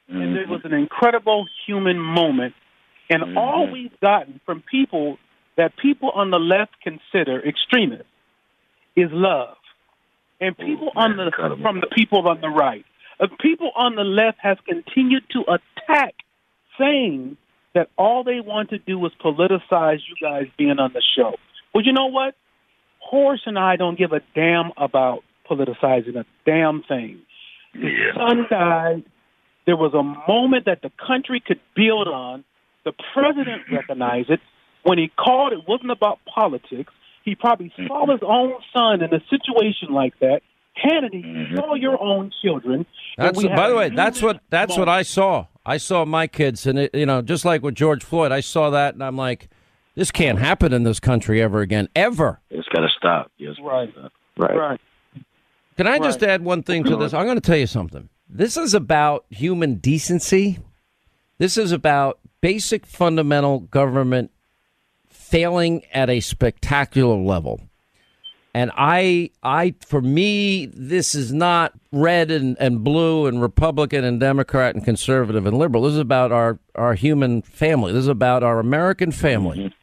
and 0.09 0.35
there 0.35 0.43
mm-hmm. 0.43 0.51
was 0.51 0.61
an 0.65 0.73
incredible 0.73 1.45
human 1.65 1.97
moment. 1.97 2.53
And 3.09 3.37
all 3.37 3.69
we've 3.71 3.97
gotten 4.01 4.39
from 4.45 4.63
people 4.69 5.17
that 5.57 5.73
people 5.77 6.11
on 6.11 6.31
the 6.31 6.39
left 6.39 6.71
consider 6.81 7.41
extremists 7.45 8.05
is 8.95 9.09
love. 9.11 9.55
And 10.41 10.57
people 10.57 10.91
on 10.95 11.17
the 11.17 11.31
from 11.61 11.81
the 11.81 11.87
people 11.95 12.27
on 12.27 12.41
the 12.41 12.49
right, 12.49 12.83
uh, 13.19 13.27
people 13.39 13.71
on 13.75 13.95
the 13.95 14.03
left 14.03 14.39
have 14.41 14.57
continued 14.65 15.23
to 15.31 15.41
attack, 15.41 16.15
saying 16.79 17.37
that 17.75 17.89
all 17.97 18.23
they 18.23 18.41
want 18.41 18.71
to 18.71 18.79
do 18.79 19.05
is 19.05 19.11
politicize 19.23 19.99
you 20.09 20.15
guys 20.19 20.47
being 20.57 20.79
on 20.79 20.93
the 20.93 21.03
show. 21.15 21.35
Well, 21.73 21.85
you 21.85 21.93
know 21.93 22.07
what? 22.07 22.33
Horace 22.99 23.41
and 23.45 23.57
I 23.57 23.75
don't 23.75 23.97
give 23.97 24.13
a 24.13 24.21
damn 24.35 24.71
about 24.77 25.23
politicizing 25.49 26.15
a 26.15 26.25
damn 26.45 26.83
thing. 26.83 27.21
His 27.73 27.91
son 28.15 28.47
died. 28.49 29.03
There 29.65 29.77
was 29.77 29.93
a 29.93 30.03
moment 30.03 30.65
that 30.65 30.81
the 30.81 30.91
country 31.05 31.41
could 31.45 31.59
build 31.75 32.07
on. 32.07 32.43
The 32.83 32.93
president 33.13 33.63
recognized 33.71 34.31
it. 34.31 34.39
When 34.83 34.97
he 34.97 35.11
called, 35.15 35.53
it 35.53 35.67
wasn't 35.67 35.91
about 35.91 36.19
politics. 36.25 36.91
He 37.23 37.35
probably 37.35 37.71
saw 37.75 38.03
mm-hmm. 38.03 38.11
his 38.11 38.21
own 38.23 38.53
son 38.75 39.01
in 39.03 39.13
a 39.13 39.21
situation 39.29 39.93
like 39.93 40.17
that. 40.19 40.41
Hannity 40.75 41.23
mm-hmm. 41.23 41.55
saw 41.55 41.75
your 41.75 42.01
own 42.01 42.31
children. 42.41 42.85
That's 43.17 43.43
by 43.43 43.69
the 43.69 43.75
way, 43.75 43.89
that's 43.89 44.21
what 44.21 44.41
human 44.41 44.41
that's 44.49 44.77
what. 44.77 44.89
I 44.89 45.03
saw. 45.03 45.47
I 45.65 45.77
saw 45.77 46.05
my 46.05 46.27
kids, 46.27 46.65
and 46.65 46.79
it, 46.79 46.95
you 46.95 47.05
know, 47.05 47.21
just 47.21 47.45
like 47.45 47.61
with 47.61 47.75
George 47.75 48.03
Floyd, 48.03 48.31
I 48.31 48.39
saw 48.39 48.71
that, 48.71 48.95
and 48.95 49.03
I'm 49.03 49.17
like, 49.17 49.49
this 49.95 50.09
can't 50.09 50.39
happen 50.39 50.73
in 50.73 50.83
this 50.83 50.99
country 50.99 51.41
ever 51.41 51.59
again, 51.59 51.89
ever. 51.95 52.39
It's 52.49 52.67
got 52.69 52.81
to 52.81 52.89
stop. 52.97 53.31
Yes. 53.37 53.55
Right. 53.61 53.93
Right. 54.37 54.55
Right. 54.55 54.79
Can 55.77 55.87
I 55.87 55.99
just 55.99 56.23
add 56.23 56.43
one 56.43 56.63
thing 56.63 56.83
to 56.85 56.95
this? 56.95 57.13
I'm 57.13 57.25
going 57.25 57.37
to 57.37 57.41
tell 57.41 57.57
you 57.57 57.67
something. 57.67 58.09
This 58.29 58.55
is 58.55 58.73
about 58.73 59.25
human 59.29 59.75
decency. 59.75 60.59
This 61.37 61.57
is 61.57 61.71
about 61.71 62.19
basic 62.39 62.85
fundamental 62.85 63.59
government 63.59 64.31
failing 65.31 65.83
at 65.93 66.09
a 66.09 66.19
spectacular 66.19 67.15
level. 67.15 67.61
And 68.53 68.69
I, 68.75 69.31
I, 69.41 69.75
for 69.79 70.01
me, 70.01 70.65
this 70.65 71.15
is 71.15 71.31
not 71.31 71.71
red 71.93 72.29
and, 72.29 72.57
and 72.59 72.83
blue 72.83 73.25
and 73.27 73.41
Republican 73.41 74.03
and 74.03 74.19
Democrat 74.19 74.75
and 74.75 74.83
conservative 74.83 75.45
and 75.45 75.57
liberal. 75.57 75.83
This 75.83 75.93
is 75.93 75.99
about 75.99 76.33
our, 76.33 76.59
our 76.75 76.93
human 76.93 77.43
family. 77.43 77.93
This 77.93 78.01
is 78.01 78.07
about 78.09 78.43
our 78.43 78.59
American 78.59 79.11
family. 79.13 79.57
Mm-hmm. 79.57 79.77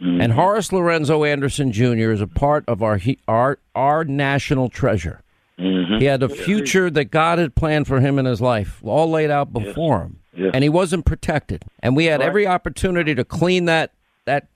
And 0.00 0.20
mm-hmm. 0.20 0.32
Horace 0.32 0.72
Lorenzo 0.72 1.24
Anderson 1.24 1.72
Jr. 1.72 2.10
is 2.10 2.22
a 2.22 2.26
part 2.26 2.64
of 2.66 2.82
our 2.82 2.98
our 3.28 3.58
our 3.74 4.02
national 4.02 4.70
treasure. 4.70 5.20
Mm-hmm. 5.58 5.98
He 5.98 6.06
had 6.06 6.22
a 6.22 6.28
future 6.30 6.88
that 6.88 7.06
God 7.06 7.38
had 7.38 7.54
planned 7.54 7.86
for 7.86 8.00
him 8.00 8.18
in 8.18 8.24
his 8.24 8.40
life, 8.40 8.80
all 8.82 9.10
laid 9.10 9.30
out 9.30 9.52
before 9.52 10.00
him, 10.00 10.20
Yes. 10.34 10.52
and 10.54 10.62
he 10.62 10.70
wasn't 10.70 11.04
protected. 11.04 11.64
And 11.80 11.96
we 11.96 12.06
had 12.06 12.20
Right. 12.20 12.28
every 12.28 12.46
opportunity 12.46 13.14
to 13.14 13.24
clean 13.24 13.66
that 13.66 13.92
that 14.24 14.46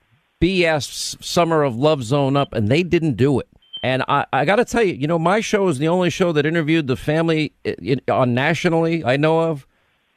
BS 0.44 1.22
summer 1.24 1.62
of 1.62 1.74
love 1.74 2.02
zone 2.04 2.36
up, 2.36 2.52
and 2.52 2.68
they 2.68 2.82
didn't 2.82 3.14
do 3.16 3.40
it. 3.40 3.48
And 3.82 4.02
I, 4.08 4.26
I 4.30 4.44
got 4.44 4.56
to 4.56 4.64
tell 4.66 4.82
you, 4.82 4.92
you 4.92 5.06
know, 5.06 5.18
my 5.18 5.40
show 5.40 5.68
is 5.68 5.78
the 5.78 5.88
only 5.88 6.10
show 6.10 6.32
that 6.32 6.44
interviewed 6.44 6.86
the 6.86 6.96
family 6.96 7.52
i- 7.66 7.74
i- 8.08 8.12
on 8.12 8.34
nationally 8.34 9.02
I 9.04 9.16
know 9.16 9.40
of, 9.40 9.66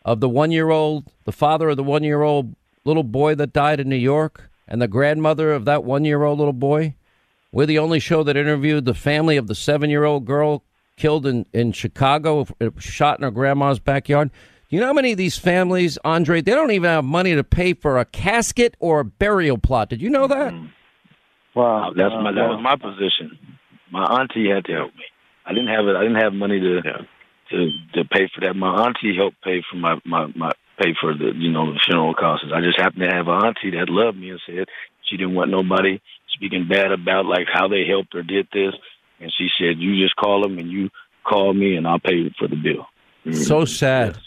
of 0.04 0.20
the 0.20 0.28
one 0.28 0.52
year 0.52 0.70
old, 0.70 1.06
the 1.24 1.32
father 1.32 1.70
of 1.70 1.78
the 1.78 1.84
one 1.84 2.04
year 2.04 2.24
old 2.24 2.56
little 2.84 3.04
boy 3.04 3.36
that 3.36 3.54
died 3.54 3.80
in 3.80 3.88
New 3.88 3.96
York, 3.96 4.50
and 4.68 4.82
the 4.82 4.88
grandmother 4.90 5.54
of 5.54 5.64
that 5.64 5.86
one 5.86 6.04
year 6.04 6.24
old 6.24 6.40
little 6.40 6.52
boy. 6.54 6.96
We're 7.54 7.66
the 7.66 7.80
only 7.80 8.00
show 8.00 8.24
that 8.24 8.36
interviewed 8.36 8.84
the 8.84 8.94
family 8.94 9.38
of 9.38 9.48
the 9.48 9.56
seven 9.56 9.90
year 9.90 10.04
old 10.04 10.26
girl 10.26 10.66
killed 10.98 11.26
in, 11.26 11.46
in 11.54 11.72
Chicago, 11.72 12.48
uh, 12.60 12.70
shot 12.80 13.18
in 13.20 13.24
her 13.24 13.32
grandma's 13.32 13.80
backyard. 13.80 14.30
You 14.70 14.82
know 14.82 14.88
how 14.88 14.94
many 14.94 15.14
of 15.14 15.18
these 15.18 15.38
families, 15.38 15.98
Andre, 16.04 16.42
they 16.42 16.52
don't 16.52 16.72
even 16.72 16.90
have 16.90 17.06
money 17.06 17.34
to 17.36 17.44
pay 17.44 17.74
for 17.74 17.98
a 17.98 18.06
casket 18.06 18.76
or 18.80 19.00
a 19.00 19.06
burial 19.06 19.58
plot. 19.58 19.90
Did 19.90 20.02
you 20.02 20.10
know 20.10 20.28
that? 20.28 20.54
Mm-hmm. 20.54 20.66
Wow, 21.56 21.92
that's 21.96 22.14
my 22.14 22.32
that 22.34 22.50
was 22.50 22.62
my 22.62 22.76
position. 22.76 23.40
My 23.92 24.04
auntie 24.04 24.48
had 24.48 24.66
to 24.66 24.74
help 24.74 24.94
me. 24.94 25.06
I 25.44 25.54
didn't 25.54 25.70
have 25.70 25.88
it. 25.88 25.96
I 25.96 26.04
didn't 26.04 26.22
have 26.22 26.34
money 26.34 26.60
to 26.60 26.82
to 27.50 27.72
to 27.96 28.06
pay 28.06 28.30
for 28.34 28.42
that. 28.42 28.56
My 28.56 28.86
auntie 28.86 29.16
helped 29.16 29.42
pay 29.42 29.64
for 29.68 29.78
my 29.78 29.96
my 30.06 30.28
my 30.36 30.52
pay 30.78 30.94
for 31.02 31.14
the 31.14 31.32
you 31.34 31.50
know 31.52 31.74
the 31.74 31.80
funeral 31.84 32.14
costs. 32.14 32.46
I 32.54 32.62
just 32.62 32.80
happened 32.80 33.10
to 33.10 33.16
have 33.16 33.28
an 33.28 33.44
auntie 33.44 33.72
that 33.72 33.90
loved 33.90 34.20
me 34.20 34.30
and 34.30 34.42
said 34.46 34.68
she 35.10 35.18
didn't 35.18 35.34
want 35.34 35.50
nobody 35.50 36.00
speaking 36.30 36.68
bad 36.68 36.92
about 36.92 37.26
like 37.26 37.48
how 37.52 37.68
they 37.68 37.86
helped 37.88 38.14
or 38.14 38.22
did 38.22 38.48
this, 38.54 38.76
and 39.20 39.34
she 39.36 39.48
said 39.58 39.80
you 39.80 40.04
just 40.04 40.16
call 40.16 40.44
them 40.44 40.60
and 40.60 40.70
you 40.70 40.90
call 41.24 41.54
me 41.54 41.76
and 41.76 41.88
I'll 41.88 42.00
pay 42.00 42.30
for 42.38 42.48
the 42.48 42.56
bill. 42.56 42.86
So 43.34 43.62
mm-hmm. 43.62 43.66
sad. 43.66 44.20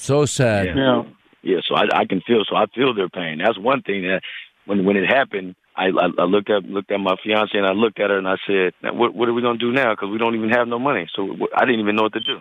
So 0.00 0.24
sad. 0.24 0.66
Yeah. 0.76 1.02
Yeah, 1.42 1.60
so 1.66 1.74
I, 1.74 1.84
I 2.00 2.04
can 2.04 2.20
feel. 2.26 2.42
So 2.48 2.56
I 2.56 2.66
feel 2.74 2.94
their 2.94 3.08
pain. 3.08 3.38
That's 3.38 3.58
one 3.58 3.82
thing 3.82 4.02
that 4.02 4.20
when 4.66 4.84
when 4.84 4.96
it 4.96 5.06
happened, 5.06 5.54
I, 5.74 5.86
I, 5.86 6.08
I 6.18 6.24
looked 6.24 6.50
at 6.50 6.64
looked 6.64 6.90
at 6.90 7.00
my 7.00 7.16
fiance 7.24 7.56
and 7.56 7.66
I 7.66 7.72
looked 7.72 7.98
at 7.98 8.10
her 8.10 8.18
and 8.18 8.28
I 8.28 8.36
said, 8.46 8.74
"What 8.82 9.14
what 9.14 9.28
are 9.28 9.32
we 9.32 9.40
gonna 9.40 9.58
do 9.58 9.72
now? 9.72 9.92
Because 9.94 10.10
we 10.10 10.18
don't 10.18 10.34
even 10.34 10.50
have 10.50 10.68
no 10.68 10.78
money." 10.78 11.08
So 11.16 11.26
wh- 11.26 11.56
I 11.56 11.64
didn't 11.64 11.80
even 11.80 11.96
know 11.96 12.02
what 12.02 12.12
to 12.12 12.20
do. 12.20 12.40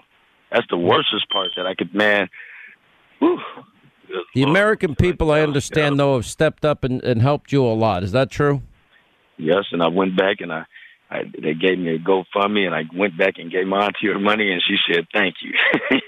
That's 0.52 0.68
the 0.69 0.77
worstest 0.77 1.30
part 1.31 1.52
that 1.56 1.65
I 1.65 1.76
could, 1.76 1.94
man. 1.94 2.27
Whew. 3.19 3.40
The 4.34 4.44
American 4.44 4.95
people, 4.95 5.31
I 5.31 5.41
understand, 5.41 5.99
though, 5.99 6.15
have 6.15 6.26
stepped 6.26 6.65
up 6.65 6.84
and, 6.84 7.02
and 7.03 7.22
helped 7.22 7.52
you 7.52 7.64
a 7.64 7.73
lot. 7.73 8.03
Is 8.03 8.11
that 8.11 8.31
true? 8.31 8.64
Yes, 9.38 9.65
and 9.72 9.84
I 9.84 9.88
went 9.88 10.18
back 10.18 10.38
and 10.41 10.52
I, 10.52 10.65
I 11.10 11.23
they 11.41 11.53
gave 11.53 11.80
me 11.80 11.95
a 11.95 11.99
GoFundMe 11.99 12.65
and 12.65 12.76
I 12.76 12.84
went 12.95 13.18
back 13.18 13.36
and 13.38 13.52
gave 13.52 13.65
my 13.68 13.86
auntie 13.86 14.07
her 14.07 14.19
money 14.19 14.52
and 14.52 14.61
she 14.61 14.77
said 14.88 15.07
thank 15.14 15.36
you. 15.41 15.53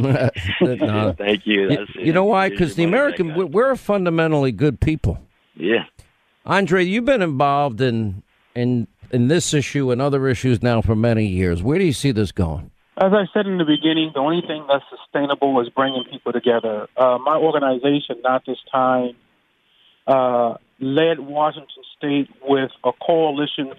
No. 0.00 1.14
thank 1.18 1.46
you. 1.46 1.70
You, 1.70 1.86
you 1.96 2.12
know 2.12 2.24
why? 2.24 2.48
Because 2.48 2.76
the 2.76 2.82
your 2.82 2.90
American, 2.90 3.34
we're, 3.34 3.46
we're 3.46 3.70
a 3.70 3.76
fundamentally 3.76 4.52
good 4.52 4.80
people. 4.80 5.18
Yeah. 5.54 5.84
Andre, 6.44 6.84
you've 6.84 7.04
been 7.04 7.22
involved 7.22 7.80
in 7.80 8.22
in 8.54 8.88
in 9.10 9.28
this 9.28 9.54
issue 9.54 9.90
and 9.90 10.00
other 10.00 10.28
issues 10.28 10.62
now 10.62 10.82
for 10.82 10.94
many 10.94 11.26
years. 11.26 11.62
Where 11.62 11.78
do 11.78 11.84
you 11.84 11.92
see 11.92 12.12
this 12.12 12.32
going? 12.32 12.70
As 12.98 13.12
I 13.12 13.26
said 13.34 13.46
in 13.46 13.58
the 13.58 13.64
beginning, 13.64 14.12
the 14.14 14.20
only 14.20 14.40
thing 14.46 14.64
that's 14.68 14.84
sustainable 14.88 15.60
is 15.60 15.68
bringing 15.68 16.04
people 16.10 16.32
together. 16.32 16.88
Uh, 16.96 17.18
my 17.18 17.36
organization, 17.36 18.22
Not 18.22 18.44
This 18.46 18.56
Time, 18.72 19.14
uh, 20.06 20.54
led 20.80 21.20
Washington 21.20 21.82
State 21.96 22.28
with 22.42 22.70
a 22.84 22.92
coalition 23.04 23.72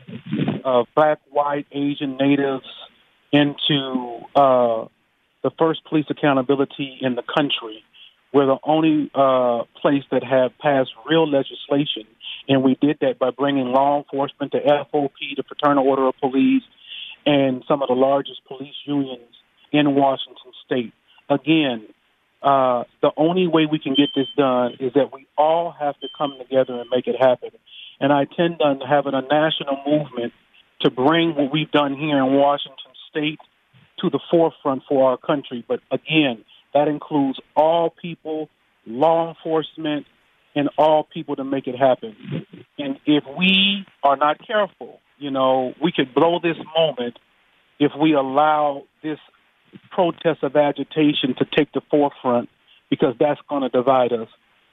of 0.66 0.88
black, 0.96 1.20
white, 1.30 1.68
Asian 1.72 2.18
natives 2.18 2.66
into 3.32 4.22
uh, 4.36 4.86
the 5.44 5.52
first 5.58 5.84
police 5.86 6.06
accountability 6.10 6.98
in 7.02 7.16
the 7.16 7.24
country. 7.24 7.84
We're 8.34 8.48
the 8.48 8.58
only 8.64 9.10
uh, 9.16 9.64
place 9.82 10.04
that 10.12 10.24
have 10.24 10.58
passed 10.60 10.92
real 11.10 11.30
legislation, 11.30 12.04
and 12.50 12.64
we 12.64 12.76
did 12.82 12.98
that 13.02 13.20
by 13.20 13.30
bringing 13.30 13.68
law 13.68 13.98
enforcement 14.00 14.52
to 14.52 14.60
FOP, 14.60 15.36
the 15.36 15.44
Fraternal 15.44 15.88
Order 15.88 16.08
of 16.08 16.16
Police, 16.20 16.64
and 17.26 17.64
some 17.68 17.82
of 17.82 17.88
the 17.88 17.96
largest 17.96 18.42
police 18.48 18.76
unions 18.86 19.36
in 19.72 19.96
Washington 19.96 20.52
State. 20.66 20.94
Again, 21.30 21.86
uh, 22.42 22.84
the 23.02 23.12
only 23.18 23.48
way 23.48 23.66
we 23.70 23.80
can 23.80 23.96
get 23.96 24.10
this 24.16 24.28
done 24.38 24.74
is 24.80 24.94
that 24.94 25.12
we 25.12 25.28
all 25.38 25.74
have 25.78 26.00
to 26.00 26.08
come 26.18 26.36
together 26.38 26.80
and 26.80 26.90
make 26.90 27.08
it 27.08 27.16
happen. 27.20 27.50
And 28.00 28.14
I 28.14 28.22
intend 28.22 28.62
on 28.62 28.80
having 28.80 29.14
a 29.14 29.22
national 29.22 29.82
movement 29.86 30.34
to 30.82 30.92
bring 30.92 31.36
what 31.36 31.52
we've 31.52 31.72
done 31.72 31.96
here 31.96 32.20
in 32.20 32.34
Washington 32.34 32.92
State 33.10 33.40
to 34.00 34.10
the 34.10 34.20
forefront 34.30 34.84
for 34.88 35.10
our 35.10 35.18
country. 35.18 35.66
But 35.68 35.80
again, 35.92 36.46
that 36.74 36.88
includes 36.88 37.40
all 37.56 37.90
people, 37.90 38.50
law 38.86 39.30
enforcement, 39.30 40.06
and 40.56 40.70
all 40.78 41.04
people 41.04 41.36
to 41.36 41.44
make 41.44 41.68
it 41.68 41.76
happen. 41.76 42.16
And 42.78 43.00
if 43.06 43.24
we 43.38 43.86
are 44.04 44.16
not 44.16 44.46
careful, 44.46 45.00
you 45.18 45.32
know, 45.32 45.74
we 45.82 45.92
could 45.92 46.14
blow 46.14 46.40
this 46.40 46.58
moment 46.76 47.18
if 47.80 47.92
we 48.00 48.14
allow 48.14 48.84
this 49.04 49.20
protest 49.92 50.44
of 50.44 50.56
agitation 50.56 51.36
to 51.38 51.46
take 51.56 51.72
the 51.74 51.82
forefront 51.90 52.50
because 52.90 53.16
that's 53.20 53.40
going 53.50 53.64
to 53.64 53.70
divide 53.70 54.14
us. 54.14 54.30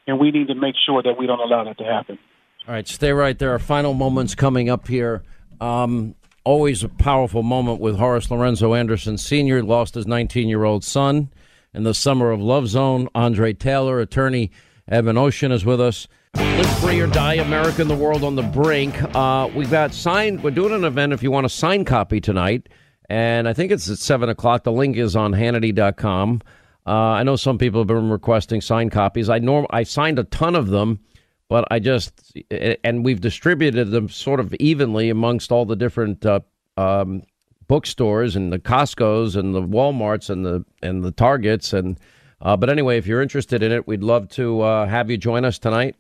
And 0.07 0.19
we 0.19 0.31
need 0.31 0.49
to 0.49 0.55
make 0.55 0.75
sure 0.85 1.03
that 1.03 1.17
we 1.19 1.27
don't 1.27 1.41
allow 1.41 1.65
that 1.65 1.79
to 1.79 1.85
happen. 1.85 2.19
All 2.67 2.75
right, 2.75 2.87
stay 2.87 3.13
right 3.13 3.39
there. 3.39 3.53
Our 3.53 3.59
final 3.59 3.95
moments 3.95 4.35
coming 4.35 4.69
up 4.69 4.89
here. 4.89 5.23
Um, 5.61 6.15
always 6.45 6.85
a 6.85 6.89
powerful 6.89 7.43
moment 7.43 7.81
with 7.81 7.97
Horace 7.97 8.31
Lorenzo 8.31 8.75
Anderson 8.75 9.19
Sr. 9.19 9.63
Lost 9.63 9.95
his 9.95 10.07
19 10.07 10.49
year 10.49 10.65
old 10.65 10.85
son 10.85 11.31
in 11.73 11.83
the 11.83 11.95
summer 11.95 12.31
of 12.31 12.41
Love 12.41 12.69
Zone. 12.69 13.09
Andre 13.15 13.53
Taylor, 13.53 14.01
attorney 14.01 14.51
Evan 14.89 15.17
Oshan, 15.17 15.53
is 15.53 15.65
with 15.65 15.81
us. 15.81 16.07
Live 16.37 16.79
free 16.79 17.01
or 17.01 17.07
die, 17.07 17.35
America 17.35 17.81
and 17.81 17.91
the 17.91 17.97
world 17.97 18.25
on 18.25 18.35
the 18.35 18.43
brink. 18.43 18.95
Uh, 19.15 19.49
we've 19.55 19.71
got 19.71 19.95
signed. 19.95 20.43
We're 20.43 20.51
doing 20.51 20.73
an 20.73 20.85
event 20.85 21.13
if 21.13 21.23
you 21.23 21.31
want 21.31 21.47
a 21.47 21.49
signed 21.49 21.87
copy 21.87 22.21
tonight, 22.21 22.69
and 23.09 23.49
I 23.49 23.53
think 23.53 23.73
it's 23.73 23.89
at 23.91 23.99
seven 23.99 24.29
o'clock. 24.29 24.65
The 24.65 24.73
link 24.73 24.97
is 24.97 25.17
on 25.17 25.33
Hannity.com. 25.33 26.43
Uh, 26.87 26.91
I 26.91 27.23
know 27.23 27.37
some 27.37 27.59
people 27.59 27.81
have 27.81 27.89
been 27.89 28.11
requesting 28.11 28.61
signed 28.61 28.93
copies. 28.93 29.29
I 29.29 29.39
norm 29.39 29.67
I 29.71 29.83
signed 29.85 30.19
a 30.19 30.25
ton 30.25 30.55
of 30.55 30.69
them 30.69 31.01
but 31.49 31.67
I 31.71 31.79
just 31.79 32.37
and 32.51 33.05
we've 33.05 33.21
distributed 33.21 33.91
them 33.91 34.09
sort 34.09 34.41
of 34.41 34.55
evenly 34.55 35.11
amongst 35.11 35.53
all 35.53 35.65
the 35.65 35.77
different 35.77 36.25
uh, 36.25 36.41
um, 36.77 37.23
bookstores 37.67 38.37
and 38.37 38.53
the 38.53 38.59
Costco's 38.59 39.37
and 39.37 39.55
the 39.55 39.63
WalMarts 39.63 40.31
and 40.31 40.45
the 40.45 40.65
and 40.83 41.05
the 41.05 41.13
Targets 41.13 41.73
and 41.73 41.99
uh, 42.41 42.57
but 42.57 42.69
anyway, 42.69 42.99
if 42.99 43.07
you're 43.07 43.23
interested 43.23 43.63
in 43.63 43.73
it, 43.73 43.87
we'd 43.87 44.03
love 44.03 44.29
to 44.31 44.61
uh, 44.61 44.87
have 44.87 45.11
you 45.11 45.17
join 45.17 45.45
us 45.45 45.59
tonight. 45.59 45.97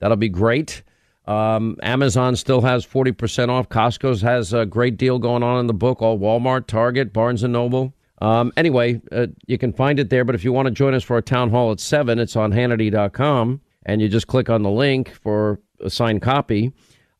That'll 0.00 0.16
be 0.16 0.28
great. 0.28 0.82
Um, 1.26 1.78
Amazon 1.82 2.36
still 2.36 2.60
has 2.60 2.86
40% 2.86 3.48
off. 3.48 3.68
Costco's 3.68 4.20
has 4.22 4.52
a 4.52 4.66
great 4.66 4.96
deal 4.96 5.18
going 5.18 5.42
on 5.42 5.58
in 5.60 5.66
the 5.66 5.74
book. 5.74 6.02
All 6.02 6.18
Walmart, 6.18 6.66
Target, 6.66 7.12
Barnes 7.12 7.42
and 7.42 7.52
Noble. 7.52 7.94
Um, 8.20 8.52
anyway, 8.56 9.00
uh, 9.12 9.28
you 9.46 9.58
can 9.58 9.72
find 9.72 9.98
it 9.98 10.10
there. 10.10 10.24
But 10.24 10.34
if 10.34 10.44
you 10.44 10.52
want 10.52 10.66
to 10.66 10.70
join 10.70 10.94
us 10.94 11.02
for 11.02 11.16
a 11.16 11.22
town 11.22 11.50
hall 11.50 11.72
at 11.72 11.80
7, 11.80 12.18
it's 12.18 12.36
on 12.36 12.52
Hannity.com. 12.52 13.60
And 13.86 14.00
you 14.00 14.08
just 14.08 14.26
click 14.26 14.48
on 14.48 14.62
the 14.62 14.70
link 14.70 15.12
for 15.12 15.60
a 15.80 15.90
signed 15.90 16.22
copy. 16.22 16.72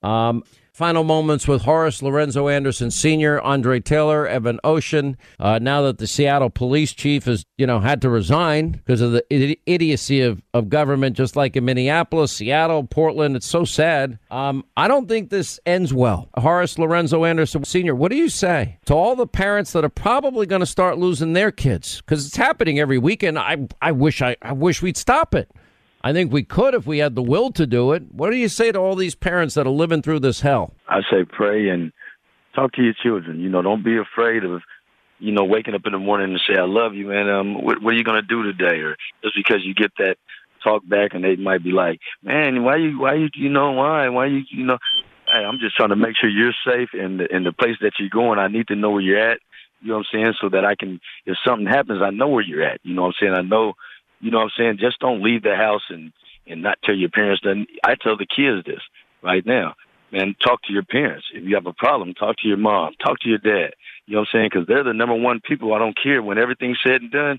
Um, 0.02 0.44
final 0.74 1.04
moments 1.04 1.46
with 1.46 1.62
Horace 1.62 2.02
Lorenzo 2.02 2.48
Anderson 2.48 2.90
Sr., 2.90 3.40
Andre 3.40 3.78
Taylor, 3.78 4.26
Evan 4.26 4.58
Oshan. 4.64 5.14
Uh, 5.38 5.60
now 5.62 5.82
that 5.82 5.98
the 5.98 6.06
Seattle 6.06 6.50
police 6.50 6.92
chief 6.92 7.26
has, 7.26 7.46
you 7.56 7.66
know, 7.66 7.78
had 7.78 8.02
to 8.02 8.10
resign 8.10 8.72
because 8.72 9.00
of 9.00 9.12
the 9.12 9.24
idi- 9.30 9.60
idiocy 9.66 10.20
of, 10.20 10.42
of 10.52 10.68
government, 10.68 11.16
just 11.16 11.36
like 11.36 11.56
in 11.56 11.64
Minneapolis, 11.64 12.32
Seattle, 12.32 12.82
Portland. 12.84 13.36
It's 13.36 13.46
so 13.46 13.64
sad. 13.64 14.18
Um, 14.32 14.64
I 14.76 14.88
don't 14.88 15.08
think 15.08 15.30
this 15.30 15.60
ends 15.64 15.94
well. 15.94 16.28
Horace 16.36 16.76
Lorenzo 16.76 17.24
Anderson 17.24 17.64
Sr., 17.64 17.94
what 17.94 18.10
do 18.10 18.16
you 18.16 18.28
say 18.28 18.78
to 18.86 18.94
all 18.94 19.14
the 19.14 19.28
parents 19.28 19.72
that 19.72 19.84
are 19.84 19.88
probably 19.88 20.44
going 20.44 20.60
to 20.60 20.66
start 20.66 20.98
losing 20.98 21.34
their 21.34 21.52
kids? 21.52 22.00
Because 22.00 22.26
it's 22.26 22.36
happening 22.36 22.80
every 22.80 22.98
weekend. 22.98 23.38
I, 23.38 23.68
I 23.80 23.92
wish 23.92 24.20
I, 24.20 24.36
I 24.42 24.52
wish 24.52 24.82
we'd 24.82 24.96
stop 24.96 25.36
it. 25.36 25.50
I 26.04 26.12
think 26.12 26.30
we 26.30 26.42
could 26.42 26.74
if 26.74 26.86
we 26.86 26.98
had 26.98 27.14
the 27.14 27.22
will 27.22 27.50
to 27.52 27.66
do 27.66 27.92
it. 27.92 28.02
What 28.12 28.28
do 28.30 28.36
you 28.36 28.50
say 28.50 28.70
to 28.70 28.78
all 28.78 28.94
these 28.94 29.14
parents 29.14 29.54
that 29.54 29.66
are 29.66 29.70
living 29.70 30.02
through 30.02 30.20
this 30.20 30.42
hell? 30.42 30.74
I 30.86 31.00
say 31.10 31.24
pray 31.26 31.70
and 31.70 31.92
talk 32.54 32.74
to 32.74 32.82
your 32.82 32.92
children. 33.02 33.40
You 33.40 33.48
know, 33.48 33.62
don't 33.62 33.82
be 33.82 33.96
afraid 33.96 34.44
of, 34.44 34.60
you 35.18 35.32
know, 35.32 35.44
waking 35.44 35.74
up 35.74 35.80
in 35.86 35.92
the 35.92 35.98
morning 35.98 36.32
and 36.32 36.40
say, 36.46 36.60
I 36.60 36.66
love 36.66 36.92
you, 36.94 37.06
man. 37.06 37.30
Um, 37.30 37.64
what, 37.64 37.82
what 37.82 37.94
are 37.94 37.96
you 37.96 38.04
going 38.04 38.20
to 38.20 38.28
do 38.28 38.42
today? 38.42 38.80
Or 38.80 38.96
just 39.22 39.34
because 39.34 39.64
you 39.64 39.72
get 39.72 39.92
that 39.96 40.18
talk 40.62 40.86
back 40.86 41.14
and 41.14 41.24
they 41.24 41.36
might 41.36 41.64
be 41.64 41.72
like, 41.72 42.00
man, 42.22 42.62
why 42.64 42.76
you, 42.76 43.00
why 43.00 43.14
you, 43.14 43.30
you 43.34 43.48
know, 43.48 43.72
why, 43.72 44.06
why 44.10 44.26
you, 44.26 44.42
you 44.50 44.66
know, 44.66 44.76
hey, 45.26 45.42
I'm 45.42 45.58
just 45.58 45.74
trying 45.74 45.88
to 45.88 45.96
make 45.96 46.16
sure 46.20 46.28
you're 46.28 46.52
safe 46.66 46.90
and 46.92 47.18
the, 47.18 47.34
in 47.34 47.44
the 47.44 47.52
place 47.52 47.76
that 47.80 47.92
you're 47.98 48.10
going. 48.10 48.38
I 48.38 48.48
need 48.48 48.68
to 48.68 48.76
know 48.76 48.90
where 48.90 49.00
you're 49.00 49.30
at. 49.30 49.38
You 49.80 49.88
know 49.88 49.94
what 49.96 50.06
I'm 50.12 50.20
saying? 50.20 50.34
So 50.38 50.50
that 50.50 50.66
I 50.66 50.74
can, 50.74 51.00
if 51.24 51.38
something 51.46 51.66
happens, 51.66 52.02
I 52.02 52.10
know 52.10 52.28
where 52.28 52.44
you're 52.44 52.62
at. 52.62 52.80
You 52.82 52.92
know 52.92 53.02
what 53.02 53.08
I'm 53.08 53.14
saying? 53.20 53.34
I 53.34 53.40
know, 53.40 53.72
you 54.24 54.30
know 54.30 54.38
what 54.38 54.44
I'm 54.44 54.50
saying? 54.58 54.78
Just 54.80 54.98
don't 55.00 55.22
leave 55.22 55.42
the 55.42 55.54
house 55.54 55.82
and, 55.90 56.12
and 56.46 56.62
not 56.62 56.78
tell 56.82 56.94
your 56.94 57.10
parents. 57.10 57.42
Then 57.44 57.66
I 57.84 57.94
tell 57.94 58.16
the 58.16 58.26
kids 58.26 58.64
this 58.64 58.80
right 59.22 59.44
now 59.44 59.74
man, 60.14 60.34
talk 60.42 60.62
to 60.62 60.72
your 60.72 60.84
parents. 60.84 61.26
If 61.34 61.44
you 61.44 61.56
have 61.56 61.66
a 61.66 61.72
problem, 61.72 62.14
talk 62.14 62.36
to 62.38 62.48
your 62.48 62.56
mom, 62.56 62.94
talk 63.04 63.18
to 63.20 63.28
your 63.28 63.38
dad. 63.38 63.74
You 64.06 64.14
know 64.14 64.20
what 64.20 64.28
I'm 64.32 64.38
saying? 64.38 64.50
Because 64.52 64.68
they're 64.68 64.84
the 64.84 64.94
number 64.94 65.14
one 65.14 65.40
people. 65.40 65.74
I 65.74 65.78
don't 65.78 65.98
care 66.00 66.22
when 66.22 66.38
everything's 66.38 66.78
said 66.84 67.02
and 67.02 67.10
done. 67.10 67.38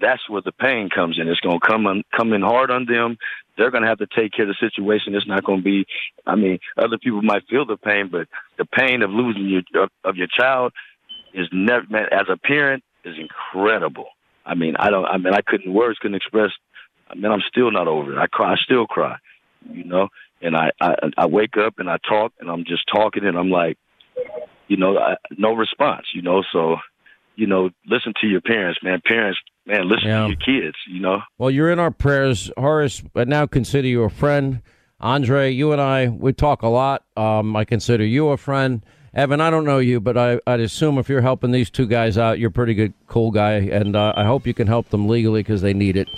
That's 0.00 0.28
where 0.28 0.42
the 0.42 0.52
pain 0.52 0.90
comes 0.94 1.18
in. 1.18 1.28
It's 1.28 1.40
going 1.40 1.60
to 1.60 1.66
come 1.66 1.86
on, 1.86 2.02
come 2.16 2.32
in 2.32 2.42
hard 2.42 2.70
on 2.70 2.86
them. 2.86 3.16
They're 3.56 3.70
going 3.70 3.82
to 3.82 3.88
have 3.88 3.98
to 3.98 4.06
take 4.06 4.32
care 4.32 4.48
of 4.48 4.54
the 4.54 4.68
situation. 4.68 5.14
It's 5.14 5.26
not 5.26 5.44
going 5.44 5.60
to 5.60 5.64
be. 5.64 5.86
I 6.26 6.34
mean, 6.34 6.58
other 6.76 6.98
people 6.98 7.22
might 7.22 7.46
feel 7.48 7.64
the 7.64 7.76
pain, 7.76 8.08
but 8.10 8.28
the 8.58 8.64
pain 8.64 9.02
of 9.02 9.10
losing 9.10 9.48
your 9.48 9.82
of, 9.82 9.90
of 10.04 10.16
your 10.16 10.26
child 10.26 10.72
is 11.32 11.48
never. 11.52 11.86
Man, 11.88 12.06
as 12.10 12.26
a 12.28 12.36
parent, 12.36 12.82
is 13.04 13.14
incredible. 13.18 14.08
I 14.46 14.54
mean, 14.54 14.76
I 14.78 14.90
don't. 14.90 15.04
I 15.06 15.16
mean, 15.18 15.34
I 15.34 15.40
couldn't 15.46 15.72
words 15.72 15.98
couldn't 16.00 16.16
express. 16.16 16.50
I 17.08 17.14
mean, 17.14 17.30
I'm 17.30 17.42
still 17.48 17.70
not 17.70 17.88
over 17.88 18.12
it. 18.12 18.18
I 18.18 18.26
cry. 18.26 18.52
I 18.52 18.56
still 18.56 18.86
cry. 18.86 19.16
You 19.70 19.84
know, 19.84 20.08
and 20.42 20.56
I, 20.56 20.70
I 20.80 20.94
I 21.16 21.26
wake 21.26 21.56
up 21.56 21.74
and 21.78 21.88
I 21.88 21.96
talk 22.08 22.32
and 22.40 22.50
I'm 22.50 22.64
just 22.64 22.82
talking 22.92 23.24
and 23.24 23.38
I'm 23.38 23.50
like, 23.50 23.78
you 24.68 24.76
know, 24.76 24.98
I, 24.98 25.16
no 25.38 25.52
response. 25.54 26.06
You 26.14 26.22
know, 26.22 26.42
so 26.52 26.76
you 27.36 27.46
know, 27.46 27.70
listen 27.86 28.12
to 28.20 28.26
your 28.26 28.40
parents, 28.42 28.80
man. 28.82 29.00
Parents, 29.06 29.38
man, 29.66 29.88
listen 29.88 30.08
Yeah. 30.08 30.22
to 30.22 30.28
your 30.28 30.36
kids. 30.36 30.76
You 30.88 31.00
know. 31.00 31.22
Well, 31.38 31.50
you're 31.50 31.70
in 31.70 31.78
our 31.78 31.90
prayers, 31.90 32.50
Horace. 32.58 33.02
I 33.14 33.24
now 33.24 33.46
consider 33.46 33.88
you 33.88 34.02
a 34.02 34.10
friend. 34.10 34.60
Andre, 35.00 35.50
you 35.50 35.72
and 35.72 35.80
I, 35.80 36.08
we 36.08 36.32
talk 36.32 36.62
a 36.62 36.68
lot. 36.68 37.04
Um, 37.16 37.56
I 37.56 37.64
consider 37.64 38.04
you 38.06 38.28
a 38.28 38.36
friend. 38.36 38.84
Evan, 39.14 39.40
I 39.40 39.48
don't 39.48 39.64
know 39.64 39.78
you, 39.78 40.00
but 40.00 40.16
I, 40.18 40.40
I'd 40.44 40.58
assume 40.58 40.98
if 40.98 41.08
you're 41.08 41.20
helping 41.20 41.52
these 41.52 41.70
two 41.70 41.86
guys 41.86 42.18
out, 42.18 42.40
you're 42.40 42.48
a 42.48 42.52
pretty 42.52 42.74
good, 42.74 42.92
cool 43.06 43.30
guy, 43.30 43.52
and 43.52 43.94
uh, 43.94 44.12
I 44.16 44.24
hope 44.24 44.44
you 44.44 44.54
can 44.54 44.66
help 44.66 44.88
them 44.88 45.08
legally 45.08 45.40
because 45.40 45.62
they 45.62 45.72
need 45.72 45.96
it. 45.96 46.08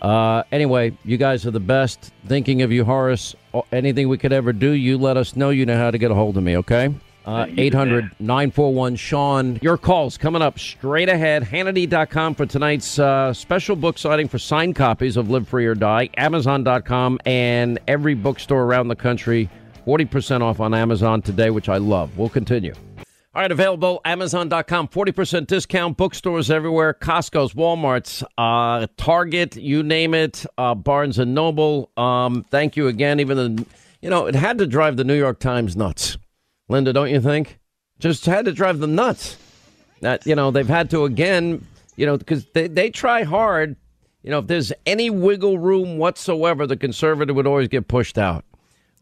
Uh, 0.00 0.44
anyway, 0.52 0.96
you 1.04 1.16
guys 1.16 1.44
are 1.46 1.50
the 1.50 1.58
best. 1.58 2.12
Thinking 2.26 2.62
of 2.62 2.70
you, 2.70 2.84
Horace. 2.84 3.34
Anything 3.72 4.08
we 4.08 4.18
could 4.18 4.32
ever 4.32 4.52
do, 4.52 4.70
you 4.70 4.98
let 4.98 5.16
us 5.16 5.34
know. 5.34 5.50
You 5.50 5.66
know 5.66 5.76
how 5.76 5.90
to 5.90 5.98
get 5.98 6.12
a 6.12 6.14
hold 6.14 6.36
of 6.36 6.44
me, 6.44 6.56
okay? 6.58 6.94
Uh, 7.24 7.46
800 7.56 8.10
941 8.20 8.96
Sean. 8.96 9.58
Your 9.62 9.78
calls 9.78 10.18
coming 10.18 10.42
up 10.42 10.58
straight 10.58 11.08
ahead. 11.08 11.42
Hannity.com 11.42 12.34
for 12.34 12.44
tonight's 12.44 12.98
uh, 12.98 13.32
special 13.32 13.76
book 13.76 13.96
signing 13.96 14.28
for 14.28 14.38
signed 14.38 14.76
copies 14.76 15.16
of 15.16 15.30
Live 15.30 15.48
Free 15.48 15.64
or 15.64 15.74
Die. 15.74 16.10
Amazon.com 16.18 17.18
and 17.24 17.80
every 17.88 18.14
bookstore 18.14 18.64
around 18.64 18.88
the 18.88 18.96
country. 18.96 19.48
40% 19.84 20.42
off 20.42 20.60
on 20.60 20.74
Amazon 20.74 21.22
today, 21.22 21.50
which 21.50 21.68
I 21.68 21.76
love. 21.76 22.16
We'll 22.16 22.28
continue. 22.28 22.74
All 23.34 23.42
right, 23.42 23.50
available 23.50 24.00
Amazon.com, 24.04 24.88
40% 24.88 25.48
discount, 25.48 25.96
bookstores 25.96 26.52
everywhere, 26.52 26.94
Costco's, 26.94 27.52
Walmart's, 27.52 28.22
uh, 28.38 28.86
Target, 28.96 29.56
you 29.56 29.82
name 29.82 30.14
it, 30.14 30.46
uh, 30.56 30.76
Barnes 30.76 31.18
and 31.18 31.34
Noble. 31.34 31.90
Um, 31.96 32.44
thank 32.50 32.76
you 32.76 32.86
again. 32.86 33.18
Even 33.18 33.36
the, 33.36 33.66
you 34.00 34.08
know, 34.08 34.26
it 34.26 34.36
had 34.36 34.58
to 34.58 34.68
drive 34.68 34.96
the 34.96 35.02
New 35.02 35.18
York 35.18 35.40
Times 35.40 35.76
nuts. 35.76 36.16
Linda, 36.68 36.92
don't 36.92 37.10
you 37.10 37.20
think? 37.20 37.58
Just 37.98 38.24
had 38.24 38.44
to 38.44 38.52
drive 38.52 38.78
them 38.78 38.94
nuts. 38.94 39.36
That, 40.00 40.24
you 40.26 40.36
know, 40.36 40.52
they've 40.52 40.68
had 40.68 40.90
to 40.90 41.04
again, 41.04 41.66
you 41.96 42.06
know, 42.06 42.16
because 42.16 42.44
they, 42.54 42.68
they 42.68 42.90
try 42.90 43.24
hard. 43.24 43.74
You 44.22 44.30
know, 44.30 44.38
if 44.38 44.46
there's 44.46 44.72
any 44.86 45.10
wiggle 45.10 45.58
room 45.58 45.98
whatsoever, 45.98 46.68
the 46.68 46.76
conservative 46.76 47.34
would 47.34 47.48
always 47.48 47.66
get 47.66 47.88
pushed 47.88 48.16
out. 48.16 48.44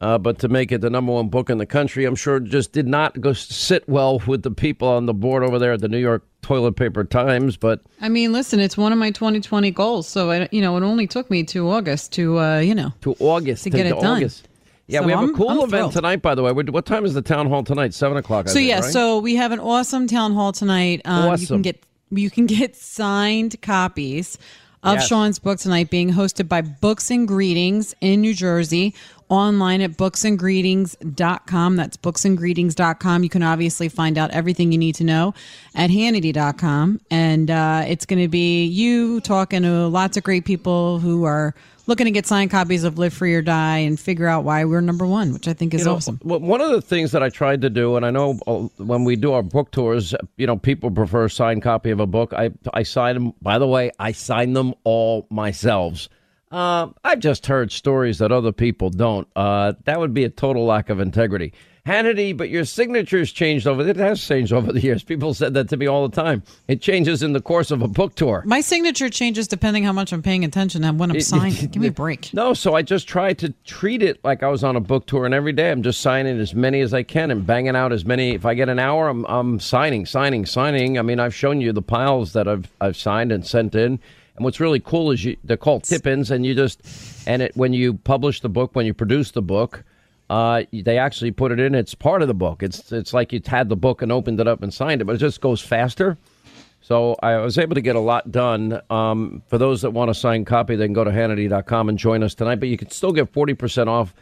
Uh, 0.02 0.18
but 0.18 0.40
to 0.40 0.48
make 0.48 0.72
it 0.72 0.80
the 0.80 0.90
number 0.90 1.12
one 1.12 1.28
book 1.28 1.48
in 1.48 1.58
the 1.58 1.64
country, 1.66 2.04
I'm 2.04 2.16
sure 2.16 2.40
just 2.40 2.72
did 2.72 2.88
not 2.88 3.20
go 3.20 3.32
sit 3.32 3.88
well 3.88 4.18
with 4.26 4.42
the 4.42 4.50
people 4.50 4.88
on 4.88 5.06
the 5.06 5.14
board 5.14 5.44
over 5.44 5.60
there 5.60 5.72
at 5.74 5.80
the 5.80 5.88
New 5.88 5.98
York 5.98 6.24
Toilet 6.42 6.72
Paper 6.74 7.04
Times. 7.04 7.56
But 7.56 7.82
I 8.00 8.08
mean, 8.08 8.32
listen, 8.32 8.58
it's 8.58 8.76
one 8.76 8.92
of 8.92 8.98
my 8.98 9.12
2020 9.12 9.70
goals. 9.70 10.08
So, 10.08 10.32
I, 10.32 10.48
you 10.50 10.60
know, 10.60 10.76
it 10.76 10.82
only 10.82 11.06
took 11.06 11.30
me 11.30 11.44
to 11.44 11.70
August 11.70 12.12
to, 12.14 12.40
uh, 12.40 12.58
you 12.58 12.74
know, 12.74 12.92
to 13.02 13.14
August 13.20 13.62
to 13.62 13.70
get 13.70 13.86
it 13.86 13.90
done. 14.00 14.16
August. 14.16 14.48
Yeah, 14.88 15.00
So 15.00 15.06
we 15.06 15.12
have 15.12 15.20
a 15.20 15.26
I'm- 15.26 15.36
cool 15.36 15.50
I'm 15.50 15.56
event 15.58 15.70
thrilled. 15.70 15.92
tonight, 15.92 16.20
by 16.20 16.34
the 16.34 16.42
way. 16.42 16.50
What 16.50 16.84
time 16.84 17.04
is 17.04 17.14
the 17.14 17.22
town 17.22 17.48
hall 17.48 17.62
tonight? 17.62 17.94
Seven 17.94 18.16
o'clock. 18.16 18.46
I 18.46 18.48
So 18.48 18.54
think, 18.54 18.68
yeah, 18.70 18.80
right? 18.80 18.92
so 18.92 19.20
we 19.20 19.36
have 19.36 19.52
an 19.52 19.60
awesome 19.60 20.08
town 20.08 20.34
hall 20.34 20.50
tonight. 20.50 21.00
Um, 21.04 21.36
You 21.38 21.46
can 21.46 21.62
get 21.62 21.84
you 22.10 22.28
can 22.28 22.46
get 22.46 22.74
signed 22.74 23.62
copies 23.62 24.36
of 24.82 24.94
Yes. 24.94 25.06
Sean's 25.06 25.38
book 25.38 25.60
tonight, 25.60 25.90
being 25.90 26.12
hosted 26.12 26.48
by 26.48 26.60
Books 26.60 27.08
and 27.08 27.28
Greetings 27.28 27.94
in 28.00 28.20
New 28.20 28.34
Jersey. 28.34 28.94
Online 29.32 29.80
at 29.80 29.92
booksandgreetings.com. 29.92 31.76
That's 31.76 31.96
booksandgreetings.com. 31.96 33.22
You 33.24 33.30
can 33.30 33.42
obviously 33.42 33.88
find 33.88 34.18
out 34.18 34.30
everything 34.30 34.72
you 34.72 34.78
need 34.78 34.94
to 34.96 35.04
know 35.04 35.32
at 35.74 35.88
Hannity.com. 35.88 37.00
And 37.10 37.50
uh, 37.50 37.84
it's 37.88 38.04
going 38.04 38.20
to 38.20 38.28
be 38.28 38.66
you 38.66 39.20
talking 39.22 39.62
to 39.62 39.88
lots 39.88 40.18
of 40.18 40.22
great 40.22 40.44
people 40.44 40.98
who 40.98 41.24
are 41.24 41.54
looking 41.86 42.04
to 42.04 42.10
get 42.10 42.26
signed 42.26 42.50
copies 42.50 42.84
of 42.84 42.98
Live 42.98 43.14
Free 43.14 43.34
or 43.34 43.40
Die 43.40 43.78
and 43.78 43.98
figure 43.98 44.26
out 44.26 44.44
why 44.44 44.66
we're 44.66 44.82
number 44.82 45.06
one, 45.06 45.32
which 45.32 45.48
I 45.48 45.54
think 45.54 45.72
is 45.72 45.80
You 45.80 45.86
know, 45.86 45.94
awesome. 45.94 46.18
One 46.22 46.60
of 46.60 46.70
the 46.70 46.82
things 46.82 47.12
that 47.12 47.22
I 47.22 47.30
tried 47.30 47.62
to 47.62 47.70
do, 47.70 47.96
and 47.96 48.04
I 48.04 48.10
know 48.10 48.38
uh, 48.46 48.68
when 48.76 49.04
we 49.04 49.16
do 49.16 49.32
our 49.32 49.42
book 49.42 49.70
tours, 49.70 50.14
you 50.36 50.46
know, 50.46 50.58
people 50.58 50.90
prefer 50.90 51.24
a 51.24 51.30
signed 51.30 51.62
copy 51.62 51.90
of 51.90 52.00
a 52.00 52.06
book. 52.06 52.34
I 52.34 52.50
I 52.74 52.82
sign 52.82 53.14
them. 53.14 53.32
By 53.40 53.58
the 53.58 53.66
way, 53.66 53.92
I 53.98 54.12
sign 54.12 54.52
them 54.52 54.74
all 54.84 55.26
myself. 55.30 56.08
Uh, 56.52 56.88
I've 57.02 57.20
just 57.20 57.46
heard 57.46 57.72
stories 57.72 58.18
that 58.18 58.30
other 58.30 58.52
people 58.52 58.90
don't. 58.90 59.26
Uh, 59.34 59.72
that 59.84 59.98
would 59.98 60.12
be 60.12 60.24
a 60.24 60.28
total 60.28 60.66
lack 60.66 60.90
of 60.90 61.00
integrity. 61.00 61.54
Hannity, 61.86 62.36
but 62.36 62.48
your 62.48 62.64
signature's 62.64 63.32
changed 63.32 63.66
over. 63.66 63.84
It 63.88 63.96
has 63.96 64.24
changed 64.24 64.52
over 64.52 64.70
the 64.70 64.80
years. 64.80 65.02
People 65.02 65.34
said 65.34 65.54
that 65.54 65.68
to 65.70 65.76
me 65.76 65.86
all 65.86 66.06
the 66.06 66.14
time. 66.14 66.42
It 66.68 66.80
changes 66.80 67.22
in 67.22 67.32
the 67.32 67.40
course 67.40 67.70
of 67.72 67.82
a 67.82 67.88
book 67.88 68.14
tour. 68.14 68.44
My 68.46 68.60
signature 68.60 69.08
changes 69.08 69.48
depending 69.48 69.82
how 69.82 69.92
much 69.92 70.12
I'm 70.12 70.22
paying 70.22 70.44
attention 70.44 70.84
and 70.84 71.00
when 71.00 71.10
I'm 71.10 71.20
signing. 71.20 71.54
Give 71.70 71.82
me 71.82 71.88
a 71.88 71.92
break. 71.92 72.32
No, 72.34 72.54
so 72.54 72.74
I 72.74 72.82
just 72.82 73.08
try 73.08 73.32
to 73.32 73.52
treat 73.64 74.02
it 74.02 74.22
like 74.22 74.44
I 74.44 74.48
was 74.48 74.62
on 74.62 74.76
a 74.76 74.80
book 74.80 75.06
tour, 75.06 75.24
and 75.24 75.34
every 75.34 75.52
day 75.52 75.72
I'm 75.72 75.82
just 75.82 76.02
signing 76.02 76.38
as 76.38 76.54
many 76.54 76.82
as 76.82 76.94
I 76.94 77.02
can 77.02 77.30
and 77.32 77.44
banging 77.44 77.74
out 77.74 77.92
as 77.92 78.04
many. 78.04 78.32
If 78.32 78.46
I 78.46 78.54
get 78.54 78.68
an 78.68 78.78
hour, 78.78 79.08
I'm, 79.08 79.24
I'm 79.24 79.58
signing, 79.58 80.06
signing, 80.06 80.46
signing. 80.46 80.98
I 80.98 81.02
mean, 81.02 81.18
I've 81.18 81.34
shown 81.34 81.60
you 81.60 81.72
the 81.72 81.82
piles 81.82 82.34
that 82.34 82.46
I've 82.46 82.70
I've 82.80 82.96
signed 82.96 83.32
and 83.32 83.44
sent 83.44 83.74
in. 83.74 83.98
And 84.36 84.44
what's 84.44 84.60
really 84.60 84.80
cool 84.80 85.10
is 85.10 85.24
you 85.24 85.36
they're 85.44 85.56
called 85.56 85.84
tip-ins, 85.84 86.30
and 86.30 86.44
you 86.46 86.54
just 86.54 86.80
and 87.26 87.42
it 87.42 87.56
when 87.56 87.72
you 87.72 87.94
publish 87.94 88.40
the 88.40 88.48
book, 88.48 88.74
when 88.74 88.86
you 88.86 88.94
produce 88.94 89.30
the 89.30 89.42
book. 89.42 89.84
Uh, 90.30 90.62
they 90.72 90.96
actually 90.96 91.30
put 91.30 91.52
it 91.52 91.60
in. 91.60 91.74
It's 91.74 91.94
part 91.94 92.22
of 92.22 92.28
the 92.28 92.34
book. 92.34 92.62
It's 92.62 92.90
it's 92.90 93.12
like 93.12 93.32
you 93.32 93.42
had 93.44 93.68
the 93.68 93.76
book 93.76 94.00
and 94.00 94.10
opened 94.10 94.40
it 94.40 94.48
up 94.48 94.62
and 94.62 94.72
signed 94.72 95.02
it, 95.02 95.04
but 95.04 95.16
it 95.16 95.18
just 95.18 95.42
goes 95.42 95.60
faster. 95.60 96.16
So 96.82 97.16
I 97.22 97.36
was 97.36 97.58
able 97.58 97.76
to 97.76 97.80
get 97.80 97.96
a 97.96 98.00
lot 98.00 98.32
done. 98.32 98.80
Um, 98.90 99.42
for 99.46 99.56
those 99.56 99.82
that 99.82 99.90
want 99.90 100.10
a 100.10 100.14
signed 100.14 100.46
copy, 100.46 100.74
they 100.74 100.86
can 100.86 100.92
go 100.92 101.04
to 101.04 101.10
Hannity.com 101.10 101.88
and 101.88 101.96
join 101.96 102.22
us 102.24 102.34
tonight. 102.34 102.56
But 102.56 102.70
you 102.70 102.76
can 102.76 102.90
still 102.90 103.12
get 103.12 103.32
40% 103.32 103.86
off. 103.86 104.14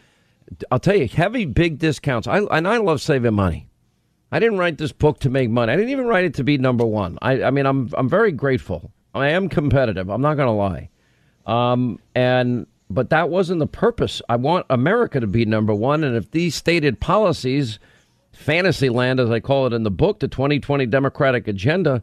I'll 0.70 0.78
tell 0.78 0.96
you, 0.96 1.08
heavy, 1.08 1.46
big 1.46 1.78
discounts. 1.78 2.28
I, 2.28 2.40
and 2.40 2.68
I 2.68 2.76
love 2.76 3.00
saving 3.00 3.34
money. 3.34 3.68
I 4.30 4.38
didn't 4.38 4.58
write 4.58 4.78
this 4.78 4.92
book 4.92 5.20
to 5.20 5.30
make 5.30 5.48
money. 5.48 5.72
I 5.72 5.76
didn't 5.76 5.90
even 5.90 6.06
write 6.06 6.24
it 6.24 6.34
to 6.34 6.44
be 6.44 6.58
number 6.58 6.84
one. 6.84 7.18
I, 7.22 7.44
I 7.44 7.50
mean, 7.50 7.66
I'm, 7.66 7.90
I'm 7.96 8.08
very 8.08 8.30
grateful. 8.30 8.92
I 9.14 9.30
am 9.30 9.48
competitive. 9.48 10.08
I'm 10.08 10.20
not 10.20 10.36
going 10.36 10.46
to 10.46 10.52
lie. 10.52 10.90
Um, 11.46 11.98
and 12.14 12.66
but 12.90 13.10
that 13.10 13.30
wasn't 13.30 13.60
the 13.60 13.66
purpose. 13.66 14.20
I 14.28 14.36
want 14.36 14.66
America 14.68 15.20
to 15.20 15.26
be 15.26 15.44
number 15.44 15.72
one. 15.72 16.02
And 16.02 16.16
if 16.16 16.30
these 16.32 16.54
stated 16.54 17.00
policies, 17.00 17.78
fantasy 18.32 18.88
land, 18.88 19.20
as 19.20 19.30
I 19.30 19.40
call 19.40 19.66
it 19.66 19.72
in 19.72 19.84
the 19.84 19.90
book, 19.90 20.18
the 20.18 20.28
2020 20.28 20.86
Democratic 20.86 21.46
agenda, 21.46 22.02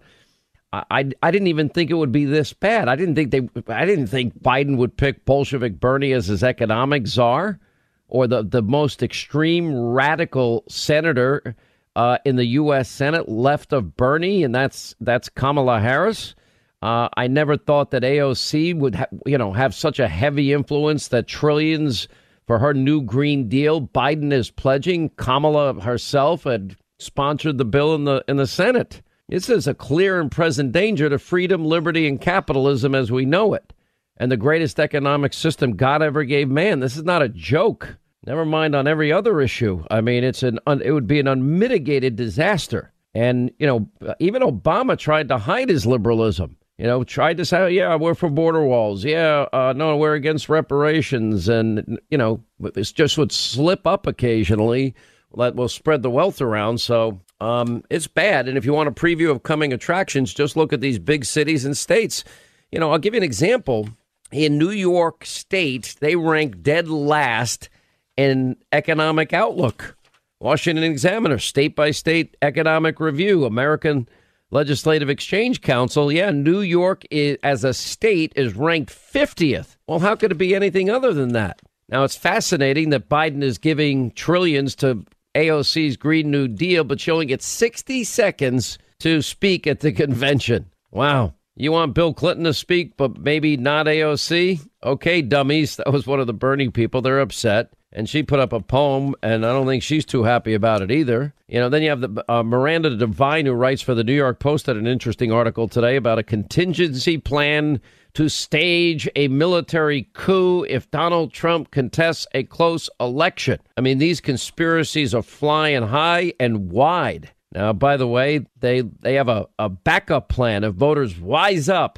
I, 0.72 0.84
I, 0.90 1.12
I 1.24 1.32
didn't 1.32 1.48
even 1.48 1.70
think 1.70 1.92
it 1.92 1.96
would 1.96 2.12
be 2.12 2.26
this 2.26 2.54
bad. 2.54 2.88
I 2.88 2.96
didn't 2.96 3.16
think 3.16 3.32
they. 3.32 3.50
I 3.68 3.86
didn't 3.86 4.08
think 4.08 4.42
Biden 4.42 4.78
would 4.78 4.96
pick 4.96 5.26
Bolshevik 5.26 5.80
Bernie 5.80 6.14
as 6.14 6.28
his 6.28 6.44
economic 6.44 7.08
czar, 7.08 7.60
or 8.08 8.28
the 8.28 8.44
the 8.44 8.62
most 8.62 9.04
extreme 9.04 9.74
radical 9.76 10.64
senator 10.68 11.56
uh, 11.96 12.18
in 12.26 12.36
the 12.36 12.46
U.S. 12.46 12.90
Senate 12.90 13.28
left 13.28 13.74
of 13.74 13.98
Bernie, 13.98 14.44
and 14.44 14.54
that's 14.54 14.96
that's 15.02 15.30
Kamala 15.30 15.80
Harris. 15.80 16.36
Uh, 16.82 17.10
I 17.18 17.28
never 17.28 17.58
thought 17.58 17.92
that 17.92 18.04
AOC 18.04 18.78
would, 18.78 18.96
ha- 18.96 19.08
you 19.26 19.38
know, 19.38 19.52
have 19.54 19.74
such 19.74 20.00
a 20.00 20.08
heavy 20.08 20.54
influence 20.54 21.08
that 21.08 21.28
trillions 21.28 22.08
for 22.46 22.60
her 22.60 22.74
new 22.74 23.02
Green 23.02 23.50
Deal. 23.50 23.82
Biden 23.82 24.32
is 24.32 24.52
pledging. 24.52 25.10
Kamala 25.10 25.82
herself 25.82 26.44
had 26.44 26.76
sponsored 27.00 27.58
the 27.58 27.66
bill 27.66 27.96
in 27.96 28.06
the 28.06 28.24
in 28.28 28.38
the 28.38 28.48
Senate. 28.48 29.02
This 29.30 29.50
is 29.50 29.68
a 29.68 29.74
clear 29.74 30.22
and 30.22 30.32
present 30.32 30.72
danger 30.72 31.10
to 31.10 31.20
freedom, 31.20 31.66
liberty, 31.66 32.08
and 32.08 32.22
capitalism 32.22 32.96
as 32.96 33.12
we 33.12 33.26
know 33.26 33.54
it, 33.54 33.74
and 34.16 34.32
the 34.32 34.38
greatest 34.38 34.80
economic 34.80 35.34
system 35.34 35.76
God 35.76 36.02
ever 36.02 36.24
gave 36.24 36.48
man. 36.48 36.80
This 36.80 36.96
is 36.96 37.04
not 37.04 37.22
a 37.22 37.30
joke. 37.30 37.98
Never 38.26 38.46
mind 38.46 38.76
on 38.76 38.88
every 38.88 39.12
other 39.12 39.42
issue. 39.42 39.84
I 39.92 40.02
mean, 40.02 40.24
it's 40.24 40.44
an 40.44 40.60
un, 40.68 40.82
it 40.82 40.92
would 40.92 41.08
be 41.08 41.20
an 41.20 41.28
unmitigated 41.28 42.16
disaster. 42.16 42.94
And 43.14 43.52
you 43.58 43.68
know, 43.68 44.16
even 44.20 44.42
Obama 44.44 44.98
tried 44.98 45.28
to 45.30 45.38
hide 45.38 45.70
his 45.70 45.86
liberalism. 45.86 46.56
You 46.78 46.86
know, 46.86 47.04
tried 47.04 47.38
to 47.38 47.46
say, 47.46 47.58
oh, 47.58 47.68
"Yeah, 47.68 47.96
we're 47.96 48.14
for 48.14 48.30
border 48.30 48.64
walls. 48.64 49.04
Yeah, 49.04 49.48
uh, 49.52 49.74
no, 49.76 49.98
we're 49.98 50.14
against 50.14 50.48
reparations." 50.48 51.50
And 51.50 52.00
you 52.10 52.18
know, 52.18 52.44
this 52.60 52.92
just 52.92 53.18
would 53.18 53.32
slip 53.32 53.88
up 53.88 54.06
occasionally. 54.06 54.94
That 55.36 55.56
will 55.56 55.70
spread 55.70 56.04
the 56.04 56.10
wealth 56.10 56.40
around. 56.40 56.80
So 56.80 57.20
um, 57.42 57.84
it's 57.90 58.08
bad. 58.08 58.48
And 58.48 58.58
if 58.58 58.66
you 58.66 58.74
want 58.74 58.90
a 58.90 58.92
preview 58.92 59.30
of 59.32 59.44
coming 59.44 59.74
attractions, 59.74 60.34
just 60.34 60.56
look 60.56 60.72
at 60.72 60.82
these 60.82 61.00
big 61.00 61.26
cities 61.26 61.66
and 61.66 61.76
states. 61.76 62.24
You 62.72 62.80
know, 62.80 62.92
I'll 62.92 63.00
give 63.00 63.14
you 63.14 63.20
an 63.20 63.24
example. 63.24 63.90
In 64.32 64.58
New 64.58 64.72
York 64.72 65.26
State, 65.26 65.96
they 66.00 66.16
rank 66.16 66.62
dead 66.62 66.90
last 66.90 67.70
in 68.18 68.58
economic 68.72 69.32
outlook. 69.34 69.96
Washington 70.40 70.84
Examiner, 70.84 71.40
state 71.40 71.76
by 71.76 71.92
state 71.92 72.38
economic 72.42 73.00
review, 73.00 73.46
American 73.46 74.08
Legislative 74.52 75.10
Exchange 75.10 75.62
Council. 75.62 76.12
Yeah, 76.12 76.32
New 76.32 76.62
York 76.62 77.04
is, 77.12 77.38
as 77.44 77.64
a 77.64 77.74
state 77.74 78.34
is 78.36 78.56
ranked 78.56 78.94
50th. 78.94 79.76
Well, 79.88 80.00
how 80.00 80.16
could 80.16 80.32
it 80.32 80.36
be 80.36 80.56
anything 80.56 80.90
other 80.90 81.14
than 81.14 81.34
that? 81.34 81.62
Now, 81.90 82.04
it's 82.04 82.16
fascinating 82.16 82.90
that 82.90 83.10
Biden 83.10 83.44
is 83.44 83.58
giving 83.58 84.12
trillions 84.12 84.76
to 84.78 85.06
AOC's 85.36 85.98
Green 85.98 86.32
New 86.32 86.48
Deal, 86.48 86.84
but 86.84 87.08
only 87.08 87.26
gets 87.26 87.46
60 87.46 88.04
seconds 88.04 88.78
to 89.00 89.22
speak 89.22 89.68
at 89.68 89.82
the 89.82 89.92
convention. 89.92 90.72
Wow. 90.92 91.34
You 91.56 91.72
want 91.72 91.94
Bill 91.94 92.14
Clinton 92.14 92.46
to 92.46 92.54
speak, 92.54 92.98
but 92.98 93.18
maybe 93.18 93.58
not 93.58 93.88
AOC? 93.88 94.60
Okay, 94.84 95.22
dummies. 95.22 95.78
That 95.78 95.92
was 95.92 96.06
one 96.06 96.20
of 96.20 96.28
the 96.28 96.34
Bernie 96.34 96.70
people. 96.70 97.02
They're 97.02 97.20
upset. 97.20 97.72
And 97.98 98.08
she 98.08 98.22
put 98.22 98.40
up 98.40 98.54
a 98.54 98.60
poem, 98.60 99.16
and 99.24 99.44
I 99.44 99.52
don't 99.52 99.66
think 99.66 99.82
she's 99.82 100.06
too 100.06 100.22
happy 100.22 100.54
about 100.54 100.84
it 100.84 100.92
either. 100.92 101.34
You 101.48 101.60
know, 101.60 101.68
then 101.68 101.82
you 101.82 101.90
have 101.90 102.02
the 102.02 102.24
uh, 102.32 102.44
Miranda 102.44 102.96
Devine, 102.96 103.48
who 103.48 103.54
writes 103.54 103.82
for 103.82 103.96
the 103.96 104.04
New 104.04 104.14
York 104.14 104.40
Post, 104.40 104.68
had 104.68 104.78
an 104.78 104.86
interesting 104.86 105.32
article 105.32 105.68
today 105.68 105.96
about 105.96 106.20
a 106.20 106.24
contingency 106.24 107.18
plan 107.18 107.82
to 108.14 108.30
stage 108.30 109.10
a 109.16 109.28
military 109.30 110.10
coup 110.14 110.64
if 110.70 110.92
Donald 110.92 111.34
Trump 111.34 111.72
contests 111.72 112.28
a 112.36 112.44
close 112.44 112.88
election. 113.00 113.60
I 113.76 113.82
mean, 113.82 113.98
these 113.98 114.22
conspiracies 114.22 115.16
are 115.16 115.24
flying 115.24 115.82
high 115.82 116.34
and 116.40 116.72
wide. 116.72 117.32
Now, 117.52 117.74
by 117.74 117.98
the 117.98 118.08
way, 118.08 118.46
they 118.60 118.82
they 118.82 119.16
have 119.16 119.28
a, 119.28 119.48
a 119.58 119.70
backup 119.70 120.30
plan 120.30 120.64
if 120.64 120.76
voters 120.76 121.20
wise 121.20 121.68
up 121.68 121.98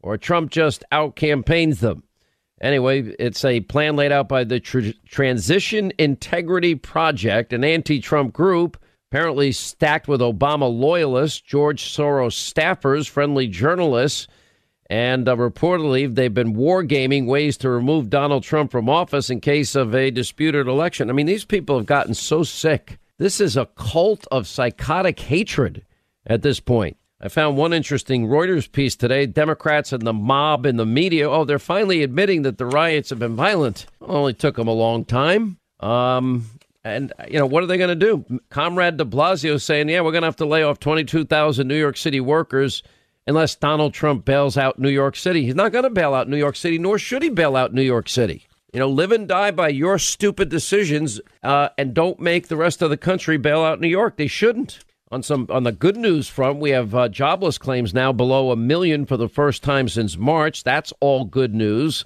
or 0.00 0.16
Trump 0.16 0.52
just 0.52 0.84
out 0.92 1.16
campaigns 1.16 1.80
them. 1.80 2.04
Anyway, 2.60 3.14
it's 3.18 3.44
a 3.44 3.60
plan 3.60 3.96
laid 3.96 4.12
out 4.12 4.28
by 4.28 4.44
the 4.44 4.60
Tr- 4.60 4.90
Transition 5.06 5.92
Integrity 5.98 6.74
Project, 6.74 7.52
an 7.52 7.64
anti 7.64 8.00
Trump 8.00 8.32
group 8.32 8.76
apparently 9.10 9.50
stacked 9.50 10.06
with 10.06 10.20
Obama 10.20 10.72
loyalists, 10.72 11.40
George 11.40 11.82
Soros 11.82 12.32
staffers, 12.32 13.08
friendly 13.08 13.48
journalists, 13.48 14.28
and 14.88 15.28
uh, 15.28 15.34
reportedly 15.34 16.12
they've 16.14 16.32
been 16.32 16.54
wargaming 16.54 17.26
ways 17.26 17.56
to 17.56 17.68
remove 17.68 18.08
Donald 18.08 18.44
Trump 18.44 18.70
from 18.70 18.88
office 18.88 19.28
in 19.28 19.40
case 19.40 19.74
of 19.74 19.96
a 19.96 20.12
disputed 20.12 20.68
election. 20.68 21.10
I 21.10 21.12
mean, 21.12 21.26
these 21.26 21.44
people 21.44 21.76
have 21.76 21.86
gotten 21.86 22.14
so 22.14 22.44
sick. 22.44 22.98
This 23.18 23.40
is 23.40 23.56
a 23.56 23.66
cult 23.74 24.28
of 24.30 24.46
psychotic 24.46 25.18
hatred 25.18 25.84
at 26.24 26.42
this 26.42 26.60
point. 26.60 26.96
I 27.22 27.28
found 27.28 27.56
one 27.56 27.74
interesting 27.74 28.28
Reuters 28.28 28.70
piece 28.70 28.96
today. 28.96 29.26
Democrats 29.26 29.92
and 29.92 30.02
the 30.02 30.12
mob 30.12 30.64
in 30.64 30.76
the 30.76 30.86
media. 30.86 31.30
Oh, 31.30 31.44
they're 31.44 31.58
finally 31.58 32.02
admitting 32.02 32.42
that 32.42 32.56
the 32.56 32.64
riots 32.64 33.10
have 33.10 33.18
been 33.18 33.36
violent. 33.36 33.86
Only 34.00 34.32
took 34.32 34.56
them 34.56 34.68
a 34.68 34.72
long 34.72 35.04
time. 35.04 35.58
Um, 35.80 36.46
and, 36.82 37.12
you 37.28 37.38
know, 37.38 37.44
what 37.44 37.62
are 37.62 37.66
they 37.66 37.76
going 37.76 37.98
to 37.98 38.16
do? 38.16 38.40
Comrade 38.48 38.96
de 38.96 39.04
Blasio 39.04 39.60
saying, 39.60 39.90
yeah, 39.90 40.00
we're 40.00 40.12
going 40.12 40.22
to 40.22 40.28
have 40.28 40.36
to 40.36 40.46
lay 40.46 40.62
off 40.62 40.80
22,000 40.80 41.68
New 41.68 41.78
York 41.78 41.98
City 41.98 42.20
workers 42.20 42.82
unless 43.26 43.54
Donald 43.54 43.92
Trump 43.92 44.24
bails 44.24 44.56
out 44.56 44.78
New 44.78 44.88
York 44.88 45.14
City. 45.14 45.44
He's 45.44 45.54
not 45.54 45.72
going 45.72 45.84
to 45.84 45.90
bail 45.90 46.14
out 46.14 46.28
New 46.28 46.38
York 46.38 46.56
City, 46.56 46.78
nor 46.78 46.98
should 46.98 47.22
he 47.22 47.28
bail 47.28 47.54
out 47.54 47.74
New 47.74 47.82
York 47.82 48.08
City. 48.08 48.46
You 48.72 48.80
know, 48.80 48.88
live 48.88 49.12
and 49.12 49.28
die 49.28 49.50
by 49.50 49.68
your 49.68 49.98
stupid 49.98 50.48
decisions 50.48 51.20
uh, 51.42 51.68
and 51.76 51.92
don't 51.92 52.18
make 52.18 52.48
the 52.48 52.56
rest 52.56 52.80
of 52.80 52.88
the 52.88 52.96
country 52.96 53.36
bail 53.36 53.62
out 53.62 53.80
New 53.80 53.88
York. 53.88 54.16
They 54.16 54.26
shouldn't. 54.26 54.78
On 55.12 55.24
some 55.24 55.48
on 55.50 55.64
the 55.64 55.72
good 55.72 55.96
news 55.96 56.28
front, 56.28 56.60
we 56.60 56.70
have 56.70 56.94
uh, 56.94 57.08
jobless 57.08 57.58
claims 57.58 57.92
now 57.92 58.12
below 58.12 58.52
a 58.52 58.56
million 58.56 59.06
for 59.06 59.16
the 59.16 59.28
first 59.28 59.64
time 59.64 59.88
since 59.88 60.16
March. 60.16 60.62
That's 60.62 60.92
all 61.00 61.24
good 61.24 61.52
news. 61.52 62.04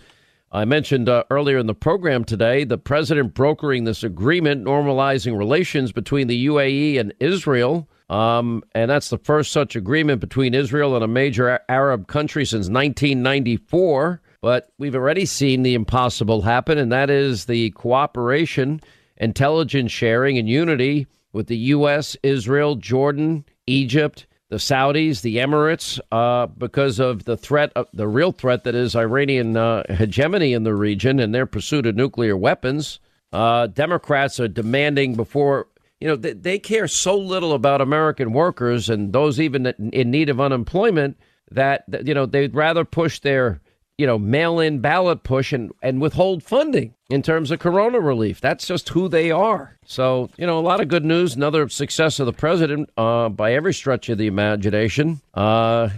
I 0.51 0.65
mentioned 0.65 1.11
uh, 1.11 1.25
earlier 1.29 1.59
in 1.59 1.67
the 1.67 1.75
program 1.75 2.25
today 2.25 2.65
the 2.65 2.79
president 2.79 3.35
brokering 3.35 3.85
this 3.85 4.05
agreement 4.05 4.65
normalizing 4.65 5.37
relations 5.37 5.93
between 5.93 6.29
the 6.29 6.47
UAE 6.47 6.99
and 6.99 7.13
Israel. 7.21 7.91
Um, 8.09 8.63
and 8.75 8.91
that's 8.91 9.11
the 9.11 9.19
first 9.19 9.53
such 9.53 9.77
agreement 9.77 10.23
between 10.23 10.55
Israel 10.55 10.95
and 10.95 11.05
a 11.05 11.09
major 11.09 11.61
Arab 11.69 12.07
country 12.07 12.47
since 12.47 12.71
1994. 12.71 14.23
But 14.41 14.71
we've 14.79 14.95
already 14.95 15.27
seen 15.27 15.63
the 15.63 15.75
impossible 15.75 16.41
happen, 16.41 16.79
and 16.79 16.91
that 16.93 17.11
is 17.11 17.45
the 17.45 17.71
cooperation, 17.73 18.81
intelligence 19.19 19.93
sharing, 19.93 20.39
and 20.39 20.49
unity 20.49 21.07
with 21.35 21.49
the 21.49 21.57
U.S., 21.57 22.17
Israel, 22.23 22.77
Jordan, 22.77 23.45
Egypt, 23.67 24.27
the 24.49 24.57
Saudis, 24.57 25.21
the 25.21 25.39
Emirates, 25.39 25.99
uh, 26.13 26.47
because 26.47 27.01
of 27.01 27.25
the 27.25 27.37
threat, 27.37 27.73
of, 27.75 27.89
the 27.93 28.07
real 28.07 28.31
threat 28.31 28.65
that 28.65 28.75
is 28.75 28.95
Iranian 28.95 29.57
uh, 29.57 29.83
hegemony 29.93 30.53
in 30.53 30.63
the 30.63 30.75
region 30.75 31.19
and 31.19 31.35
their 31.35 31.45
pursuit 31.45 31.87
of 31.87 31.97
nuclear 31.97 32.37
weapons. 32.37 33.01
Uh, 33.33 33.67
Democrats 33.67 34.39
are 34.39 34.47
demanding 34.47 35.17
before, 35.17 35.67
you 36.01 36.07
know, 36.07 36.15
they, 36.15 36.35
they, 36.35 36.59
care 36.59 36.87
so 36.87 37.19
little 37.19 37.53
about 37.53 37.81
American 37.81 38.33
workers 38.33 38.89
and 38.89 39.13
those 39.13 39.41
even 39.41 39.67
in 39.67 40.13
need 40.13 40.29
of 40.29 40.41
unemployment 40.41 41.19
that, 41.51 41.85
you 42.07 42.15
know, 42.15 42.27
they'd 42.27 42.55
rather 42.55 42.85
push 42.85 43.19
their 43.19 43.61
you 43.99 44.07
know, 44.07 44.19
mail 44.19 44.59
in 44.59 44.81
ballot 44.81 45.23
push 45.23 45.53
and, 45.53 45.73
and 45.83 46.01
withhold 46.01 46.43
funding 46.43 46.95
in 47.11 47.23
terms 47.23 47.51
of 47.51 47.59
corona 47.59 48.01
relief. 48.01 48.41
That's 48.41 48.67
just 48.67 48.89
who 48.91 49.09
they 49.09 49.31
are. 49.31 49.77
So, 49.85 50.31
you 50.37 50.47
know, 50.47 50.59
a 50.59 50.61
lot 50.61 50.81
of 50.81 50.89
good 50.89 51.05
news. 51.05 51.37
Another 51.37 51.69
success 51.69 52.19
of 52.19 52.27
the 52.27 52.33
president 52.33 52.91
uh, 52.97 53.29
by 53.29 53.53
every 53.53 53.75
stretch 53.75 54.09
of 54.09 54.19
the 54.19 54.27
imagination. 54.27 55.21
Uh, 55.35 55.91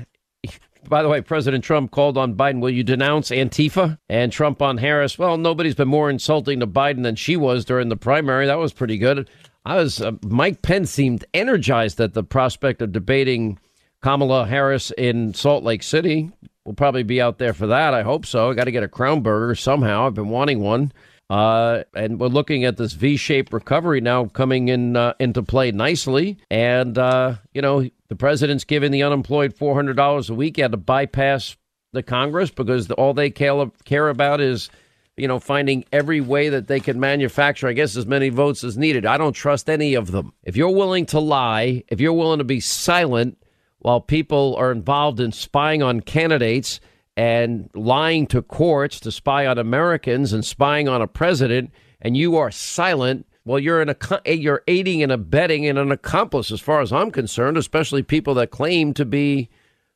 by 0.88 1.02
the 1.02 1.08
way, 1.08 1.20
President 1.20 1.64
Trump 1.64 1.90
called 1.90 2.18
on 2.18 2.34
Biden, 2.34 2.60
will 2.60 2.70
you 2.70 2.82
denounce 2.82 3.30
Antifa? 3.30 3.98
And 4.08 4.32
Trump 4.32 4.60
on 4.62 4.78
Harris, 4.78 5.18
well, 5.18 5.36
nobody's 5.36 5.74
been 5.74 5.88
more 5.88 6.10
insulting 6.10 6.60
to 6.60 6.66
Biden 6.66 7.02
than 7.02 7.16
she 7.16 7.36
was 7.36 7.64
during 7.64 7.88
the 7.88 7.96
primary. 7.96 8.46
That 8.46 8.58
was 8.58 8.72
pretty 8.72 8.98
good. 8.98 9.28
I 9.64 9.76
was, 9.76 10.00
uh, 10.00 10.12
Mike 10.24 10.62
Pence 10.62 10.90
seemed 10.90 11.24
energized 11.34 12.00
at 12.00 12.14
the 12.14 12.22
prospect 12.22 12.82
of 12.82 12.92
debating 12.92 13.58
Kamala 14.00 14.46
Harris 14.46 14.92
in 14.96 15.34
Salt 15.34 15.64
Lake 15.64 15.82
City. 15.82 16.30
We'll 16.66 16.74
probably 16.74 17.04
be 17.04 17.20
out 17.20 17.38
there 17.38 17.52
for 17.52 17.68
that. 17.68 17.94
I 17.94 18.02
hope 18.02 18.26
so. 18.26 18.50
I 18.50 18.54
got 18.54 18.64
to 18.64 18.72
get 18.72 18.82
a 18.82 18.88
Crown 18.88 19.20
Burger 19.22 19.54
somehow. 19.54 20.06
I've 20.06 20.14
been 20.14 20.30
wanting 20.30 20.58
one. 20.60 20.92
Uh, 21.30 21.84
and 21.94 22.20
we're 22.20 22.26
looking 22.26 22.64
at 22.64 22.76
this 22.76 22.92
V-shaped 22.92 23.52
recovery 23.52 24.00
now 24.00 24.26
coming 24.26 24.68
in 24.68 24.96
uh, 24.96 25.14
into 25.20 25.42
play 25.42 25.70
nicely. 25.70 26.38
And 26.50 26.98
uh, 26.98 27.36
you 27.54 27.62
know, 27.62 27.88
the 28.08 28.16
president's 28.16 28.64
giving 28.64 28.90
the 28.90 29.04
unemployed 29.04 29.54
four 29.54 29.74
hundred 29.74 29.96
dollars 29.96 30.28
a 30.28 30.34
week. 30.34 30.56
He 30.56 30.62
had 30.62 30.72
to 30.72 30.76
bypass 30.76 31.56
the 31.92 32.02
Congress 32.02 32.50
because 32.50 32.90
all 32.90 33.14
they 33.14 33.30
care 33.30 34.08
about 34.08 34.40
is, 34.40 34.68
you 35.16 35.26
know, 35.26 35.38
finding 35.38 35.84
every 35.92 36.20
way 36.20 36.48
that 36.48 36.66
they 36.66 36.78
can 36.78 37.00
manufacture, 37.00 37.68
I 37.68 37.72
guess, 37.74 37.96
as 37.96 38.06
many 38.06 38.28
votes 38.28 38.62
as 38.64 38.76
needed. 38.76 39.06
I 39.06 39.18
don't 39.18 39.32
trust 39.32 39.70
any 39.70 39.94
of 39.94 40.10
them. 40.10 40.32
If 40.44 40.56
you're 40.56 40.70
willing 40.70 41.06
to 41.06 41.20
lie, 41.20 41.84
if 41.88 42.00
you're 42.00 42.12
willing 42.12 42.38
to 42.38 42.44
be 42.44 42.60
silent 42.60 43.38
while 43.86 44.00
people 44.00 44.56
are 44.56 44.72
involved 44.72 45.20
in 45.20 45.30
spying 45.30 45.80
on 45.80 46.00
candidates 46.00 46.80
and 47.16 47.70
lying 47.72 48.26
to 48.26 48.42
courts 48.42 48.98
to 48.98 49.12
spy 49.12 49.46
on 49.46 49.58
Americans 49.58 50.32
and 50.32 50.44
spying 50.44 50.88
on 50.88 51.00
a 51.00 51.06
president, 51.06 51.70
and 52.00 52.16
you 52.16 52.34
are 52.34 52.50
silent, 52.50 53.24
well, 53.44 53.60
you're 53.60 53.80
an 53.80 53.94
you're 54.26 54.64
aiding 54.66 55.04
and 55.04 55.12
abetting 55.12 55.68
and 55.68 55.78
an 55.78 55.92
accomplice, 55.92 56.50
as 56.50 56.60
far 56.60 56.80
as 56.80 56.92
I'm 56.92 57.12
concerned. 57.12 57.56
Especially 57.56 58.02
people 58.02 58.34
that 58.34 58.50
claim 58.50 58.92
to 58.94 59.04
be 59.04 59.50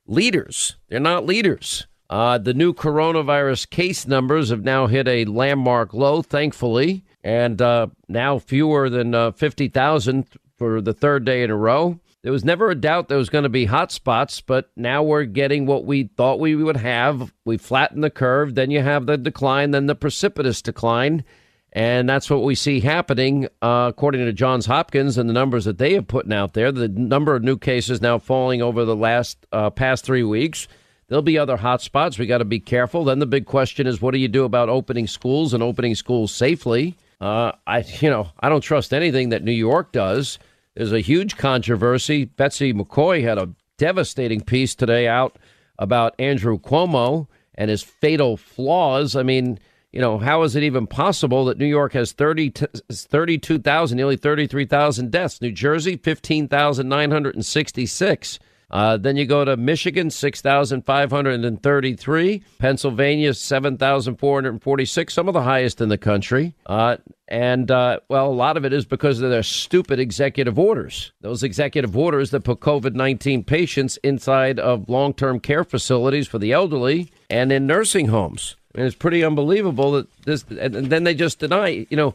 leaders, 0.07 0.77
they're 0.89 1.01
not 1.01 1.27
leaders. 1.27 1.89
Uh, 2.09 2.39
the 2.39 2.55
new 2.55 2.73
coronavirus 2.73 3.71
case 3.71 4.07
numbers 4.07 4.51
have 4.51 4.63
now 4.63 4.87
hit 4.87 5.09
a 5.09 5.25
landmark 5.25 5.93
low, 5.93 6.23
thankfully, 6.23 7.03
and 7.25 7.61
uh, 7.61 7.89
now 8.09 8.39
fewer 8.39 8.89
than 8.89 9.17
uh, 9.17 9.33
50,000 9.33 10.29
for 10.57 10.81
the 10.81 10.95
third 10.95 11.25
day 11.25 11.43
in 11.43 11.51
a 11.51 11.57
row. 11.57 11.99
There 12.23 12.33
was 12.33 12.45
never 12.45 12.71
a 12.71 12.75
doubt 12.75 13.09
there 13.09 13.17
was 13.17 13.31
going 13.31 13.45
to 13.45 13.49
be 13.49 13.65
hot 13.65 13.91
spots, 13.91 14.43
but 14.43 14.71
now 14.77 15.03
we're 15.03 15.25
getting 15.25 15.65
what 15.65 15.87
we 15.87 16.05
thought 16.05 16.39
we 16.39 16.55
would 16.55 16.77
have. 16.77 17.33
We 17.47 17.57
flatten 17.57 18.03
the 18.03 18.11
curve, 18.11 18.55
then 18.55 18.71
you 18.71 18.83
have 18.83 19.07
the 19.07 19.17
decline, 19.17 19.71
then 19.71 19.87
the 19.87 19.95
precipitous 19.95 20.61
decline. 20.61 21.25
And 21.73 22.09
that's 22.09 22.29
what 22.29 22.43
we 22.43 22.57
see 22.57 22.81
happening, 22.81 23.47
uh, 23.63 23.87
according 23.89 24.25
to 24.27 24.33
Johns 24.33 24.67
Hopkins 24.67 25.17
and 25.17 25.31
the 25.31 25.35
numbers 25.35 25.65
that 25.65 25.79
they 25.79 25.95
have 25.95 26.09
put 26.09 26.31
out 26.31 26.53
there. 26.53 26.73
The 26.73 26.89
number 26.89 27.35
of 27.35 27.43
new 27.43 27.57
cases 27.57 28.03
now 28.03 28.19
falling 28.19 28.61
over 28.61 28.85
the 28.85 28.97
last 28.97 29.47
uh, 29.53 29.71
past 29.71 30.05
three 30.05 30.25
weeks. 30.25 30.69
There'll 31.09 31.23
be 31.23 31.39
other 31.39 31.57
hot 31.57 31.81
spots. 31.81 32.19
We 32.19 32.27
got 32.27 32.39
to 32.39 32.45
be 32.45 32.61
careful. 32.61 33.05
Then 33.05 33.19
the 33.19 33.27
big 33.27 33.47
question 33.47 33.87
is, 33.87 34.03
what 34.03 34.13
do 34.13 34.19
you 34.19 34.29
do 34.29 34.45
about 34.45 34.69
opening 34.69 35.07
schools 35.07 35.55
and 35.55 35.63
opening 35.63 35.95
schools 35.95 36.33
safely? 36.33 36.99
Uh, 37.21 37.53
I, 37.67 37.85
you 38.01 38.11
know, 38.11 38.29
I 38.39 38.49
don't 38.49 38.61
trust 38.61 38.93
anything 38.93 39.31
that 39.31 39.43
New 39.43 39.53
York 39.53 39.93
does. 39.93 40.39
There's 40.81 40.93
a 40.93 41.01
huge 41.01 41.37
controversy. 41.37 42.25
Betsy 42.25 42.73
McCaughey 42.73 43.23
had 43.23 43.37
a 43.37 43.51
devastating 43.77 44.41
piece 44.41 44.75
today 44.75 45.07
out 45.07 45.39
about 45.79 46.15
Andrew 46.19 46.59
Cuomo 46.59 47.27
and 47.55 47.69
his 47.69 47.83
fatal 47.83 48.39
flaws. 48.39 49.15
I 49.15 49.23
mean, 49.23 49.59
you 49.93 50.01
know, 50.01 50.17
how 50.17 50.43
is 50.43 50.57
it 50.57 50.63
even 50.63 50.87
possible 50.87 51.45
that 51.45 51.59
New 51.59 51.67
York 51.67 51.93
has 51.93 52.13
30, 52.13 52.55
32,000, 52.91 53.95
nearly 53.95 54.17
33,000 54.17 55.11
deaths? 55.11 55.43
New 55.43 55.53
Jersey, 55.53 55.99
15,966. 55.99 58.39
Uh, 58.71 58.97
then 58.97 59.17
you 59.17 59.27
go 59.27 59.45
to 59.45 59.57
Michigan, 59.57 60.11
6,533. 60.11 62.43
Pennsylvania, 62.59 63.35
7,446, 63.35 65.13
some 65.13 65.29
of 65.29 65.35
the 65.35 65.43
highest 65.43 65.81
in 65.81 65.89
the 65.89 65.99
country. 65.99 66.55
Uh, 66.67 66.97
and, 67.29 67.71
uh, 67.71 68.01
well, 68.09 68.27
a 68.27 68.33
lot 68.33 68.57
of 68.57 68.65
it 68.65 68.73
is 68.73 68.85
because 68.85 69.21
of 69.21 69.31
their 69.31 69.43
stupid 69.43 70.01
executive 70.01 70.59
orders. 70.59 71.13
Those 71.21 71.43
executive 71.43 71.97
orders 71.97 72.31
that 72.31 72.41
put 72.41 72.61
COVID 72.61 72.95
19 72.95 73.45
patients 73.45 73.97
inside 73.99 74.59
of 74.59 74.89
long 74.89 75.15
term 75.15 75.41
care 75.41 75.65
facilities 75.65 76.29
for 76.29 76.39
the 76.39 76.53
elderly 76.53 77.13
and 77.29 77.53
in 77.53 77.67
nursing 77.67 78.09
homes. 78.09 78.57
And 78.75 78.87
it's 78.87 78.97
pretty 78.97 79.25
unbelievable 79.25 79.93
that 79.93 80.07
this, 80.25 80.45
and 80.49 80.75
then 80.75 81.05
they 81.05 81.15
just 81.15 81.41
deny, 81.41 81.87
you 81.91 81.97
know, 81.97 82.15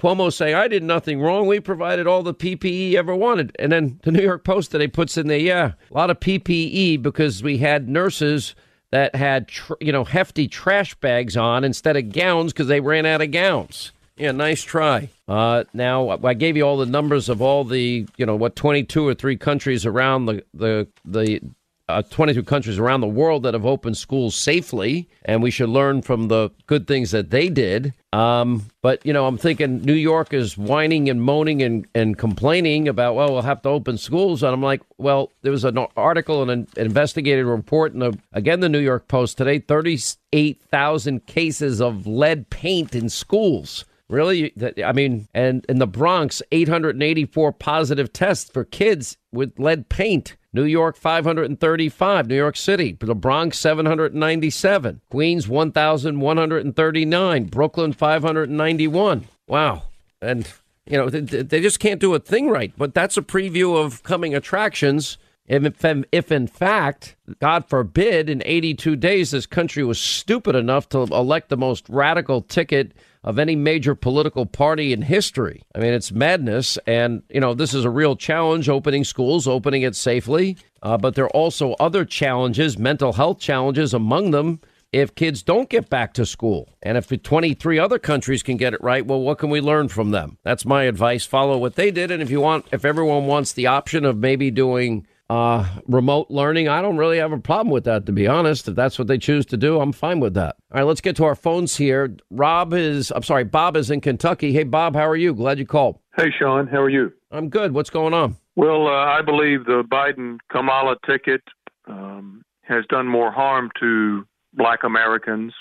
Cuomo 0.00 0.30
saying, 0.32 0.54
I 0.54 0.68
did 0.68 0.82
nothing 0.82 1.20
wrong. 1.20 1.46
We 1.46 1.58
provided 1.58 2.06
all 2.06 2.22
the 2.22 2.34
PPE 2.34 2.94
ever 2.94 3.14
wanted. 3.14 3.56
And 3.58 3.72
then 3.72 3.98
the 4.02 4.12
New 4.12 4.22
York 4.22 4.44
Post 4.44 4.70
today 4.70 4.88
puts 4.88 5.16
in 5.16 5.26
there, 5.26 5.38
yeah, 5.38 5.72
a 5.90 5.94
lot 5.94 6.10
of 6.10 6.20
PPE 6.20 7.00
because 7.02 7.42
we 7.42 7.58
had 7.58 7.88
nurses 7.88 8.54
that 8.90 9.14
had, 9.14 9.48
tr- 9.48 9.72
you 9.80 9.92
know, 9.92 10.04
hefty 10.04 10.48
trash 10.48 10.94
bags 10.96 11.36
on 11.36 11.64
instead 11.64 11.96
of 11.96 12.12
gowns 12.12 12.52
because 12.52 12.66
they 12.66 12.80
ran 12.80 13.06
out 13.06 13.22
of 13.22 13.30
gowns. 13.30 13.92
Yeah, 14.16 14.32
nice 14.32 14.62
try. 14.62 15.10
Uh, 15.28 15.64
now 15.74 16.18
I 16.24 16.34
gave 16.34 16.56
you 16.56 16.62
all 16.62 16.76
the 16.76 16.86
numbers 16.86 17.28
of 17.28 17.42
all 17.42 17.64
the, 17.64 18.06
you 18.16 18.26
know, 18.26 18.36
what 18.36 18.56
22 18.56 19.06
or 19.06 19.14
three 19.14 19.36
countries 19.36 19.84
around 19.84 20.26
the 20.26 20.42
the 20.54 20.88
the 21.04 21.40
uh, 21.88 22.02
22 22.02 22.42
countries 22.42 22.78
around 22.78 23.00
the 23.00 23.06
world 23.06 23.44
that 23.44 23.54
have 23.54 23.64
opened 23.64 23.96
schools 23.96 24.34
safely, 24.34 25.08
and 25.24 25.42
we 25.42 25.50
should 25.50 25.68
learn 25.68 26.02
from 26.02 26.28
the 26.28 26.50
good 26.66 26.88
things 26.88 27.12
that 27.12 27.30
they 27.30 27.48
did. 27.48 27.94
Um, 28.12 28.66
but, 28.82 29.04
you 29.06 29.12
know, 29.12 29.26
I'm 29.26 29.38
thinking 29.38 29.82
New 29.82 29.92
York 29.92 30.32
is 30.32 30.58
whining 30.58 31.08
and 31.08 31.22
moaning 31.22 31.62
and, 31.62 31.86
and 31.94 32.18
complaining 32.18 32.88
about, 32.88 33.14
well, 33.14 33.32
we'll 33.32 33.42
have 33.42 33.62
to 33.62 33.68
open 33.68 33.98
schools. 33.98 34.42
And 34.42 34.52
I'm 34.52 34.62
like, 34.62 34.82
well, 34.98 35.30
there 35.42 35.52
was 35.52 35.64
an 35.64 35.78
article 35.96 36.42
and 36.42 36.50
an 36.50 36.66
investigative 36.76 37.46
report 37.46 37.92
in, 37.92 38.00
the, 38.00 38.18
again, 38.32 38.60
the 38.60 38.68
New 38.68 38.80
York 38.80 39.06
Post 39.06 39.38
today 39.38 39.60
38,000 39.60 41.26
cases 41.26 41.80
of 41.80 42.06
lead 42.06 42.50
paint 42.50 42.94
in 42.94 43.08
schools. 43.08 43.84
Really? 44.08 44.52
I 44.84 44.92
mean, 44.92 45.26
and 45.34 45.64
in 45.68 45.78
the 45.78 45.86
Bronx, 45.86 46.40
884 46.52 47.52
positive 47.52 48.12
tests 48.12 48.48
for 48.50 48.64
kids 48.64 49.16
with 49.32 49.58
lead 49.58 49.88
paint. 49.88 50.36
New 50.56 50.64
York 50.64 50.96
535, 50.96 52.28
New 52.28 52.34
York 52.34 52.56
City, 52.56 52.96
the 52.98 53.14
Bronx 53.14 53.58
797, 53.58 55.02
Queens 55.10 55.46
1139, 55.46 57.44
Brooklyn 57.44 57.92
591. 57.92 59.28
Wow. 59.46 59.82
And 60.22 60.50
you 60.86 60.96
know, 60.96 61.10
they, 61.10 61.60
just 61.60 61.78
can't 61.78 62.00
do 62.00 62.14
a 62.14 62.18
thing 62.18 62.48
right, 62.48 62.72
but 62.78 62.94
that's 62.94 63.18
a 63.18 63.22
preview 63.22 63.76
of 63.76 64.02
coming 64.02 64.34
attractions. 64.34 65.18
If, 65.46 65.84
if, 66.10 66.32
in 66.32 66.46
fact, 66.46 67.16
God 67.38 67.68
forbid, 67.68 68.30
in 68.30 68.42
82 68.42 68.96
days, 68.96 69.32
this 69.32 69.44
country 69.44 69.84
was 69.84 70.00
stupid 70.00 70.56
enough 70.56 70.88
to 70.88 71.00
elect 71.00 71.50
the 71.50 71.58
most 71.58 71.86
radical 71.90 72.40
ticket 72.40 72.92
of 73.26 73.40
any 73.40 73.56
major 73.56 73.96
political 73.96 74.46
party 74.46 74.92
in 74.92 75.02
history. 75.02 75.62
I 75.74 75.80
mean, 75.80 75.92
it's 75.92 76.12
madness. 76.12 76.78
And, 76.86 77.24
you 77.28 77.40
know, 77.40 77.54
this 77.54 77.74
is 77.74 77.84
a 77.84 77.90
real 77.90 78.14
challenge 78.14 78.68
opening 78.68 79.02
schools, 79.02 79.48
opening 79.48 79.82
it 79.82 79.96
safely. 79.96 80.56
Uh, 80.80 80.96
but 80.96 81.16
there 81.16 81.24
are 81.24 81.36
also 81.36 81.72
other 81.74 82.04
challenges, 82.04 82.78
mental 82.78 83.14
health 83.14 83.40
challenges 83.40 83.92
among 83.92 84.30
them. 84.30 84.60
If 84.92 85.16
kids 85.16 85.42
don't 85.42 85.68
get 85.68 85.90
back 85.90 86.14
to 86.14 86.24
school, 86.24 86.70
and 86.80 86.96
if 86.96 87.08
23 87.08 87.78
other 87.78 87.98
countries 87.98 88.44
can 88.44 88.56
get 88.56 88.72
it 88.72 88.82
right, 88.82 89.04
well, 89.04 89.20
what 89.20 89.38
can 89.38 89.50
we 89.50 89.60
learn 89.60 89.88
from 89.88 90.12
them? 90.12 90.38
That's 90.44 90.64
my 90.64 90.84
advice. 90.84 91.26
Follow 91.26 91.58
what 91.58 91.74
they 91.74 91.90
did. 91.90 92.12
And 92.12 92.22
if 92.22 92.30
you 92.30 92.40
want, 92.40 92.66
if 92.70 92.84
everyone 92.84 93.26
wants 93.26 93.52
the 93.52 93.66
option 93.66 94.04
of 94.04 94.16
maybe 94.16 94.52
doing 94.52 95.06
uh, 95.28 95.66
remote 95.86 96.30
learning, 96.30 96.68
I 96.68 96.82
don't 96.82 96.96
really 96.96 97.18
have 97.18 97.32
a 97.32 97.38
problem 97.38 97.70
with 97.72 97.84
that, 97.84 98.06
to 98.06 98.12
be 98.12 98.26
honest. 98.26 98.68
If 98.68 98.76
that's 98.76 98.98
what 98.98 99.08
they 99.08 99.18
choose 99.18 99.46
to 99.46 99.56
do, 99.56 99.80
I'm 99.80 99.92
fine 99.92 100.20
with 100.20 100.34
that. 100.34 100.56
All 100.72 100.78
right, 100.80 100.86
let's 100.86 101.00
get 101.00 101.16
to 101.16 101.24
our 101.24 101.34
phones 101.34 101.76
here. 101.76 102.16
Rob 102.30 102.72
is, 102.72 103.10
I'm 103.10 103.22
sorry, 103.22 103.44
Bob 103.44 103.76
is 103.76 103.90
in 103.90 104.00
Kentucky. 104.00 104.52
Hey, 104.52 104.64
Bob, 104.64 104.94
how 104.94 105.06
are 105.08 105.16
you? 105.16 105.34
Glad 105.34 105.58
you 105.58 105.66
called. 105.66 105.98
Hey, 106.16 106.30
Sean, 106.38 106.66
how 106.66 106.80
are 106.80 106.90
you? 106.90 107.12
I'm 107.30 107.48
good. 107.48 107.72
What's 107.72 107.90
going 107.90 108.14
on? 108.14 108.36
Well, 108.54 108.86
uh, 108.86 109.04
I 109.04 109.20
believe 109.22 109.66
the 109.66 109.82
Biden 109.82 110.38
Kamala 110.50 110.96
ticket 111.06 111.42
um, 111.86 112.42
has 112.62 112.84
done 112.88 113.06
more 113.06 113.30
harm 113.30 113.70
to 113.80 114.26
black 114.54 114.84
Americans 114.84 115.52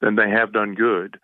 than 0.00 0.16
they 0.16 0.30
have 0.30 0.52
done 0.52 0.74
good. 0.74 1.18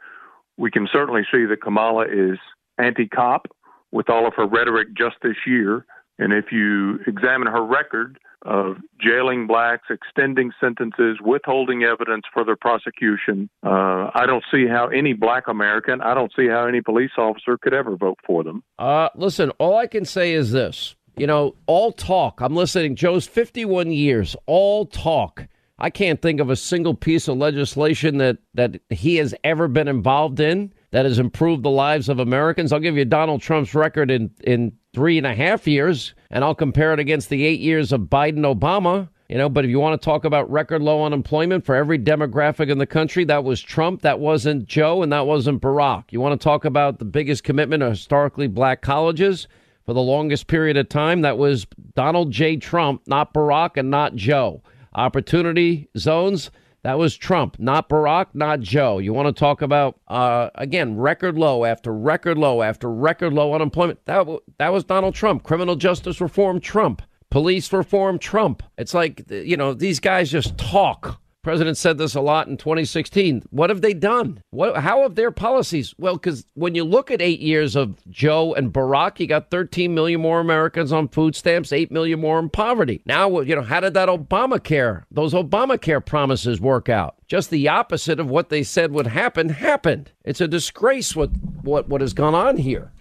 We 0.57 0.71
can 0.71 0.89
certainly 0.93 1.23
see 1.33 1.45
that 1.47 1.63
Kamala 1.63 2.07
is 2.07 2.39
anti 2.79 3.07
cop 3.07 3.47
with 3.93 4.11
all 4.11 4.27
of 4.27 4.35
her 4.35 4.47
rhetoric 4.47 4.89
just 4.97 5.17
this 5.23 5.37
year. 5.47 5.87
And 6.21 6.35
if 6.35 6.53
you 6.53 7.01
examine 7.07 7.49
her 7.49 7.65
record 7.65 8.19
of 8.43 8.77
jailing 9.01 9.47
blacks, 9.47 9.89
extending 9.89 10.53
sentences, 10.61 11.17
withholding 11.25 11.83
evidence 11.83 12.25
for 12.33 12.45
their 12.45 12.57
prosecution, 12.57 13.49
uh, 13.65 14.11
I 14.15 14.27
don't 14.27 14.45
see 14.53 14.67
how 14.67 14.89
any 14.89 15.15
black 15.15 15.49
American, 15.49 16.03
I 16.03 16.13
don't 16.13 16.31
see 16.37 16.47
how 16.47 16.67
any 16.67 16.83
police 16.83 17.13
officer 17.17 17.57
could 17.57 17.73
ever 17.73 17.97
vote 17.97 18.19
for 18.27 18.45
them. 18.45 18.63
Uh, 18.79 19.09
listen, 19.15 19.51
all 19.59 19.77
I 19.77 19.87
can 19.87 20.05
say 20.05 20.35
is 20.35 20.53
this. 20.53 20.95
You 21.17 21.27
know, 21.27 21.55
all 21.67 21.91
talk. 21.91 22.41
I'm 22.41 22.55
listening. 22.55 22.97
Joe's 22.97 23.27
51 23.27 23.91
years, 23.91 24.37
all 24.47 24.87
talk. 24.87 25.47
I 25.79 25.89
can't 25.89 26.21
think 26.21 26.41
of 26.41 26.51
a 26.51 26.57
single 26.57 26.95
piece 26.95 27.29
of 27.29 27.39
legislation 27.39 28.19
that, 28.19 28.37
that 28.53 28.79
he 28.91 29.17
has 29.17 29.35
ever 29.43 29.67
been 29.69 29.89
involved 29.89 30.39
in 30.39 30.75
that 30.91 31.07
has 31.07 31.19
improved 31.19 31.63
the 31.63 31.71
lives 31.71 32.11
of 32.11 32.19
Americans. 32.19 32.73
I'll 32.73 32.81
give 32.81 32.99
you 32.99 33.07
Donald 33.07 33.41
Trump's 33.41 33.75
record 33.75 34.11
in, 34.11 34.31
in 34.45 34.73
three 34.93 35.19
and 35.19 35.27
a 35.27 35.35
half 35.35 35.67
years, 35.67 36.15
and 36.31 36.45
I'll 36.45 36.55
compare 36.55 36.93
it 36.93 37.01
against 37.01 37.29
the 37.29 37.45
eight 37.45 37.61
years 37.61 37.93
of 37.93 38.03
Biden 38.03 38.41
Obama. 38.41 39.09
You 39.29 39.39
know, 39.39 39.49
but 39.49 39.65
if 39.65 39.71
you 39.71 39.79
want 39.79 40.01
to 40.01 40.05
talk 40.05 40.25
about 40.25 40.51
record 40.51 40.83
low 40.83 41.05
unemployment 41.05 41.65
for 41.65 41.77
every 41.77 42.01
demographic 42.01 42.69
in 42.69 42.79
the 42.79 42.87
country, 42.87 43.25
that 43.27 43.45
was 43.45 43.61
Trump, 43.61 44.03
that 44.03 44.19
wasn't 44.19 44.67
Joe, 44.67 45.03
and 45.05 45.13
that 45.13 45.27
wasn't 45.27 45.63
Barack. 45.63 46.07
You 46.11 46.21
want 46.21 46.41
to 46.41 46.45
talk 46.45 46.65
about 46.65 46.99
the 46.99 47.05
biggest 47.05 47.45
commitment 47.45 47.85
of 47.85 47.91
historically 47.91 48.49
black 48.49 48.83
colleges 48.83 49.47
for 49.87 49.95
the 49.95 50.01
longest 50.01 50.47
period 50.47 50.77
of 50.77 50.89
time, 50.89 51.23
that 51.23 51.39
was 51.39 51.67
Donald 51.95 52.31
J. 52.31 52.57
Trump, 52.57 53.03
not 53.07 53.35
Barack 53.35 53.77
and 53.77 53.91
not 53.91 54.15
Joe. 54.15 54.63
Opportunity 54.95 55.89
zones, 55.97 56.51
that 56.83 56.99
was 56.99 57.17
Trump, 57.17 57.57
not 57.59 57.89
Barack, 57.89 58.29
not 58.33 58.61
Joe. 58.61 58.99
You 58.99 59.13
want 59.13 59.35
to 59.35 59.39
talk 59.39 59.61
about 59.61 60.01
uh, 60.09 60.51
again 60.55 60.97
record 60.97 61.37
low 61.37 61.65
after 61.65 61.93
record 61.93 62.39
low 62.39 62.63
after 62.63 62.91
record 62.91 63.33
low 63.33 63.55
unemployment? 63.55 64.05
That 64.07 64.27
that 64.59 64.73
was 64.73 64.85
Donald 64.85 65.15
Trump. 65.15 65.43
Criminal 65.43 65.77
justice 65.77 66.21
reform, 66.21 66.61
Trump. 66.61 67.03
Police 67.31 67.73
reform, 67.73 68.19
Trump. 68.19 68.63
It's 68.79 68.95
like 68.95 69.31
you 69.31 69.57
know 69.57 69.75
these 69.75 70.01
guys 70.01 70.31
just 70.31 70.57
talk. 70.57 71.20
President 71.43 71.79
said 71.79 71.97
this 71.97 72.15
a 72.15 72.21
lot 72.21 72.49
in 72.49 72.59
2016. 72.59 73.45
What 73.49 73.71
have 73.71 73.81
they 73.81 73.95
done? 73.95 74.43
What, 74.51 74.77
how 74.77 75.03
have 75.03 75.15
their 75.15 75.31
policies? 75.31 75.95
Well, 75.97 76.15
because 76.15 76.45
when 76.53 76.75
you 76.75 76.85
look 76.85 77.11
at 77.11 77.23
eight 77.23 77.41
years 77.41 77.77
of 77.77 77.97
Joe 78.11 78.53
and 78.53 78.73
Barack, 78.73 79.19
you 79.19 79.27
got 79.27 79.51
13 79.51 79.95
million 79.95 80.21
more 80.21 80.41
Americans 80.41 80.93
on 80.93 81.09
food 81.09 81.35
stamps, 81.35 81.73
8 81.73 81.91
million 81.91 82.21
more 82.21 82.39
in 82.39 82.51
poverty. 82.51 83.01
Now, 83.07 83.41
you 83.41 83.57
know, 83.57 83.63
how 83.63 83.81
did 83.81 83.95
that 83.95 84.11
Obamacare, 84.11 85.05
those 85.11 85.33
Obamacare 85.33 86.05
promises 86.05 86.61
work 86.61 86.91
out? 86.91 87.15
Just 87.27 87.49
the 87.49 87.69
opposite 87.69 88.21
of 88.21 88.29
what 88.29 88.51
they 88.51 88.63
said 88.63 88.93
would 88.93 89.07
happen 89.07 89.49
happened. 89.49 90.13
It's 90.25 90.43
a 90.43 90.49
disgrace 90.49 91.17
what, 91.17 91.31
what, 91.63 91.89
what 91.89 92.03
has 92.03 92.13
gone 92.13 92.35
on 92.35 92.59
here. 92.59 92.93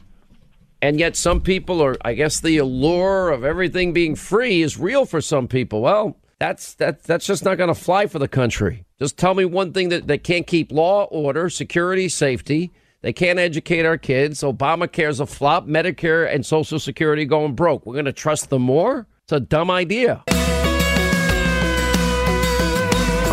And 0.82 0.98
yet, 0.98 1.18
some 1.18 1.42
people 1.42 1.82
are, 1.84 1.98
I 2.06 2.14
guess, 2.14 2.40
the 2.40 2.58
allure 2.58 3.32
of 3.32 3.44
everything 3.44 3.92
being 3.92 4.16
free 4.16 4.62
is 4.62 4.80
real 4.80 5.06
for 5.06 5.20
some 5.20 5.50
people. 5.50 5.82
Well, 5.82 6.16
that's 6.40 6.74
that 6.76 7.04
that's 7.04 7.26
just 7.26 7.44
not 7.44 7.58
going 7.58 7.68
to 7.68 7.76
fly 7.76 8.08
for 8.08 8.18
the 8.18 8.28
country. 8.28 8.86
Just 8.98 9.18
tell 9.18 9.34
me 9.34 9.46
one 9.46 9.74
thing 9.74 9.90
that 9.90 10.08
they 10.08 10.18
can't 10.18 10.48
keep 10.48 10.72
law, 10.72 11.04
order, 11.06 11.50
security, 11.50 12.10
safety. 12.10 12.72
They 13.02 13.14
can't 13.14 13.40
educate 13.40 13.86
our 13.86 13.98
kids. 13.98 14.42
Obamacare's 14.42 15.20
a 15.20 15.26
flop. 15.26 15.68
Medicare 15.68 16.34
and 16.34 16.46
Social 16.46 16.80
Security 16.80 17.24
going 17.26 17.56
broke. 17.56 17.86
We're 17.86 17.94
going 17.94 18.06
to 18.06 18.14
trust 18.14 18.50
them 18.50 18.64
more? 18.64 19.08
It's 19.24 19.32
a 19.32 19.40
dumb 19.40 19.72
idea. 19.72 20.24
All 20.28 20.36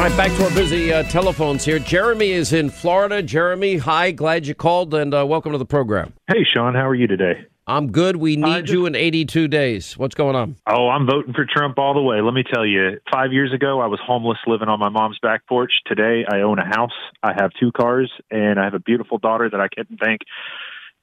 right, 0.03 0.17
back 0.17 0.31
to 0.37 0.45
our 0.45 0.51
busy 0.51 0.93
uh, 0.93 1.03
telephones 1.05 1.65
here. 1.65 1.81
Jeremy 1.81 2.31
is 2.31 2.53
in 2.53 2.71
Florida. 2.71 3.23
Jeremy, 3.23 3.79
hi, 3.79 4.13
glad 4.13 4.47
you 4.47 4.55
called 4.55 4.95
and 4.95 5.13
uh, 5.13 5.27
welcome 5.27 5.53
to 5.53 5.59
the 5.59 5.65
program. 5.65 6.13
Hey, 6.29 6.45
Sean, 6.55 6.75
how 6.75 6.87
are 6.87 6.95
you 6.95 7.07
today? 7.07 7.47
I'm 7.69 7.91
good. 7.91 8.17
We 8.17 8.37
need 8.37 8.67
just, 8.67 8.73
you 8.73 8.87
in 8.87 8.95
82 8.95 9.49
days. 9.49 9.99
What's 9.99 10.15
going 10.15 10.37
on? 10.37 10.55
Oh, 10.69 10.89
I'm 10.89 11.05
voting 11.05 11.35
for 11.35 11.45
Trump 11.45 11.79
all 11.79 11.95
the 11.95 12.01
way. 12.01 12.21
Let 12.21 12.33
me 12.33 12.45
tell 12.45 12.65
you, 12.65 13.01
five 13.13 13.33
years 13.33 13.53
ago, 13.53 13.81
I 13.81 13.87
was 13.87 13.99
homeless 14.07 14.39
living 14.47 14.69
on 14.69 14.79
my 14.79 14.89
mom's 14.89 15.19
back 15.19 15.45
porch. 15.49 15.73
Today, 15.85 16.25
I 16.31 16.43
own 16.43 16.61
a 16.61 16.65
house. 16.65 16.93
I 17.25 17.33
have 17.37 17.51
two 17.59 17.73
cars, 17.73 18.13
and 18.31 18.61
I 18.61 18.65
have 18.65 18.75
a 18.75 18.79
beautiful 18.79 19.19
daughter 19.19 19.51
that 19.51 19.61
I 19.61 19.67
can 19.67 19.97
thank 19.99 20.21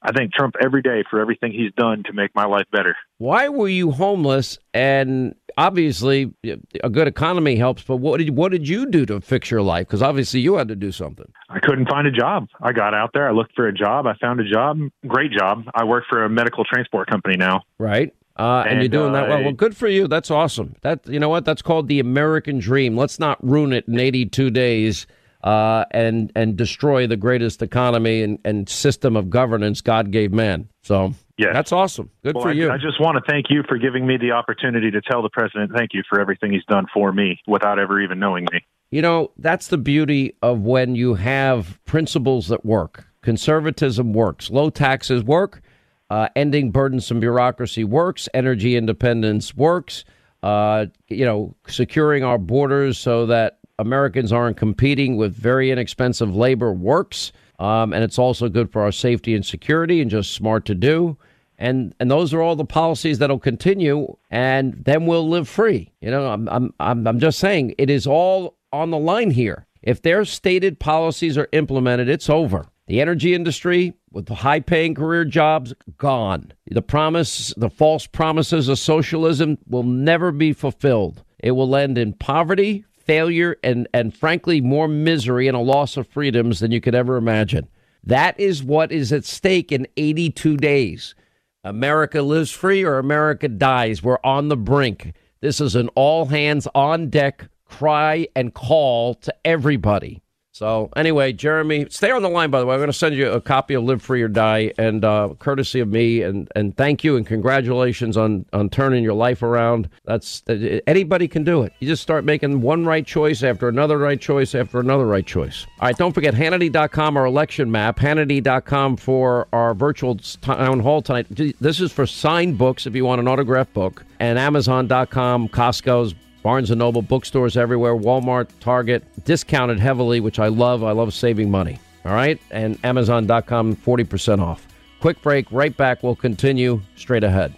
I 0.04 0.12
thank 0.12 0.34
Trump 0.34 0.54
every 0.62 0.82
day 0.82 1.02
for 1.10 1.18
everything 1.18 1.52
he's 1.52 1.72
done 1.72 2.02
to 2.04 2.12
make 2.12 2.34
my 2.34 2.44
life 2.44 2.66
better. 2.70 2.94
Why 3.16 3.48
were 3.48 3.68
you 3.68 3.90
homeless? 3.90 4.58
And 4.74 5.34
obviously, 5.56 6.34
a 6.82 6.90
good 6.90 7.08
economy 7.08 7.56
helps. 7.56 7.82
But 7.82 7.96
what 7.96 8.18
did 8.18 8.36
what 8.36 8.52
did 8.52 8.68
you 8.68 8.84
do 8.86 9.06
to 9.06 9.22
fix 9.22 9.50
your 9.50 9.62
life? 9.62 9.86
Because 9.86 10.02
obviously, 10.02 10.40
you 10.40 10.56
had 10.56 10.68
to 10.68 10.76
do 10.76 10.92
something. 10.92 11.32
I 11.48 11.58
couldn't 11.58 11.88
find 11.88 12.06
a 12.06 12.10
job. 12.10 12.48
I 12.60 12.72
got 12.72 12.92
out 12.92 13.10
there. 13.14 13.26
I 13.26 13.32
looked 13.32 13.54
for 13.56 13.66
a 13.66 13.72
job. 13.72 14.06
I 14.06 14.14
found 14.20 14.40
a 14.40 14.48
job. 14.48 14.78
Great 15.06 15.32
job. 15.32 15.64
I 15.74 15.84
work 15.84 16.04
for 16.08 16.24
a 16.24 16.28
medical 16.28 16.64
transport 16.64 17.08
company 17.08 17.36
now. 17.36 17.62
Right. 17.78 18.14
Uh, 18.36 18.64
and, 18.66 18.72
and, 18.72 18.80
you're 18.80 18.88
doing 18.88 19.14
uh, 19.14 19.20
that 19.20 19.28
well. 19.28 19.42
Well, 19.42 19.52
good 19.52 19.76
for 19.76 19.88
you. 19.88 20.06
That's 20.06 20.30
awesome. 20.30 20.74
That 20.82 21.06
you 21.06 21.18
know 21.18 21.30
what? 21.30 21.46
That's 21.46 21.62
called 21.62 21.88
the 21.88 22.00
American 22.00 22.58
dream. 22.58 22.94
Let's 22.94 23.18
not 23.18 23.42
ruin 23.42 23.72
it 23.72 23.88
in 23.88 23.98
82 23.98 24.50
days 24.50 25.06
uh, 25.44 25.84
and 25.90 26.32
and 26.34 26.56
destroy 26.56 27.06
the 27.06 27.18
greatest 27.18 27.62
economy 27.62 28.22
and, 28.22 28.38
and 28.44 28.68
system 28.68 29.14
of 29.14 29.28
governance 29.28 29.82
God 29.82 30.10
gave 30.10 30.32
man. 30.32 30.68
So 30.82 31.14
yeah, 31.36 31.52
that's 31.52 31.70
awesome. 31.70 32.10
Good 32.24 32.34
well, 32.34 32.44
for 32.44 32.50
I, 32.50 32.54
you. 32.54 32.70
I 32.70 32.78
just 32.78 32.98
want 32.98 33.22
to 33.22 33.30
thank 33.30 33.46
you 33.50 33.62
for 33.68 33.76
giving 33.76 34.06
me 34.06 34.16
the 34.16 34.32
opportunity 34.32 34.90
to 34.90 35.02
tell 35.02 35.22
the 35.22 35.28
president 35.28 35.72
thank 35.76 35.90
you 35.92 36.02
for 36.08 36.18
everything 36.18 36.52
he's 36.52 36.64
done 36.64 36.86
for 36.92 37.12
me 37.12 37.40
without 37.46 37.78
ever 37.78 38.00
even 38.00 38.18
knowing 38.18 38.46
me. 38.52 38.64
You 38.90 39.02
know, 39.02 39.32
that's 39.36 39.68
the 39.68 39.76
beauty 39.76 40.34
of 40.40 40.60
when 40.60 40.94
you 40.94 41.14
have 41.14 41.78
principles 41.84 42.48
that 42.48 42.64
work. 42.64 43.04
Conservatism 43.22 44.12
works. 44.12 44.50
Low 44.50 44.70
taxes 44.70 45.22
work. 45.22 45.60
Uh, 46.08 46.28
ending 46.36 46.70
burdensome 46.70 47.20
bureaucracy 47.20 47.84
works. 47.84 48.28
Energy 48.32 48.76
independence 48.76 49.54
works. 49.54 50.04
Uh, 50.42 50.86
you 51.08 51.24
know, 51.24 51.54
securing 51.66 52.22
our 52.22 52.38
borders 52.38 52.96
so 52.98 53.26
that 53.26 53.58
Americans 53.78 54.32
aren't 54.32 54.56
competing 54.56 55.16
with 55.16 55.34
very 55.34 55.70
inexpensive 55.70 56.34
labor 56.34 56.72
works. 56.72 57.32
Um, 57.58 57.92
and 57.92 58.02
it's 58.02 58.18
also 58.18 58.48
good 58.48 58.70
for 58.70 58.82
our 58.82 58.92
safety 58.92 59.34
and 59.34 59.44
security 59.44 60.00
and 60.00 60.10
just 60.10 60.32
smart 60.32 60.64
to 60.66 60.74
do. 60.74 61.16
And 61.56 61.94
and 62.00 62.10
those 62.10 62.34
are 62.34 62.42
all 62.42 62.56
the 62.56 62.64
policies 62.64 63.18
that'll 63.18 63.38
continue, 63.38 64.16
and 64.28 64.74
then 64.84 65.06
we'll 65.06 65.28
live 65.28 65.48
free. 65.48 65.92
You 66.00 66.10
know, 66.10 66.26
I'm 66.26 66.48
I'm 66.48 66.74
I'm, 66.80 67.06
I'm 67.06 67.20
just 67.20 67.38
saying 67.38 67.76
it 67.78 67.90
is 67.90 68.08
all 68.08 68.56
on 68.72 68.90
the 68.90 68.98
line 68.98 69.30
here. 69.30 69.64
If 69.80 70.02
their 70.02 70.24
stated 70.24 70.80
policies 70.80 71.38
are 71.38 71.48
implemented, 71.52 72.08
it's 72.08 72.28
over. 72.28 72.66
The 72.86 73.00
energy 73.00 73.34
industry 73.34 73.94
with 74.10 74.26
the 74.26 74.34
high 74.34 74.60
paying 74.60 74.94
career 74.94 75.24
jobs 75.24 75.72
gone. 75.96 76.52
The 76.70 76.82
promise, 76.82 77.54
the 77.56 77.70
false 77.70 78.06
promises 78.06 78.68
of 78.68 78.78
socialism 78.78 79.58
will 79.68 79.84
never 79.84 80.32
be 80.32 80.52
fulfilled. 80.52 81.22
It 81.38 81.52
will 81.52 81.76
end 81.76 81.98
in 81.98 82.14
poverty, 82.14 82.84
failure, 83.04 83.56
and, 83.62 83.88
and 83.92 84.14
frankly, 84.14 84.60
more 84.60 84.88
misery 84.88 85.48
and 85.48 85.56
a 85.56 85.60
loss 85.60 85.96
of 85.96 86.08
freedoms 86.08 86.60
than 86.60 86.72
you 86.72 86.80
could 86.80 86.94
ever 86.94 87.16
imagine. 87.16 87.68
That 88.02 88.38
is 88.38 88.62
what 88.62 88.92
is 88.92 89.12
at 89.12 89.24
stake 89.24 89.72
in 89.72 89.86
82 89.96 90.56
days. 90.56 91.14
America 91.62 92.20
lives 92.20 92.50
free 92.50 92.84
or 92.84 92.98
America 92.98 93.48
dies. 93.48 94.02
We're 94.02 94.18
on 94.22 94.48
the 94.48 94.56
brink. 94.56 95.14
This 95.40 95.60
is 95.60 95.74
an 95.74 95.88
all 95.94 96.26
hands 96.26 96.68
on 96.74 97.08
deck 97.08 97.48
cry 97.64 98.28
and 98.36 98.54
call 98.54 99.14
to 99.14 99.34
everybody. 99.44 100.22
So 100.54 100.88
anyway, 100.94 101.32
Jeremy, 101.32 101.88
stay 101.90 102.12
on 102.12 102.22
the 102.22 102.28
line. 102.28 102.50
By 102.50 102.60
the 102.60 102.66
way, 102.66 102.74
I'm 102.74 102.78
going 102.78 102.86
to 102.86 102.96
send 102.96 103.16
you 103.16 103.28
a 103.28 103.40
copy 103.40 103.74
of 103.74 103.82
Live 103.82 104.00
Free 104.00 104.22
or 104.22 104.28
Die, 104.28 104.72
and 104.78 105.04
uh, 105.04 105.30
courtesy 105.40 105.80
of 105.80 105.88
me, 105.88 106.22
and 106.22 106.48
and 106.54 106.76
thank 106.76 107.02
you 107.02 107.16
and 107.16 107.26
congratulations 107.26 108.16
on 108.16 108.46
on 108.52 108.70
turning 108.70 109.02
your 109.02 109.14
life 109.14 109.42
around. 109.42 109.88
That's 110.04 110.44
anybody 110.86 111.26
can 111.26 111.42
do 111.42 111.62
it. 111.64 111.72
You 111.80 111.88
just 111.88 112.04
start 112.04 112.24
making 112.24 112.60
one 112.60 112.86
right 112.86 113.04
choice 113.04 113.42
after 113.42 113.66
another 113.66 113.98
right 113.98 114.20
choice 114.20 114.54
after 114.54 114.78
another 114.78 115.06
right 115.06 115.26
choice. 115.26 115.66
All 115.80 115.88
right, 115.88 115.96
don't 115.96 116.12
forget 116.12 116.34
Hannity.com, 116.34 117.16
our 117.16 117.26
election 117.26 117.72
map. 117.72 117.98
Hannity.com 117.98 118.96
for 118.96 119.48
our 119.52 119.74
virtual 119.74 120.14
town 120.40 120.78
hall 120.78 121.02
tonight. 121.02 121.26
This 121.58 121.80
is 121.80 121.90
for 121.90 122.06
signed 122.06 122.58
books 122.58 122.86
if 122.86 122.94
you 122.94 123.04
want 123.04 123.20
an 123.20 123.26
autograph 123.26 123.72
book, 123.72 124.04
and 124.20 124.38
Amazon.com, 124.38 125.48
Costco's 125.48 126.14
Barnes 126.44 126.70
and 126.70 126.78
Noble, 126.78 127.00
bookstores 127.00 127.56
everywhere, 127.56 127.96
Walmart, 127.96 128.50
Target, 128.60 129.02
discounted 129.24 129.80
heavily, 129.80 130.20
which 130.20 130.38
I 130.38 130.48
love. 130.48 130.84
I 130.84 130.92
love 130.92 131.14
saving 131.14 131.50
money. 131.50 131.78
All 132.04 132.12
right, 132.12 132.38
and 132.50 132.78
Amazon.com, 132.84 133.76
40% 133.76 134.42
off. 134.42 134.68
Quick 135.00 135.22
break, 135.22 135.50
right 135.50 135.74
back. 135.74 136.02
We'll 136.02 136.14
continue 136.14 136.82
straight 136.96 137.24
ahead. 137.24 137.54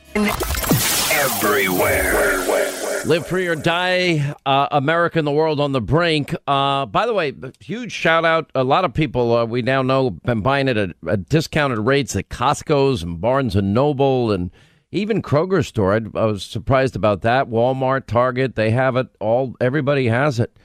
Everywhere. 1.12 2.44
Live 3.06 3.26
free 3.26 3.48
or 3.48 3.56
die, 3.56 4.34
uh, 4.46 4.68
America 4.70 5.18
and 5.18 5.26
the 5.26 5.32
world 5.32 5.58
on 5.58 5.72
the 5.72 5.80
brink. 5.80 6.34
Uh, 6.46 6.86
by 6.86 7.06
the 7.06 7.12
way, 7.12 7.32
huge 7.58 7.90
shout 7.90 8.24
out. 8.24 8.50
A 8.54 8.62
lot 8.64 8.84
of 8.84 8.94
people 8.94 9.36
uh, 9.36 9.44
we 9.44 9.62
now 9.62 9.82
know 9.82 10.10
been 10.10 10.42
buying 10.42 10.68
it 10.68 10.76
at, 10.76 10.90
at 11.08 11.28
discounted 11.28 11.78
rates 11.78 12.14
at 12.14 12.28
Costco's 12.28 13.02
and 13.02 13.20
Barnes 13.20 13.56
and 13.56 13.74
Noble 13.74 14.30
and 14.30 14.50
even 14.92 15.22
Kroger 15.22 15.64
store. 15.64 15.94
I, 15.94 16.00
I, 16.18 16.24
was 16.26 16.44
surprised 16.44 16.96
about 16.96 17.22
that. 17.22 17.48
Walmart, 17.48 18.06
Target, 18.06 18.54
they 18.54 18.70
have 18.70 18.96
it 18.96 19.08
all. 19.20 19.56
Everybody 19.60 20.06
has 20.06 20.38
it, 20.38 20.56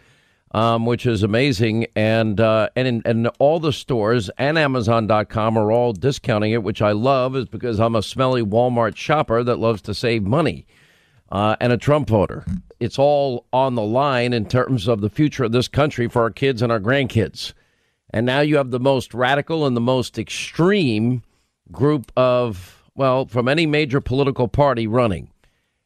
um, 0.52 0.85
which 0.85 1.06
is 1.06 1.23
amazing. 1.23 1.88
And 1.95 2.39
uh, 2.39 2.69
and 2.76 2.88
in, 2.88 3.02
and 3.06 3.27
all 3.39 3.60
the 3.60 3.73
stores 3.73 4.30
and 4.38 4.57
Amazon.com 4.57 5.57
are 5.57 5.72
all 5.72 5.93
discounting 5.93 6.52
it, 6.52 6.64
which 6.64 6.81
I 6.81 6.91
love, 6.91 7.35
is 7.35 7.48
because 7.48 7.80
I'm 7.80 7.95
a 7.95 8.03
smelly 8.03 8.43
Walmart 8.43 8.95
shopper 8.95 9.43
that 9.43 9.60
loves 9.60 9.81
to 9.84 9.93
save 9.93 10.23
money. 10.23 10.65
Uh, 11.31 11.56
and 11.61 11.72
a 11.72 11.77
Trump 11.77 12.10
voter. 12.10 12.45
It's 12.81 12.99
all 12.99 13.45
on 13.53 13.76
the 13.76 13.81
line 13.81 14.34
in 14.34 14.45
terms 14.45 14.89
of 14.89 14.99
the 14.99 15.10
future 15.10 15.45
of 15.45 15.53
this 15.53 15.69
country 15.69 16.10
for 16.10 16.23
our 16.23 16.30
kids 16.30 16.61
and 16.61 16.69
our 16.73 16.80
grandkids. 16.80 17.53
And 18.10 18.26
now 18.26 18.41
you 18.41 18.57
have 18.57 18.72
the 18.72 18.81
most 18.81 19.14
radical 19.14 19.65
and 19.65 19.73
the 19.73 19.81
most 19.81 20.19
extreme 20.19 21.23
group 21.72 22.11
of 22.18 22.81
well, 22.95 23.26
from 23.26 23.47
any 23.47 23.65
major 23.65 24.01
political 24.01 24.47
party 24.47 24.88
running. 24.88 25.30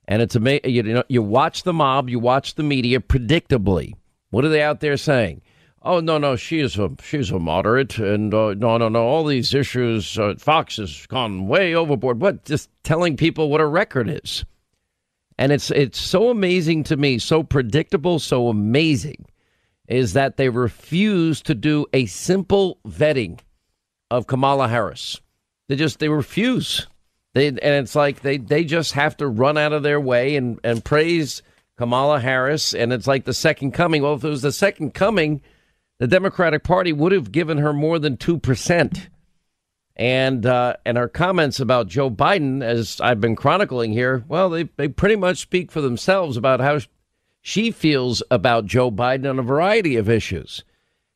And 0.08 0.22
it's 0.22 0.36
amazing. 0.36 0.70
You 0.70 0.84
know, 0.84 1.04
you 1.08 1.22
watch 1.22 1.64
the 1.64 1.74
mob, 1.74 2.10
you 2.10 2.20
watch 2.20 2.56
the 2.56 2.64
media. 2.64 3.00
Predictably, 3.00 3.94
what 4.30 4.46
are 4.46 4.50
they 4.50 4.62
out 4.62 4.80
there 4.80 4.98
saying? 4.98 5.42
Oh 5.82 6.00
no, 6.00 6.18
no, 6.18 6.36
she 6.36 6.60
is 6.62 6.78
a 6.78 6.92
she's 7.04 7.30
a 7.30 7.38
moderate, 7.38 8.00
and 8.00 8.34
uh, 8.34 8.56
no, 8.56 8.78
no, 8.78 8.90
no. 8.90 9.04
All 9.04 9.24
these 9.24 9.54
issues, 9.54 10.18
uh, 10.18 10.34
Fox 10.40 10.78
has 10.78 11.06
gone 11.06 11.48
way 11.48 11.76
overboard. 11.76 12.22
What? 12.22 12.44
Just 12.44 12.70
telling 12.84 13.18
people 13.18 13.50
what 13.50 13.62
a 13.62 13.68
record 13.68 14.10
is, 14.10 14.46
and 15.38 15.52
it's 15.52 15.70
it's 15.70 16.00
so 16.00 16.30
amazing 16.32 16.84
to 16.86 16.98
me, 16.98 17.20
so 17.20 17.44
predictable, 17.44 18.18
so 18.18 18.48
amazing, 18.48 19.28
is 19.88 20.14
that 20.14 20.38
they 20.38 20.50
refuse 20.50 21.42
to 21.44 21.54
do 21.54 21.86
a 21.94 22.08
simple 22.08 22.80
vetting 22.88 23.40
of 24.10 24.26
Kamala 24.26 24.68
Harris. 24.68 25.22
They 25.68 25.76
just 25.76 26.00
they 26.00 26.10
refuse. 26.10 26.88
They 27.36 27.50
and 27.50 27.60
it's 27.60 27.96
like 27.96 28.22
they 28.22 28.38
they 28.38 28.64
just 28.64 28.94
have 28.94 29.18
to 29.18 29.28
run 29.28 29.58
out 29.58 29.74
of 29.74 29.84
their 29.84 30.00
way 30.00 30.38
and 30.38 30.58
and 30.64 30.84
praise 30.84 31.44
Kamala 31.78 32.22
Harris, 32.22 32.74
and 32.74 32.94
it's 32.94 33.08
like 33.08 33.26
the 33.26 33.34
second 33.34 33.74
coming. 33.74 34.02
Well, 34.02 34.14
if 34.14 34.24
it 34.24 34.30
was 34.30 34.42
the 34.42 34.54
second 34.54 34.94
coming, 34.94 35.42
the 36.00 36.08
Democratic 36.08 36.64
Party 36.64 36.94
would 36.94 37.12
have 37.12 37.34
given 37.34 37.58
her 37.58 37.74
more 37.74 38.00
than 38.00 38.16
two 38.16 38.40
percent. 38.40 39.10
And 39.98 40.46
uh, 40.46 40.78
and 40.86 40.98
her 40.98 41.10
comments 41.10 41.60
about 41.60 41.90
Joe 41.90 42.10
Biden, 42.10 42.64
as 42.64 43.02
I've 43.02 43.20
been 43.20 43.36
chronicling 43.36 43.92
here, 43.92 44.24
well, 44.30 44.50
they 44.50 44.64
they 44.78 44.88
pretty 44.88 45.18
much 45.18 45.40
speak 45.40 45.74
for 45.74 45.82
themselves 45.82 46.38
about 46.38 46.62
how 46.62 46.80
she 47.42 47.70
feels 47.70 48.24
about 48.32 48.66
Joe 48.66 48.90
Biden 48.90 49.30
on 49.30 49.40
a 49.40 49.44
variety 49.44 49.98
of 49.98 50.10
issues. 50.10 50.64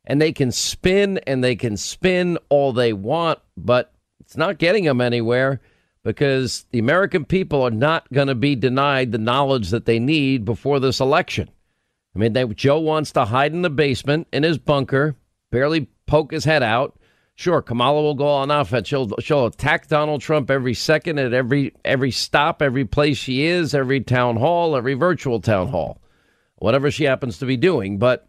And 0.04 0.20
they 0.20 0.32
can 0.32 0.52
spin 0.52 1.16
and 1.26 1.42
they 1.42 1.56
can 1.56 1.78
spin 1.78 2.36
all 2.50 2.74
they 2.74 2.92
want, 2.92 3.38
but 3.56 3.94
it's 4.20 4.36
not 4.36 4.58
getting 4.58 4.84
them 4.84 5.00
anywhere 5.00 5.60
because 6.02 6.64
the 6.70 6.78
American 6.78 7.24
people 7.24 7.62
are 7.62 7.70
not 7.70 8.10
going 8.12 8.28
to 8.28 8.34
be 8.34 8.56
denied 8.56 9.12
the 9.12 9.18
knowledge 9.18 9.70
that 9.70 9.84
they 9.84 9.98
need 9.98 10.44
before 10.44 10.80
this 10.80 11.00
election. 11.00 11.50
I 12.14 12.18
mean, 12.18 12.32
they, 12.32 12.44
Joe 12.46 12.80
wants 12.80 13.12
to 13.12 13.26
hide 13.26 13.52
in 13.52 13.62
the 13.62 13.70
basement 13.70 14.26
in 14.32 14.42
his 14.42 14.58
bunker, 14.58 15.16
barely 15.50 15.88
poke 16.06 16.32
his 16.32 16.44
head 16.44 16.62
out. 16.62 16.96
Sure, 17.34 17.62
Kamala 17.62 18.02
will 18.02 18.14
go 18.14 18.26
on 18.26 18.50
offense. 18.50 18.88
She'll 18.88 19.08
she'll 19.20 19.46
attack 19.46 19.88
Donald 19.88 20.20
Trump 20.20 20.50
every 20.50 20.74
second 20.74 21.18
at 21.18 21.32
every 21.32 21.74
every 21.86 22.10
stop, 22.10 22.60
every 22.60 22.84
place 22.84 23.16
she 23.16 23.44
is, 23.44 23.74
every 23.74 24.00
town 24.00 24.36
hall, 24.36 24.76
every 24.76 24.92
virtual 24.92 25.40
town 25.40 25.68
hall, 25.68 26.02
whatever 26.56 26.90
she 26.90 27.04
happens 27.04 27.38
to 27.38 27.46
be 27.46 27.56
doing. 27.56 27.98
But 27.98 28.28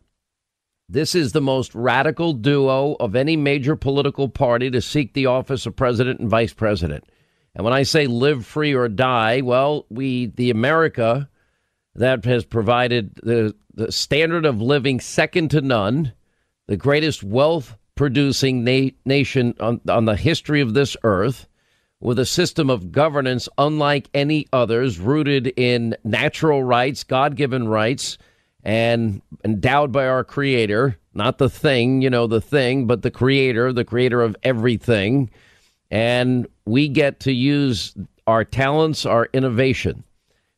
this 0.87 1.13
is 1.13 1.33
the 1.33 1.41
most 1.41 1.75
radical 1.75 2.31
duo 2.31 2.95
of 3.01 3.15
any 3.15 3.35
major 3.35 3.75
political 3.75 4.29
party 4.29 4.69
to 4.71 4.81
seek 4.81 5.13
the 5.13 5.25
office 5.25 5.65
of 5.65 5.75
president 5.75 6.21
and 6.21 6.29
vice 6.29 6.53
president. 6.53 7.03
And 7.55 7.65
when 7.65 7.73
I 7.73 7.83
say 7.83 8.07
live 8.07 8.45
free 8.45 8.73
or 8.73 8.87
die, 8.87 9.41
well, 9.41 9.85
we, 9.89 10.27
the 10.27 10.51
America 10.51 11.29
that 11.95 12.23
has 12.25 12.45
provided 12.45 13.15
the, 13.15 13.55
the 13.73 13.91
standard 13.91 14.45
of 14.45 14.61
living 14.61 14.99
second 14.99 15.51
to 15.51 15.61
none, 15.61 16.13
the 16.67 16.77
greatest 16.77 17.23
wealth 17.23 17.75
producing 17.95 18.63
na- 18.63 18.89
nation 19.05 19.53
on, 19.59 19.81
on 19.89 20.05
the 20.05 20.15
history 20.15 20.61
of 20.61 20.73
this 20.73 20.95
earth, 21.03 21.47
with 21.99 22.17
a 22.17 22.25
system 22.25 22.69
of 22.69 22.91
governance 22.91 23.47
unlike 23.57 24.09
any 24.13 24.47
others, 24.51 24.99
rooted 24.99 25.47
in 25.55 25.95
natural 26.03 26.63
rights, 26.63 27.03
God 27.03 27.35
given 27.35 27.67
rights, 27.67 28.17
and 28.63 29.21
endowed 29.43 29.91
by 29.91 30.07
our 30.07 30.23
Creator, 30.23 30.97
not 31.13 31.37
the 31.37 31.49
thing, 31.49 32.01
you 32.01 32.09
know, 32.09 32.25
the 32.27 32.41
thing, 32.41 32.87
but 32.87 33.01
the 33.01 33.11
Creator, 33.11 33.73
the 33.73 33.85
Creator 33.85 34.21
of 34.21 34.35
everything. 34.41 35.29
And 35.91 36.47
we 36.71 36.87
get 36.87 37.19
to 37.19 37.33
use 37.33 37.93
our 38.27 38.45
talents, 38.45 39.05
our 39.05 39.27
innovation. 39.33 40.05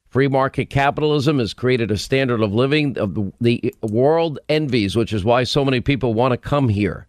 Free 0.09 0.27
market 0.27 0.69
capitalism 0.69 1.39
has 1.39 1.55
created 1.55 1.89
a 1.89 1.97
standard 1.97 2.39
of 2.41 2.53
living 2.53 2.95
of 2.99 3.33
the 3.41 3.73
world 3.81 4.37
envies, 4.47 4.95
which 4.95 5.11
is 5.11 5.25
why 5.25 5.43
so 5.43 5.65
many 5.65 5.81
people 5.81 6.13
want 6.13 6.31
to 6.31 6.37
come 6.37 6.69
here. 6.69 7.07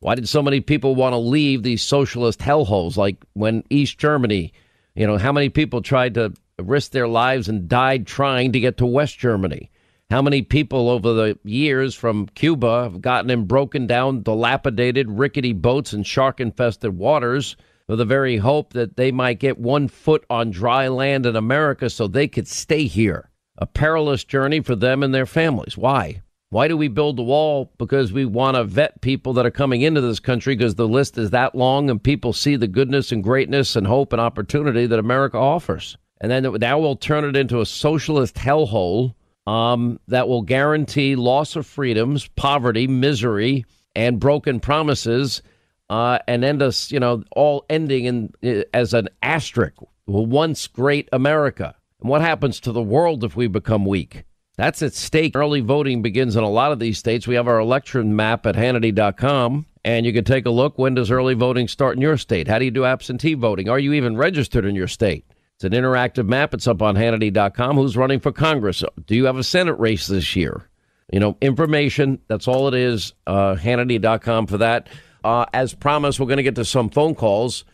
Why 0.00 0.14
did 0.14 0.30
so 0.30 0.40
many 0.40 0.62
people 0.62 0.94
want 0.94 1.12
to 1.12 1.18
leave 1.18 1.62
these 1.62 1.82
socialist 1.82 2.38
hellholes 2.38 2.96
like 2.96 3.22
when 3.34 3.64
East 3.68 3.98
Germany, 3.98 4.54
you 4.94 5.06
know, 5.06 5.18
how 5.18 5.32
many 5.32 5.50
people 5.50 5.82
tried 5.82 6.14
to 6.14 6.32
risk 6.58 6.92
their 6.92 7.08
lives 7.08 7.50
and 7.50 7.68
died 7.68 8.06
trying 8.06 8.52
to 8.52 8.60
get 8.60 8.78
to 8.78 8.86
West 8.86 9.18
Germany? 9.18 9.70
How 10.08 10.22
many 10.22 10.40
people 10.40 10.88
over 10.88 11.12
the 11.12 11.38
years 11.44 11.94
from 11.94 12.28
Cuba 12.28 12.84
have 12.84 13.02
gotten 13.02 13.28
in 13.30 13.44
broken 13.44 13.86
down, 13.86 14.22
dilapidated, 14.22 15.10
rickety 15.10 15.52
boats 15.52 15.92
and 15.92 16.06
shark 16.06 16.40
infested 16.40 16.96
waters 16.96 17.54
with 17.88 17.98
the 17.98 18.04
very 18.04 18.36
hope 18.36 18.74
that 18.74 18.96
they 18.96 19.10
might 19.10 19.40
get 19.40 19.58
one 19.58 19.88
foot 19.88 20.24
on 20.30 20.50
dry 20.50 20.88
land 20.88 21.26
in 21.26 21.34
America 21.34 21.90
so 21.90 22.06
they 22.06 22.28
could 22.28 22.46
stay 22.46 22.84
here? 22.84 23.30
A 23.56 23.66
perilous 23.66 24.22
journey 24.22 24.60
for 24.60 24.76
them 24.76 25.02
and 25.02 25.12
their 25.12 25.26
families. 25.26 25.76
Why? 25.76 26.22
Why 26.50 26.68
do 26.68 26.76
we 26.76 26.88
build 26.88 27.16
the 27.16 27.22
wall? 27.22 27.72
Because 27.76 28.12
we 28.12 28.24
want 28.24 28.56
to 28.56 28.64
vet 28.64 29.00
people 29.02 29.34
that 29.34 29.44
are 29.44 29.50
coming 29.50 29.82
into 29.82 30.00
this 30.00 30.20
country 30.20 30.56
because 30.56 30.76
the 30.76 30.88
list 30.88 31.18
is 31.18 31.30
that 31.30 31.54
long 31.54 31.90
and 31.90 32.02
people 32.02 32.32
see 32.32 32.56
the 32.56 32.66
goodness 32.66 33.12
and 33.12 33.22
greatness 33.22 33.76
and 33.76 33.86
hope 33.86 34.12
and 34.12 34.20
opportunity 34.20 34.86
that 34.86 34.98
America 34.98 35.36
offers. 35.36 35.98
And 36.20 36.30
then 36.30 36.44
now 36.58 36.78
we'll 36.78 36.96
turn 36.96 37.24
it 37.24 37.36
into 37.36 37.60
a 37.60 37.66
socialist 37.66 38.36
hellhole 38.36 39.14
um, 39.46 40.00
that 40.08 40.28
will 40.28 40.42
guarantee 40.42 41.16
loss 41.16 41.54
of 41.54 41.66
freedoms, 41.66 42.28
poverty, 42.28 42.86
misery, 42.86 43.64
and 43.94 44.20
broken 44.20 44.58
promises 44.60 45.42
uh, 45.90 46.18
and 46.26 46.44
end 46.44 46.62
us, 46.62 46.90
you 46.90 47.00
know, 47.00 47.22
all 47.32 47.64
ending 47.70 48.04
in 48.04 48.32
uh, 48.44 48.64
as 48.74 48.94
an 48.94 49.08
asterisk. 49.22 49.74
Once 50.06 50.66
great 50.66 51.08
America. 51.12 51.74
And 52.00 52.08
what 52.08 52.20
happens 52.20 52.60
to 52.60 52.72
the 52.72 52.82
world 52.82 53.24
if 53.24 53.36
we 53.36 53.46
become 53.46 53.84
weak? 53.84 54.24
That's 54.56 54.82
at 54.82 54.94
stake. 54.94 55.36
Early 55.36 55.60
voting 55.60 56.02
begins 56.02 56.34
in 56.34 56.42
a 56.42 56.50
lot 56.50 56.72
of 56.72 56.78
these 56.78 56.98
states. 56.98 57.28
We 57.28 57.36
have 57.36 57.46
our 57.46 57.60
election 57.60 58.16
map 58.16 58.44
at 58.46 58.56
Hannity.com, 58.56 59.66
and 59.84 60.06
you 60.06 60.12
can 60.12 60.24
take 60.24 60.46
a 60.46 60.50
look. 60.50 60.78
When 60.78 60.94
does 60.94 61.10
early 61.10 61.34
voting 61.34 61.68
start 61.68 61.96
in 61.96 62.02
your 62.02 62.16
state? 62.16 62.48
How 62.48 62.58
do 62.58 62.64
you 62.64 62.70
do 62.70 62.84
absentee 62.84 63.34
voting? 63.34 63.68
Are 63.68 63.78
you 63.78 63.92
even 63.92 64.16
registered 64.16 64.64
in 64.64 64.74
your 64.74 64.88
state? 64.88 65.24
It's 65.54 65.64
an 65.64 65.72
interactive 65.72 66.26
map. 66.26 66.54
It's 66.54 66.66
up 66.66 66.82
on 66.82 66.96
Hannity.com. 66.96 67.76
Who's 67.76 67.96
running 67.96 68.20
for 68.20 68.32
Congress? 68.32 68.82
Do 69.06 69.14
you 69.14 69.26
have 69.26 69.38
a 69.38 69.44
Senate 69.44 69.78
race 69.78 70.06
this 70.06 70.34
year? 70.34 70.68
You 71.12 71.20
know, 71.20 71.36
information. 71.40 72.20
That's 72.28 72.48
all 72.48 72.68
it 72.68 72.74
is. 72.74 73.12
Uh, 73.26 73.54
Hannity.com 73.54 74.46
for 74.46 74.58
that. 74.58 74.88
Uh, 75.24 75.46
as 75.52 75.74
promised, 75.74 76.20
we're 76.20 76.26
going 76.26 76.38
to 76.38 76.42
get 76.42 76.54
to 76.54 76.64
some 76.64 76.90
phone 76.90 77.14
calls. 77.14 77.64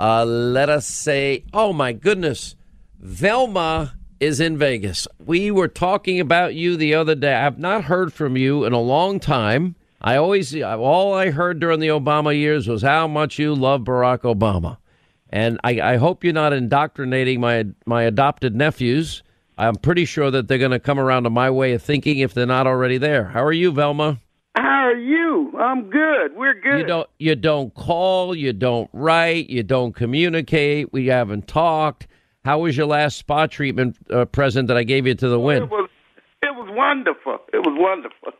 Uh, 0.00 0.24
let 0.24 0.68
us 0.68 0.86
say, 0.86 1.44
oh 1.52 1.72
my 1.72 1.92
goodness, 1.92 2.56
Velma 2.98 3.94
is 4.20 4.40
in 4.40 4.56
Vegas. 4.58 5.06
We 5.24 5.50
were 5.50 5.68
talking 5.68 6.20
about 6.20 6.54
you 6.54 6.76
the 6.76 6.94
other 6.94 7.14
day. 7.14 7.34
I've 7.34 7.58
not 7.58 7.84
heard 7.84 8.12
from 8.12 8.36
you 8.36 8.64
in 8.64 8.72
a 8.72 8.80
long 8.80 9.20
time. 9.20 9.76
I 10.00 10.16
always, 10.16 10.54
all 10.62 11.14
I 11.14 11.30
heard 11.30 11.60
during 11.60 11.80
the 11.80 11.88
Obama 11.88 12.36
years 12.36 12.68
was 12.68 12.82
how 12.82 13.06
much 13.06 13.38
you 13.38 13.54
love 13.54 13.82
Barack 13.82 14.20
Obama. 14.20 14.78
And 15.30 15.58
I, 15.64 15.80
I 15.80 15.96
hope 15.96 16.22
you're 16.22 16.32
not 16.32 16.52
indoctrinating 16.52 17.40
my 17.40 17.64
my 17.86 18.04
adopted 18.04 18.54
nephews. 18.54 19.24
I'm 19.58 19.74
pretty 19.74 20.04
sure 20.04 20.30
that 20.30 20.46
they're 20.46 20.58
going 20.58 20.70
to 20.70 20.78
come 20.78 21.00
around 21.00 21.24
to 21.24 21.30
my 21.30 21.50
way 21.50 21.72
of 21.72 21.82
thinking 21.82 22.18
if 22.18 22.34
they're 22.34 22.46
not 22.46 22.66
already 22.66 22.98
there. 22.98 23.24
How 23.24 23.42
are 23.42 23.52
you, 23.52 23.72
Velma? 23.72 24.18
How 24.54 24.62
are 24.62 24.96
you? 24.96 25.23
I'm 25.64 25.88
good. 25.88 26.36
We're 26.36 26.54
good. 26.54 26.80
You 26.80 26.86
don't 26.86 27.08
you 27.18 27.34
don't 27.34 27.74
call, 27.74 28.34
you 28.34 28.52
don't 28.52 28.90
write, 28.92 29.48
you 29.48 29.62
don't 29.62 29.94
communicate. 29.94 30.92
We 30.92 31.06
haven't 31.06 31.48
talked. 31.48 32.06
How 32.44 32.58
was 32.58 32.76
your 32.76 32.86
last 32.86 33.16
spa 33.16 33.46
treatment 33.46 33.96
uh, 34.10 34.26
present 34.26 34.68
that 34.68 34.76
I 34.76 34.82
gave 34.84 35.06
you 35.06 35.14
to 35.14 35.28
the 35.28 35.40
wind? 35.40 35.64
It 35.64 35.70
was 35.70 35.88
it 36.42 36.54
was 36.54 36.68
wonderful. 36.72 37.38
It 37.52 37.58
was 37.58 37.74
wonderful. 37.78 38.32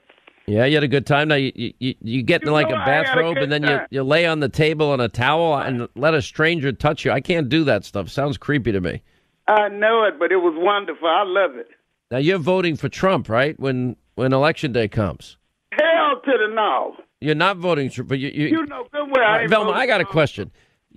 Yeah, 0.47 0.67
you 0.67 0.75
had 0.75 0.85
a 0.85 0.89
good 0.89 1.07
time. 1.07 1.29
Now 1.29 1.37
you 1.37 1.73
you, 1.79 1.95
you 2.03 2.23
get 2.23 2.43
in 2.43 2.53
like 2.53 2.69
a 2.69 2.75
I 2.77 2.85
had 2.85 3.01
a 3.01 3.05
bathrobe 3.05 3.39
and 3.39 3.51
then 3.51 3.63
you, 3.63 3.81
you 3.91 4.03
lay 4.03 4.27
on 4.27 4.41
the 4.41 4.51
table 4.51 4.91
on 4.91 5.01
a 5.01 5.09
towel 5.09 5.57
and 5.57 5.89
let 5.95 6.13
a 6.13 6.21
stranger 6.21 6.73
touch 6.73 7.07
you. 7.07 7.11
I 7.11 7.23
can't 7.23 7.49
do 7.49 7.65
that 7.65 7.87
stuff. 7.87 8.11
Sounds 8.11 8.37
creepy 8.37 8.73
to 8.73 8.81
me. 8.81 9.03
I 9.49 9.69
know 9.69 10.05
it, 10.05 10.19
but 10.19 10.31
it 10.31 10.37
was 10.37 10.55
wonderful. 10.57 11.09
I 11.09 11.25
love 11.25 11.57
it. 11.57 11.69
Now 12.11 12.19
you're 12.19 12.39
voting 12.39 12.77
for 12.77 12.91
Trump, 12.91 13.31
right? 13.31 13.59
When 13.59 13.97
when 14.15 14.35
election 14.35 14.73
day 14.73 14.89
comes, 14.89 15.39
Hell 15.73 16.21
to 16.23 16.33
the 16.33 16.55
no. 16.55 16.97
You're 17.25 17.35
not 17.35 17.57
voting 17.57 17.91
for. 17.91 18.03
But 18.03 18.19
you, 18.19 18.29
you, 18.29 18.47
You 18.49 18.67
know 18.67 18.87
good 18.93 19.11
well. 19.11 19.23
I 19.23 19.27
All 19.27 19.33
right, 19.33 19.41
ain't 19.43 19.51
Velma, 19.51 19.71
I 19.73 19.87
got 19.87 20.01
a 20.01 20.05
question. 20.05 20.51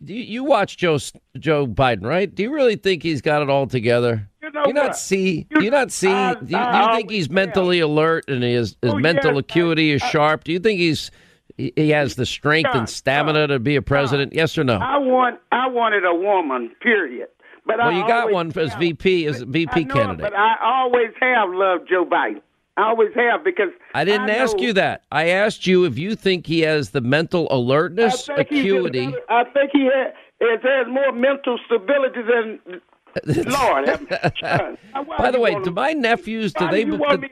Do 0.03 0.13
you, 0.13 0.23
you 0.23 0.43
watch 0.43 0.77
Joe 0.77 0.99
Joe 1.39 1.65
Biden, 1.65 2.03
right? 2.03 2.33
Do 2.33 2.43
you 2.43 2.53
really 2.53 2.75
think 2.75 3.01
he's 3.01 3.21
got 3.21 3.41
it 3.41 3.49
all 3.49 3.65
together? 3.65 4.29
You 4.43 4.51
know 4.51 4.63
do 4.63 4.69
you 4.69 4.73
not 4.73 4.95
see? 4.97 5.47
Do 5.49 5.63
you 5.63 5.71
not 5.71 5.91
see? 5.91 6.09
I- 6.09 6.33
do 6.35 6.39
you, 6.41 6.45
do 6.47 6.51
you 6.55 6.61
I 6.61 6.95
think 6.95 7.09
he's 7.11 7.29
mentally 7.29 7.79
alert 7.79 8.25
and 8.27 8.43
his 8.43 8.75
his 8.81 8.93
Oh, 8.93 8.99
mental 8.99 9.31
yes, 9.33 9.39
acuity 9.39 9.91
is 9.91 10.01
sharp? 10.01 10.43
Do 10.43 10.51
you 10.51 10.59
think 10.59 10.79
he's 10.79 11.09
he 11.57 11.73
he 11.75 11.89
has 11.89 12.15
the 12.15 12.25
strength 12.25 12.67
John, 12.71 12.77
and 12.81 12.89
stamina 12.89 13.47
to 13.47 13.59
be 13.59 13.75
a 13.75 13.81
president? 13.81 14.33
Yes 14.33 14.57
or 14.57 14.63
no? 14.63 14.77
I 14.77 14.97
want 14.97 15.39
I 15.51 15.67
wanted 15.67 16.05
a 16.05 16.13
woman, 16.13 16.71
period. 16.81 17.29
But 17.65 17.79
Well, 17.79 17.87
I 17.89 17.97
you 17.99 18.07
got 18.07 18.31
one 18.31 18.51
as 18.57 18.73
VP 18.75 19.25
as 19.25 19.41
VP 19.41 19.71
I 19.73 19.83
know 19.83 19.93
candidate. 19.93 20.21
But 20.21 20.33
I 20.35 20.55
always 20.63 21.09
have 21.19 21.49
loved 21.51 21.89
Joe 21.89 22.05
Biden. 22.05 22.41
I 22.77 22.83
always 22.89 23.09
have 23.15 23.43
because 23.43 23.69
I 23.95 24.05
didn't 24.05 24.29
ask 24.29 24.55
know- 24.57 24.63
you 24.63 24.73
that. 24.73 25.03
I 25.11 25.29
asked 25.29 25.65
you 25.65 25.85
if 25.85 25.97
you 25.97 26.15
think 26.15 26.45
he 26.45 26.61
has 26.61 26.91
the 26.91 27.01
mental 27.01 27.47
alertness, 27.51 28.29
I 28.29 28.35
acuity. 28.41 29.07
better- 29.07 29.21
I 29.29 29.43
think 29.45 29.71
he 29.73 29.85
has, 29.93 30.13
has, 30.41 30.59
has 30.61 30.87
more 30.87 31.11
mental 31.11 31.57
stability 31.65 32.21
than 32.21 32.81
Lord. 33.51 33.87
have 33.87 34.01
mercy. 34.09 34.77
Now, 34.93 35.03
why 35.03 35.17
By 35.17 35.31
the 35.31 35.39
way, 35.39 35.55
do 35.63 35.71
my 35.71 35.93
nephews 35.93 36.53
do 36.53 36.67
they? 36.69 36.83
do- 36.83 36.97
to 36.99 37.29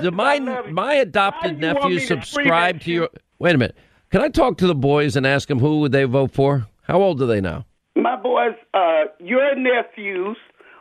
do 0.00 0.10
my 0.10 0.38
my 0.70 0.94
adopted 0.94 1.60
why 1.60 1.68
you 1.68 1.74
want 1.74 1.84
me 1.84 1.94
nephews 1.96 2.08
subscribe 2.08 2.80
to 2.80 2.90
your? 2.90 3.08
Wait 3.38 3.54
a 3.54 3.58
minute. 3.58 3.76
Can 4.10 4.22
I 4.22 4.28
talk 4.28 4.56
to 4.58 4.66
the 4.66 4.74
boys 4.74 5.16
and 5.16 5.26
ask 5.26 5.48
them 5.48 5.58
who 5.58 5.80
would 5.80 5.92
they 5.92 6.04
vote 6.04 6.30
for? 6.32 6.66
How 6.84 7.02
old 7.02 7.20
are 7.20 7.26
they 7.26 7.42
now? 7.42 7.66
My 7.94 8.16
boys, 8.16 8.54
uh, 8.72 9.04
your 9.20 9.54
nephews 9.54 10.38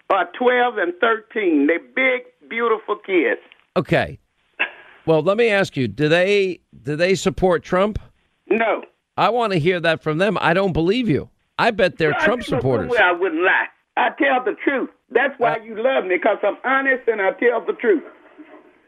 are 0.10 0.30
12 0.40 0.78
and 0.78 0.94
13. 1.02 1.68
They're 1.68 1.80
big, 1.80 2.24
beautiful 2.50 2.96
kids. 2.96 3.42
Okay. 3.78 4.20
Well, 5.06 5.22
let 5.22 5.38
me 5.38 5.50
ask 5.50 5.76
you: 5.76 5.88
Do 5.88 6.08
they 6.10 6.60
do 6.84 6.96
they 6.96 7.16
support 7.16 7.64
Trump? 7.64 8.00
No. 8.50 8.84
I 9.18 9.30
want 9.30 9.54
to 9.54 9.60
hear 9.60 9.80
that 9.80 10.02
from 10.04 10.18
them. 10.18 10.38
I 10.42 10.54
don't 10.54 10.74
believe 10.74 11.10
you. 11.10 11.30
I 11.58 11.72
bet 11.72 11.98
they're 11.98 12.16
I 12.16 12.26
Trump 12.26 12.44
supporters. 12.44 12.92
I 13.00 13.12
wouldn't 13.12 13.42
lie. 13.44 13.66
I 13.98 14.10
tell 14.18 14.44
the 14.44 14.56
truth. 14.64 14.90
That's 15.10 15.34
why 15.38 15.58
you 15.64 15.76
love 15.76 16.06
me, 16.06 16.16
because 16.16 16.38
I'm 16.44 16.58
honest 16.64 17.08
and 17.08 17.22
I 17.22 17.32
tell 17.32 17.64
the 17.66 17.74
truth. 17.74 18.04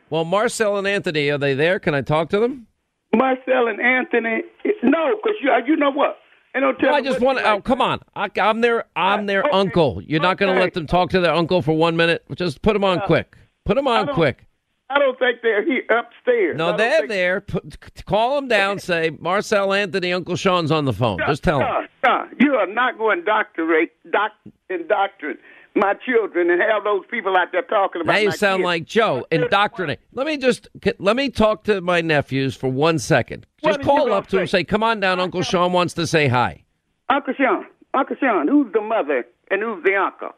Well, 0.10 0.23
Marcel 0.23 0.77
and 0.77 0.88
Anthony, 0.88 1.30
are 1.30 1.38
they 1.38 1.53
there? 1.53 1.80
Can 1.80 1.93
I 1.93 2.01
talk 2.01 2.30
to 2.30 2.39
them? 2.39 2.68
Marcel 3.14 3.68
and 3.68 3.81
Anthony, 3.81 4.43
no, 4.81 5.15
because 5.18 5.38
you, 5.41 5.51
you 5.68 5.76
know 5.76 5.91
what? 5.91 6.18
They 6.53 6.60
don't 6.60 6.77
tell 6.80 6.91
No, 6.91 6.95
I 6.95 7.01
just 7.01 7.19
want. 7.19 7.39
you 7.39 7.45
Oh, 7.45 7.61
come 7.61 7.81
on! 7.81 7.99
I, 8.15 8.30
I'm 8.39 8.61
their. 8.61 8.85
I'm 8.95 9.26
their 9.26 9.53
uncle. 9.53 10.01
You're 10.03 10.22
not 10.22 10.38
going 10.38 10.53
to 10.53 10.60
let 10.60 10.73
them 10.73 10.88
talk 10.88 11.10
to 11.11 11.19
their 11.19 11.34
uncle 11.34 11.61
for 11.61 11.73
one 11.73 11.95
minute. 11.97 12.23
Just 12.35 12.61
put 12.61 12.73
them 12.73 12.84
on 12.84 12.99
Uh, 12.99 13.05
quick. 13.05 13.35
Put 13.65 13.76
them 13.76 13.88
on 13.88 14.07
quick. 14.14 14.45
I 14.94 14.99
don't 14.99 15.18
think 15.18 15.40
they're 15.41 15.65
here 15.65 15.84
upstairs. 15.90 16.56
No, 16.57 16.78
they're 16.78 16.98
think- 16.99 17.10
there. 17.10 17.41
Put, 17.41 18.06
call 18.06 18.36
them 18.36 18.48
down. 18.48 18.80
Say 18.80 19.11
Marcel 19.20 19.74
Anthony, 19.74 20.14
Uncle 20.14 20.36
Sean's 20.36 20.72
on 20.72 20.86
the 20.86 20.94
phone. 20.94 21.18
Just 21.28 21.44
tell 21.44 21.60
them. 21.60 21.88
Son, 22.06 22.28
son, 22.30 22.36
you 22.40 22.53
are 22.53 22.68
not 22.68 22.98
going 22.98 23.20
to 23.20 23.26
doctorate, 23.26 23.91
doc, 24.11 24.32
indoctrinate 24.70 25.40
my 25.76 25.95
children 26.06 26.52
and 26.52 26.61
have 26.61 26.84
those 26.84 27.02
people 27.10 27.36
out 27.36 27.48
there 27.52 27.64
talking 27.64 28.02
about 28.02 28.11
Now 28.14 28.20
you 28.20 28.32
sound 28.32 28.60
kids. 28.60 28.65
like 28.65 28.86
Joe. 28.86 29.26
Indoctrinate. 29.32 29.99
Let 30.14 30.28
me 30.28 30.38
just 30.38 30.68
let 30.99 31.15
me 31.15 31.30
talk 31.30 31.64
to 31.64 31.82
my 31.82 32.02
nephews 32.02 32.56
for 32.56 32.70
one 32.70 32.99
second. 32.99 33.48
Just 33.64 33.64
What 33.64 33.76
are 33.78 33.82
you 33.82 33.86
call 34.06 34.14
up 34.14 34.28
to 34.28 34.36
them. 34.38 34.45
say? 34.48 34.60
Say, 34.60 34.64
"Come 34.65 34.84
on 34.84 34.99
down. 34.99 35.20
Uncle 35.20 35.41
Sean 35.41 35.74
wants 35.74 35.95
to 35.95 36.06
say 36.06 36.28
hi." 36.28 36.64
Uncle 37.10 37.34
Sean, 37.36 37.65
Uncle 37.95 38.15
Sean, 38.20 38.48
who's 38.48 38.72
the 38.74 38.82
mother 38.82 39.26
and 39.49 39.61
who's 39.64 39.84
the 39.84 39.95
uncle? 39.95 40.30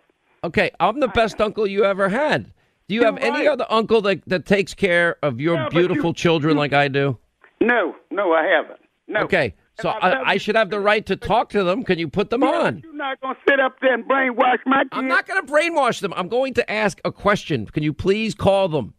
Okay, 0.45 0.71
I'm 0.79 0.99
the 1.01 1.07
best 1.09 1.41
uncle 1.41 1.67
you 1.67 1.83
ever 1.83 2.07
had. 2.07 2.53
Do 2.87 2.95
you 2.95 3.01
You're 3.01 3.11
have 3.13 3.21
any 3.21 3.47
other 3.47 3.65
uncle 3.69 4.01
that, 4.01 4.21
that 4.27 4.45
takes 4.45 4.73
care 4.73 5.17
of 5.23 5.41
your 5.41 5.57
but 5.57 5.71
beautiful 5.71 6.11
you- 6.11 6.15
children 6.15 6.55
like 6.57 6.73
I 6.73 6.87
do? 6.87 7.17
No, 7.61 7.95
no, 8.11 8.33
I 8.33 8.43
haven't. 8.45 8.79
No. 9.07 9.21
Okay, 9.21 9.55
so 9.79 9.89
I 9.89 10.31
I, 10.31 10.37
should 10.37 10.55
have 10.55 10.69
the 10.69 10.79
right 10.79 11.05
to 11.05 11.15
talk 11.15 11.49
to 11.51 11.63
them. 11.63 11.83
Can 11.83 11.99
you 11.99 12.07
put 12.07 12.31
them 12.31 12.43
on? 12.43 12.81
You're 12.83 12.93
not 12.93 13.21
going 13.21 13.35
to 13.35 13.41
sit 13.47 13.59
up 13.59 13.75
there 13.81 13.93
and 13.93 14.03
brainwash 14.03 14.57
my 14.65 14.79
kids. 14.83 14.89
I'm 14.93 15.07
not 15.07 15.27
going 15.27 15.45
to 15.45 15.51
brainwash 15.51 16.01
them. 16.01 16.11
I'm 16.15 16.27
going 16.27 16.55
to 16.55 16.71
ask 16.71 16.99
a 17.05 17.11
question. 17.11 17.67
Can 17.67 17.83
you 17.83 17.93
please 17.93 18.33
call 18.33 18.67
them? 18.67 18.93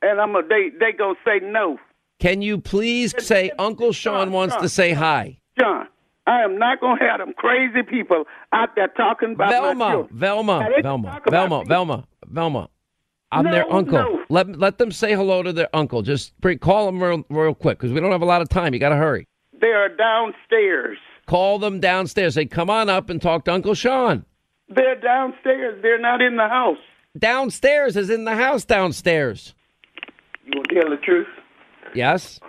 And 0.00 0.20
I'm 0.20 0.34
a, 0.36 0.42
they 0.48 0.70
they 0.78 0.92
going 0.92 1.16
to 1.16 1.20
say 1.24 1.44
no. 1.44 1.78
Can 2.18 2.40
you 2.40 2.58
please 2.58 3.14
say 3.18 3.50
Uncle 3.58 3.92
Sean 3.92 4.30
wants 4.30 4.54
to 4.56 4.68
say 4.68 4.92
hi? 4.92 5.38
John, 5.58 5.88
I 6.26 6.42
am 6.42 6.56
not 6.56 6.80
going 6.80 6.98
to 6.98 7.04
have 7.04 7.18
them 7.18 7.34
crazy 7.36 7.82
people 7.82 8.24
out 8.52 8.76
there 8.76 8.88
talking 8.88 9.32
about 9.32 9.46
my 9.46 9.50
Velma, 9.50 9.90
children. 9.90 10.18
Velma, 10.18 10.60
Now, 10.60 10.68
they 10.74 10.82
Velma, 10.82 11.20
Velma. 11.28 11.64
Velma, 11.64 12.04
Velma. 12.26 12.68
I'm 13.32 13.44
their 13.44 13.70
uncle. 13.72 13.98
no. 13.98 14.24
Let 14.28 14.58
let 14.58 14.78
them 14.78 14.92
say 14.92 15.14
hello 15.14 15.42
to 15.42 15.52
their 15.52 15.68
uncle. 15.74 16.02
Just 16.02 16.38
bring, 16.40 16.58
call 16.58 16.86
them 16.86 17.02
real, 17.02 17.24
real 17.30 17.54
quick 17.54 17.78
because 17.78 17.92
we 17.92 18.00
don't 18.00 18.12
have 18.12 18.22
a 18.22 18.26
lot 18.26 18.42
of 18.42 18.48
time. 18.48 18.74
You 18.74 18.80
got 18.80 18.90
to 18.90 18.96
hurry. 18.96 19.26
They 19.60 19.68
are 19.68 19.88
downstairs. 19.88 20.98
Call 21.26 21.58
them 21.58 21.80
downstairs. 21.80 22.34
Say, 22.34 22.46
come 22.46 22.68
on 22.68 22.88
up 22.88 23.08
and 23.08 23.20
talk 23.22 23.44
to 23.46 23.52
Uncle 23.52 23.74
Sean. 23.74 24.24
They're 24.68 25.00
downstairs. 25.00 25.80
They're 25.82 26.00
not 26.00 26.20
in 26.20 26.36
the 26.36 26.48
house. 26.48 26.78
Downstairs 27.18 27.96
is 27.96 28.10
in 28.10 28.24
the 28.24 28.34
house 28.36 28.64
downstairs. 28.64 29.54
You 30.46 30.52
want 30.56 30.68
to 30.68 30.74
tell 30.80 30.90
the 30.90 30.96
truth? 30.96 31.26
Yes. 31.94 32.40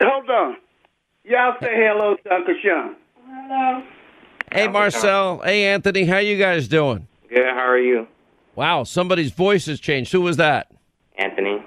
Hold 0.00 0.30
on. 0.30 0.56
Y'all 1.24 1.54
say 1.60 1.74
hello 1.74 2.16
to 2.24 2.34
Uncle 2.34 2.54
Sean. 2.62 2.96
Hello. 3.26 3.82
Hey, 4.52 4.68
Marcel. 4.68 5.40
Hey, 5.44 5.66
Anthony. 5.66 6.04
How 6.04 6.18
you 6.18 6.38
guys 6.38 6.68
doing? 6.68 7.06
Good. 7.28 7.44
How 7.44 7.68
are 7.68 7.78
you, 7.78 8.06
Wow, 8.58 8.82
somebody's 8.82 9.30
voice 9.30 9.66
has 9.66 9.78
changed. 9.78 10.10
Who 10.10 10.20
was 10.20 10.36
that? 10.38 10.72
Anthony? 11.16 11.62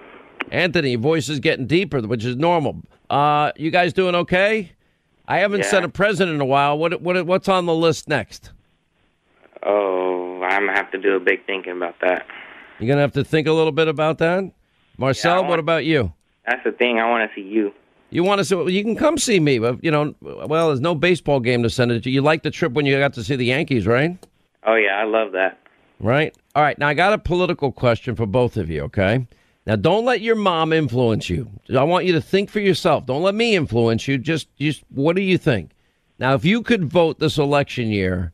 Anthony, 0.51 0.91
your 0.91 0.99
voice 0.99 1.29
is 1.29 1.39
getting 1.39 1.65
deeper, 1.65 2.01
which 2.01 2.25
is 2.25 2.35
normal. 2.35 2.81
Uh, 3.09 3.53
you 3.55 3.71
guys 3.71 3.93
doing 3.93 4.13
okay? 4.13 4.73
I 5.25 5.37
haven't 5.37 5.61
Yeah. 5.61 5.67
said 5.67 5.83
a 5.85 5.87
president 5.87 6.35
in 6.35 6.41
a 6.41 6.45
while. 6.45 6.77
What 6.77 7.01
what 7.01 7.25
what's 7.25 7.47
on 7.47 7.65
the 7.65 7.73
list 7.73 8.09
next? 8.09 8.51
Oh, 9.63 10.41
I'm 10.43 10.65
gonna 10.65 10.77
have 10.77 10.91
to 10.91 10.97
do 10.97 11.15
a 11.15 11.19
big 11.21 11.45
thinking 11.45 11.71
about 11.77 11.95
that. 12.01 12.25
You're 12.77 12.89
gonna 12.89 12.99
have 12.99 13.13
to 13.13 13.23
think 13.23 13.47
a 13.47 13.53
little 13.53 13.71
bit 13.71 13.87
about 13.87 14.17
that. 14.17 14.51
Marcel, 14.97 15.39
Yeah, 15.39 15.47
I 15.47 15.49
what 15.49 15.59
about 15.59 15.85
you? 15.85 16.11
That's 16.45 16.61
the 16.65 16.73
thing. 16.73 16.99
I 16.99 17.09
want 17.09 17.31
to 17.31 17.33
see 17.33 17.47
you. 17.47 17.71
You 18.09 18.25
want 18.25 18.39
to 18.39 18.43
see? 18.43 18.55
Well, 18.55 18.69
You 18.69 18.83
can 18.83 18.97
come 18.97 19.17
see 19.17 19.39
me, 19.39 19.59
but 19.59 19.81
you 19.81 19.91
know, 19.91 20.13
well, 20.19 20.67
there's 20.67 20.81
no 20.81 20.93
baseball 20.95 21.39
game 21.39 21.63
to 21.63 21.69
send 21.69 21.93
it 21.93 22.03
to. 22.03 22.09
You 22.09 22.21
like 22.21 22.43
the 22.43 22.51
trip 22.51 22.73
when 22.73 22.85
you 22.85 22.99
got 22.99 23.13
to 23.13 23.23
see 23.23 23.37
the 23.37 23.45
Yankees, 23.45 23.87
right? 23.87 24.17
Oh 24.67 24.75
yeah, 24.75 24.97
I 24.99 25.05
love 25.05 25.31
that. 25.31 25.57
Right. 26.01 26.35
All 26.55 26.63
right. 26.63 26.77
Now 26.77 26.87
I 26.87 26.93
got 26.93 27.13
a 27.13 27.17
political 27.17 27.71
question 27.71 28.15
for 28.15 28.25
both 28.25 28.57
of 28.57 28.69
you. 28.69 28.81
Okay. 28.83 29.25
Now, 29.67 29.75
don't 29.75 30.05
let 30.05 30.21
your 30.21 30.35
mom 30.35 30.73
influence 30.73 31.29
you. 31.29 31.47
I 31.69 31.83
want 31.83 32.05
you 32.05 32.13
to 32.13 32.21
think 32.21 32.49
for 32.49 32.59
yourself. 32.59 33.05
Don't 33.05 33.21
let 33.21 33.35
me 33.35 33.55
influence 33.55 34.07
you. 34.07 34.17
Just, 34.17 34.47
just 34.57 34.83
what 34.89 35.15
do 35.15 35.21
you 35.21 35.37
think? 35.37 35.71
Now, 36.17 36.33
if 36.33 36.43
you 36.43 36.63
could 36.63 36.85
vote 36.85 37.19
this 37.19 37.37
election 37.37 37.89
year, 37.89 38.33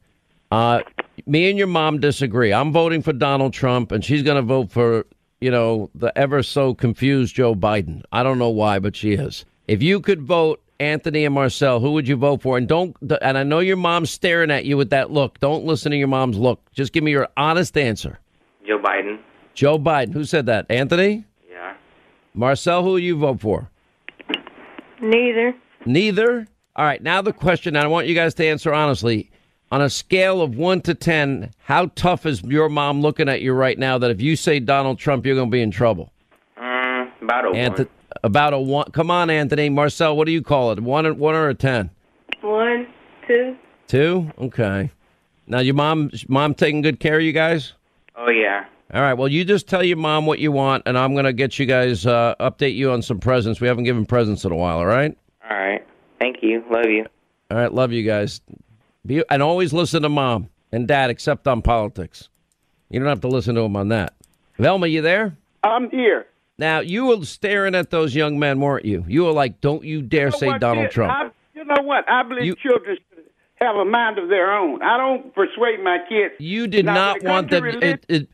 uh, 0.52 0.82
me 1.26 1.50
and 1.50 1.58
your 1.58 1.68
mom 1.68 2.00
disagree. 2.00 2.54
I'm 2.54 2.72
voting 2.72 3.02
for 3.02 3.12
Donald 3.12 3.54
Trump, 3.54 3.92
and 3.92 4.04
she's 4.06 4.24
going 4.24 4.38
to 4.38 4.42
vote 4.42 4.72
for, 4.72 5.06
you 5.42 5.52
know, 5.52 5.90
the 5.96 6.18
ever 6.18 6.44
so 6.44 6.74
confused 6.74 7.36
Joe 7.36 7.56
Biden. 7.56 8.04
I 8.12 8.24
don't 8.24 8.40
know 8.40 8.50
why, 8.50 8.80
but 8.80 8.96
she 8.96 9.14
is. 9.14 9.44
If 9.68 9.84
you 9.84 10.00
could 10.00 10.22
vote 10.22 10.62
Anthony 10.80 11.26
and 11.26 11.34
Marcel, 11.34 11.80
who 11.80 11.92
would 11.94 12.08
you 12.08 12.16
vote 12.16 12.42
for? 12.42 12.58
And 12.58 12.68
don't, 12.68 12.96
and 13.22 13.38
I 13.38 13.44
know 13.44 13.60
your 13.60 13.78
mom's 13.78 14.12
staring 14.12 14.52
at 14.52 14.66
you 14.66 14.78
with 14.78 14.92
that 14.92 15.12
look. 15.12 15.40
Don't 15.40 15.66
listen 15.66 15.92
to 15.92 15.98
your 15.98 16.08
mom's 16.08 16.38
look. 16.38 16.62
Just 16.72 16.94
give 16.94 17.04
me 17.04 17.12
your 17.12 17.28
honest 17.36 17.78
answer. 17.78 18.20
Joe 18.66 18.80
Biden. 18.80 19.20
Joe 19.54 19.80
Biden. 19.80 20.14
Who 20.14 20.24
said 20.24 20.46
that? 20.46 20.66
Anthony? 20.70 21.26
Yeah. 21.50 21.76
Marcel, 22.34 22.84
who 22.84 22.90
will 22.92 23.00
you 23.00 23.18
vote 23.18 23.40
for? 23.42 23.70
Neither. 25.02 25.56
Neither? 25.86 26.48
All 26.76 26.86
right, 26.86 27.02
now 27.02 27.22
the 27.22 27.34
question, 27.34 27.76
and 27.76 27.84
I 27.84 27.88
want 27.88 28.08
you 28.08 28.16
guys 28.16 28.34
to 28.36 28.46
answer 28.46 28.74
honestly. 28.74 29.32
On 29.70 29.82
a 29.82 29.90
scale 29.90 30.42
of 30.42 30.56
1 30.56 30.80
to 30.84 30.94
10, 30.96 31.52
how 31.60 31.88
tough 31.96 32.26
is 32.26 32.42
your 32.44 32.70
mom 32.70 33.02
looking 33.02 33.28
at 33.28 33.42
you 33.42 33.52
right 33.52 33.78
now 33.78 33.98
that 33.98 34.12
if 34.12 34.22
you 34.22 34.38
say 34.38 34.62
Donald 34.62 34.98
Trump, 34.98 35.26
you're 35.26 35.36
going 35.36 35.50
to 35.50 35.52
be 35.52 35.62
in 35.62 35.72
trouble? 35.72 36.14
Mm, 36.58 37.12
about 37.22 37.46
a 37.46 37.50
Anth- 37.50 37.78
one. 37.80 37.88
About 38.24 38.54
a 38.54 38.60
1. 38.60 38.92
Come 38.92 39.12
on, 39.12 39.30
Anthony. 39.30 39.70
Marcel, 39.70 40.16
what 40.16 40.26
do 40.26 40.32
you 40.32 40.42
call 40.42 40.72
it? 40.72 40.80
1 40.80 41.06
or, 41.06 41.14
one 41.14 41.36
or 41.36 41.50
a 41.50 41.54
10? 41.54 41.90
One, 42.42 42.88
two. 43.28 43.56
2? 43.88 44.32
Okay. 44.40 44.92
Now, 45.48 45.60
your 45.60 45.76
mom, 45.76 46.12
mom 46.28 46.54
taking 46.54 46.82
good 46.82 47.00
care 47.00 47.18
of 47.18 47.22
you 47.24 47.32
guys? 47.32 47.74
Oh 48.16 48.30
yeah. 48.30 48.66
All 48.94 49.02
right. 49.02 49.14
Well, 49.14 49.28
you 49.28 49.46
just 49.46 49.68
tell 49.68 49.84
your 49.84 49.98
mom 49.98 50.26
what 50.26 50.40
you 50.40 50.52
want, 50.52 50.84
and 50.86 50.98
I'm 50.98 51.14
going 51.14 51.26
to 51.26 51.34
get 51.34 51.60
you 51.60 51.66
guys, 51.66 52.06
uh, 52.06 52.36
update 52.40 52.76
you 52.76 52.92
on 52.92 53.02
some 53.02 53.20
presents. 53.20 53.62
We 53.62 53.68
haven't 53.68 53.84
given 53.84 54.06
presents 54.06 54.46
in 54.46 54.52
a 54.52 54.56
while, 54.56 54.78
all 54.78 54.86
right? 54.86 55.18
All 55.50 55.58
right. 55.58 55.86
Thank 56.20 56.38
you. 56.42 56.64
Love 56.72 56.86
you. 56.86 57.06
All 57.52 57.58
right. 57.58 57.74
Love 57.74 57.92
you 57.92 58.04
guys. 58.04 58.42
Be, 59.06 59.24
and 59.30 59.42
always 59.44 59.72
listen 59.74 60.04
to 60.04 60.10
mom 60.10 60.50
and 60.72 60.88
dad, 60.88 61.10
except 61.10 61.48
on 61.48 61.62
politics. 61.62 62.30
You 62.90 63.00
don't 63.00 63.10
have 63.10 63.22
to 63.22 63.28
listen 63.28 63.56
to 63.56 63.62
them 63.62 63.76
on 63.76 63.90
that. 63.90 64.14
Velma, 64.58 64.88
you 64.88 65.02
there? 65.02 65.38
I'm 65.64 65.90
here. 65.90 66.26
Now, 66.60 66.80
you 66.80 67.06
were 67.06 67.24
staring 67.26 67.76
at 67.76 67.92
those 67.92 68.16
young 68.16 68.40
men, 68.40 68.60
weren't 68.60 68.86
you? 68.86 69.06
You 69.08 69.26
were 69.26 69.32
like, 69.32 69.62
don't 69.62 69.84
you 69.84 70.02
dare 70.02 70.32
say 70.32 70.48
What 70.48 70.62
Donald 70.62 70.86
did- 70.88 70.92
Trump. 70.92 71.12
I, 71.14 71.30
you 71.54 71.64
know 71.66 71.84
what? 71.84 72.10
I 72.10 72.24
believe 72.24 72.58
children 72.60 72.98
have 73.56 73.76
a 73.76 73.86
mind 73.86 74.18
of 74.18 74.30
their 74.30 74.52
own. 74.54 74.82
I 74.82 74.98
don't 74.98 75.34
persuade 75.36 75.84
my 75.84 75.98
kids. 76.10 76.34
You 76.40 76.68
did 76.68 76.86
not 76.86 77.22
want 77.24 77.52
religion- 77.52 77.84
It, 77.84 78.06
it, 78.10 78.30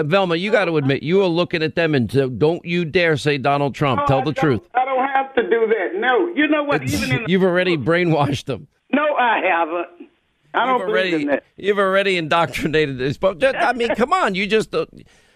Velma, 0.00 0.34
you 0.34 0.50
got 0.50 0.64
to 0.64 0.76
admit, 0.76 1.04
you 1.04 1.18
were 1.18 1.26
looking 1.26 1.62
at 1.62 1.76
them 1.76 1.94
and 1.94 2.10
said, 2.10 2.38
don't 2.40 2.64
you 2.64 2.84
dare 2.84 3.16
say 3.16 3.38
Donald 3.38 3.76
Trump. 3.76 4.00
No, 4.00 4.06
Tell 4.06 4.20
I 4.20 4.24
the 4.24 4.32
truth. 4.32 4.62
I 4.74 4.84
don't 4.84 5.06
have 5.08 5.32
to 5.36 5.42
do 5.42 5.66
that. 5.68 6.00
No. 6.00 6.28
You 6.34 6.48
know 6.48 6.64
what? 6.64 6.82
Even 6.82 7.12
in 7.12 7.22
the, 7.24 7.30
You've 7.30 7.44
already 7.44 7.76
brainwashed 7.76 8.46
them. 8.46 8.66
no, 8.92 9.14
I 9.14 9.40
haven't. 9.44 10.08
I 10.54 10.66
don't 10.66 10.78
You've 10.80 10.86
believe 10.88 11.12
already, 11.12 11.22
in 11.22 11.28
that. 11.28 11.44
you've 11.56 11.78
already 11.78 12.16
indoctrinated 12.16 12.98
this. 12.98 13.18
But 13.18 13.44
I 13.44 13.72
mean, 13.74 13.94
come 13.94 14.12
on, 14.12 14.34
you 14.34 14.46
just 14.48 14.74
uh, 14.74 14.86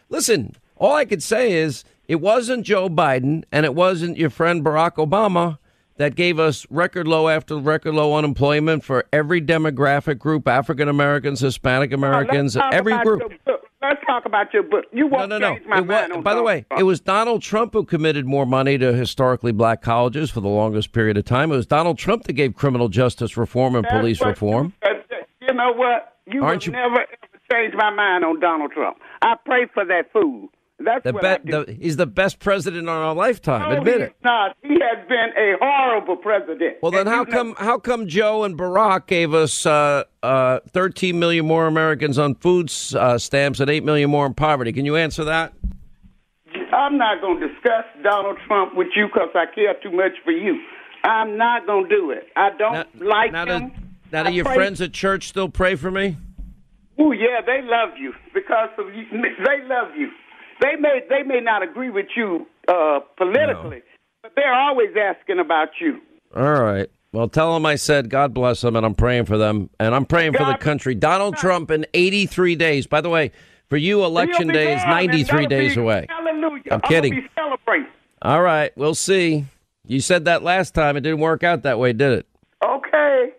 listen. 0.09 0.57
All 0.77 0.95
I 0.95 1.05
could 1.05 1.23
say 1.23 1.53
is 1.53 1.85
it 2.09 2.17
wasn't 2.21 2.65
Joe 2.65 2.89
Biden 2.89 3.45
and 3.53 3.65
it 3.65 3.75
wasn't 3.75 4.17
your 4.17 4.31
friend 4.31 4.65
Barack 4.65 4.93
Obama 4.97 5.59
that 5.97 6.15
gave 6.15 6.39
us 6.39 6.67
record 6.71 7.07
low 7.07 7.29
after 7.29 7.57
record 7.59 7.95
low 7.95 8.15
unemployment 8.17 8.83
for 8.85 9.05
every 9.13 9.41
demographic 9.41 10.19
group: 10.19 10.49
African 10.49 10.89
Americans, 10.89 11.41
Hispanic 11.41 11.93
Americans, 11.93 12.57
every 12.57 12.99
group. 13.03 13.23
Let's 13.83 14.01
talk 14.07 14.25
about 14.27 14.55
your 14.55 14.63
book. 14.63 14.85
You 14.93 15.09
won't 15.09 15.29
No, 15.29 15.39
no, 15.39 15.49
no. 15.51 15.55
change 15.57 15.67
my 15.69 15.79
It 15.81 15.87
mind 15.87 16.13
on 16.13 16.23
by 16.23 16.35
the 16.35 16.43
way, 16.43 16.63
Trump. 16.69 16.81
it 16.81 16.85
was 16.85 17.01
Donald 17.01 17.43
Trump 17.43 17.73
who 17.73 17.85
committed 17.85 18.27
more 18.27 18.47
money 18.47 18.79
to 18.79 18.93
historically 18.95 19.51
black 19.51 19.83
colleges 19.83 20.31
for 20.31 20.41
the 20.41 20.49
longest 20.49 20.93
period 20.93 21.17
of 21.17 21.25
time. 21.25 21.51
It 21.51 21.57
was 21.57 21.67
Donald 21.67 21.99
Trump 21.99 22.25
that 22.25 22.35
gave 22.35 22.55
criminal 22.55 22.89
justice 22.89 23.37
reform 23.37 23.75
and 23.75 23.85
That's 23.85 23.95
police 23.97 24.23
reform. 24.23 24.73
You, 24.85 24.91
uh, 24.91 24.95
you 25.49 25.55
know 25.55 25.73
what? 25.73 26.17
You 26.27 26.45
Aren't 26.45 26.65
you- 26.67 26.73
never 26.73 27.01
ever 27.01 27.07
change 27.53 27.75
my 27.75 27.91
mind 27.91 28.25
on 28.25 28.39
Donald 28.39 28.71
Trump. 28.71 28.99
I 29.21 29.35
pray 29.45 29.67
for 29.75 29.85
that 29.85 30.13
fool. 30.13 30.49
That's 30.79 31.05
The 31.05 31.13
what 31.13 31.25
I 31.25 31.39
be- 31.39 31.51
do. 31.53 31.65
the, 31.65 31.73
he's 31.75 31.97
the 31.97 32.07
best 32.07 32.39
president 32.41 32.83
in 32.83 32.89
our 32.89 33.15
lifetime. 33.15 33.71
No, 33.71 33.79
Admit 33.79 33.95
he's 33.95 34.03
it. 34.09 34.15
not. 34.25 34.57
He 34.63 34.75
has 34.81 35.07
been 35.09 35.31
a 35.37 35.55
horrible 35.61 36.17
president. 36.17 36.79
Well, 36.83 36.91
then 36.91 37.03
And 37.07 37.09
how 37.09 37.25
come 37.25 37.55
how 37.57 37.79
come 37.79 38.09
Joe 38.09 38.43
and 38.45 38.59
Barack 38.59 39.07
gave 39.07 39.33
us 39.33 39.65
uh, 39.65 40.05
uh, 40.23 40.59
13 40.73 41.19
million 41.19 41.47
more 41.47 41.67
Americans 41.67 42.19
on 42.19 42.35
food 42.35 42.73
uh, 42.97 43.17
stamps 43.19 43.61
and 43.61 43.71
8 43.71 43.85
million 43.85 44.11
more 44.11 44.27
in 44.27 44.35
poverty? 44.35 44.73
Can 44.73 44.85
you 44.85 44.97
answer 44.97 45.25
that? 45.25 45.53
I'm 46.73 46.99
not 46.99 47.21
going 47.21 47.39
to 47.41 47.49
discuss 47.49 47.85
Donald 48.03 48.39
Trump 48.47 48.75
with 48.75 48.89
you 48.97 49.07
because 49.07 49.29
I 49.35 49.45
care 49.55 49.75
too 49.83 49.93
much 49.93 50.13
for 50.25 50.33
you. 50.33 50.59
I'm 51.05 51.37
not 51.37 51.67
going 51.67 51.89
to 51.89 51.95
do 51.97 52.11
it. 52.11 52.27
I 52.35 52.51
don't 52.57 53.01
like 53.01 53.31
now 53.33 53.47
him. 53.47 53.69
do, 53.69 53.75
now, 54.11 54.23
do 54.25 54.33
your 54.33 54.45
pray- 54.47 54.55
friends 54.57 54.81
at 54.81 54.93
church 54.93 55.29
still 55.29 55.49
pray 55.49 55.75
for 55.77 55.91
me? 55.91 56.17
Oh 56.99 57.13
yeah, 57.13 57.41
they 57.45 57.61
love 57.63 57.91
you 57.99 58.13
because 58.35 58.69
of 58.79 58.87
you. 58.95 59.05
They 59.13 59.65
love 59.67 59.95
you. 59.97 60.09
They 60.63 60.77
may 60.79 61.01
they 61.09 61.23
may 61.25 61.41
not 61.41 61.63
agree 61.63 61.91
with 61.91 62.07
you 62.17 62.47
uh, 62.69 63.01
politically, 63.17 63.83
but 64.23 64.33
they're 64.37 64.55
always 64.55 64.91
asking 64.97 65.41
about 65.41 65.69
you. 65.81 66.01
All 66.35 66.63
right. 66.63 66.89
Well, 67.13 67.29
tell 67.29 67.53
them 67.53 67.67
I 67.67 67.75
said 67.75 68.09
God 68.09 68.33
bless 68.33 68.61
them, 68.61 68.77
and 68.77 68.87
I'm 68.87 68.95
praying 68.95 69.27
for 69.27 69.37
them, 69.37 69.71
and 69.81 69.95
I'm 69.95 70.07
praying 70.07 70.35
for 70.35 70.45
the 70.45 70.57
country. 70.57 70.95
Donald 70.95 71.37
Trump 71.37 71.71
in 71.71 71.85
83 71.93 72.55
days. 72.55 72.87
By 72.87 73.01
the 73.01 73.11
way, 73.11 73.33
for 73.69 73.77
you, 73.77 74.05
election 74.05 74.49
day 74.49 74.75
is 74.75 74.83
93 74.85 75.47
days 75.47 75.75
be- 75.75 75.81
away. 75.81 76.07
Hallelujah! 76.09 76.63
I'm 76.71 76.81
kidding. 76.81 77.29
All 78.23 78.41
right, 78.41 78.71
we'll 78.77 78.95
see. 78.95 79.47
You 79.85 79.99
said 80.01 80.27
that 80.27 80.45
last 80.45 80.75
time. 80.75 80.97
It 80.97 81.01
didn't 81.01 81.19
work 81.19 81.43
out 81.43 81.65
that 81.65 81.81
way, 81.81 81.93
did 81.93 82.13
it? 82.13 82.27
Okay. 82.65 83.31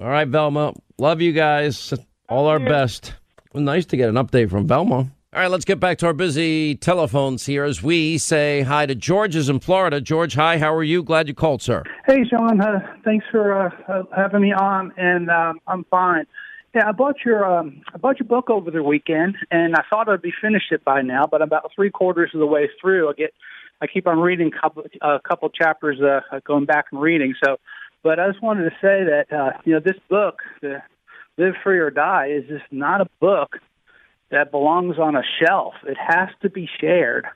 All 0.00 0.06
right, 0.06 0.28
Velma. 0.28 0.74
Love 0.96 1.20
you 1.20 1.32
guys. 1.32 1.92
All 2.28 2.46
our 2.46 2.60
best. 2.60 3.14
Well, 3.52 3.64
nice 3.64 3.84
to 3.86 3.96
get 3.96 4.08
an 4.08 4.14
update 4.14 4.48
from 4.48 4.68
Velma. 4.68 5.08
All 5.38 5.44
right, 5.44 5.52
let's 5.52 5.64
get 5.64 5.78
back 5.78 5.98
to 5.98 6.06
our 6.06 6.12
busy 6.12 6.74
telephones 6.74 7.46
here 7.46 7.62
as 7.62 7.80
we 7.80 8.18
say 8.18 8.62
hi 8.62 8.86
to 8.86 8.96
George 8.96 9.36
in 9.36 9.60
Florida. 9.60 10.00
George, 10.00 10.34
hi. 10.34 10.58
How 10.58 10.74
are 10.74 10.82
you? 10.82 11.00
Glad 11.04 11.28
you 11.28 11.34
called, 11.34 11.62
sir. 11.62 11.84
Hey, 12.08 12.24
Sean. 12.28 12.60
Uh, 12.60 12.80
thanks 13.04 13.24
for 13.30 13.56
uh, 13.56 13.70
uh, 13.86 14.02
having 14.16 14.42
me 14.42 14.52
on, 14.52 14.92
and 14.96 15.30
um, 15.30 15.60
I'm 15.68 15.84
fine. 15.84 16.26
Yeah, 16.74 16.88
I 16.88 16.90
bought 16.90 17.18
your 17.24 17.44
um, 17.44 17.82
I 17.94 17.98
bought 17.98 18.18
your 18.18 18.26
book 18.26 18.50
over 18.50 18.72
the 18.72 18.82
weekend, 18.82 19.36
and 19.52 19.76
I 19.76 19.82
thought 19.88 20.08
I'd 20.08 20.22
be 20.22 20.32
finished 20.42 20.72
it 20.72 20.84
by 20.84 21.02
now, 21.02 21.28
but 21.30 21.40
about 21.40 21.70
three 21.72 21.90
quarters 21.90 22.32
of 22.34 22.40
the 22.40 22.46
way 22.46 22.68
through, 22.80 23.08
I 23.08 23.12
get 23.12 23.32
I 23.80 23.86
keep 23.86 24.08
on 24.08 24.18
reading 24.18 24.50
a 24.52 24.60
couple 24.60 24.86
a 25.00 25.20
couple 25.20 25.48
chapters, 25.50 26.00
uh, 26.00 26.40
going 26.44 26.64
back 26.64 26.86
and 26.90 27.00
reading. 27.00 27.34
So, 27.44 27.58
but 28.02 28.18
I 28.18 28.28
just 28.28 28.42
wanted 28.42 28.64
to 28.64 28.76
say 28.82 29.04
that 29.04 29.26
uh, 29.32 29.52
you 29.64 29.74
know 29.74 29.78
this 29.78 30.00
book, 30.10 30.40
the 30.62 30.82
Live 31.36 31.54
Free 31.62 31.78
or 31.78 31.90
Die, 31.90 32.26
is 32.26 32.48
just 32.48 32.64
not 32.72 33.00
a 33.00 33.06
book 33.20 33.50
that 34.30 34.50
belongs 34.50 34.98
on 34.98 35.16
a 35.16 35.22
shelf. 35.40 35.74
It 35.86 35.96
has 35.98 36.28
to 36.42 36.50
be 36.50 36.68
shared 36.80 37.26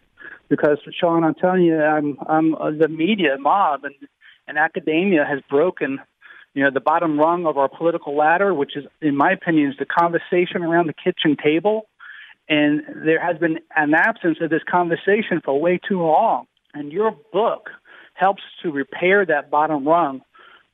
because 0.49 0.79
Sean, 0.99 1.25
I'm 1.25 1.35
telling 1.35 1.63
you, 1.63 1.81
I'm 1.81 2.19
I'm 2.29 2.55
uh, 2.55 2.71
the 2.71 2.89
media 2.89 3.37
mob 3.39 3.85
and 3.85 3.95
and 4.47 4.59
academia 4.59 5.25
has 5.25 5.41
broken, 5.49 5.99
you 6.55 6.63
know, 6.65 6.71
the 6.71 6.81
bottom 6.81 7.19
rung 7.19 7.47
of 7.47 7.57
our 7.57 7.69
political 7.69 8.17
ladder, 8.17 8.53
which 8.53 8.77
is, 8.77 8.85
in 9.01 9.17
my 9.17 9.33
opinion, 9.33 9.71
is 9.71 9.77
the 9.79 9.87
conversation 9.87 10.63
around 10.63 10.89
the 10.89 10.93
kitchen 10.95 11.37
table. 11.43 11.89
And 12.49 12.83
there 13.07 13.25
has 13.25 13.39
been 13.39 13.61
an 13.77 13.95
absence 13.95 14.39
of 14.41 14.51
this 14.51 14.63
conversation 14.69 15.41
for 15.45 15.59
way 15.59 15.79
too 15.89 16.03
long. 16.03 16.47
And 16.75 16.93
your 16.93 17.17
book 17.33 17.71
helps 18.15 18.43
to 18.63 18.71
repair 18.71 19.25
that 19.25 19.51
bottom 19.51 19.87
rung 19.87 20.23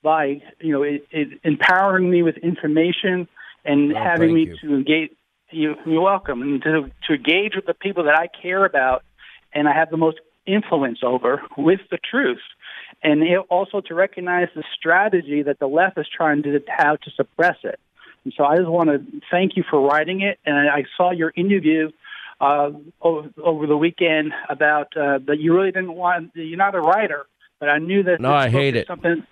by, 0.02 0.42
you 0.60 0.72
know, 0.72 0.82
it, 0.82 1.06
it 1.10 1.40
empowering 1.44 2.10
me 2.10 2.22
with 2.22 2.38
information 2.38 3.28
and 3.64 3.92
Oh, 3.92 4.02
having 4.02 4.34
me 4.34 4.46
you. 4.46 4.56
to 4.62 4.74
engage. 4.74 5.10
You, 5.50 5.76
you're 5.86 6.02
welcome, 6.02 6.42
and 6.42 6.62
to 6.62 6.90
to 7.06 7.14
engage 7.14 7.54
with 7.56 7.64
the 7.66 7.74
people 7.74 8.04
that 8.04 8.18
I 8.18 8.26
care 8.42 8.64
about, 8.66 9.02
and 9.54 9.66
I 9.68 9.72
have 9.74 9.90
the 9.90 9.96
most 9.96 10.18
influence 10.46 10.98
over 11.02 11.42
with 11.56 11.80
the 11.90 11.98
truth, 11.98 12.40
and 13.02 13.22
it- 13.22 13.38
also 13.48 13.80
to 13.82 13.94
recognize 13.94 14.48
the 14.54 14.64
strategy 14.78 15.42
that 15.42 15.58
the 15.58 15.66
left 15.66 15.96
is 15.98 16.06
trying 16.14 16.42
to 16.42 16.60
have 16.68 17.00
to 17.00 17.10
suppress 17.12 17.56
it. 17.64 17.78
And 18.24 18.34
so 18.36 18.44
I 18.44 18.56
just 18.56 18.68
want 18.68 18.90
to 18.90 19.02
thank 19.30 19.56
you 19.56 19.64
for 19.70 19.80
writing 19.80 20.20
it, 20.20 20.38
and 20.44 20.68
I 20.68 20.84
saw 20.96 21.12
your 21.12 21.32
interview 21.34 21.90
uh, 22.40 22.70
over, 23.00 23.30
over 23.42 23.66
the 23.66 23.76
weekend 23.76 24.32
about 24.50 24.94
uh, 24.96 25.18
that 25.26 25.38
you 25.38 25.54
really 25.54 25.72
didn't 25.72 25.94
want. 25.94 26.30
You're 26.34 26.58
not 26.58 26.74
a 26.74 26.80
writer, 26.80 27.26
but 27.58 27.68
I 27.70 27.78
knew 27.78 28.02
that. 28.04 28.20
No, 28.20 28.32
I 28.32 28.48
hate 28.50 28.76
it. 28.76 28.86
Something, 28.86 29.26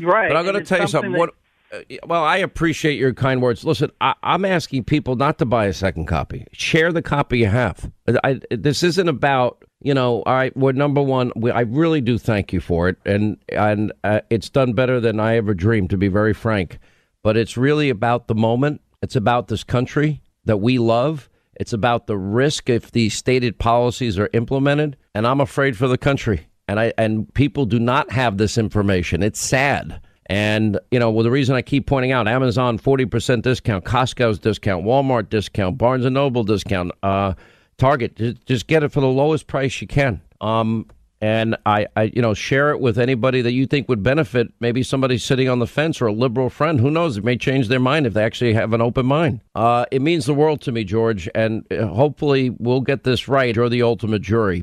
right. 0.00 0.28
But 0.28 0.36
I'm 0.36 0.44
going 0.44 0.54
to 0.56 0.64
tell 0.64 0.80
you 0.80 0.86
something. 0.88 1.12
that- 1.12 1.18
What? 1.18 1.34
Uh, 1.72 1.80
Well, 2.06 2.22
I 2.24 2.38
appreciate 2.38 2.98
your 2.98 3.14
kind 3.14 3.40
words. 3.42 3.64
Listen, 3.64 3.90
I, 4.00 4.14
I'm 4.22 4.44
asking 4.44 4.84
people 4.84 5.16
not 5.16 5.38
to 5.38 5.44
buy 5.46 5.66
a 5.66 5.72
second 5.72 6.06
copy. 6.06 6.46
Share 6.52 6.92
the 6.92 7.02
copy 7.02 7.38
you 7.38 7.46
have. 7.46 7.90
I, 8.24 8.40
this 8.50 8.82
isn't 8.82 9.08
about 9.08 9.64
you 9.80 9.94
know. 9.94 10.22
All 10.22 10.34
right, 10.34 10.56
we're 10.56 10.72
number 10.72 11.02
one. 11.02 11.32
We, 11.34 11.50
I 11.50 11.62
really 11.62 12.00
do 12.00 12.18
thank 12.18 12.52
you 12.52 12.60
for 12.60 12.88
it, 12.88 12.96
and 13.04 13.36
and 13.48 13.92
uh, 14.04 14.20
it's 14.30 14.48
done 14.50 14.74
better 14.74 15.00
than 15.00 15.18
I 15.18 15.36
ever 15.36 15.54
dreamed. 15.54 15.90
To 15.90 15.96
be 15.96 16.08
very 16.08 16.34
frank, 16.34 16.78
but 17.22 17.36
it's 17.36 17.56
really 17.56 17.90
about 17.90 18.28
the 18.28 18.34
moment. 18.34 18.80
It's 19.02 19.16
about 19.16 19.48
this 19.48 19.64
country 19.64 20.22
that 20.44 20.58
we 20.58 20.78
love, 20.78 21.28
It's 21.56 21.72
about 21.72 22.06
the 22.06 22.16
risk 22.16 22.68
if 22.70 22.90
these 22.90 23.14
stated 23.14 23.58
policies 23.58 24.18
are 24.18 24.30
implemented, 24.32 24.96
and 25.14 25.26
I'm 25.26 25.40
afraid 25.40 25.76
for 25.76 25.88
the 25.88 25.98
country. 25.98 26.46
And 26.68 26.80
I 26.80 26.92
and 26.96 27.32
people 27.34 27.66
do 27.66 27.78
not 27.78 28.10
have 28.12 28.38
this 28.38 28.56
information. 28.56 29.22
It's 29.22 29.40
sad. 29.40 30.00
And 30.32 30.78
you 30.90 30.98
know, 30.98 31.10
well, 31.10 31.24
the 31.24 31.30
reason 31.30 31.54
I 31.56 31.60
keep 31.60 31.86
pointing 31.86 32.10
out 32.10 32.26
Amazon 32.26 32.78
40% 32.78 33.42
discount, 33.42 33.84
Costco's 33.84 34.38
discount, 34.38 34.82
Walmart 34.82 35.28
discount, 35.28 35.76
Barnes 35.76 36.06
and 36.06 36.14
Noble 36.14 36.42
discount, 36.42 36.90
uh, 37.02 37.34
Target, 37.76 38.16
just, 38.16 38.46
just 38.46 38.66
get 38.66 38.82
it 38.82 38.88
for 38.88 39.02
the 39.02 39.08
lowest 39.08 39.46
price 39.46 39.82
you 39.82 39.86
can. 39.86 40.22
Um, 40.40 40.86
and 41.20 41.58
I, 41.66 41.86
I, 41.96 42.04
you 42.14 42.22
know, 42.22 42.32
share 42.32 42.70
it 42.70 42.80
with 42.80 42.98
anybody 42.98 43.42
that 43.42 43.52
you 43.52 43.66
think 43.66 43.90
would 43.90 44.02
benefit. 44.02 44.48
Maybe 44.58 44.82
somebody 44.82 45.18
sitting 45.18 45.50
on 45.50 45.58
the 45.58 45.66
fence 45.66 46.00
or 46.00 46.06
a 46.06 46.12
liberal 46.12 46.48
friend. 46.48 46.80
Who 46.80 46.90
knows? 46.90 47.18
It 47.18 47.24
may 47.24 47.36
change 47.36 47.68
their 47.68 47.78
mind 47.78 48.06
if 48.06 48.14
they 48.14 48.24
actually 48.24 48.54
have 48.54 48.72
an 48.72 48.80
open 48.80 49.04
mind. 49.04 49.42
Uh, 49.54 49.84
it 49.92 50.00
means 50.00 50.24
the 50.24 50.32
world 50.32 50.62
to 50.62 50.72
me, 50.72 50.82
George, 50.82 51.28
and 51.34 51.70
uh, 51.70 51.88
hopefully 51.88 52.48
we'll 52.58 52.80
get 52.80 53.04
this 53.04 53.28
right. 53.28 53.58
Or 53.58 53.68
the 53.68 53.82
ultimate 53.82 54.22
jury. 54.22 54.62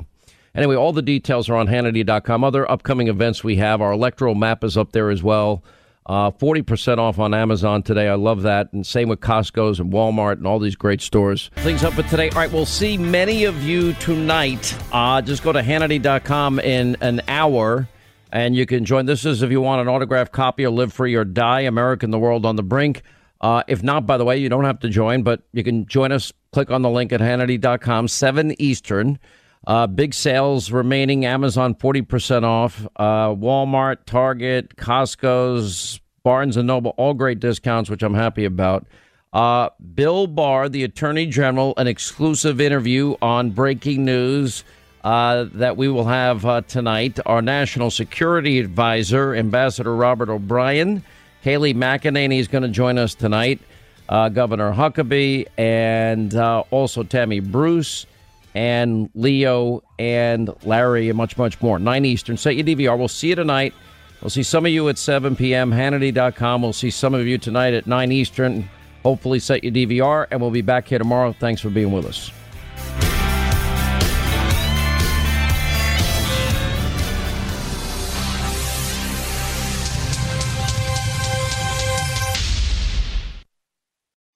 Anyway, 0.54 0.74
all 0.74 0.92
the 0.92 1.02
details 1.02 1.48
are 1.48 1.54
on 1.54 1.68
Hannity.com. 1.68 2.42
Other 2.42 2.70
upcoming 2.70 3.08
events 3.08 3.44
we 3.44 3.56
have, 3.56 3.80
our 3.80 3.92
electoral 3.92 4.34
map 4.34 4.64
is 4.64 4.76
up 4.76 4.92
there 4.92 5.10
as 5.10 5.22
well. 5.22 5.62
Uh, 6.06 6.30
40% 6.32 6.98
off 6.98 7.20
on 7.20 7.34
Amazon 7.34 7.82
today. 7.82 8.08
I 8.08 8.14
love 8.14 8.42
that. 8.42 8.72
And 8.72 8.84
same 8.84 9.08
with 9.08 9.20
Costco's 9.20 9.78
and 9.78 9.92
Walmart 9.92 10.38
and 10.38 10.46
all 10.46 10.58
these 10.58 10.74
great 10.74 11.00
stores. 11.00 11.50
Things 11.56 11.84
up 11.84 11.92
for 11.92 12.02
today. 12.02 12.30
All 12.30 12.38
right, 12.38 12.50
we'll 12.50 12.66
see 12.66 12.98
many 12.98 13.44
of 13.44 13.62
you 13.62 13.92
tonight. 13.94 14.76
Uh, 14.92 15.22
just 15.22 15.44
go 15.44 15.52
to 15.52 15.60
Hannity.com 15.60 16.58
in 16.60 16.96
an 17.00 17.20
hour 17.28 17.88
and 18.32 18.56
you 18.56 18.66
can 18.66 18.84
join. 18.84 19.06
This 19.06 19.24
is 19.24 19.42
if 19.42 19.50
you 19.50 19.60
want 19.60 19.82
an 19.82 19.88
autographed 19.88 20.32
copy 20.32 20.64
of 20.64 20.72
Live 20.74 20.92
Free 20.92 21.14
or 21.14 21.24
Die 21.24 21.60
American 21.60 22.10
the 22.10 22.18
World 22.18 22.44
on 22.44 22.56
the 22.56 22.62
Brink. 22.62 23.02
Uh, 23.40 23.62
if 23.68 23.82
not, 23.82 24.06
by 24.06 24.16
the 24.16 24.24
way, 24.24 24.36
you 24.36 24.48
don't 24.48 24.64
have 24.64 24.80
to 24.80 24.88
join, 24.88 25.22
but 25.22 25.42
you 25.52 25.64
can 25.64 25.86
join 25.86 26.12
us. 26.12 26.32
Click 26.52 26.70
on 26.70 26.82
the 26.82 26.90
link 26.90 27.12
at 27.12 27.20
Hannity.com, 27.20 28.08
7 28.08 28.60
Eastern. 28.60 29.18
Uh, 29.66 29.86
big 29.86 30.14
sales 30.14 30.72
remaining. 30.72 31.26
Amazon 31.26 31.74
40% 31.74 32.44
off. 32.44 32.86
Uh, 32.96 33.28
Walmart, 33.28 33.98
Target, 34.06 34.76
Costco's, 34.76 36.00
Barnes 36.22 36.56
and 36.56 36.66
Noble, 36.66 36.94
all 36.96 37.14
great 37.14 37.40
discounts, 37.40 37.90
which 37.90 38.02
I'm 38.02 38.14
happy 38.14 38.44
about. 38.44 38.86
Uh, 39.32 39.68
Bill 39.94 40.26
Barr, 40.26 40.68
the 40.68 40.82
Attorney 40.82 41.26
General, 41.26 41.74
an 41.76 41.86
exclusive 41.86 42.60
interview 42.60 43.14
on 43.22 43.50
breaking 43.50 44.04
news 44.04 44.64
uh, 45.04 45.46
that 45.54 45.76
we 45.76 45.88
will 45.88 46.06
have 46.06 46.44
uh, 46.44 46.62
tonight. 46.62 47.18
Our 47.26 47.42
National 47.42 47.90
Security 47.90 48.58
Advisor, 48.58 49.34
Ambassador 49.34 49.94
Robert 49.94 50.30
O'Brien. 50.30 51.04
Kayleigh 51.44 51.74
McEnany 51.74 52.38
is 52.38 52.48
going 52.48 52.62
to 52.62 52.68
join 52.68 52.98
us 52.98 53.14
tonight. 53.14 53.60
Uh, 54.08 54.28
Governor 54.28 54.72
Huckabee 54.72 55.46
and 55.56 56.34
also 56.34 57.02
Tammy 57.04 57.40
Bruce 57.40 58.06
and 58.54 59.10
Leo 59.14 59.82
and 59.98 60.50
Larry 60.64 61.08
and 61.08 61.16
much, 61.16 61.36
much 61.36 61.60
more. 61.60 61.78
9 61.78 62.04
Eastern. 62.04 62.36
Set 62.36 62.56
your 62.56 62.64
DVR. 62.64 62.98
We'll 62.98 63.08
see 63.08 63.28
you 63.28 63.34
tonight. 63.34 63.74
We'll 64.20 64.30
see 64.30 64.42
some 64.42 64.66
of 64.66 64.72
you 64.72 64.88
at 64.88 64.98
7 64.98 65.36
p.m. 65.36 65.70
Hannity.com. 65.70 66.62
We'll 66.62 66.72
see 66.72 66.90
some 66.90 67.14
of 67.14 67.26
you 67.26 67.38
tonight 67.38 67.74
at 67.74 67.86
9 67.86 68.12
Eastern. 68.12 68.68
Hopefully, 69.02 69.38
set 69.38 69.64
your 69.64 69.72
DVR, 69.72 70.26
and 70.30 70.40
we'll 70.40 70.50
be 70.50 70.60
back 70.60 70.88
here 70.88 70.98
tomorrow. 70.98 71.32
Thanks 71.32 71.62
for 71.62 71.70
being 71.70 71.90
with 71.90 72.04
us. 72.04 72.30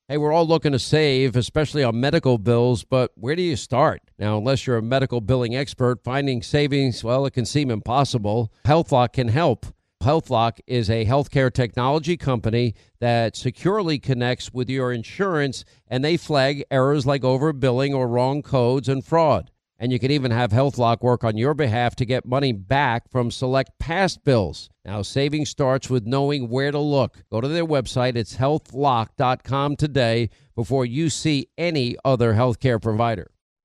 Hey, 0.06 0.18
we're 0.18 0.32
all 0.32 0.46
looking 0.46 0.72
to 0.72 0.78
save, 0.78 1.34
especially 1.34 1.82
on 1.82 1.98
medical 1.98 2.38
bills, 2.38 2.84
but 2.84 3.10
where 3.16 3.34
do 3.34 3.42
you 3.42 3.56
start? 3.56 4.02
Now, 4.18 4.38
unless 4.38 4.66
you're 4.66 4.76
a 4.76 4.82
medical 4.82 5.20
billing 5.20 5.56
expert, 5.56 6.04
finding 6.04 6.42
savings, 6.42 7.02
well, 7.02 7.26
it 7.26 7.32
can 7.32 7.44
seem 7.44 7.70
impossible. 7.70 8.52
HealthLock 8.64 9.12
can 9.12 9.28
help. 9.28 9.66
HealthLock 10.02 10.60
is 10.66 10.90
a 10.90 11.06
healthcare 11.06 11.52
technology 11.52 12.16
company 12.16 12.74
that 13.00 13.36
securely 13.36 13.98
connects 13.98 14.52
with 14.52 14.68
your 14.68 14.92
insurance 14.92 15.64
and 15.88 16.04
they 16.04 16.16
flag 16.16 16.62
errors 16.70 17.06
like 17.06 17.22
overbilling 17.22 17.94
or 17.94 18.06
wrong 18.06 18.42
codes 18.42 18.88
and 18.88 19.04
fraud. 19.04 19.50
And 19.78 19.90
you 19.92 19.98
can 19.98 20.10
even 20.10 20.30
have 20.30 20.50
HealthLock 20.50 21.00
work 21.00 21.24
on 21.24 21.36
your 21.36 21.54
behalf 21.54 21.96
to 21.96 22.04
get 22.04 22.26
money 22.26 22.52
back 22.52 23.10
from 23.10 23.30
select 23.30 23.72
past 23.80 24.24
bills. 24.24 24.68
Now, 24.84 25.02
saving 25.02 25.46
starts 25.46 25.90
with 25.90 26.06
knowing 26.06 26.48
where 26.48 26.70
to 26.70 26.78
look. 26.78 27.24
Go 27.30 27.40
to 27.40 27.48
their 27.48 27.66
website, 27.66 28.14
it's 28.14 28.36
healthlock.com 28.36 29.76
today 29.76 30.30
before 30.54 30.86
you 30.86 31.10
see 31.10 31.48
any 31.58 31.96
other 32.04 32.34
healthcare 32.34 32.80
provider. 32.80 33.30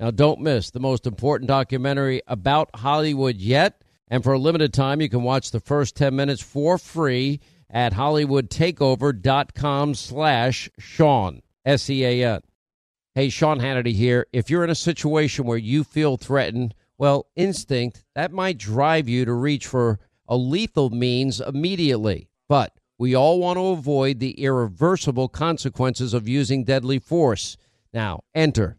Now, 0.00 0.10
don't 0.10 0.40
miss 0.40 0.70
the 0.70 0.80
most 0.80 1.06
important 1.06 1.46
documentary 1.46 2.22
about 2.26 2.74
Hollywood 2.74 3.36
yet. 3.36 3.82
And 4.08 4.24
for 4.24 4.32
a 4.32 4.38
limited 4.38 4.72
time, 4.72 5.02
you 5.02 5.10
can 5.10 5.22
watch 5.22 5.50
the 5.50 5.60
first 5.60 5.94
10 5.94 6.16
minutes 6.16 6.40
for 6.40 6.78
free 6.78 7.38
at 7.68 7.92
hollywoodtakeover.com 7.92 9.94
slash 9.94 10.70
Sean, 10.78 11.42
S-E-A-N. 11.66 12.40
Hey, 13.14 13.28
Sean 13.28 13.60
Hannity 13.60 13.92
here. 13.92 14.26
If 14.32 14.48
you're 14.48 14.64
in 14.64 14.70
a 14.70 14.74
situation 14.74 15.44
where 15.44 15.58
you 15.58 15.84
feel 15.84 16.16
threatened, 16.16 16.74
well, 16.96 17.26
instinct, 17.36 18.02
that 18.14 18.32
might 18.32 18.56
drive 18.56 19.06
you 19.06 19.26
to 19.26 19.34
reach 19.34 19.66
for 19.66 20.00
a 20.26 20.36
lethal 20.36 20.88
means 20.88 21.42
immediately. 21.42 22.30
But 22.48 22.72
we 22.96 23.14
all 23.14 23.38
want 23.38 23.58
to 23.58 23.66
avoid 23.66 24.18
the 24.18 24.40
irreversible 24.40 25.28
consequences 25.28 26.14
of 26.14 26.26
using 26.26 26.64
deadly 26.64 26.98
force. 26.98 27.58
Now, 27.92 28.24
enter 28.34 28.78